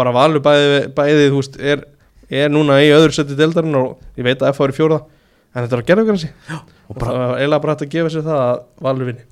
Bara 0.02 0.14
Valur 0.18 0.44
bæði, 0.46 0.84
bæði 0.98 1.26
þú 1.32 1.40
veist, 1.42 1.58
er, 1.62 1.86
er 2.44 2.52
núna 2.54 2.78
í 2.84 2.92
öðru 2.96 3.16
seti 3.16 3.38
deildarinn 3.40 3.78
og 3.82 3.98
ég 4.20 4.28
veit 4.28 4.42
að 4.44 4.54
F 4.56 4.64
er 4.66 4.74
í 4.74 4.80
fjórða 4.82 5.02
en 5.52 5.66
þetta 5.66 5.76
er 5.78 5.82
að 5.84 5.90
gera 5.92 6.04
okkur 6.06 6.16
hansi 6.18 6.32
og 6.92 6.96
bara- 7.02 7.12
það 7.12 7.24
er 7.28 7.42
eiginlega 7.42 7.64
bara 7.66 7.76
hægt 7.76 7.86
að 7.88 7.94
gefa 7.98 8.12
sér 8.18 8.26
það 8.28 8.42
að 8.48 8.62
Valur 8.88 9.10
vinni. 9.12 9.28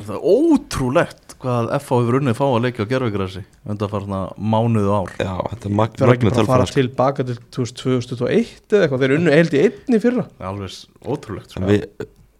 Það 0.00 0.14
er 0.16 0.22
ótrúlegt 0.32 1.34
hvað 1.42 1.66
F.A. 1.76 1.96
hefur 2.00 2.16
unnið 2.20 2.36
fá 2.38 2.44
að 2.46 2.62
leika 2.64 2.84
á 2.84 2.90
gerfugrassi 2.90 3.42
undan 3.68 3.90
farna 3.92 4.20
mánuðu 4.40 4.92
ár. 4.96 5.10
Já, 5.20 5.34
þetta 5.50 5.68
er 5.68 5.74
mag, 5.76 5.92
það 5.98 6.06
er 6.06 6.12
ekki 6.14 6.28
magna 6.28 6.36
bara 6.36 6.44
að 6.46 6.50
fara 6.54 6.76
tilbaka 6.78 7.26
til 7.28 7.36
2021 7.56 8.54
eða 8.70 8.86
eitthvað, 8.86 9.02
þeir 9.04 9.14
unnu 9.18 9.34
held 9.34 9.56
í 9.56 9.60
einni 9.66 9.98
í 9.98 10.02
fyrra. 10.06 10.24
Það 10.38 10.46
er 10.46 10.50
alveg 10.54 10.78
ótrúlegt 11.16 11.52
sko. 11.52 11.60
En 11.60 11.68
við, 11.74 11.84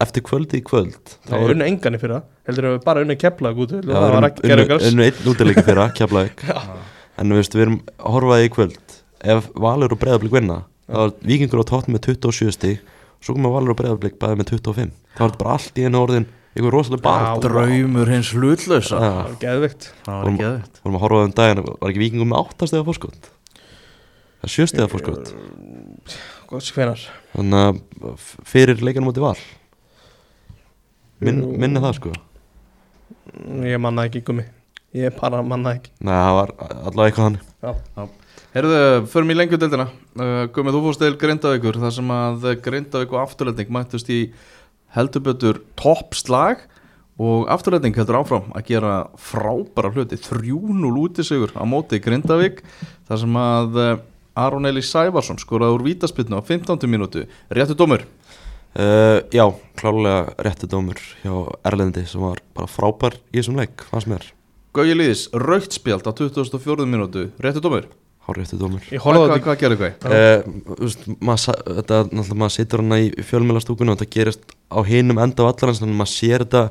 Eftir 0.01 0.24
kvöldi 0.24 0.62
í 0.62 0.64
kvöld 0.64 0.97
þá 1.28 1.34
Nei, 1.34 1.40
er- 1.44 1.51
unnu 1.52 1.66
engan 1.68 1.97
í 1.98 2.01
fyrra, 2.01 2.22
heldur 2.48 2.70
að 2.70 2.76
við 2.78 2.84
bara 2.86 3.02
unnu 3.05 3.16
kepla 3.20 3.51
út, 3.52 3.74
það 3.84 4.06
var 4.14 4.26
ekki 4.30 4.48
græs 4.64 4.86
unnu 4.88 5.05
einn 5.10 5.28
útileiki 5.34 5.64
fyrir 5.66 5.82
að 5.84 5.92
kjapla 5.98 6.22
En 7.20 7.28
við, 7.28 7.40
veist, 7.42 7.55
við 7.56 7.66
erum 7.66 7.78
að 8.01 8.14
horfa 8.16 8.38
í 8.40 8.51
kvöld. 8.52 8.97
Ef 9.20 9.51
Valur 9.60 9.92
og 9.92 10.01
Breiðablík 10.01 10.32
vinna 10.32 10.62
þá 10.88 11.01
er 11.05 11.10
Víkingur 11.28 11.60
á 11.60 11.64
tótt 11.68 11.88
með 11.92 12.06
27 12.16 12.55
stig 12.56 12.78
Svo 13.20 13.34
komum 13.36 13.52
Valur 13.52 13.74
og 13.74 13.78
Breiðablík 13.82 14.14
bæði 14.22 14.38
með 14.40 14.52
25 14.55 14.94
þá 15.12 15.20
er 15.20 15.26
þetta 15.28 15.40
bara 15.42 15.56
allt 15.59 15.76
í 15.76 15.84
einu 15.84 16.01
orðin 16.01 16.24
Ykkur 16.56 16.72
rosalega 16.74 17.05
bara 17.05 17.26
Já. 17.28 17.42
Draumur 17.44 18.09
hins 18.10 18.30
hlutlausa. 18.34 18.97
Já. 18.97 19.10
það 19.10 19.20
var 19.20 19.36
geðvikt 19.44 19.84
Það 20.06 20.16
var 20.16 20.30
aðeitt 20.48 20.80
vorum 20.82 20.97
að 20.97 21.05
horfa 21.05 21.20
á 21.20 21.26
um 21.28 21.34
daginn 21.36 21.60
Var 21.68 21.90
ekki 21.92 22.02
Víkingur 22.02 22.30
með 22.32 22.40
8 22.40 22.68
stiga 22.72 22.86
fórskot 22.88 23.28
Það 24.40 24.48
er 24.48 24.55
7 24.56 24.66
stiga 24.72 24.88
fórskot 24.90 25.34
Góðs 26.51 26.72
hvenar 26.74 27.05
Þannig 27.36 27.82
að 28.10 28.24
fyrir 28.51 28.80
leikanum 28.82 29.10
mútið 29.12 29.26
val? 29.28 29.36
Minn, 31.20 31.44
Jú. 31.44 31.52
Minni 31.60 31.84
það 31.84 31.98
sko. 32.01 32.10
Ég 33.68 33.76
manna 33.84 34.09
ekki 34.09 34.24
gummi 34.24 34.47
Ég 34.96 35.14
bara 35.14 35.42
manna 35.46 35.76
ekki. 35.76 35.92
Nei, 36.02 36.16
það 36.16 36.36
var 36.36 36.52
allavega 36.58 37.06
eitthvað 37.06 37.28
hann 37.28 38.16
Herðu, 38.50 38.78
förum 39.12 39.30
í 39.30 39.36
lengjudeldina 39.36 39.84
uh, 39.86 40.48
Guðmið, 40.50 40.74
þú 40.74 40.80
fórst 40.88 41.02
til 41.04 41.12
Grindavíkur 41.20 41.76
þar 41.78 41.92
sem 41.94 42.08
að 42.10 42.46
Grindavík 42.64 43.12
og 43.14 43.20
afturlending 43.22 43.70
mættust 43.70 44.10
í 44.10 44.20
heldurbetur 44.96 45.60
toppslag 45.78 46.64
og 47.20 47.46
afturlending 47.52 47.94
heldur 47.94 48.18
áfram 48.18 48.48
að 48.58 48.72
gera 48.72 48.94
frábæra 49.20 49.92
hluti. 49.94 50.18
3-0 50.18 50.90
útisigur 51.04 51.54
á 51.54 51.62
móti 51.62 52.02
Grindavík 52.02 52.64
þar 53.06 53.22
sem 53.22 53.38
að 53.44 53.78
uh, 53.78 53.92
Aron 54.40 54.66
Eli 54.66 54.82
Sævarsson 54.82 55.38
skoraði 55.38 55.78
úr 55.78 55.86
vítaspilnu 55.86 56.42
á 56.42 56.42
15. 56.42 56.90
mínútu. 56.90 57.28
Réttu 57.54 57.78
dómur? 57.78 58.02
Uh, 58.74 59.22
já, 59.30 59.46
klálega 59.78 60.34
rétti 60.42 60.66
dómur 60.70 60.98
hjá 61.22 61.32
Erlendi 61.66 62.02
sem 62.06 62.22
var 62.22 62.42
bara 62.54 62.70
frábær 62.70 63.18
í 63.30 63.38
þessum 63.38 63.62
leik, 63.62 63.86
fannst 63.90 64.10
mér 64.10 64.26
Gauji 64.76 64.94
Lýðis, 64.94 65.24
raukt 65.34 65.74
spjald 65.74 66.06
á 66.06 66.12
24. 66.14 66.86
mínútu 66.86 67.26
réttu 67.42 67.62
dómur 67.64 67.88
hár 68.26 68.36
rétti 68.38 68.59
dómur 68.60 68.84
Ég 68.92 69.01
Hvað, 69.02 69.16
á 69.16 69.18
hvað, 69.18 69.32
þetta 69.32 69.47
hvað 69.47 69.60
gerir 69.64 69.78
Gauji? 69.80 69.94
veist, 70.78 71.06
maður, 71.18 71.42
sa- 71.42 71.59
þetta, 71.66 71.98
náttúrulega 72.12 72.38
maður 72.44 72.55
situr 72.56 72.82
hana 72.84 72.98
í 73.02 73.09
fjölmjölastúkunum 73.26 73.94
og 73.94 73.98
þetta 74.02 74.14
gerist 74.14 74.55
á 74.70 74.78
hinum 74.86 75.18
enda 75.24 75.42
af 75.47 75.51
allarans 75.55 75.80
þannig 75.82 75.97
að 75.97 76.02
maður 76.02 76.14
sér 76.14 76.44
þetta 76.44 76.62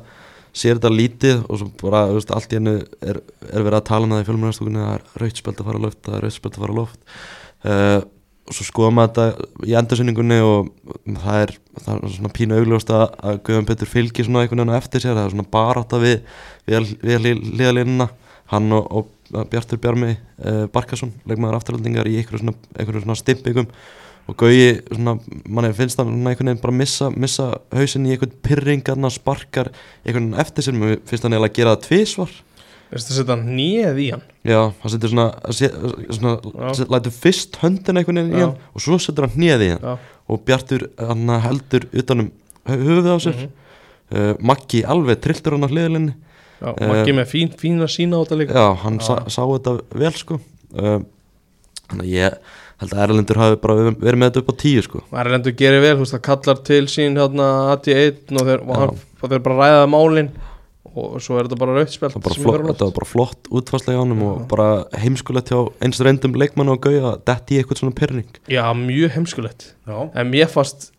sér 0.60 0.78
þetta 0.80 0.92
lítið 0.94 1.42
og 1.46 1.60
svo 1.60 1.68
bara 1.82 2.00
þú 2.10 2.16
veist, 2.16 2.32
allt 2.34 2.54
í 2.54 2.58
hennu 2.58 2.76
er, 3.04 3.20
er 3.52 3.66
verið 3.66 3.78
að 3.82 3.84
tala 3.90 4.08
um 4.08 4.14
það 4.16 4.22
í 4.24 4.28
fjölmjölastúkunum 4.30 4.86
það 4.86 4.94
er 4.96 5.04
rautspjöld 5.24 5.60
að 5.60 5.68
fara 5.68 5.78
á 5.78 5.84
loft 5.84 6.00
það 6.08 6.16
er 6.16 6.24
rautspjöld 6.26 6.56
að 6.56 6.64
fara 6.64 6.72
á 6.74 6.80
loft 6.80 7.00
uh, 7.68 8.00
og 8.50 8.56
svo 8.56 8.66
skoðum 8.66 8.96
maður 8.98 9.12
þetta 9.14 9.68
í 9.68 9.74
endursynningunni 9.78 10.40
og 10.42 10.70
það 11.22 11.44
er, 11.44 11.52
það 11.84 11.92
er 11.92 12.14
svona 12.16 12.32
pínu 12.34 12.56
augljóst 12.58 12.90
að, 12.96 13.36
Guðan 13.46 13.68
Petur 13.68 13.90
fylgir 13.90 14.26
svona 14.26 14.42
einhvern 14.42 14.64
veginn 14.64 14.80
eftir 14.80 15.04
sér. 15.04 15.14
Það 15.14 15.28
er 15.28 15.34
svona 15.36 15.52
barátta 15.54 16.00
við, 16.02 16.16
við, 16.66 16.90
við 17.06 17.28
liðalínuna 17.60 18.08
hann 18.50 18.74
og, 18.74 18.90
og 18.90 19.46
Bjartur 19.52 19.78
Bjarmi 19.78 20.10
uh, 20.16 20.66
Barkason, 20.74 21.14
leikmaður 21.30 21.60
afturhaldingar 21.60 22.10
í 22.10 22.18
einhverju 22.18 22.42
svona, 22.42 22.56
svona 23.04 23.18
stimpingum. 23.20 23.70
Og 24.30 24.36
Gauji, 24.38 24.80
svona, 24.90 25.14
manni 25.46 25.70
finnst 25.78 25.98
það 25.98 26.10
svona 26.10 26.34
einhvern 26.34 26.50
veginn 26.50 26.62
bara 26.66 26.78
missa, 26.82 27.10
missa 27.14 27.52
hausinn 27.74 28.10
í 28.10 28.16
einhvern 28.16 28.34
pyrringarna, 28.46 29.14
sparkar 29.14 29.70
einhvern 30.02 30.32
veginn 30.32 30.42
eftir 30.42 30.66
sér, 30.66 30.78
mér 30.78 30.98
finnst 31.06 31.26
hann 31.26 31.38
eiginlega 31.38 31.54
að 31.54 31.60
gera 31.60 31.76
það 31.76 31.86
tvísvar 31.86 32.34
Veistu 32.90 33.12
að 33.14 33.18
setja 33.20 33.36
nýið 33.38 33.98
í 34.02 34.06
hann? 34.10 34.22
Já, 34.50 34.60
hann 34.82 34.90
setur 34.90 35.12
svona, 35.12 35.26
svona 36.10 36.74
set, 36.74 36.88
lætur 36.90 37.14
fyrst 37.14 37.58
höndin 37.62 38.00
einhvern 38.00 38.18
veginn 38.22 38.34
í 38.34 38.42
hann 38.42 38.56
og 38.74 38.82
svo 38.82 38.98
setur 38.98 39.28
hann 39.28 39.36
hnið 39.36 39.62
í 39.66 39.68
hann. 39.74 39.84
Já, 39.84 40.16
og 40.30 40.42
Bjartur 40.48 40.86
hann 40.98 41.28
heldur 41.44 41.86
utanum 42.02 42.30
hö- 42.66 42.80
höfuðið 42.82 43.12
á 43.14 43.18
sér. 43.26 43.36
Mhm. 43.38 43.52
uh, 44.10 44.34
Maggi 44.50 44.82
alveg 44.82 45.20
trilltur 45.22 45.54
hann 45.56 45.66
á 45.66 45.70
hliðlinni 45.70 46.14
já 46.60 46.74
Eh, 46.76 46.88
Maggi 46.90 47.12
með 47.16 47.30
fín, 47.30 47.52
fín 47.56 47.78
að 47.80 47.88
sína 47.94 48.18
á 48.18 48.22
þetta 48.26 48.36
líka. 48.42 48.52
Já, 48.58 48.74
hann 48.82 48.98
Já. 48.98 49.06
sá, 49.06 49.14
sá 49.32 49.42
þetta 49.48 49.80
vel 49.96 50.12
sko. 50.12 50.40
Uh, 50.76 50.98
Þannig 51.90 52.04
að 52.06 52.10
ég 52.14 52.34
held 52.80 52.92
að 52.94 53.00
Erlendur 53.02 53.38
hafi 53.40 53.56
bara 53.62 53.74
verið 53.90 54.18
með 54.20 54.28
þetta 54.30 54.42
upp 54.44 54.50
á 54.52 54.60
tíu 54.62 54.82
sko. 54.84 55.00
Það 55.10 55.20
er 55.24 55.34
endur 55.38 55.54
gerir 55.58 55.80
vel, 55.82 55.94
þú 55.96 56.04
veist, 56.04 56.14
það 56.14 56.22
kallar 56.28 56.60
til 56.68 56.84
sín 56.86 57.16
hérna 57.18 57.46
AT1 57.74 58.30
og 58.38 58.44
þeir, 58.46 58.60
og 58.62 58.76
hann, 58.78 58.92
og 59.22 59.32
þeir 59.32 59.42
bara 59.46 59.56
ræða 59.58 59.88
málin 59.90 60.28
og 60.98 61.18
svo 61.22 61.36
er 61.38 61.46
þetta 61.48 61.58
bara 61.60 61.74
rautspjald 61.78 62.14
Það 62.14 62.20
var 62.20 62.24
bara 62.26 62.34
sem 62.34 62.44
flott, 62.44 62.54
fer 62.56 62.60
á 62.60 62.66
loft. 62.66 62.78
þetta 62.78 62.88
var 62.88 62.96
bara 62.98 63.10
flott 63.10 63.50
útfarslega 63.60 63.96
hjá 63.98 64.02
honum 64.04 64.22
og 64.26 64.38
bara 64.50 64.68
heimskulegt 65.02 65.52
hjá 65.52 65.58
eins 65.86 66.00
reyndum 66.02 66.34
leikmann 66.40 66.72
og 66.72 66.80
gauja 66.86 67.12
að 67.12 67.20
detti 67.30 67.54
í 67.54 67.60
eitthvað 67.62 67.82
svona 67.82 67.96
pyrring 68.00 68.40
Já, 68.50 68.64
mjög 68.74 69.14
heimskulegt. 69.18 69.68
Já, 69.86 69.98
En 70.14 70.30
mér 70.32 70.50
fannst 70.50 70.90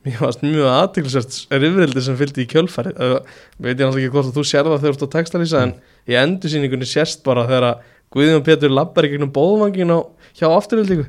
Mér 0.00 0.16
varst 0.24 0.40
mjög 0.40 0.64
aðtiklisvært 0.64 1.34
rifrildi 1.60 2.00
sem 2.06 2.14
fylgdi 2.16 2.46
í 2.46 2.48
kjölfæri 2.48 2.94
uh, 2.96 3.18
veit 3.60 3.74
ég 3.74 3.82
náttúrulega 3.84 4.06
ekki 4.06 4.14
hvort 4.14 4.30
að 4.30 4.36
þú 4.38 4.44
sér 4.48 4.64
það 4.64 4.78
þegar 4.78 4.94
þú 4.94 4.96
ert 4.96 5.02
að 5.04 5.10
textalýsa 5.16 5.60
en 5.66 5.72
í 6.08 6.16
endursýningunni 6.16 6.88
sérst 6.88 7.20
bara 7.26 7.44
þegar 7.50 7.82
Guðjón 8.16 8.42
Pétur 8.46 8.72
lappar 8.72 9.04
í 9.06 9.10
gegnum 9.12 9.28
bóðvangin 9.36 9.92
á, 9.92 10.00
hjá 10.40 10.46
afturöldingu 10.56 11.04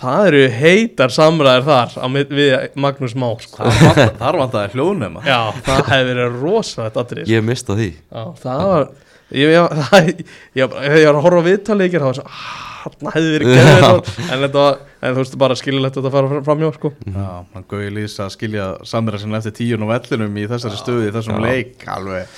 það 0.00 0.26
eru 0.30 0.40
heitar 0.60 1.12
samræðir 1.14 1.66
þar 1.68 1.94
við 2.32 2.56
Magnús 2.80 3.14
Má 3.20 3.28
sko. 3.44 3.68
Þar 4.20 4.40
vant- 4.40 4.54
það 4.56 4.74
hljóðnema. 4.78 5.22
Já, 5.26 5.40
það 5.66 5.84
hefði 5.92 6.10
verið 6.14 6.40
rosalegt 6.42 6.96
atrið 7.04 7.30
Ég 7.34 7.44
mista 7.46 7.76
því. 7.78 7.92
Já, 8.10 8.24
það 8.42 8.66
var 8.72 8.90
Ég, 9.30 9.46
ég, 9.54 9.74
það, 9.78 10.08
ég, 10.10 10.20
ég, 10.58 10.72
ég 10.98 11.04
var 11.06 11.14
að 11.20 11.22
horfa 11.22 11.38
á 11.38 11.46
viðtalleikir 11.46 12.02
það 12.02 12.08
var 12.08 12.16
svo, 12.18 12.24
ah, 12.26 12.62
þarna 12.82 13.10
hefði 13.14 13.28
verið 13.36 13.50
geðið 13.54 14.08
en 14.24 14.40
þetta 14.42 14.64
var, 14.64 14.80
en 15.06 15.12
þú 15.14 15.20
veist 15.22 15.36
bara 15.38 15.56
skiljulegt 15.60 15.94
að 15.94 16.00
þetta 16.08 16.10
fara 16.16 16.40
fram- 16.48 16.64
hjá 16.64 16.70
sko. 16.74 16.90
Já, 17.06 17.28
hann 17.54 17.66
gauði 17.70 17.92
lýs 17.94 18.16
að 18.24 18.32
skilja 18.34 18.66
samverða 18.90 19.20
sinna 19.22 19.38
eftir 19.38 19.54
tíun 19.60 19.86
og 19.86 19.92
vellinum 19.92 20.34
í 20.42 20.48
þessari 20.50 20.80
stöðu 20.82 21.04
í 21.06 21.12
þessum 21.14 21.38
Já. 21.38 21.44
leik 21.46 21.86
alveg. 21.94 22.34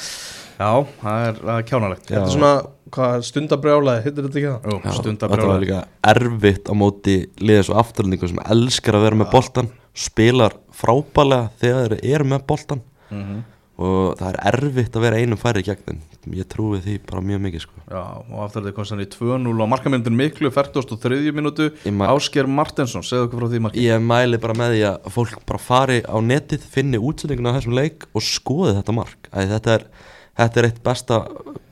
Já, 0.61 0.69
það 1.01 1.25
er, 1.31 1.41
það 1.41 1.55
er 1.57 1.67
kjánalegt. 1.73 2.05
Þetta 2.13 2.27
er 2.27 2.35
svona, 2.37 2.53
hvað, 2.93 3.23
stundabrjálaði 3.29 4.05
hittir 4.07 4.27
þetta 4.29 4.41
ekki 4.41 4.51
það? 4.51 4.67
Jú, 4.73 4.81
Já, 4.85 4.97
stundar 4.99 5.33
Þetta 5.33 5.49
var 5.53 5.63
líka 5.65 5.81
erfitt 6.13 6.69
á 6.69 6.75
móti 6.77 7.17
liðið 7.41 7.65
svo 7.69 7.79
afturlendingu 7.83 8.29
sem 8.33 8.43
elskar 8.57 8.99
að 8.99 9.07
vera 9.09 9.21
með 9.23 9.33
boltan 9.33 9.73
spilar 9.93 10.59
frábælega 10.77 11.51
þegar 11.63 11.97
þeir 11.99 12.15
eru 12.17 12.25
með 12.35 12.47
boltan 12.53 12.81
Mhm. 13.13 13.43
og 13.83 14.17
það 14.21 14.29
er 14.31 14.39
erfitt 14.53 14.95
að 14.97 15.03
vera 15.05 15.17
einum 15.21 15.39
færi 15.41 15.63
gegn 15.67 15.83
þeim. 15.89 16.01
Ég 16.39 16.47
trúi 16.47 16.79
því 16.81 16.93
bara 17.11 17.21
mjög 17.21 17.41
mikið 17.43 17.61
sko. 17.65 17.81
Já, 17.91 18.03
og 18.31 18.39
aftur 18.45 18.63
þetta 18.63 18.75
komst 18.77 18.93
hann 18.95 19.01
í 19.03 19.09
2-0 19.11 19.59
á 19.59 19.67
markamindun 19.67 20.15
miklu 20.15 20.53
43 20.55 21.33
minútu 21.35 21.67
Ásker 22.07 22.47
Martensson, 22.47 23.03
segðu 23.03 23.27
okkur 23.27 23.41
frá 23.43 23.49
því 23.51 23.61
marki. 23.65 23.83
Ég 23.89 24.01
mæli 24.07 24.39
bara 24.41 24.55
með 24.55 24.77
því 24.77 24.83
að 24.87 25.11
fólk 25.17 25.43
bara 25.45 25.59
fari 25.59 25.99
á 26.07 26.15
netið, 26.23 26.61
finni 26.63 27.01
útsendinguna 27.03 27.51
af 27.57 27.59
þessum 27.65 27.75
leik 27.75 28.07
og 28.15 28.23
skoði 28.23 28.77
þetta 28.79 28.95
mark. 28.95 29.29
Æ, 29.35 29.41
þetta, 29.51 29.75
er, 29.81 29.85
þetta 30.39 30.61
er 30.61 30.69
eitt 30.71 30.81
besta 30.85 31.21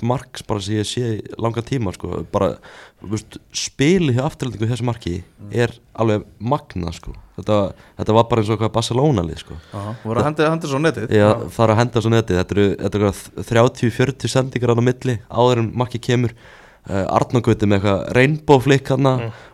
mark 0.05 0.41
bara 0.49 0.63
sem 0.65 0.79
ég 0.81 0.89
sé 0.89 1.09
langa 1.41 1.63
tíma 1.65 1.93
sko. 1.95 2.23
bara, 2.33 2.55
veist, 3.03 3.39
spili 3.57 4.15
í 4.15 4.21
þessu 4.21 4.87
marki 4.87 5.17
er 5.51 5.73
alveg 5.95 6.25
magna 6.39 6.93
sko. 6.93 7.15
þetta, 7.39 7.59
þetta 7.99 8.17
var 8.17 8.29
bara 8.31 8.43
eins 8.43 8.51
og 8.51 8.57
eitthvað 8.57 8.77
Barcelona 8.77 9.27
lið 9.27 9.43
sko. 9.45 9.59
Voru 10.05 10.21
að 10.23 10.31
hendi, 10.31 10.49
hendi 10.49 10.71
svo 10.71 10.81
netið? 10.81 11.13
Já, 11.17 11.29
það 11.49 11.67
er 11.67 11.75
að 11.75 11.83
henda 11.83 12.05
svo 12.05 12.15
netið. 12.15 12.41
Þetta 12.41 12.57
eru, 12.57 12.71
eru 12.89 13.13
30-40 13.51 14.35
sendingar 14.35 14.75
á 14.77 14.85
milli 14.85 15.21
áður 15.29 15.65
en 15.65 15.71
makki 15.81 16.03
kemur. 16.11 16.35
Uh, 16.81 17.05
Arnogöti 17.13 17.67
með 17.69 17.83
eitthvað 17.83 18.07
rainbow 18.17 18.61
flick 18.65 18.89
hana 18.89 19.11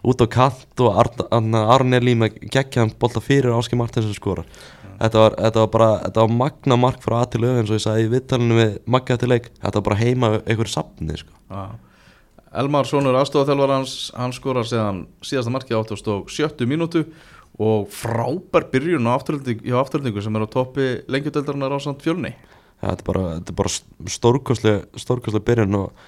út 0.07 0.21
á 0.23 0.27
kant 0.31 0.83
og 0.87 1.01
Arn, 1.03 1.57
Arneli 1.59 2.15
með 2.15 2.37
geggjaðan 2.55 2.93
bolta 3.03 3.19
fyrir 3.19 3.51
Áski 3.51 3.75
Martins 3.75 4.07
sem 4.07 4.15
skorar 4.15 4.47
þetta, 5.01 5.23
var, 5.23 5.37
þetta 5.41 5.63
var 5.63 5.73
bara, 5.75 5.91
þetta 6.05 6.25
var 6.25 6.37
magna 6.43 6.79
mark 6.81 7.03
frá 7.05 7.19
að 7.21 7.31
til 7.35 7.43
auð 7.45 7.61
eins 7.61 7.73
og 7.73 7.79
ég 7.79 7.85
sagði 7.85 8.07
í 8.07 8.13
vittalinu 8.15 8.59
við 8.61 8.77
makki 8.97 9.17
eftir 9.17 9.33
leik 9.33 9.51
þetta 9.55 9.75
var 9.79 9.87
bara 9.91 10.01
heima 10.01 10.33
einhverju 10.39 10.73
safni 10.73 11.21
sko. 11.21 11.37
Já. 11.51 11.65
Elmar 12.57 12.89
Sónur 12.89 13.17
aðstofaþjálfar 13.21 13.75
hans 13.75 13.95
hann 14.17 14.33
skorar 14.33 14.69
séðan 14.69 15.05
síðasta 15.25 15.53
marki 15.53 15.77
á 15.77 15.81
87 15.85 16.69
mínútu 16.69 17.05
og 17.61 17.89
frábær 17.93 18.69
byrjun 18.73 19.09
á 19.09 19.17
afturöldingu 19.17 20.23
sem 20.25 20.37
er 20.37 20.45
á 20.45 20.49
toppi 20.49 20.89
lengjudeldarinnar 21.09 21.77
á 21.77 21.79
samt 21.81 22.05
fjölni 22.05 22.33
ja, 22.33 22.93
þetta 22.93 23.01
er 23.01 23.09
bara, 23.09 23.25
bara 23.57 23.73
stórkostlega 24.13 25.43
byrjun 25.45 25.81
og 25.81 26.07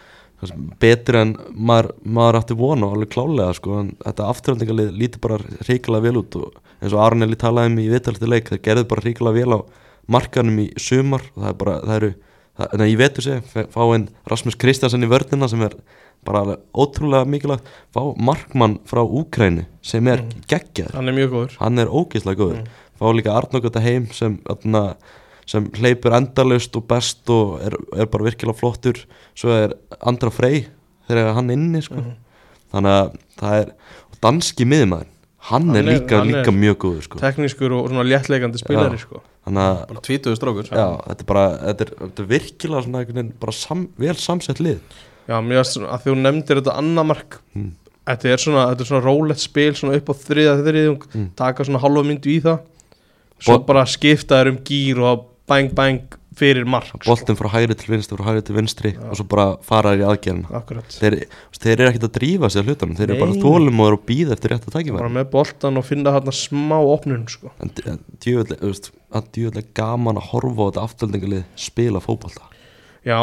betur 0.78 1.18
en 1.18 1.34
maður, 1.52 1.92
maður 2.04 2.40
átti 2.40 2.56
vona 2.58 2.92
alveg 2.92 3.10
klálega 3.14 3.56
sko 3.58 3.80
en 3.80 3.94
þetta 4.04 4.28
afturhaldingalið 4.32 4.92
líti 4.94 5.22
bara 5.22 5.40
ríkilega 5.66 6.04
vel 6.04 6.20
út 6.20 6.38
og 6.38 6.60
eins 6.78 6.94
og 6.94 7.02
Arneli 7.02 7.38
talaði 7.38 7.72
um 7.72 7.78
í 7.82 7.88
viðtalið 7.92 8.32
leik 8.32 8.50
það 8.52 8.64
gerði 8.66 8.88
bara 8.90 9.04
ríkilega 9.04 9.38
vel 9.38 9.58
á 9.58 9.60
markanum 10.08 10.58
í 10.62 10.68
sumar 10.80 11.24
og 11.34 11.42
það 11.42 11.50
er 11.50 11.56
bara, 11.62 11.76
það 11.84 11.96
eru 11.98 12.10
það, 12.58 12.68
en 12.74 12.84
ég 12.86 13.00
vetur 13.00 13.26
segi, 13.26 13.64
fá 13.74 13.80
einn 13.84 14.08
Rasmus 14.30 14.58
Kristjansen 14.60 15.04
í 15.04 15.10
vörnina 15.10 15.48
sem 15.50 15.64
er 15.66 15.76
bara 16.26 16.58
ótrúlega 16.74 17.28
mikilvægt. 17.28 17.68
Fá 17.94 18.02
markmann 18.16 18.78
frá 18.88 19.02
Úkræni 19.04 19.66
sem 19.82 20.06
er 20.10 20.24
mm. 20.24 20.44
geggjaður. 20.50 20.96
Hann 20.98 21.10
er 21.10 21.16
mjög 21.16 21.34
góður. 21.34 21.56
Hann 21.62 21.82
er 21.82 21.92
ógeðslega 21.92 22.42
góður. 22.42 22.64
Fá 22.98 23.06
líka 23.14 23.36
Arnókvita 23.38 23.82
heim 23.84 24.08
sem, 24.14 24.38
atna, 24.50 24.82
sem 25.48 25.68
hleypur 25.78 26.16
endalaust 26.18 26.74
og 26.78 26.88
best 26.90 27.30
og 27.32 27.58
er, 27.64 27.76
er 27.94 28.10
bara 28.10 28.26
virkilega 28.26 28.58
flottur. 28.58 29.04
Svo 29.38 29.54
er 29.54 29.76
Andra 30.00 30.32
Frey 30.34 30.66
þegar 31.08 31.36
hann 31.38 31.54
inni 31.54 31.82
sko. 31.84 32.02
þannig 32.72 32.98
að 32.98 33.14
það 33.40 33.62
er 33.62 33.70
danski 34.20 34.66
miðumæður 34.68 35.14
hann, 35.50 35.66
Hann 35.68 35.76
er 35.76 35.82
er- 35.84 35.88
líka, 36.00 36.18
hann 36.18 36.28
er- 36.30 36.42
líka 36.44 36.52
mjög 36.54 36.76
góður 36.84 37.02
sko. 37.06 37.18
Teknískur 37.22 37.72
og 37.78 37.88
svona 37.90 38.04
léttleikandi 38.08 38.58
spilari 38.60 38.98
sko. 39.00 39.22
bara 39.88 40.00
tvítuðu 40.04 40.36
strákur 40.36 40.64
já, 40.68 40.88
þetta 41.08 41.20
er 41.24 41.28
bara 41.28 41.44
þetta 41.58 41.80
er, 41.86 41.92
þetta 42.04 42.22
er 42.24 42.26
virkilega 42.32 42.82
svona 42.84 43.32
bara 43.40 43.52
sam, 43.52 43.88
vel 43.98 44.14
samsett 44.14 44.58
lið 44.60 44.78
Já, 45.28 45.40
mér 45.44 45.64
svona 45.64 45.88
að 45.92 46.02
því 46.04 46.12
hún 46.14 46.22
nefndir 46.24 46.60
þetta 46.62 46.76
annað 46.78 47.06
mark 47.06 47.38
Mm. 47.56 47.70
Þetta 48.08 48.24
er 48.32 48.36
svona, 48.40 48.60
þetta 48.72 48.80
er 48.80 48.88
svona 48.88 49.04
rólegt 49.04 49.38
spil 49.40 49.72
svona 49.76 49.96
upp 49.96 50.06
á 50.08 50.14
þriða 50.16 50.52
þriðjung 50.64 51.02
Mm. 51.14 51.30
taka 51.36 51.64
svona 51.64 51.80
halva 51.80 52.02
myndu 52.04 52.28
í 52.32 52.40
það 52.40 52.60
svo 53.38 53.58
Bol- 53.58 53.66
bara 53.66 53.84
skipta 53.84 54.38
þér 54.40 54.48
um 54.48 54.58
gýr 54.64 54.98
og 55.04 55.26
bang 55.48 55.74
bang 55.76 56.18
fyrir 56.38 56.66
mark 56.68 56.86
sko. 56.92 57.00
boltinn 57.08 57.38
frá 57.38 57.48
hægri 57.50 57.74
til 57.78 57.90
vinstri 57.94 58.18
frá 58.18 58.28
hægri 58.28 58.44
til 58.46 58.56
vinstri 58.56 58.92
og 59.02 59.16
svo 59.18 59.26
bara 59.30 59.46
fara 59.66 59.94
þér 59.94 60.02
í 60.02 60.06
aðgerðina. 60.12 60.60
Þeir, 60.94 61.16
þeir 61.58 61.74
eru 61.74 61.88
ekkert 61.90 62.06
að 62.08 62.14
drífa 62.18 62.50
sig 62.52 62.62
að 62.62 62.70
hlutunum 62.70 62.98
þeir 62.98 63.08
eru 63.08 63.18
bara 63.22 63.34
Nei. 63.34 63.40
þólum 63.42 63.82
og 63.82 63.90
eru 63.90 63.98
að 63.98 64.06
býða 64.10 64.36
eftir 64.36 64.54
rétt 64.54 64.68
að 64.68 64.76
tækja 64.76 64.96
bara 64.98 65.10
með 65.16 65.26
boltan 65.32 65.80
og 65.80 65.86
finna 65.88 66.14
þarna 66.14 66.36
smá 66.38 66.76
opnun 66.78 67.26
sko. 67.32 67.50
en 67.58 67.74
þú 67.74 67.90
djúvöldlega 68.22 69.66
gaman 69.74 70.20
að 70.20 70.30
horfa 70.30 70.62
á 70.62 70.66
þetta 70.68 70.86
aftöldingalið 70.86 71.44
spila 71.58 72.02
fótbolta. 72.04 72.46
Já, 73.06 73.18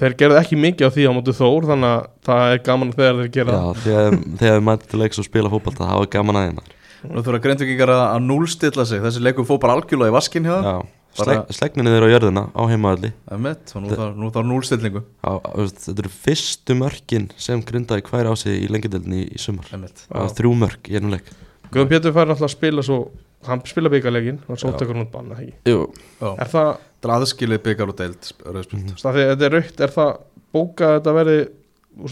þeir 0.00 0.18
gerðu 0.20 0.40
ekki 0.40 0.60
mikið 0.60 0.90
á 0.90 0.94
því 0.94 1.08
á 1.08 1.12
móti 1.16 1.36
Þór 1.36 1.70
þannig 1.70 1.94
að 1.94 2.04
það 2.28 2.52
er 2.52 2.62
gaman 2.66 2.92
þegar 2.96 3.18
þeir 3.20 3.32
gera 3.36 3.56
Já, 3.56 3.64
þegar, 3.84 4.20
þegar 4.40 4.58
við 4.58 4.68
mætum 4.68 4.92
til 4.92 5.02
leiks 5.04 5.20
og 5.20 5.28
spila 5.28 5.52
fótbolta 5.52 5.86
það 5.86 6.00
var 6.02 6.12
gaman 6.16 6.40
aðeins 6.40 6.76
Nú 7.00 7.22
þurfa 7.24 7.38
greintökingar 7.40 7.88
að, 7.94 8.02
að 8.12 8.24
núlstilla 8.26 8.84
sig. 8.84 9.00
Þessi 9.00 9.22
leikum 9.24 9.46
fór 9.48 9.56
bara 9.62 9.72
algjörlega 9.78 10.12
í 10.12 10.16
vaskin 10.18 10.44
hjá 10.44 10.50
það 10.52 10.66
Já, 10.68 10.74
slegninni 11.16 11.90
þeir 11.94 12.06
á 12.06 12.12
jörðina 12.14 12.42
á 12.54 12.62
heimaðalli 12.70 13.10
Það 13.26 13.34
er 13.36 13.42
mitt, 13.46 13.72
og 13.74 13.82
nú 13.84 13.90
þarf, 13.94 14.18
nú 14.20 14.30
þarf 14.34 14.48
núlstillingu. 14.50 15.02
Þetta 15.24 15.96
eru 15.96 16.12
fyrstu 16.14 16.76
mörkin 16.78 17.30
sem 17.40 17.62
grindaði 17.66 18.04
hver 18.08 18.30
á 18.30 18.34
sig 18.38 18.64
í 18.64 18.70
lengjadeldinni 18.70 19.24
í, 19.24 19.26
í 19.34 19.40
sumar 19.42 19.66
er 19.74 20.34
þrjú 20.36 20.54
mörk 20.60 20.90
í 20.90 20.98
ennum 21.00 21.14
leik. 21.16 21.30
Guðum 21.70 21.90
Pétur 21.90 22.14
fær 22.14 22.30
alltaf 22.30 22.48
að 22.48 22.54
spila 22.54 22.82
svo 22.86 23.00
hann 23.46 23.62
spila 23.68 23.90
byggarleikin 23.92 24.40
og 24.50 24.58
svo 24.60 24.72
tekur 24.76 24.96
hann 24.96 25.06
út 25.06 25.12
banna 25.14 25.38
ekki. 25.38 25.54
Jú, 25.70 25.86
Já, 26.20 26.28
Er 26.44 26.50
það, 26.50 26.72
það 27.00 27.08
er 27.10 27.14
aðskilið 27.16 27.62
byggar 27.64 27.92
og 27.92 27.96
deild. 28.00 28.32
Mhm. 28.44 28.96
það 29.00 29.16
því 29.16 29.22
að 29.24 29.30
þetta 29.30 29.46
er 29.48 29.56
raukt 29.56 29.80
er 29.80 29.94
það 29.94 30.10
bókað 30.54 30.90
að 30.90 30.98
þetta 30.98 31.14
verði 31.20 31.38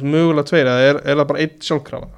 mögulega 0.03 0.49
tveir 0.49 0.71
eða 0.73 0.87
er, 0.89 1.01
er 1.05 1.21
það 1.21 1.29
bara 1.33 1.45
eitt 1.45 1.59
sjálfkrafa? 1.69 2.09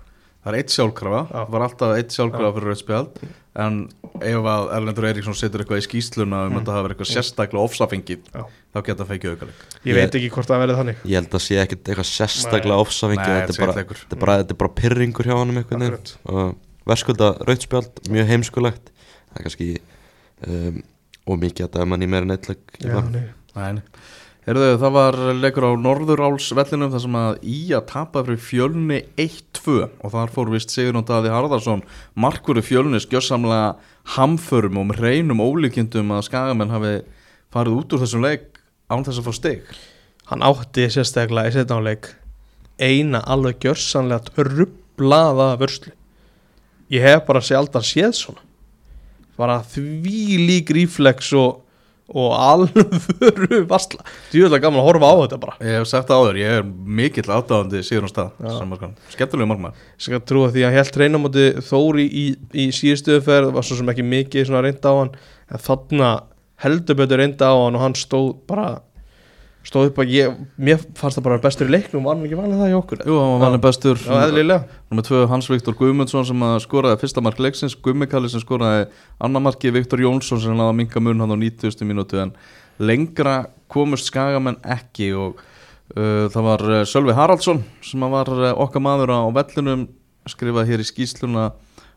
Það 0.41 0.53
er 0.55 0.59
eitt 0.61 0.73
sjálfkrafa, 0.73 1.21
Já. 1.27 1.33
það 1.37 1.51
var 1.53 1.65
alltaf 1.67 1.97
eitt 1.97 2.15
sjálfkrafa 2.17 2.55
fyrir 2.57 2.71
rauðspjöld 2.71 3.25
En 3.61 3.81
ef 4.21 4.49
að 4.53 4.71
Erlendur 4.77 5.07
Eiríksson 5.09 5.37
setur 5.39 5.63
eitthvað 5.63 5.81
í 5.81 5.87
skýsluna 5.87 6.45
um 6.49 6.55
að 6.55 6.61
þetta 6.61 6.75
hafa 6.75 6.87
verið 6.87 6.97
eitthvað 6.97 7.11
sérstaklega 7.11 7.67
ofsafengið. 7.69 8.31
Þá 8.71 8.79
geta 8.87 9.05
það 9.05 9.11
fengið 9.13 9.35
aukaleg 9.35 9.63
Ég 9.91 9.99
veit 9.99 10.17
ekki 10.21 10.31
hvort 10.35 10.51
það 10.51 10.63
verði 10.65 10.79
þannig. 10.81 11.01
Ég 11.11 11.21
held 11.21 11.37
að 11.39 11.45
sé 11.47 11.59
ekkert 11.63 11.91
eitthvað 11.91 12.09
sérstaklega 12.11 12.85
ofsafengi 12.85 13.25
Nei, 13.25 13.41
þetta, 13.41 13.55
er 13.55 13.67
bara- 13.67 14.25
bara, 14.25 14.57
bara 14.63 14.75
pyrringur 14.81 15.31
hjá 15.31 15.37
Akkurat. 15.41 16.15
og 16.25 16.57
verðskulda 16.87 17.31
rautspjald, 17.49 18.01
mjög 18.11 18.31
heimskulegt. 18.35 18.91
Það 19.31 19.37
er 19.41 19.47
kannski 19.47 19.69
um, 20.47 20.83
og 21.27 21.39
mikið 21.39 21.67
að 21.67 21.75
dæma 21.79 21.97
hann 21.97 22.07
í 22.07 22.57
Já, 22.81 23.01
nei. 23.11 23.27
Nei, 23.55 23.83
Herðu, 24.51 24.69
það 24.81 24.95
var 24.97 25.17
leikur 25.37 25.65
á 25.69 25.73
Norðuráls 25.77 26.47
vellinum 26.57 26.91
þar 26.91 27.03
sem 27.05 27.17
að 27.21 27.43
Ía 27.53 27.81
tapaði 27.87 28.31
fyrir 28.31 28.41
fjölni 28.47 28.97
1-2 29.21 29.75
og 30.01 30.15
þar 30.15 30.33
fór 30.33 30.53
vist 30.55 30.73
Sigurðun 30.73 31.05
Daði 31.07 31.33
Harðarsson 31.35 31.83
markvöru 32.17 32.63
fjölni 32.65 33.03
skjössamlega 33.05 33.75
hamförum 34.17 34.81
og 34.81 34.91
með 34.91 35.03
reynum 35.05 35.43
ólíkjendum 35.45 36.13
að 36.17 36.27
skagamenn 36.29 36.73
hafi 36.75 36.95
farið 37.53 37.79
út 37.81 37.95
úr 37.95 38.05
þessum 38.05 38.25
leik 38.25 38.61
án 38.91 39.05
þess 39.07 39.21
að 39.21 39.29
fá 39.29 39.37
stig? 39.37 39.63
Hann 40.31 40.45
átti 40.47 40.87
sérstaklega 40.91 41.51
í 41.51 41.55
setnáleik 41.57 42.13
eina 42.81 43.21
alveg 43.29 43.61
gjörsanlega 43.65 44.31
trublaða 44.31 45.55
vörslu. 45.61 45.93
Ég 46.91 47.05
hef 47.05 47.27
bara 47.27 47.43
sjaldan 47.45 47.85
séð 47.87 48.15
svona. 48.19 48.43
Bara 49.39 49.61
því 49.63 50.39
lík 50.49 50.73
ríflex 50.75 51.33
og, 51.39 51.61
og 52.11 52.33
alvöru 52.35 53.61
varsla. 53.71 54.05
Djúðlega 54.33 54.65
gaman 54.67 54.83
að 54.83 54.89
horfa 54.89 55.11
á 55.11 55.15
þetta 55.21 55.41
bara. 55.45 55.57
Ég 55.63 55.79
hef 55.79 55.91
sagt 55.91 56.11
það 56.11 56.25
áður, 56.25 56.41
ég 56.41 56.57
er 56.59 56.67
mikill 57.01 57.27
aðdáðandi 57.31 57.83
Sigurðun 57.87 58.13
Stað 58.13 58.33
Já. 58.41 58.51
samarkan, 58.59 58.97
skemmtilegu 59.15 59.51
markmann 59.51 59.79
Ég 59.79 60.07
skal 60.09 60.23
trúa 60.27 60.51
því 60.51 60.67
að 60.67 60.77
helt 60.79 60.99
reynamóti 61.03 61.47
Þóri 61.71 62.07
í, 62.07 62.25
í 62.51 62.67
síðustuðferð 62.75 63.55
var 63.55 63.67
svo 63.67 63.79
sem 63.79 63.93
ekki 63.95 64.07
mikið 64.07 64.51
reynda 64.61 64.91
á 64.91 64.95
hann 65.01 65.15
en 65.51 65.65
þarna 65.65 66.11
heldur 66.61 66.99
betur 66.99 67.21
reynda 67.23 67.51
á 67.51 67.57
hann 67.57 67.79
og 67.79 67.85
hann 67.85 67.97
stóð 67.99 68.33
bara 68.51 68.81
stóð 69.67 69.91
upp 69.91 69.99
að 70.01 70.13
ég, 70.15 70.39
mér 70.57 70.81
fannst 70.97 71.19
það 71.19 71.27
bara 71.27 71.41
bestur 71.43 71.69
í 71.69 71.75
leiknum 71.75 72.07
var 72.07 72.17
hann 72.17 72.25
ekki 72.25 72.39
valið 72.39 72.63
það 72.63 72.73
í 72.73 72.77
okkur? 72.79 73.03
Jú, 73.05 73.19
hann 73.21 73.35
var 73.35 73.43
valin 73.45 73.63
bestur. 73.67 74.01
Já, 74.01 74.15
eðlilega. 74.25 74.79
Númer 74.91 75.07
tvö 75.07 75.21
Hans 75.31 75.51
Viktor 75.53 75.77
Guðmundsson 75.77 76.27
sem 76.31 76.47
að 76.47 76.57
skoraði 76.65 77.01
fyrsta 77.03 77.25
mark 77.25 77.43
leiksins 77.45 77.77
Gummi 77.85 78.09
Kalli 78.11 78.33
sem 78.33 78.43
skoraði 78.43 78.89
annar 79.21 79.45
marki 79.45 79.73
Viktor 79.75 80.01
Jónsson 80.01 80.41
sem 80.41 80.57
náði 80.57 80.73
að 80.73 80.79
minka 80.81 81.05
mun 81.05 81.21
hann 81.21 81.37
á 81.37 81.39
90. 81.45 81.85
mínútu 81.89 82.23
en 82.25 82.33
lengra 82.81 83.37
komust 83.71 84.09
skagamenn 84.09 84.59
ekki 84.65 85.13
og 85.13 85.41
uh, 85.41 86.27
það 86.33 86.47
var 86.49 86.67
uh, 86.71 86.83
Sölvi 86.89 87.17
Haraldsson 87.17 87.61
sem 87.85 88.09
var 88.17 88.33
uh, 88.33 88.55
okkar 88.65 88.85
maður 88.85 89.13
á 89.13 89.21
vellinum 89.37 89.91
skrifaði 90.29 90.73
hér 90.73 90.85
í 90.85 90.89
skýsluna 90.89 91.51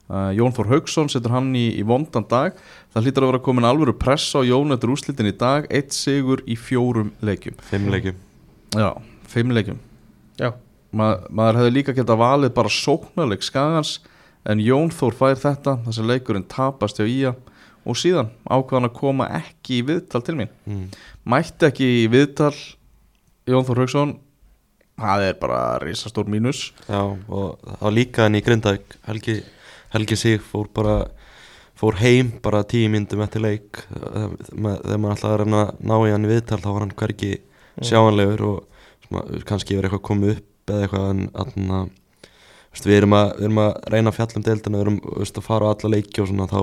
uh, 0.10 0.32
Jón 0.36 0.56
Þór 0.56 0.72
Haugsson 0.74 1.12
setur 1.12 1.36
hann 1.36 1.54
í, 1.56 1.70
í 1.80 1.86
vondan 1.88 2.28
dag. 2.30 2.58
Það 2.94 3.08
hlýtur 3.08 3.28
að 3.28 3.34
vera 3.34 3.46
komin 3.48 3.70
alvöru 3.70 3.96
pressa 3.98 4.42
á 4.42 4.48
Jón 4.48 4.76
eftir 4.76 4.94
úrslitin 4.94 5.32
í 5.32 5.38
dag. 5.38 5.70
Eitt 5.74 5.96
sigur 5.96 6.44
í 6.50 6.58
fjórum 6.60 7.14
leikjum. 7.24 7.58
Fimm 7.70 7.90
leikjum. 7.94 8.20
Já, 8.74 8.90
fimm 9.30 9.54
leikjum. 9.56 9.82
Já, 10.42 10.54
Ma, 10.94 11.16
maður 11.34 11.64
hefði 11.64 11.74
líka 11.74 11.96
geta 11.98 12.16
valið 12.18 12.52
bara 12.54 12.70
sóknarleik 12.70 13.46
skagans 13.46 13.98
en 14.50 14.62
Jón 14.62 14.92
Þór 14.94 15.16
fær 15.18 15.40
þetta 15.42 15.80
þessi 15.88 16.06
leikurinn 16.06 16.46
tapast 16.50 17.00
hjá 17.02 17.08
Ía. 17.10 17.34
Og 17.84 17.98
síðan 18.00 18.30
ákvaðan 18.48 18.88
að 18.88 18.94
koma 18.96 19.26
ekki 19.42 19.82
í 19.82 19.86
viðtal 19.90 20.22
til 20.24 20.38
mín. 20.40 20.52
Mm. 20.64 20.86
mætti 21.28 21.68
ekki 21.68 21.88
í 22.04 22.06
viðtal 22.12 22.54
Jón 23.50 23.66
Þór 23.68 23.84
Hauksson. 23.84 24.14
Það 25.02 25.26
er 25.26 25.36
bara 25.42 25.60
risastór 25.82 26.30
mínus. 26.30 26.68
Já, 26.86 27.02
og 27.02 27.58
var 27.82 27.96
líka 27.96 28.28
hann 28.28 28.38
í 28.38 28.44
Grindavík 28.46 28.96
Helgi, 29.08 29.40
Helgi 29.94 30.18
Sig 30.18 30.42
fór 30.42 30.68
bara 30.74 30.98
fór 31.80 31.98
heim 32.02 32.32
bara 32.44 32.64
tíu 32.70 32.90
myndum 32.94 33.22
eftir 33.26 33.42
leik 33.44 33.82
með- 34.54 34.82
þegar 34.86 35.02
maður 35.04 35.26
að 35.30 35.38
reyna 35.44 35.64
að 35.66 35.84
ná 35.90 35.96
í 36.08 36.12
hann 36.14 36.26
í 36.28 36.32
viðtal 36.32 36.62
þá 36.62 36.70
var 36.72 36.84
hann 36.86 36.96
hvergi 37.02 37.32
sjáanlegur 37.82 38.44
og 38.48 38.64
svona, 39.08 39.42
kannski 39.50 39.76
verið 39.78 39.90
eitthvað 39.92 40.08
komið 40.10 40.34
upp 40.38 40.74
eða 40.74 40.86
eitthvað 40.86 41.10
en 41.10 41.24
atna, 41.44 41.80
veist, 42.72 42.86
við, 42.88 42.98
erum 43.02 43.16
að, 43.18 43.32
við 43.40 43.48
erum 43.50 43.62
að 43.66 43.72
reyna 43.94 44.14
að 44.14 44.18
fjalla 44.20 44.40
um 44.40 44.46
deildina 44.48 44.78
við 44.80 44.86
erum 44.86 45.00
veist, 45.20 45.40
að 45.42 45.48
fara 45.50 45.66
á 45.66 45.72
alla 45.74 45.94
leiki 45.96 46.22
og 46.24 46.30
svona 46.30 46.48
þá 46.52 46.60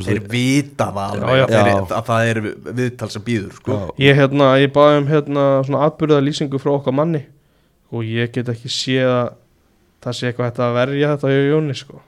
þeir 0.00 0.20
vita 0.32 0.86
það 0.96 1.18
Já. 1.20 1.44
að 1.92 2.06
það 2.08 2.30
er 2.30 2.40
viðtal 2.80 3.10
sem 3.12 3.22
býður 3.26 3.52
sko. 3.58 3.78
ég 4.00 4.16
hérna, 4.16 4.54
ég 4.62 4.72
baði 4.72 5.02
um 5.02 5.10
hérna 5.10 5.44
svona 5.68 5.82
atbyrða 5.90 6.22
lýsingu 6.24 6.60
frá 6.62 6.72
okkar 6.78 6.96
manni 6.96 7.26
og 7.92 8.06
ég 8.08 8.32
get 8.32 8.48
ekki 8.48 8.70
séð 8.72 9.10
að 9.12 9.30
það 10.00 10.16
sé 10.16 10.30
eitthvað 10.30 10.48
hægt 10.48 10.62
að 10.64 10.76
verja 10.78 11.10
þetta 11.14 11.32
hjá 11.32 11.42
Jóni 11.50 11.76
sko. 11.76 12.00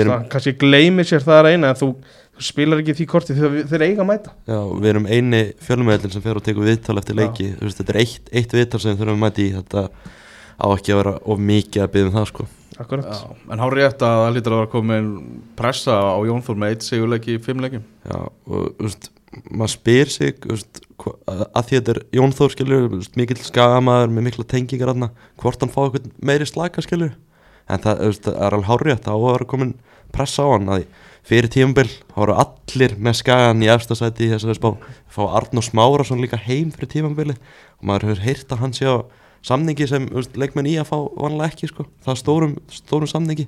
erum, 0.00 0.28
kannski 0.32 0.54
gleymir 0.60 1.08
sér 1.08 1.24
það 1.24 1.38
að 1.38 1.46
reyna 1.48 1.70
en 1.72 1.80
þú, 1.80 1.88
þú 2.36 2.46
spilar 2.50 2.82
ekki 2.82 2.96
því 3.00 3.06
korti 3.10 3.36
þegar 3.36 3.56
þeir 3.72 3.86
eiga 3.86 4.04
að 4.04 4.10
mæta 4.10 4.34
já, 4.46 4.58
við 4.82 4.90
erum 4.92 5.08
eini 5.10 5.42
fjölumöðlinn 5.66 6.14
sem 6.14 6.24
fer 6.24 6.38
og 6.38 6.46
tekur 6.46 6.68
viðtal 6.68 6.98
eftir 7.00 7.16
Já. 7.16 7.20
leiki 7.22 7.48
veist, 7.60 7.80
þetta 7.80 7.96
er 7.96 8.00
eitt, 8.04 8.30
eitt 8.32 8.54
viðtal 8.58 8.82
sem 8.82 8.94
við 8.94 9.02
þurfum 9.02 9.18
að 9.18 9.24
mæti 9.26 9.48
í 9.48 9.56
þetta 9.56 9.88
á 10.56 10.66
ekki 10.70 10.94
að 10.94 11.02
vera 11.02 11.16
of 11.26 11.42
mikið 11.50 11.84
að 11.84 11.92
byggja 11.92 12.08
um 12.08 12.14
það 12.16 12.30
sko. 12.30 12.46
Akkurat 12.76 13.08
Já, 13.08 13.20
en 13.52 13.60
hár 13.62 13.74
rétt 13.76 14.02
að 14.04 14.18
það 14.20 14.30
hlýtur 14.34 14.54
að 14.54 14.58
vera 14.60 14.72
komin 14.72 15.06
pressa 15.56 15.96
á 15.96 16.18
Jón 16.28 16.42
Þór 16.44 16.58
með 16.60 16.74
eitt 16.74 16.84
sigurleiki 16.84 17.36
í 17.36 17.42
fimm 17.42 17.62
leikim 17.64 17.84
Já, 18.04 18.18
og 18.20 18.66
þú 18.76 18.84
veist, 18.84 19.08
maður 19.50 19.72
spyr 19.74 20.12
sig 20.12 20.46
veist, 20.46 20.82
að 21.28 21.42
að 21.46 21.68
því 21.68 21.78
þetta 21.78 21.94
er 21.94 22.00
Jón 22.18 22.34
Þór 22.36 22.54
skilur, 22.54 22.86
mikill 23.18 23.40
skamaður 23.44 24.14
með 24.14 24.28
mikla 24.28 24.46
tengingar 24.52 24.92
aðna, 24.92 25.10
hvort 25.40 25.62
hann 25.62 25.72
fá 25.72 25.82
eitthvað 25.84 26.08
meiri 26.18 26.48
slaka 26.48 26.84
skilur, 26.84 27.12
en 27.68 27.84
það, 27.84 28.06
veist, 28.06 28.30
er 28.32 28.56
alveg 28.56 28.70
hárrétt, 28.70 29.04
þá 29.06 29.14
var 29.26 29.46
komin 29.50 29.76
pressa 30.14 30.46
á 30.46 30.54
hann 30.54 30.70
að 30.72 30.86
fyrir 31.26 31.50
tíumbil 31.50 31.88
þá 31.88 32.16
voru 32.20 32.36
allir 32.38 32.94
með 33.02 33.18
skagan 33.20 33.62
í 33.64 33.70
efstasæti 33.72 34.28
í 34.28 34.32
þessari 34.34 34.56
spá, 34.58 34.68
fá 35.10 35.22
Arnó 35.26 35.62
Smárasson 35.64 36.22
líka 36.22 36.38
heim 36.38 36.70
fyrir 36.74 36.92
tímambili 36.92 37.34
og 37.36 37.88
maður 37.88 38.12
hefur 38.12 38.24
heyrt 38.26 38.54
að 38.54 38.62
hann 38.62 38.76
sé 38.76 38.86
á 38.86 38.96
samningi 39.46 39.86
sem 39.86 40.06
veist, 40.10 40.34
leikmenn 40.40 40.66
í 40.66 40.74
að 40.80 40.88
fá 40.90 40.96
vanlega 41.22 41.52
ekki 41.52 41.68
sko, 41.70 41.84
það 42.04 42.12
er 42.14 42.20
stórum, 42.20 42.54
stórum 42.74 43.10
samningi 43.10 43.46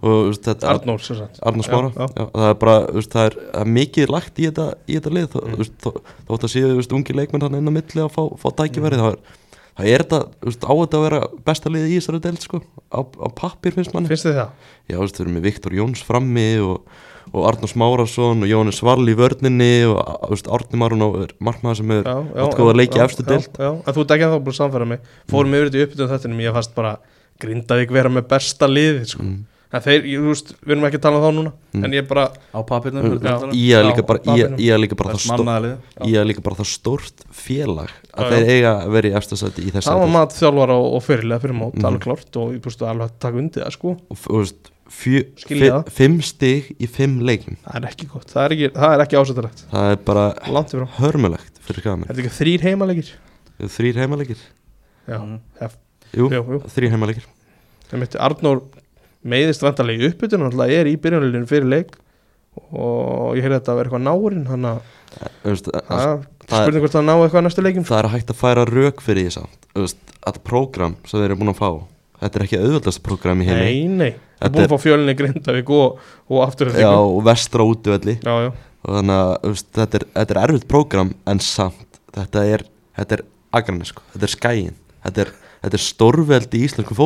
og 0.00 0.06
þú 0.06 0.12
veist, 0.30 0.44
þetta 0.48 0.70
Arnór 0.72 1.06
Arnur 1.50 1.66
Smára, 1.66 1.90
Já, 1.92 2.06
já, 2.06 2.08
já. 2.16 2.26
það 2.32 2.48
er 2.50 2.60
bara 2.64 2.76
veist, 2.96 3.12
það, 3.16 3.26
er, 3.30 3.38
er 3.60 3.72
mikið 3.76 4.12
lagt 4.16 4.40
í 4.40 4.46
þetta, 4.48 4.68
í 4.88 4.98
þetta 4.98 5.14
lið 5.18 5.34
Mm. 5.36 5.66
þó, 5.84 5.90
þótt 6.30 6.46
að 6.48 6.54
séu 6.54 6.86
ungi 6.96 7.16
leikmenn 7.18 7.44
hann 7.46 7.58
inn 7.60 7.68
á 7.68 7.76
milli 7.76 8.00
að 8.06 8.14
fá, 8.16 8.22
fá 8.40 8.48
tækifæri 8.62 8.96
Mm. 8.96 9.02
það, 9.04 9.12
er, 9.12 9.42
það 9.76 9.90
er 9.92 10.04
þetta 10.06 10.20
á 10.64 10.72
þetta 10.80 10.96
að 10.96 11.04
vera 11.06 11.20
besta 11.44 11.70
liðið 11.74 11.90
í 11.92 11.98
þessari 12.00 12.20
deild 12.24 12.40
sko, 12.46 12.62
á, 12.88 13.00
á 13.04 13.28
pappir 13.36 13.76
finnst 13.76 13.92
manni 13.92 14.08
Finnst 14.08 14.24
þið 14.30 14.38
það? 14.40 14.50
já, 14.88 14.96
við 14.96 15.20
erum 15.20 15.36
með 15.36 15.46
Viktor 15.50 15.76
Jóns 15.76 16.02
frammi 16.06 16.46
og, 16.64 16.80
og 17.32 17.46
Arnur 17.50 17.68
Smárasson 17.72 18.42
og 18.44 18.48
Jónis 18.50 18.78
Svall 18.80 19.08
í 19.10 19.16
vörninni 19.18 19.72
og 19.90 20.36
Árni 20.46 20.78
Marun 20.78 21.02
er 21.24 21.34
markmaður 21.42 21.76
sem 21.82 21.90
er 21.96 22.02
já, 22.06 22.14
átt 22.46 22.56
góða 22.58 22.72
já, 22.72 22.78
leiki 22.82 22.98
já, 23.58 23.70
en 23.74 23.92
þú 23.96 24.00
ert 24.06 24.14
ekki 24.16 24.28
að 24.28 24.32
þá 24.36 24.38
búin 24.46 24.54
að 24.54 24.60
samfæra 24.62 24.86
mig 24.94 25.00
Fórum 25.28 25.54
yfir 25.58 25.68
þetta 25.70 25.82
í 25.82 25.84
uppbytun 25.88 26.12
þettinum 26.14 26.40
Ég 26.46 26.56
fannst 26.56 26.74
bara 26.78 26.96
Grindavík 27.42 27.90
vera 27.92 28.08
með 28.08 28.28
besta 28.30 28.66
liði 28.70 29.04
sko. 29.10 29.22
mm. 29.26 29.44
En 29.76 29.82
þeir, 29.82 30.04
ég, 30.06 30.20
þú 30.22 30.28
veist, 30.30 30.52
við 30.62 30.72
erum 30.76 30.84
ekki 30.86 30.96
að 30.96 31.02
tala 31.04 31.18
um 31.18 31.24
þá 31.26 31.32
núna 31.36 31.52
Mm. 31.76 31.84
En 31.84 31.92
ég 31.92 32.06
bara, 32.08 32.22
á 32.54 32.60
pappirnum 32.64 33.02
Mm. 33.04 33.18
Já. 33.20 33.34
í 33.52 33.64
að 33.76 33.82
líka 33.90 34.04
bara, 34.06 34.20
í 34.56 34.68
að 34.72 34.78
líka 34.80 34.96
bara 34.96 35.10
það 35.10 35.18
að 36.54 36.60
það 36.62 36.68
stórt 36.70 37.24
félag 37.34 37.90
að 38.14 38.22
Já, 38.22 38.30
þeir 38.30 38.46
já. 38.46 38.52
eiga 38.54 38.70
að 38.86 38.90
vera 38.94 39.08
í 39.10 39.12
efstasæti 39.18 39.60
í 39.66 39.68
það 39.68 39.76
þessari 39.82 39.98
var 39.98 40.06
deild. 40.06 40.12
mat 40.16 40.32
þjálfara 40.38 40.78
og, 40.80 40.86
og 40.96 41.02
fyrirlega 41.04 41.40
fyrir 41.44 41.58
mót 41.58 41.74
Mhm. 41.76 41.84
Alveg 41.90 42.00
klárt 42.06 42.36
og 42.40 42.54
ég 42.54 42.62
búist 42.64 42.80
alveg 42.86 43.10
að 43.10 43.18
taka 43.20 43.36
undir 43.36 43.64
það 43.66 43.72
sko 43.76 43.96
það. 45.72 45.88
fimm 45.96 46.20
stig 46.22 46.68
í 46.80 46.86
fimm 46.88 47.18
leikum 47.26 47.56
Það 47.64 47.76
er 47.80 47.88
ekki 47.90 48.06
gott, 48.12 48.26
það 48.30 48.44
er 48.44 48.54
ekki, 48.56 48.68
það 48.76 48.94
er 48.96 49.04
ekki 49.06 49.18
ásættilegt 49.20 49.62
það 49.72 49.90
er 49.92 49.96
bara 50.06 50.26
hörmulegt 51.00 51.58
fyrir 51.66 51.78
Er 51.78 51.82
skamenn 51.82 52.08
þetta 52.10 52.24
ekki 52.24 52.34
þrýr 52.38 52.66
heimalegir? 52.68 53.10
þrýr 53.76 54.00
heimalegir, 54.02 54.38
Já, 55.06 55.18
Mhm. 55.22 55.38
hef, 55.60 55.76
jú, 56.14 56.28
jú, 56.30 56.42
jú. 56.56 56.60
þrýr 56.74 56.90
heimalegir 56.94 57.24
Það 57.90 57.98
mitt 58.02 58.16
Arnór 58.18 58.62
meiðist 59.24 59.62
vantarlega 59.62 60.02
í 60.02 60.10
uppbytun 60.12 60.42
Þannig 60.50 60.72
er 60.80 60.86
í 60.90 60.96
byrjunarlinu 60.96 61.46
fyrir 61.50 61.68
leik 61.70 61.94
Og 62.72 63.36
ég 63.36 63.42
heyrði 63.44 63.58
þetta 63.60 63.72
að 63.72 63.76
vera 63.76 63.90
eitthvað 63.90 64.06
náurinn 64.06 64.46
Þannig 64.48 64.70
að 64.70 64.80
það- 65.44 65.70
það 65.86 66.00
er- 66.06 66.26
spurning 66.46 66.82
hvort 66.82 66.94
það 66.96 67.04
ná 67.06 67.14
eitthvað 67.26 67.44
næstu 67.46 67.62
leikim 67.62 67.84
það 67.86 67.98
er 68.04 68.08
hægt 68.14 68.30
að 68.32 68.40
færa 68.40 68.64
rauk 68.66 69.00
fyrir 69.02 69.26
því 69.26 69.32
samt 69.36 69.66
Þú 69.74 69.84
veist, 69.84 69.96
að 70.26 70.38
prógram 70.44 70.96
sem 71.06 71.20
þeir 71.20 71.24
eru 71.30 71.36
búin 71.36 71.52
að 71.54 71.60
fá 71.60 71.70
þetta 72.20 72.38
er 72.38 72.46
ekki 72.46 72.60
auðvöldast 72.60 73.02
prógram 73.06 73.42
í 73.42 73.48
heimi. 73.48 73.64
Nei, 73.64 74.12
nei, 74.12 74.38
það 74.40 74.62
að 74.66 74.72
fá 74.74 74.84
fjölinni 74.86 75.16
Grindavík 75.18 75.72
og, 75.76 76.00
og 76.30 76.44
aftur 76.46 76.72
já, 76.74 76.90
og 76.92 77.20
vestra 77.26 77.66
og 78.86 78.94
þannig 78.98 79.16
að 79.18 79.60
þetta, 79.74 79.98
er, 79.98 80.06
þetta 80.14 80.34
er 80.36 80.42
erfitt 80.44 80.68
prógram 80.70 81.12
en 81.26 81.42
samt, 81.42 82.00
þetta 82.14 82.44
er 82.54 82.66
er 83.18 83.24
agrani 83.56 83.88
sko, 83.88 84.04
þetta 84.14 84.28
er 84.28 84.32
skæin. 84.32 84.76
Þetta 85.06 85.24
er, 85.24 85.32
er 85.78 85.84
stórveldi 85.84 86.60
í 86.60 86.68
íslensku. 86.68 86.96
En 86.96 87.00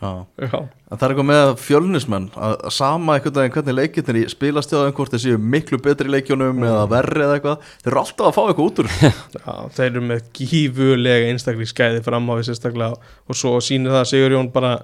það 0.00 1.02
er 1.02 1.12
eitthvað 1.12 1.28
með 1.30 1.50
fjölnismenn 1.62 2.26
að 2.36 2.54
sama 2.76 3.16
einhvern 3.16 3.38
veginn 3.38 3.54
hvernig 3.54 3.76
leikirnir 3.78 4.18
í 4.20 4.24
spilastjáðum 4.28 4.94
hvort 4.98 5.14
þeir 5.14 5.22
séu 5.22 5.40
miklu 5.40 5.80
betri 5.82 6.10
í 6.10 6.12
leikjunum 6.12 6.66
eða 6.68 6.84
verri 6.92 7.24
eða 7.24 7.38
eitthvað 7.38 7.70
þeir 7.70 7.92
eru 7.92 8.02
alltaf 8.02 8.28
að 8.28 8.36
fá 8.36 8.42
eitthvað 8.44 8.68
út 8.68 8.82
úr. 8.82 8.90
Já, 9.40 9.54
þeir 9.78 9.88
eru 9.88 10.04
með 10.10 10.28
gífulega 10.36 11.30
einstaklega 11.32 11.72
skæði 11.72 12.04
fram 12.04 12.28
á 12.28 12.32
við 12.36 12.48
sérstaklega 12.50 13.00
og 13.00 13.40
svo 13.40 13.56
sýnir 13.64 13.94
það 13.94 14.02
að 14.02 14.10
Sigur 14.12 14.36
Jón 14.36 14.52
bara 14.52 14.74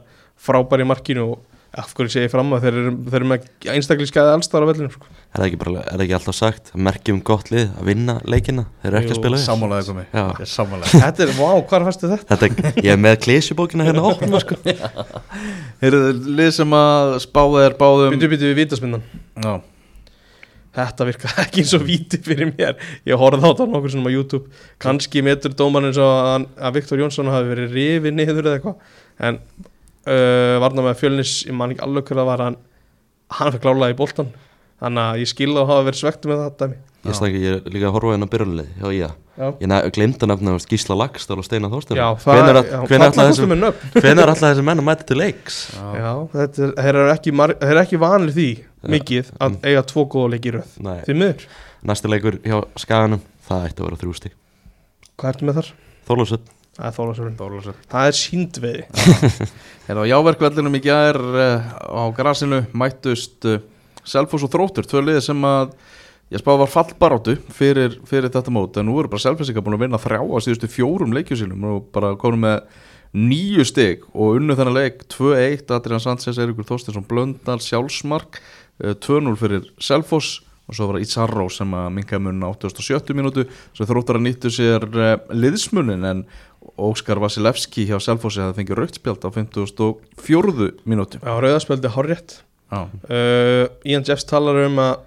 frábær 0.43 0.83
í 0.83 0.89
markinu 0.89 1.29
og 1.35 1.52
af 1.73 1.93
hverju 1.97 2.13
segi 2.13 2.27
ég 2.27 2.33
fram 2.33 2.51
á 2.53 2.61
þeir 2.61 2.75
eru, 2.77 2.91
þeir 3.09 3.17
eru 3.23 3.29
með 3.31 3.45
einstaklega 3.73 4.11
skæði 4.11 4.33
allstar 4.37 4.65
á 4.65 4.69
vellinu 4.69 4.91
sko. 4.93 5.07
er 5.33 5.39
það 5.41 5.47
ekki, 5.47 5.59
bara, 5.63 5.73
er 5.87 5.95
það 5.97 6.03
ekki 6.05 6.17
alltaf 6.19 6.37
sagt 6.37 6.73
merkjum 6.89 7.21
gott 7.25 7.49
lið 7.55 7.71
að 7.81 7.89
vinna 7.89 8.17
leikina 8.29 8.65
þeir 8.83 8.91
eru 8.91 9.01
ekki 9.01 9.09
Jú, 9.09 9.15
að 9.17 9.21
spila 9.23 9.39
vel. 9.39 9.45
Sammálaði 9.47 9.87
komi 9.89 10.05
Já. 10.13 10.25
Ég 10.27 10.43
er 10.45 10.51
Sammálaði 10.53 11.01
Þetta 11.07 11.25
er, 11.27 11.33
vá, 11.39 11.49
hvað 11.71 11.87
fannstu 11.89 12.11
þetta? 12.13 12.39
þetta, 12.43 12.73
ég 12.85 12.93
er 12.93 13.01
með 13.07 13.17
klísjubókina 13.25 13.89
hérna 13.89 14.05
opna 14.11 14.43
sko. 14.45 14.59
Heyrðu, 15.83 16.13
lið 16.43 16.51
sem 16.61 16.77
að 16.83 17.17
spáða 17.25 17.65
er 17.71 17.77
báðum 17.81 18.17
Býtu, 18.19 18.31
býtu 18.35 18.51
við 18.53 18.59
vítaspinnan 18.63 19.07
Já, 19.41 19.55
Þetta 20.77 21.05
virka 21.09 21.33
ekki 21.43 21.65
eins 21.65 21.75
og 21.77 21.83
víti 21.89 22.21
fyrir 22.25 22.53
mér 22.53 22.77
Ég 23.09 23.17
horfði 23.21 23.45
á 23.45 23.49
þetta 23.51 23.67
nokkur 23.73 23.93
sem 23.97 24.07
á 24.09 24.11
YouTube 24.13 24.49
Kanski 24.81 25.25
metur 25.25 25.53
dómarinn 25.57 25.93
svo 25.97 26.07
að, 26.09 26.29
hann- 26.37 26.49
að 26.69 26.79
Viktor 26.79 27.01
Jónsson 27.03 27.33
hafi 27.33 27.51
verið 27.53 27.75
rifið 27.77 28.17
niður 28.21 28.45
eða 28.47 28.55
eitthvað 28.61 28.99
En 29.29 29.41
uh, 30.07 30.59
varna 30.63 30.87
með 30.89 31.01
fjölnis 31.03 31.35
Ég 31.49 31.57
man 31.59 31.75
ekki 31.75 31.85
alveg 31.87 32.09
hverða 32.11 32.29
var 32.29 32.45
hann 32.47 32.57
Hann 33.33 33.53
fyrir 33.55 33.65
klálaði 33.67 33.95
í 33.97 34.01
boltan 34.03 34.33
Þannig 34.83 35.03
að 35.13 35.21
ég 35.23 35.31
skilða 35.31 35.63
að 35.63 35.69
hafa 35.71 35.83
verið 35.87 36.01
svektu 36.03 36.31
með 36.31 36.41
þetta 36.43 36.67
dæmi. 36.67 36.77
ég, 37.07 37.15
snakki, 37.19 37.43
ég 37.43 37.53
er 37.61 37.75
líka 37.75 37.87
að 37.87 37.93
horfa 37.97 38.15
hérna 38.17 38.27
á 38.27 38.33
byrjunlið 38.33 38.71
já, 38.83 38.89
já. 39.39 39.47
Ég 39.63 39.69
glemd 39.95 40.25
að 40.25 40.31
nefna 40.33 40.55
Gísla 40.73 40.97
Lagstól 40.99 41.37
og 41.39 41.47
Steinar 41.47 41.71
Þórstur 41.71 41.99
þarna 42.99 43.07
ætla 43.13 43.27
fórstu 43.29 43.31
þessi 43.31 43.47
þessi 44.51 44.65
menn 44.67 44.83
að 44.83 44.87
mæta 44.89 45.07
til 45.07 45.19
leiks? 45.21 45.59
Já. 45.71 45.87
Já, 46.03 46.11
þetta 46.35 46.65
er, 46.67 46.75
þeir 46.83 46.99
eru 47.03 47.13
ekki, 47.15 47.35
eru 47.71 47.83
ekki 47.85 48.01
vanlir 48.03 48.35
því 48.37 48.49
mikið 48.97 49.31
að 49.39 49.53
Mm. 49.53 49.59
eiga 49.71 49.83
tvo 49.93 50.05
góða 50.11 50.33
leiki 50.35 50.51
í 50.51 50.55
röð. 50.59 50.75
Því 51.07 51.17
miður, 51.23 51.47
næsti 51.93 52.11
leikur 52.13 52.39
hjá 52.43 52.59
Skaganum 52.83 53.23
það 53.49 53.67
ætti 53.71 53.83
að 53.83 53.87
vera 53.89 54.01
þrjústi 54.03 54.33
hvað 55.19 55.31
ertu 55.35 55.47
með 55.47 55.59
þar? 55.61 55.73
Þorlósöld 56.11 56.53
Það 56.73 56.87
er 56.87 56.95
Þórlarsson. 56.97 57.81
Það 57.93 58.07
er 58.09 58.17
síndveiði. 58.17 58.85
Hérna 59.87 60.05
á 60.09 60.11
jáverkvellinum 60.11 60.79
í 60.79 60.81
gær 60.81 61.19
uh, 61.21 61.67
á 61.85 62.05
grasinu 62.17 62.63
mættust 62.73 63.45
uh, 63.45 63.59
Selfoss 64.09 64.47
og 64.47 64.53
Þróttur, 64.55 64.87
tvö 64.89 65.03
liði 65.05 65.21
sem 65.27 65.43
að 65.45 65.75
ég 66.33 66.41
spáði 66.41 66.63
var 66.63 66.71
fallbarátu 66.73 67.35
fyrir, 67.53 67.99
fyrir 68.09 68.33
þetta 68.33 68.55
mót. 68.55 68.79
En 68.81 68.89
nú 68.89 68.97
eru 69.03 69.11
bara 69.13 69.21
selfinsika 69.21 69.61
búin 69.61 69.77
að 69.77 69.85
vinna 69.85 70.01
þrjá 70.01 70.23
á 70.25 70.37
síðustu 70.47 70.71
fjórum 70.73 71.13
leikjusínum 71.13 71.67
og 71.69 71.91
bara 71.93 72.15
konum 72.21 72.47
með 72.47 72.63
nýju 73.13 73.67
stig 73.69 74.07
og 74.15 74.39
unnu 74.39 74.57
þennan 74.57 74.79
leik 74.79 75.05
2-1, 75.13 75.67
Adrian 75.77 76.01
Sanchez, 76.01 76.41
Eirikur 76.41 76.65
Þorstinsson 76.71 77.05
Blöndal, 77.05 77.59
Sjálfsmark 77.61 78.41
eh, 78.81 78.97
2-0 78.97 79.37
fyrir 79.43 79.69
Selfoss. 79.77 80.41
Og 80.71 80.77
svo 80.79 80.87
var 80.89 80.97
það 80.97 81.05
Ítsarró 81.05 81.45
sem 81.51 81.73
að 81.75 81.89
minkaði 81.99 82.23
munna 82.23 82.49
87 82.55 83.13
mínútu. 83.19 83.43
Sem 83.77 83.89
þróttar 83.89 84.17
að 84.17 84.25
nýttu 84.29 84.53
sér 84.55 84.87
liðsmunin 85.35 86.07
en 86.07 86.21
Óskar 86.81 87.21
Vasilevski 87.21 87.85
hjá 87.89 87.99
Selfossi 88.01 88.41
hefði 88.41 88.63
fengið 88.63 88.79
rautspjald 88.79 89.27
á 89.29 89.31
54 89.35 90.71
mínútu. 90.89 91.21
Já, 91.21 91.33
rauðarspöldi 91.37 91.93
hárrétt 91.93 92.39
Já, 92.73 92.89
uh, 92.89 93.67
Ian 93.85 94.07
Jeffs 94.09 94.25
talar 94.25 94.63
um 94.65 94.81
að, 94.81 95.03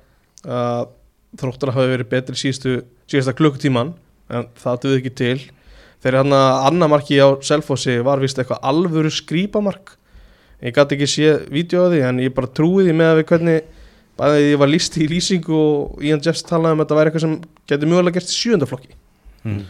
að 0.46 0.88
þróttar 1.42 1.74
hafi 1.74 1.94
verið 1.96 2.12
betri 2.12 2.38
síðustu, 2.38 2.76
síðasta 3.10 3.34
klukkutíman 3.38 3.96
en 4.30 4.50
það 4.62 4.82
duði 4.84 5.00
ekki 5.02 5.14
til. 5.18 5.38
Þegar 6.06 6.20
hann 6.22 6.38
að 6.38 6.68
annamarki 6.70 7.18
á 7.18 7.34
Selfossi 7.42 7.98
var 8.06 8.22
vist 8.22 8.38
eitthvað 8.38 8.62
alvöru 8.70 9.10
skrýpamark 9.14 9.96
ég 10.64 10.76
gæti 10.76 10.96
ekki 10.98 11.10
séð 11.10 11.48
því 11.52 12.02
en 12.08 12.22
ég 12.24 12.34
bara 12.36 12.48
trúi 12.48 12.86
því 12.86 12.94
með 12.96 13.12
að 13.12 13.18
við 13.20 13.28
hvernig 13.32 13.66
bæði 14.16 14.44
ég 14.46 14.60
var 14.62 14.72
líst 14.72 14.98
í 14.98 15.08
lýsingu 15.12 15.56
og 15.56 16.04
Ian 16.06 16.22
Jeffs 16.24 16.46
talaði 16.48 16.78
um 16.78 16.82
að 16.82 16.86
þetta 16.86 17.00
væri 17.00 17.12
eitthvað 17.12 17.26
sem 17.26 17.36
getur 17.68 17.92
mjögulega 17.92 18.16
gerst 18.16 18.32
í 18.32 18.38
sjöndaflokki 18.40 18.94
mm. 19.44 19.64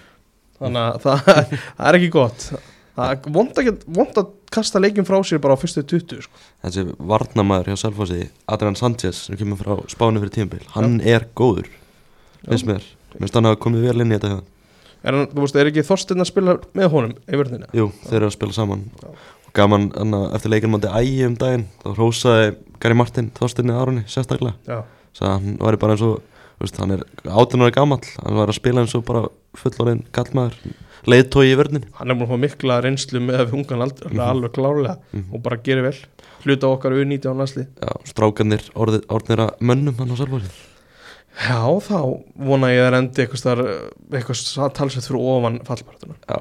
Þannig 0.62 0.82
að 0.86 0.98
það, 1.04 1.30
það 1.78 1.90
er 1.90 2.00
ekki 2.00 2.10
gott. 2.16 2.48
Það 2.96 3.30
vond 3.36 3.58
að, 3.60 3.70
vont 3.92 4.20
að 4.22 4.34
kasta 4.56 4.80
leikin 4.80 5.08
frá 5.08 5.18
sér 5.28 5.42
bara 5.44 5.58
á 5.58 5.60
fyrstu 5.60 5.84
20 5.84 6.22
sko. 6.24 6.44
þessi 6.64 6.86
varnamæður 7.12 7.74
hjá 7.74 7.82
Selfossi 7.82 8.22
Adrian 8.48 8.78
Sanchez 8.80 9.26
sem 9.28 9.40
kemur 9.40 9.60
frá 9.60 9.74
Spáni 9.92 10.22
fyrir 10.24 10.32
tímabil 10.38 10.62
hann 10.78 11.02
er 11.04 11.26
góður 11.36 11.68
finnst 12.46 12.70
mér, 12.70 12.86
finnst 13.18 13.36
hann 13.36 13.50
að 13.50 13.58
komið 13.66 13.90
vel 13.90 14.06
inn 14.06 14.14
í 14.14 14.16
þetta 14.16 14.38
er, 15.06 15.12
hann, 15.12 15.28
veist, 15.38 15.58
er 15.60 15.70
ekki 15.70 15.84
Þorsteinn 15.86 16.24
að 16.24 16.30
spila 16.32 16.58
með 16.78 16.92
honum 16.94 17.16
í 17.28 17.40
vörðina? 17.40 17.70
Jú, 17.76 17.90
þeir 18.06 18.20
eru 18.22 18.30
að 18.30 18.36
spila 18.38 18.56
saman. 18.56 18.86
Og 19.04 19.52
gaman 19.56 19.90
anna, 20.02 20.22
eftir 20.36 20.54
leikin 20.54 20.74
mátti 20.74 20.92
ægi 20.92 21.28
um 21.28 21.36
daginn 21.40 21.68
þá 21.84 21.90
hrósaði 21.94 22.48
Gary 22.84 22.98
Martin 22.98 23.30
Þorstinni 23.38 23.76
Aroni 23.76 24.06
sérstaklega. 24.12 24.56
Já, 24.68 24.82
Sæði 25.16 25.30
að 25.30 25.36
hann 25.36 25.60
væri 25.62 25.82
bara 25.84 25.96
eins 25.96 26.06
og 26.08 26.16
veist, 26.60 26.78
hann 26.80 26.92
er 26.96 27.04
18 27.28 27.62
ára 27.62 27.72
gamall 27.76 28.02
hann 28.24 28.36
var 28.40 28.48
að 28.52 28.60
spila 28.60 28.82
eins 28.84 28.96
og 28.96 29.06
bara 29.06 29.26
fullorinn 29.60 30.04
kallmaður 30.16 30.56
leiðtói 31.06 31.52
í 31.52 31.56
vörninni. 31.60 31.86
Hann 32.00 32.10
er 32.10 32.16
búin 32.18 32.26
að 32.26 32.34
fá 32.34 32.42
mikla 32.42 32.78
reynslu 32.82 33.20
með 33.22 33.40
að 33.42 33.50
við 33.52 33.58
ungan 33.60 33.84
aldur, 33.86 34.10
Mhm. 34.12 34.20
alveg 34.26 34.52
klárlega 34.56 34.98
Mhm. 35.14 35.34
og 35.34 35.44
bara 35.44 35.58
gerir 35.58 35.84
vel, 35.84 35.98
hluta 36.46 36.68
okkar 36.72 36.92
U19 36.98 37.30
á 37.30 37.34
næsli 37.36 37.68
Já, 37.82 37.92
strákanir 38.06 38.64
orðir, 38.74 39.04
orðnir 39.08 39.38
að 39.46 39.60
mönnum 39.62 39.98
hann 40.00 40.10
á 40.10 40.16
Selfossi. 40.18 40.50
Já, 41.36 41.62
þá 41.84 42.24
vona 42.40 42.68
ég 42.72 42.88
að 42.88 42.98
endi 42.98 43.26
eitthvað, 43.28 43.92
eitthvað 44.12 44.74
talsett 44.74 45.04
fyrir 45.04 45.20
ofan 45.20 45.60
fallpartuna 45.68 46.16
Já, 46.30 46.38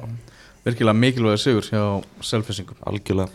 Virkilega 0.65 0.97
mikilvæg 0.97 1.39
sigur 1.43 1.67
hjá 1.69 2.05
Selfissingum 2.23 2.77
algjörlega. 2.87 3.29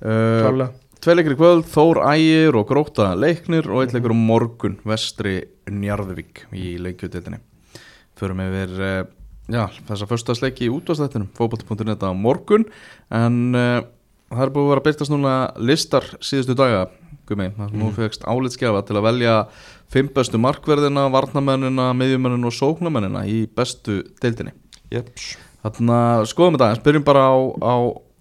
Uh, 0.00 0.40
Klárlega 0.46 0.70
Tvei 1.00 1.14
leikir 1.16 1.32
í 1.32 1.38
kvöld, 1.38 1.64
Þór 1.72 2.02
Ægir 2.10 2.56
og 2.60 2.66
Gróta 2.68 3.06
leiknir 3.16 3.64
og 3.72 3.84
eitt 3.86 3.94
leikur 3.96 4.12
um 4.12 4.20
morgun 4.28 4.74
Vestri 4.84 5.38
Njarðvík 5.72 6.42
í 6.52 6.74
leikjutildinni 6.82 7.38
Förum 8.20 8.42
yfir 8.44 8.74
uh, 8.84 8.98
já, 9.48 9.62
þessa 9.88 10.08
föstasleiki 10.10 10.66
í 10.66 10.72
útvastættinum 10.74 11.30
fótboll.net 11.38 12.04
á 12.04 12.12
morgun. 12.12 12.66
En 13.08 13.38
uh, 13.56 13.78
það 14.28 14.42
er 14.44 14.52
búið 14.52 14.66
að 14.66 14.72
vera 14.74 14.84
byrtast 14.90 15.14
núna 15.14 15.32
listar 15.56 16.04
síðustu 16.20 16.58
daga 16.58 16.82
Gumi, 17.30 17.48
það 17.56 17.72
nú 17.78 17.86
Mhm. 17.88 17.96
fegst 17.96 18.26
álitskjafa 18.28 18.82
til 18.84 18.98
að 18.98 19.06
velja 19.06 19.34
fimm 19.88 20.10
bestu 20.12 20.36
markverðina, 20.42 21.06
varnamennina, 21.14 21.88
miðjumennina 21.96 22.50
og 22.50 22.56
sóknamennina 22.58 23.22
í 23.30 23.44
bestu 23.48 24.02
deildinni. 24.20 24.52
Jeps. 24.92 25.36
Þannig 25.64 25.96
að 25.96 26.28
skoðum 26.34 26.58
þetta, 26.58 26.70
en 26.74 26.80
spyrjum 26.82 27.04
bara 27.06 27.24
á, 27.30 27.36
á 27.62 27.74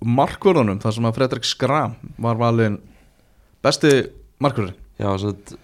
markvörðunum, 0.06 0.80
þar 0.84 0.96
sem 0.96 1.08
að 1.10 1.18
Fredrik 1.18 1.48
Skram 1.48 1.96
var 2.22 2.38
valinn 2.40 2.78
besti 3.66 3.92
markvörðin. 4.40 4.78
Já, 5.00 5.10
þess 5.16 5.28
að 5.32 5.58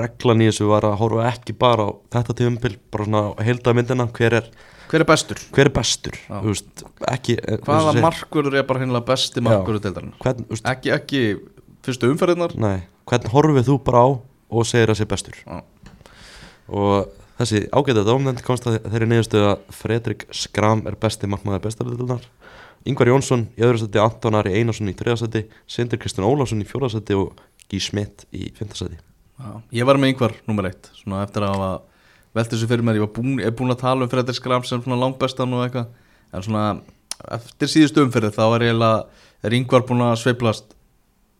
reglan 0.00 0.42
í 0.44 0.46
þessu 0.50 0.68
var 0.70 0.86
að 0.86 0.98
horfa 1.00 1.24
ekki 1.32 1.54
bara 1.58 1.88
á 1.90 1.94
þetta 2.14 2.36
tíðumbil 2.38 2.76
bara 2.94 3.06
svona 3.08 3.22
á 3.26 3.42
heildamyndina 3.42 4.06
hver 4.14 4.36
er, 4.38 4.50
Hver 4.90 5.02
er 5.02 5.06
bestur? 5.06 5.40
hver 5.54 5.66
er 5.66 5.74
bestur 5.74 6.16
veist, 6.44 6.84
ekki 7.10 7.36
eh, 7.38 7.58
Hvaða 7.66 7.96
markvörður 8.02 8.56
er 8.60 8.66
bara 8.68 8.82
hinnlega 8.84 9.06
besti 9.08 9.42
markvörður 9.42 9.82
deildarinn? 9.88 10.14
Ekki, 10.62 10.92
ekki 10.94 11.22
fyrstu 11.86 12.10
umferðinnar? 12.10 12.54
nei, 12.54 12.84
hvern 13.10 13.30
horfið 13.34 13.66
þú 13.72 13.78
bara 13.86 14.02
á 14.06 14.08
og 14.50 14.66
segir 14.66 14.94
að 14.94 15.00
sé 15.00 15.08
bestur 15.10 15.38
Já. 15.42 15.58
og 16.70 17.10
þessi 17.40 17.64
ágæta 17.74 18.06
dómnend 18.06 18.42
komst 18.46 18.66
að 18.70 18.78
þeirri 18.86 19.10
niðurstöðu 19.10 19.50
að 19.56 19.74
Fredrik 19.74 20.26
Skram 20.34 20.84
er 20.86 20.98
besti 21.02 21.30
markmaður 21.30 21.66
bestaröldunar 21.66 22.26
Ingvar 22.88 23.10
Jónsson 23.12 23.46
í 23.58 23.64
öðru 23.66 23.82
seti, 23.82 24.00
Anton 24.00 24.38
Ari 24.38 24.56
Einarsson 24.56 24.88
í 24.88 24.96
þriðasæti 24.96 25.44
Sindur 25.68 26.00
Kristján 26.00 26.28
Ólafsson 26.28 26.62
í 26.62 26.68
fjórðasæti 26.68 27.18
og 27.18 27.40
Gí 27.70 27.80
Schmidt 27.82 28.26
í 28.32 28.48
fymtasæti 28.56 28.98
Já. 29.40 29.52
Ég 29.72 29.86
var 29.88 29.96
með 30.00 30.14
yngvar 30.14 30.34
nummer 30.48 30.68
eitt, 30.68 30.90
svona 31.00 31.22
eftir 31.24 31.46
að 31.46 31.54
hafa 31.56 31.70
velt 32.36 32.52
þessu 32.52 32.68
fyrir 32.70 32.84
mér, 32.84 32.98
ég 32.98 33.06
var 33.06 33.12
búin, 33.16 33.38
ég 33.40 33.48
er 33.48 33.54
búin 33.56 33.72
að 33.72 33.82
tala 33.82 34.04
um 34.04 34.10
Fredrik 34.12 34.36
Skram 34.36 34.66
sem 34.68 34.82
svona 34.84 34.98
langbestan 35.00 35.54
og 35.56 35.64
eitthvað, 35.64 35.86
en 36.36 36.44
svona 36.44 36.64
eftir 37.36 37.70
síðustu 37.72 38.04
umferði 38.04 38.34
þá 38.36 38.42
er 38.44 38.66
eiginlega, 38.66 39.22
er 39.48 39.56
yngvar 39.56 39.86
búin 39.88 40.04
að 40.04 40.18
sveiplast 40.20 40.76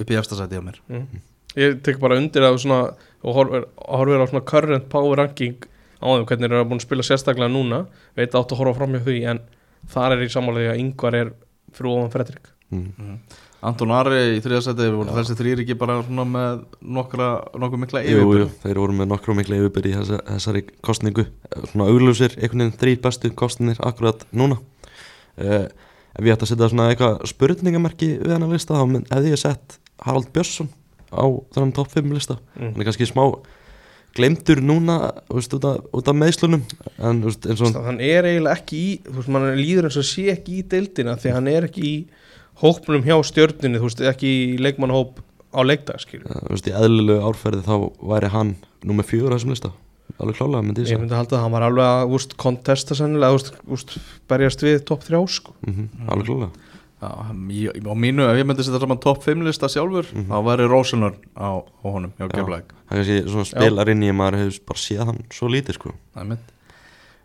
upp 0.01 0.13
í 0.13 0.17
efstasæti 0.17 0.61
á 0.61 0.65
mér. 0.65 0.81
mm. 0.89 1.27
Ég 1.59 1.81
tek 1.85 1.99
bara 2.01 2.17
undir 2.21 2.47
að 2.47 2.61
svona 2.63 2.81
og 3.21 3.37
horfir, 3.37 3.65
horfir 3.77 4.23
á 4.23 4.27
svona 4.31 4.47
current 4.47 4.89
power 4.93 5.19
ranking 5.19 5.59
á 6.01 6.07
þeim 6.09 6.27
hvernig 6.29 6.47
þeir 6.47 6.57
eru 6.57 6.69
búin 6.71 6.81
að 6.81 6.87
spila 6.87 7.07
sérstaklega 7.07 7.53
núna 7.53 7.81
veit 8.17 8.33
átt 8.33 8.55
að 8.55 8.61
horfa 8.63 8.79
fram 8.79 8.95
hjá 8.97 9.03
því 9.05 9.17
en 9.33 9.41
þar 9.91 10.17
er 10.17 10.25
í 10.25 10.33
samanlega 10.33 10.75
að 10.75 10.83
yngvar 10.85 11.17
er 11.19 11.33
fyrir 11.77 11.93
ofan 11.95 12.13
Fredrik. 12.13 12.51
Mm. 12.71 13.17
Anton 13.67 13.93
Ari 13.93 14.21
í 14.39 14.41
þriðasæti, 14.41 14.87
voru 14.95 15.15
þessi 15.19 15.35
þrýr 15.37 15.61
ekki 15.65 15.77
bara 15.81 15.99
svona 16.07 16.25
með 16.29 16.63
nokkra, 16.97 17.27
nokkuð 17.61 17.83
mikla 17.83 18.03
Jú, 18.07 18.23
jú, 18.39 18.47
þeir 18.63 18.81
voru 18.81 18.97
með 18.97 19.11
nokkru 19.11 19.37
mikla 19.37 19.59
yfirbyrði 19.59 19.93
í 19.93 19.99
þessa, 19.99 20.21
þessari 20.31 20.63
kostningu 20.87 21.27
svona 21.69 21.91
augljósir, 21.93 22.39
einhvern 22.39 22.65
veginn 22.65 22.79
þrýr 22.81 23.03
bestu 23.05 23.33
kostninir 23.37 23.83
akkurat 23.85 24.25
núna. 24.33 24.57
Uh, 25.37 25.69
ef 26.17 26.25
ég 26.25 26.33
ætti 26.33 26.47
að 26.49 26.53
setja 26.55 26.71
svona 26.73 26.89
eitthvað 26.89 27.21
spurningamerki 27.29 28.15
við 28.23 28.33
hennar 28.33 28.55
lista 28.55 28.81
þá 28.81 28.97
hefði 29.13 29.35
ég 29.35 29.43
sett 29.45 29.77
Harald 30.07 30.33
Björnsson 30.33 30.73
á 31.13 31.25
þennan 31.53 31.77
topp 31.77 31.93
5 31.99 32.17
lista. 32.17 32.39
Mm. 32.57 32.73
hann 32.73 32.81
er 32.81 32.89
kannski 32.89 33.11
smá 33.11 33.25
glemdur 34.17 34.61
núna 34.65 34.99
veist, 35.31 35.53
út, 35.55 35.67
af, 35.69 35.83
út 35.95 36.11
af 36.11 36.17
meðslunum 36.17 36.63
en 36.99 37.23
veist, 37.25 37.47
og 37.47 37.85
hann 37.87 38.01
er 38.03 38.29
eiginlega 38.29 38.57
ekki 38.59 38.81
í 38.81 38.93
veist, 39.07 39.31
mann 39.33 39.51
líður 39.59 39.91
eins 39.91 39.99
og 40.01 40.09
sé 40.09 40.29
ekki 40.35 40.61
í 40.61 40.65
deildina 40.71 41.17
því 41.21 41.33
að 41.33 41.39
hann 41.39 41.51
er 41.53 41.69
ekki 41.69 41.85
í 41.87 41.97
hópnum 42.61 43.05
hjá 43.07 43.17
stjörnunni, 43.25 43.81
ekki 44.11 44.31
í 44.31 44.57
leikmannhóp 44.61 45.23
á 45.55 45.61
leikdag, 45.65 46.03
veist, 46.51 46.67
í 46.69 46.75
eðlilegu 46.75 47.23
árferði 47.31 47.63
þá 47.67 47.77
væri 48.13 48.33
hann 48.35 48.57
númer 48.87 49.07
fjögur 49.07 49.35
á 49.35 49.37
þessum 49.39 49.55
lista. 49.55 49.73
Alveg 50.21 50.37
klálega 50.37 50.67
myndi 50.67 50.85
ég 50.91 50.99
myndi 51.01 51.15
halda 51.17 51.39
að 51.39 51.45
hann 51.47 51.55
var 51.55 51.65
alveg 51.69 51.87
að 51.87 52.35
kontesta 52.41 52.97
sennilega, 52.99 53.39
berjast 54.29 54.65
við 54.67 54.83
topp 54.89 55.07
þrjá, 55.07 55.21
sko. 55.39 55.55
Mm 55.65 55.87
alveg 56.11 56.29
klálega 56.29 56.70
Já, 57.01 57.09
ég, 57.49 57.71
á 57.81 57.95
mínu, 57.97 58.27
ef 58.29 58.37
ég 58.37 58.45
myndi 58.45 58.63
setja 58.67 58.81
saman 58.83 58.99
topp 59.01 59.23
5 59.25 59.43
lista 59.47 59.69
sjálfur, 59.73 60.05
Mhm. 60.13 60.27
þá 60.29 60.37
væri 60.45 60.67
Rósunar 60.69 61.15
á, 61.33 61.49
á 61.65 61.87
honum, 61.89 62.13
Já. 62.19 62.29
Keflæk. 62.29 62.75
það 62.91 62.93
er 62.93 62.97
kannski 62.97 63.29
svona 63.31 63.47
spilar 63.49 63.89
inn 63.89 64.03
í 64.03 64.11
að 64.11 64.17
maður 64.21 64.39
hefur 64.43 64.61
bara 64.67 64.79
séð 64.79 65.05
hann 65.07 65.25
svo 65.31 65.49
lítið 65.49 65.75
sko. 65.79 65.95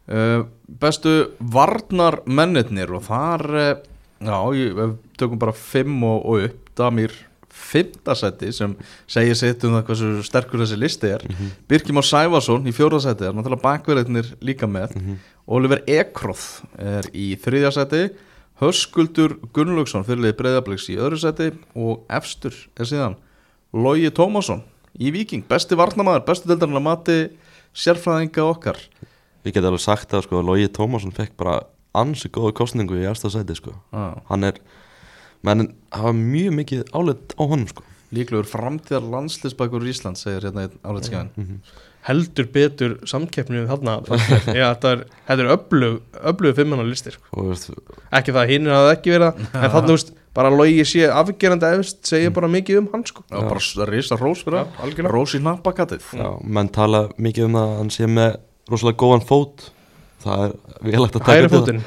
Uh, 0.08 0.44
bestu 0.70 1.32
varnar 1.42 2.20
mennirnir 2.30 2.92
og 2.94 3.02
þar, 3.08 3.44
uh, 3.50 3.76
já, 4.22 4.38
við 4.78 4.98
tökum 5.18 5.40
bara 5.42 5.52
5 5.52 6.04
og, 6.06 6.26
og 6.26 6.44
upp, 6.46 6.62
Damir 6.76 7.12
fimmtasæti 7.56 8.50
sem 8.54 8.74
segir 9.08 9.36
sitt 9.40 9.64
um 9.64 9.78
það 9.78 9.86
hversu 9.88 10.10
sterkur 10.28 10.60
þessi 10.60 10.78
listi 10.78 11.08
er. 11.08 11.22
mm 11.24 11.36
-hmm. 11.36 11.52
Birkjum 11.70 11.96
Már 11.96 12.04
Sæfarsson 12.04 12.68
í 12.68 12.74
fjórðasæti, 12.76 13.22
er 13.24 13.34
náttúrulega 13.34 13.62
bakverðinir 13.62 14.36
líka 14.42 14.68
með. 14.68 14.92
Oliver 15.48 15.82
Ekroth 15.88 16.64
er 16.78 17.04
í 17.14 17.36
þriðjasæti 17.40 18.10
Höskuldur 18.62 19.36
Gunnlaugsson 19.56 20.06
fyrirlið 20.08 20.38
breyðabliks 20.40 20.88
í 20.94 20.96
öðru 20.96 21.20
seti 21.20 21.50
og 21.76 22.06
efstur 22.14 22.56
er 22.80 22.88
síðan 22.88 23.18
Logi 23.76 24.12
Tómasson 24.16 24.62
í 24.96 25.12
Viking, 25.12 25.44
besti 25.50 25.76
varnamaður, 25.76 26.24
bestu 26.30 26.48
deldarinn 26.48 26.80
að 26.80 26.86
mati 26.86 27.18
sérfræðinga 27.76 28.46
okkar. 28.48 28.80
Við 29.44 29.58
getum 29.58 29.74
alveg 29.74 29.84
sagt 29.84 30.16
að 30.16 30.24
sko, 30.30 30.44
Logi 30.48 30.70
Tómasson 30.72 31.12
fekk 31.16 31.36
bara 31.42 31.58
ansi 31.96 32.32
góða 32.32 32.54
kostningu 32.56 32.96
í 33.02 33.08
ersta 33.10 33.32
sæti 33.34 33.58
sko. 33.60 33.76
ah, 33.92 34.16
hann 34.30 34.48
er 34.48 34.62
menn 35.44 35.74
hafa 35.92 36.14
mjög 36.16 36.56
mikið 36.62 36.88
álit 36.96 37.36
á 37.36 37.44
honum 37.44 37.68
sko. 37.68 37.84
líklegur 38.16 38.48
framtíðar 38.48 39.04
landslisbakur 39.12 39.84
í 39.84 39.92
Ísland 39.92 40.20
segir 40.20 40.48
hérna 40.48 40.68
einn 40.70 40.80
áleitskjæðin 40.84 41.32
mm 41.36 41.60
heldur 42.06 42.48
betur 42.54 42.92
samkeppnið 43.10 43.66
þarna 43.72 43.96
Já, 44.60 44.68
þetta 44.76 44.92
er, 44.96 45.00
þetta 45.28 45.46
er 45.46 45.52
öflug 45.56 46.56
fimmana 46.60 46.86
listir 46.86 47.16
sko. 47.18 47.46
ekki 48.14 48.36
það 48.36 48.42
að 48.44 48.52
hinn 48.54 48.70
ekki 48.94 49.16
verið 49.16 49.32
það 49.32 49.42
en 49.66 49.74
þannig, 49.74 49.88
þú 49.90 49.96
veist, 49.98 50.12
bara 50.36 50.52
logi 50.52 50.84
sé 50.86 51.06
afgerandi 51.10 51.70
efst 51.80 52.02
segja 52.12 52.32
bara 52.36 52.50
mikið 52.52 52.82
um 52.82 52.90
hann 52.94 53.06
sko. 53.08 53.24
Já, 53.32 53.40
bara 53.48 53.62
s- 53.64 53.78
risa 53.90 54.18
rós 54.20 54.44
fyrir 54.46 54.62
Já, 54.62 54.66
algjörlega. 54.84 55.14
Rós 55.16 55.36
í 55.38 55.42
nappakatið 55.46 56.10
Já, 56.20 56.28
menn 56.44 56.70
tala 56.76 57.06
mikið 57.18 57.48
um 57.50 57.58
það 57.58 57.70
að 57.72 57.78
hann 57.80 57.94
sé 57.98 58.10
með 58.12 58.36
rosalega 58.70 59.02
góðan 59.06 59.26
fót 59.30 59.70
það 60.26 60.44
er 60.46 60.54
velagt 60.90 61.18
að 61.20 61.24
taka 61.28 61.50
það. 61.54 61.80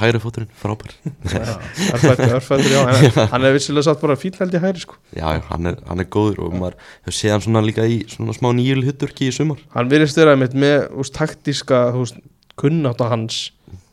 hæri 0.00 0.20
fóturinn, 0.22 0.50
frábær. 0.60 0.94
Örfættur, 1.26 2.34
örfættur, 2.36 2.70
já. 2.70 2.80
En 2.86 3.30
hann 3.32 3.46
er 3.48 3.54
vissilega 3.56 3.86
satt 3.88 4.02
bara 4.02 4.16
fín 4.20 4.36
held 4.38 4.54
í 4.54 4.62
hæri 4.62 4.82
sko. 4.82 4.98
Já, 5.16 5.26
hann 5.50 5.70
er, 5.70 5.78
hann 5.88 6.02
er 6.02 6.08
góður 6.12 6.42
og 6.46 6.56
maður 6.56 6.76
hefur 7.02 7.16
séð 7.16 7.34
hann 7.34 7.44
svona 7.46 7.64
líka 7.66 7.86
í 7.88 8.00
svona 8.10 8.36
smá 8.36 8.50
nýjul 8.56 8.84
hutturki 8.86 9.30
í 9.30 9.34
sumar. 9.34 9.62
Hann 9.74 9.90
virðist 9.92 10.20
vera 10.20 10.36
einmitt 10.36 10.56
með 10.58 10.88
úst, 11.02 11.16
taktíska 11.18 11.88
úst, 11.98 12.20
kunnáta 12.60 13.08
hans 13.10 13.48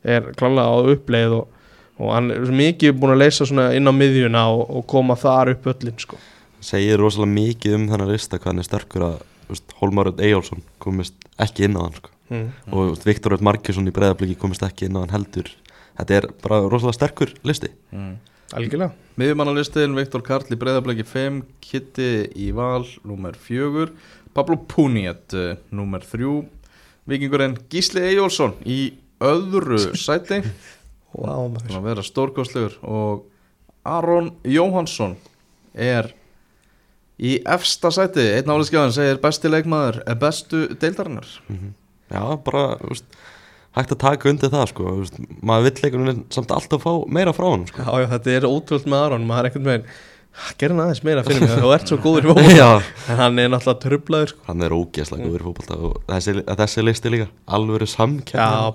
er 0.08 0.34
klálega 0.38 0.68
á 0.68 0.78
uppleið 0.94 1.38
og, 1.40 1.64
og 2.00 2.14
hann 2.16 2.34
er 2.36 2.52
mikið 2.62 2.98
búin 3.00 3.16
að 3.16 3.24
leysa 3.26 3.48
svona 3.48 3.70
inn 3.78 3.90
á 3.90 3.94
miðjuna 3.96 4.48
og, 4.54 4.68
og 4.80 4.86
koma 4.92 5.18
þar 5.20 5.56
upp 5.56 5.72
öllin 5.74 5.98
sko. 6.02 6.20
Segir 6.64 7.00
rosalega 7.02 7.34
mikið 7.38 7.78
um 7.78 7.90
þennan 7.92 8.12
lista 8.12 8.40
hvað 8.40 8.54
hann 8.54 8.64
er 8.64 8.68
sterkur 8.68 9.08
að 9.12 9.18
veist, 9.48 9.74
Hólmar 9.80 10.12
Örn 10.12 10.24
Eyjálsson 10.24 10.64
komist 10.84 11.28
ekki 11.42 11.68
inn 11.68 11.78
á 11.80 11.86
hann 11.86 11.98
sko. 11.98 12.12
Mm. 12.30 12.48
og 12.74 12.98
Viktor 13.06 13.38
Örn 13.38 13.46
Markesson 13.48 13.90
í 13.90 13.94
breyðabliki 13.96 14.38
komist 14.40 14.66
ekki 14.66 14.88
inn 14.88 14.98
á 14.98 15.04
hann 15.04 15.16
heldur. 15.16 15.50
Þetta 15.98 16.18
er 16.20 16.28
bara 16.44 16.62
rosalega 16.68 16.98
sterkur 17.00 17.34
listi. 17.48 17.72
Mm. 17.92 18.18
algjörlega. 18.58 18.94
Miðjumannalistin, 19.18 19.96
Viktor 19.98 20.24
Karl 20.26 20.54
í 20.54 20.60
breyðabliki 20.60 21.06
5 21.08 21.42
Kitty 21.64 22.12
í 22.38 22.52
val, 22.56 22.86
númer 23.08 23.36
4 23.36 23.90
Pablo 24.38 24.60
Puniet, 24.70 25.34
uh, 25.34 25.56
númer 25.74 26.06
3 26.06 26.46
Vikingurinn 27.10 27.58
Gísli 27.72 28.04
Eyjólfsson 28.04 28.54
í 28.68 28.94
öðru 29.24 29.80
sæti. 30.06 30.44
Wow, 31.18 31.56
að 31.72 31.84
vera 31.88 32.04
stórkostlegur. 32.06 32.78
Og 32.86 33.26
Aron 33.88 34.34
Jóhansson 34.46 35.16
er 35.74 36.12
í 37.18 37.38
efsta 37.48 37.90
sæti. 37.96 38.28
Einn 38.36 38.52
áliðskjáðan 38.52 38.94
segir 38.94 39.22
besti 39.24 39.50
leikmaður 39.50 40.02
er 40.06 40.20
bestu 40.22 40.66
deildarinnar 40.76 41.32
já, 42.12 42.22
bara 42.46 42.66
veist, 42.84 43.08
hægt 43.78 43.94
að 43.94 44.02
taka 44.04 44.32
undir 44.32 44.54
það 44.54 44.68
sko. 44.74 44.92
veist, 45.02 45.18
maður 45.42 45.68
vill 45.70 45.84
leikunum 45.86 46.22
samt 46.34 46.54
alltaf 46.56 46.86
fá 46.86 46.94
meira 47.08 47.36
frá 47.36 47.50
hann 47.52 47.68
sko. 47.70 47.84
já, 47.84 48.04
já, 48.04 48.10
þetta 48.16 48.36
er 48.38 48.50
ótrúld 48.50 48.88
með 48.90 49.08
Aron 49.08 49.28
maður 49.30 49.44
er 49.44 49.52
einhvern 49.52 49.72
veginn 49.72 49.90
gerði 50.58 50.76
hann 50.76 50.84
aðeins 50.84 51.02
meira 51.06 51.24
fyrir 51.26 51.44
mig 51.44 51.54
þú 51.58 51.72
ert 51.74 51.90
svo 51.92 51.98
góður 52.02 52.28
í 52.28 52.30
fólk 52.32 52.50
já, 52.54 52.68
en 53.10 53.20
hann 53.22 53.42
er 53.42 53.50
náttúrulega 53.52 53.82
trublaður 53.84 54.32
sko. 54.32 54.44
hann 54.48 54.66
er 54.66 54.76
ógeðslega 54.76 55.26
góður 55.28 55.44
í 55.44 55.46
fótbolta 55.48 55.78
og 55.88 55.96
þessi, 56.12 56.36
þessi 56.62 56.84
listi 56.86 57.12
líka 57.14 57.28
alvöru 57.58 57.88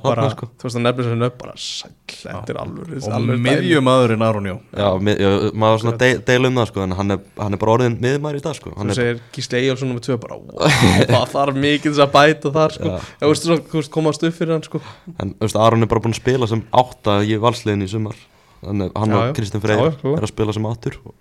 bara, 0.02 0.26
sko. 0.32 0.48
þú 0.59 0.68
veist 0.68 0.78
að 0.80 0.84
nefnir 0.86 1.09
sér 1.09 1.20
nöpp 1.20 1.36
bara 1.40 1.55
sæll, 1.62 1.94
þetta 2.12 2.55
er 2.55 2.60
alveg 2.62 3.06
og 3.06 3.30
miðjumadurinn 3.47 4.26
Aron 4.26 4.48
Jó 4.51 4.56
já, 4.59 4.89
mið, 5.09 5.22
já, 5.22 5.30
maður 5.52 5.76
var 5.76 5.82
svona 5.84 6.01
deil, 6.02 6.18
deil 6.32 6.48
um 6.51 6.60
það 6.60 6.68
sko, 6.72 6.84
en 6.86 6.97
hann 6.98 7.16
er, 7.16 7.22
hann 7.39 7.56
er 7.59 7.62
bara 7.62 7.76
orðin 7.76 7.98
miðmæri 8.02 8.43
í 8.43 8.44
dag 8.48 8.59
sko. 8.59 8.74
hann 8.78 8.90
þú 8.90 8.97
er, 8.97 9.01
segir 9.01 9.22
Gísli 9.36 9.62
Eyjálsson 9.62 9.93
nummer 9.93 10.06
2 10.09 10.18
bara, 10.22 10.40
wow, 10.43 10.66
það 11.14 11.32
þarf 11.36 11.62
mikið 11.62 11.94
þess 11.94 12.05
að 12.06 12.12
bæta 12.18 12.55
þar 12.59 12.76
sko. 12.78 12.93
Já. 12.93 13.09
þú 13.22 13.32
veist, 13.32 13.48
þú 13.70 13.80
veist, 13.80 13.94
komast 13.94 14.26
upp 14.28 14.36
fyrir 14.39 14.56
hann 14.56 14.66
sko. 14.66 14.82
en 15.14 15.34
þú 15.39 15.47
veist, 15.47 15.62
Aron 15.62 15.86
er 15.86 15.93
bara 15.94 16.05
búin 16.05 16.16
að 16.16 16.22
spila 16.22 16.51
sem 16.51 16.66
átta 16.82 17.20
í 17.26 17.39
valsliðin 17.43 17.86
í 17.86 17.90
sumar 17.93 18.18
hann, 18.66 18.80
er- 18.86 18.93
hann 18.97 19.10
Já, 19.10 19.16
og 19.18 19.26
já. 19.26 19.32
Kristinn 19.36 19.60
Já, 19.60 19.66
Freyr 19.66 20.16
er 20.16 20.22
að 20.26 20.30
spila 20.30 20.55
sem 20.56 20.66
áttur 20.68 20.98
og 21.05 21.14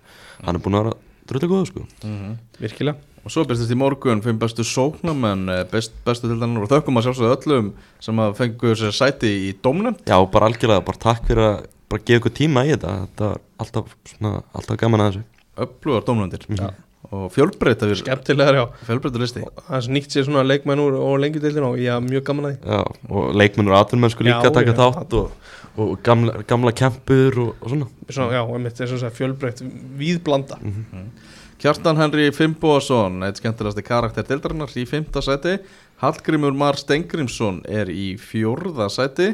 hann 0.45 0.57
er 0.57 0.63
búin 0.63 0.77
að 0.77 0.85
vera 0.85 0.97
drullu 1.31 1.49
góður 1.51 1.72
sko. 1.72 1.85
virkilega. 2.59 2.97
Og 3.22 3.30
svo 3.30 3.43
byrstist 3.45 3.69
í 3.69 3.77
morgun 3.77 4.23
fimm 4.26 4.39
bestu 4.41 4.65
sóknamenn 4.65 5.45
eh, 5.53 5.63
best, 5.69 5.93
bestu 6.05 6.26
deildarinnar 6.26 6.65
og 6.65 6.72
þökkum 6.72 6.97
að 6.97 7.05
sjálfsögðu 7.05 7.35
öllum 7.35 7.68
sem 8.01 8.22
að 8.23 8.31
fengu 8.39 8.73
sér 8.80 8.95
sæti 8.97 9.30
í 9.30 9.51
dómnefnd 9.61 10.09
já, 10.09 10.18
bara 10.34 10.49
algjörlega, 10.49 10.81
bara 10.88 11.03
takk 11.05 11.27
fyrir 11.30 11.45
að 11.45 11.68
bara 11.91 12.05
gefa 12.07 12.22
ykkur 12.22 12.34
tíma 12.39 12.63
í 12.65 12.72
þetta. 12.73 12.95
Þetta 13.03 13.27
er 13.27 13.43
alltaf, 13.61 13.93
svona, 14.15 14.31
alltaf 14.57 14.80
gaman 14.81 15.03
að 15.05 15.11
þessu. 15.11 15.27
Öflugar 15.68 16.07
dómnefndir. 16.07 16.47
Já. 16.57 16.72
og 17.11 17.31
fjölbreyta 17.34 17.88
við 17.89 17.97
skemmtilegar, 17.99 18.55
já. 18.55 18.63
Fjölbreyta 18.88 19.19
listi. 19.19 19.41
Hans 19.68 19.89
nýtt 19.91 20.13
sér 20.13 20.27
svona 20.27 20.45
leikmenn 20.47 20.80
úr 20.80 20.95
og 20.95 21.18
lengjudeildin 21.19 21.65
og 21.68 21.80
ég 21.81 21.91
er 21.91 22.03
mjög 22.05 22.23
gaman 22.30 22.47
að 22.47 22.53
því. 22.53 22.72
Já, 22.72 23.09
og 23.18 23.34
leikmennur 23.41 23.76
og 23.76 23.81
atvinnmennsku 23.81 24.23
líka 24.23 24.47
Já, 24.47 24.53
taka 24.55 24.72
já. 24.72 24.77
þátt 24.80 25.18
og, 25.19 25.49
og 25.80 25.99
gamla, 26.03 26.41
gamla 26.48 26.73
kempur 26.76 27.38
og, 27.39 27.52
og 27.61 27.69
svona. 27.73 27.88
Svona, 28.10 28.34
já, 28.35 28.41
einmitt, 28.43 28.76
það 28.77 28.88
er 28.88 28.91
svona 28.95 29.14
fjölbreytt 29.15 29.61
víðblanda. 29.99 30.57
Kjartan 31.61 31.99
Henry 32.02 32.31
Fimboason 32.34 33.22
eitt 33.27 33.38
skemmtilegasti 33.38 33.84
karakter 33.85 34.26
deildarinnar 34.26 34.72
í 34.81 34.85
fymta 34.89 35.22
sæti. 35.22 35.60
Hallgrímur 36.02 36.56
Mar 36.57 36.80
Stengrimsson 36.80 37.61
er 37.69 37.91
í 37.93 38.15
fjórða 38.18 38.89
sæti. 38.89 39.31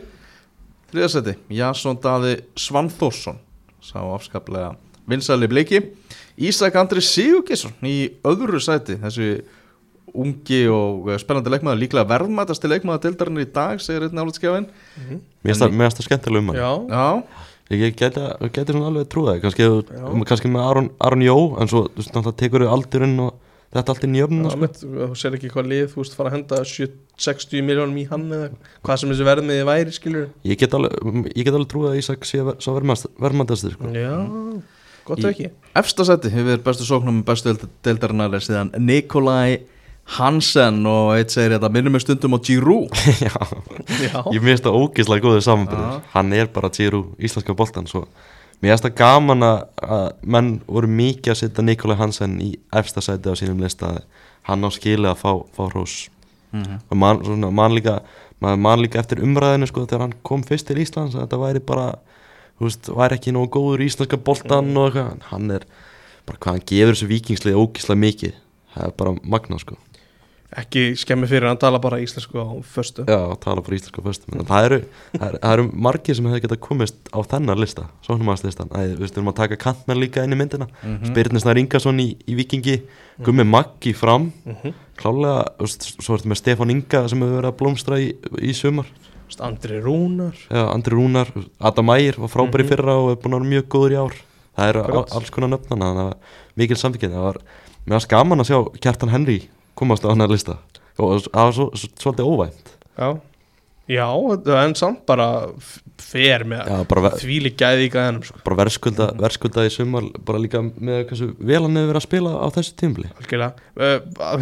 Þriða 0.92 1.12
sæti 1.14 1.38
Jason 1.56 2.00
Daði 2.04 2.34
Svanþórsson. 2.60 3.40
Sá 3.80 4.02
afskaplega 4.04 4.74
vinsæli 5.08 5.48
bliki. 5.48 5.82
Ísak 6.38 6.76
Andri 6.78 7.02
Sigurgesson 7.02 7.74
í 7.88 8.12
öðru 8.28 8.60
sæti 8.62 9.00
þessi 9.02 9.30
ungi 10.16 10.62
og 10.72 11.10
eh, 11.12 11.18
spennandi 11.22 11.52
leikmaður 11.52 11.82
líklega 11.82 12.08
verðmætasti 12.10 12.70
leikmaður 12.72 13.04
deildarinnar 13.08 13.44
í 13.48 13.52
dag 13.54 13.82
segir 13.84 14.08
einn 14.08 14.22
álutskjafin 14.24 14.70
mér 14.70 15.20
finnst 15.52 15.62
það- 15.66 15.74
mér 15.76 15.90
finnst 15.90 16.00
það 16.02 16.08
skemmtilega 16.10 16.44
um 16.44 16.54
hann 16.54 17.24
ég 17.84 17.98
geti, 18.00 18.22
geti 18.56 18.72
svona 18.72 18.88
alveg 18.88 19.10
trúið 19.12 19.42
kannski, 19.44 19.66
Já. 19.68 20.24
kannski 20.30 20.48
með 20.54 20.70
Aron, 20.70 20.90
Aron 21.04 21.22
Jó 21.26 21.36
en 21.60 21.68
svo 21.68 21.84
tekur 22.40 22.64
þau 22.64 22.72
aldurinn 22.78 23.20
og 23.20 23.34
þetta 23.76 23.92
allt 23.92 24.06
í 24.08 24.10
Já, 24.48 24.52
sko. 24.56 24.70
þú 25.12 25.18
sér 25.20 25.36
ekki 25.36 25.50
hvað 25.52 25.68
lið, 25.68 25.84
þú 25.92 26.00
veist, 26.00 26.16
fara 26.16 26.30
að 26.32 26.38
henda 26.38 26.62
7 26.64 26.88
60 27.20 27.62
miljónum 27.68 27.98
í 28.00 28.06
hann 28.08 28.24
eða 28.32 28.50
hvað 28.88 28.98
sem 29.02 29.10
þessi 29.12 29.26
verðmiði 29.28 29.66
væri, 29.68 29.92
skilur 29.98 30.30
ég 30.48 30.58
get 30.58 30.74
alveg, 30.78 30.96
ég 31.36 31.44
get 31.44 31.54
alveg 31.54 31.68
trúið 31.74 31.92
að 31.92 32.00
Ísak 32.00 32.24
sé 32.30 32.40
ver- 32.48 32.60
sá 32.64 32.72
verðmættastur 32.72 33.76
sko. 33.76 33.92
Já, 33.92 34.16
gott 35.04 35.20
ef 35.20 35.32
ekki 35.34 35.50
efsta 35.76 36.06
sæti 36.08 36.32
hefur 36.32 36.64
bestu 36.64 36.88
sóknum 36.88 37.20
með 37.20 37.26
bestu 37.34 37.58
deildarinnar 37.84 38.40
síðan 38.40 38.72
Nikolai 38.80 39.60
Hansen 40.16 40.86
og 40.88 41.12
eitt 41.18 41.34
segir 41.36 41.58
þetta 41.58 41.70
minnum 41.74 41.98
við 41.98 42.06
stundum 42.06 42.38
á 42.38 42.40
Giroud. 42.48 42.96
Já, 43.26 43.34
Já, 44.08 44.22
ég 44.32 44.44
minnst 44.44 44.64
það 44.64 44.78
ógeðslega 44.80 45.26
góðið 45.26 45.44
samanbyrður 45.44 45.98
hann 46.14 46.36
er 46.38 46.52
bara 46.54 46.72
Giru, 46.72 47.02
íslenska 47.20 47.56
boltan 47.58 47.90
svo. 47.92 48.06
Mér 48.64 48.74
finnst 48.74 48.88
það 48.88 48.96
gaman 49.02 49.46
að 49.46 50.06
menn 50.24 50.54
voru 50.66 50.90
mikið 50.90 51.34
að 51.34 51.40
setja 51.42 51.66
Nikolai 51.66 51.98
Hansen 52.00 52.38
í 52.42 52.54
efsta 52.80 53.04
sæti 53.04 53.30
á 53.30 53.36
sínum 53.38 53.60
lista. 53.62 53.98
Hann 54.48 54.64
á 54.64 54.70
skili 54.72 55.10
að 55.12 55.20
fá, 55.20 55.32
fá 55.54 55.68
hrós. 55.68 55.98
Og 56.56 56.96
man, 56.98 57.20
svona, 57.28 57.52
man, 57.54 57.76
líka, 57.76 58.00
man, 58.42 58.56
man 58.64 58.80
líka 58.82 59.02
eftir 59.04 59.20
umræðinu 59.22 59.68
sko, 59.68 59.84
þegar 59.86 60.08
hann 60.08 60.16
kom 60.26 60.46
fyrst 60.48 60.70
til 60.72 60.80
Íslands 60.82 61.18
að 61.18 61.26
þetta 61.28 61.42
væri 61.44 61.62
bara 61.68 61.90
þú 62.58 62.70
veist, 62.70 62.90
væri 62.96 63.20
ekki 63.20 63.36
nógu 63.36 63.52
góður 63.60 63.84
íslenska 63.86 64.18
boltan 64.18 64.72
og 64.80 64.88
eitthvað, 64.88 65.28
hann 65.34 65.52
er 65.60 65.68
bara 66.26 66.40
hvað 66.40 66.56
hann 66.56 66.66
gefur 66.72 66.96
þessu 66.96 67.12
vikingslið 67.12 67.60
ógislega 67.60 68.04
mikið. 68.08 68.40
Það 68.74 68.88
er 68.88 68.98
bara 69.04 69.14
magnað 69.36 69.66
sko 69.66 69.78
ekki 70.56 70.95
skemmi 70.95 71.28
fyrir 71.28 71.48
hann 71.49 71.57
tala 71.60 71.80
bara 71.84 71.98
íslensku 71.99 72.40
á 72.40 72.48
föstu. 72.64 73.03
Já, 73.03 73.36
tala 73.44 73.61
fyrir 73.61 73.82
íslenska 73.82 74.02
föstum 74.02 74.40
en 74.40 74.45
það 74.48 74.65
eru, 74.69 74.78
það 75.18 75.28
eru, 75.28 75.40
það 75.44 75.53
eru 75.57 75.65
margir 75.74 76.15
sem 76.15 76.26
hefur 76.30 76.44
getað 76.45 76.61
komist 76.64 76.95
á 77.11 77.19
þennan 77.28 77.60
lista 77.60 77.88
Sóknumarslistan, 78.07 78.69
við 78.72 78.95
veistum 79.02 79.28
að 79.28 79.36
taka 79.41 79.57
kantmenn 79.60 79.99
líka 79.99 80.24
inn 80.24 80.32
í 80.32 80.40
myndina. 80.40 80.68
Mm 80.84 80.88
Mhm. 80.88 81.03
-hmm. 81.03 81.11
Spyrnisnar 81.11 81.57
Ingason 81.57 81.99
í, 81.99 82.15
í 82.28 82.36
Vikingi 82.36 82.82
Gummi 83.24 83.44
Maggi 83.44 83.94
fram. 83.94 84.32
Mhm. 84.45 84.74
klálega, 84.98 85.44
þú 85.60 85.61
veist, 85.68 86.02
svo 86.02 86.15
ertu 86.15 86.28
með 86.30 86.38
Stefán 86.41 86.72
Inga 86.72 87.07
sem 87.10 87.19
hefur 87.19 87.41
verið 87.41 87.52
að 87.52 87.57
blómstra 87.57 87.99
í, 87.99 88.15
í 88.41 88.53
sumar. 88.53 88.86
Andri 89.41 89.82
Rúnar. 89.82 90.34
Já, 90.49 90.74
Andri 90.74 90.91
Rúnar, 90.95 91.28
Adam 91.60 91.86
Ægir 91.90 92.18
var 92.18 92.30
frábæri 92.30 92.64
Mhm. 92.64 92.65
í 92.65 92.69
fyrra 92.69 92.94
og 92.95 93.11
er 93.11 93.15
búin 93.22 93.34
að 93.36 93.40
vera 93.44 93.61
mjög 93.61 93.68
góður 93.68 93.91
í 93.91 93.98
ár. 93.98 94.14
Það 94.57 94.69
eru 94.69 94.84
al- 94.84 95.06
alls 95.11 95.30
konar 95.30 95.49
nöfnana 95.49 95.86
þannig 95.94 96.14
að 96.14 96.14
mikil 96.56 96.76
samfélgin 96.78 97.11
það 97.11 97.22
var, 97.22 97.38
mér 97.86 97.91
var 97.94 97.99
skaman 97.99 98.40
að 98.40 98.48
sjá 98.48 98.80
Kjartan 98.80 99.10
Henry 99.10 99.41
komast 99.78 100.06
á 100.06 100.12
annar 100.14 100.32
lista. 100.34 100.60
Og 100.98 101.20
það 101.28 101.44
var 101.44 101.56
svo, 101.56 101.68
svo, 101.78 101.90
svolítið 102.02 102.30
óvænt. 102.32 102.72
Já, 102.98 103.10
já 103.88 104.08
en 104.64 104.76
samt 104.76 105.06
bara 105.08 105.28
fer 106.02 106.44
með 106.48 106.70
þvíli 107.22 107.52
gæði 107.58 107.88
í 107.88 107.91
gæðinum 107.94 108.26
sko. 108.26 108.41
bara 108.45 108.60
verðskulda, 108.62 109.08
verðskulda 109.20 109.66
í 109.68 109.72
sumar 109.74 110.10
bara 110.26 110.41
líka 110.41 110.62
með 110.62 111.08
hversu 111.10 111.30
vel 111.38 111.64
hann 111.64 111.78
hefur 111.78 111.91
verið 111.91 112.02
að 112.02 112.06
spila 112.06 112.34
á 112.38 112.48
þessu 112.58 112.76
tímli 112.80 113.08
uh, 113.08 113.56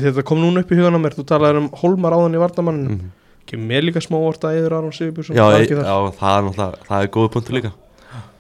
Þetta 0.02 0.26
kom 0.28 0.42
núna 0.42 0.64
upp 0.64 0.74
í 0.74 0.80
hugan 0.80 0.98
á 0.98 1.02
mér 1.04 1.18
Þú 1.18 1.28
talaði 1.30 1.64
um 1.64 1.72
Hólmar 1.82 2.18
áðan 2.18 2.38
í 2.38 2.42
vardamann 2.42 2.84
mm. 2.88 3.08
Kemur 3.50 3.70
mér 3.72 3.88
líka 3.88 4.04
smá 4.04 4.18
orta 4.20 4.54
eður 4.56 4.80
Aron 4.80 4.96
Sigurbjörnsson 4.96 5.38
já, 5.38 5.46
ekki 5.60 5.78
þar? 5.78 5.90
já, 5.92 6.14
það 6.20 6.52
er 6.52 6.80
það 6.90 7.02
er 7.02 7.12
góða 7.14 7.34
punktur 7.36 7.60
líka 7.60 7.76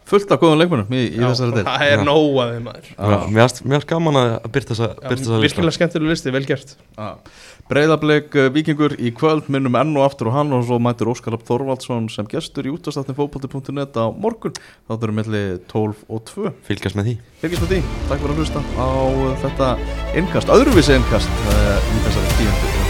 fullt 0.09 0.31
af 0.33 0.41
góðum 0.41 0.61
leikmennum 0.61 0.93
í, 0.95 1.01
í 1.15 1.21
þessari 1.21 1.55
deil 1.57 1.65
Það 1.65 1.85
er 1.89 2.03
nóg 2.05 2.37
að 2.43 2.53
þeim 2.53 2.67
maður. 2.69 2.89
Já, 2.93 3.17
mér 3.25 3.49
finnst- 3.49 3.89
gaman 3.89 4.19
að 4.21 4.31
byrta 4.53 4.77
þessa. 4.77 5.41
Virkilega 5.43 5.75
skemmtileg 5.79 6.13
listi, 6.13 6.33
vel 6.35 6.45
gert. 6.45 6.75
Breiðablik 7.65 8.35
vikingur 8.53 8.93
í 9.01 9.09
kvöld 9.17 9.47
minnum 9.49 9.73
enn 9.79 9.95
og 9.97 10.05
aftur 10.05 10.29
og 10.29 10.35
hann 10.37 10.53
og 10.53 10.67
svo 10.67 10.77
mætur 10.77 11.09
Óskar 11.09 11.33
Þorvaldsson 11.47 12.11
sem 12.13 12.29
gestur 12.29 12.69
í 12.69 12.73
útastáttin 12.75 13.17
fótbolti.net 13.17 13.97
á 13.97 14.13
morgun. 14.13 14.53
Þá 14.85 14.93
þurfum 14.93 15.21
milli 15.23 15.43
12 15.73 16.05
og 16.05 16.25
2 16.29 16.53
fylgjast 16.69 16.99
með 16.99 17.09
því. 17.09 17.19
Fylgjast 17.41 17.65
með 17.65 17.73
því, 17.73 17.83
takk 18.05 18.21
fyrir 18.21 18.35
að 18.35 18.43
hlusta 18.43 18.65
á 18.77 18.89
uh, 18.93 19.29
þetta 19.41 19.75
innkast, 20.21 20.57
öðruvísi 20.59 20.99
innkast 21.01 21.47
uh, 21.49 21.79
í 21.81 22.03
þessari 22.05 22.35
tíundu 22.37 22.84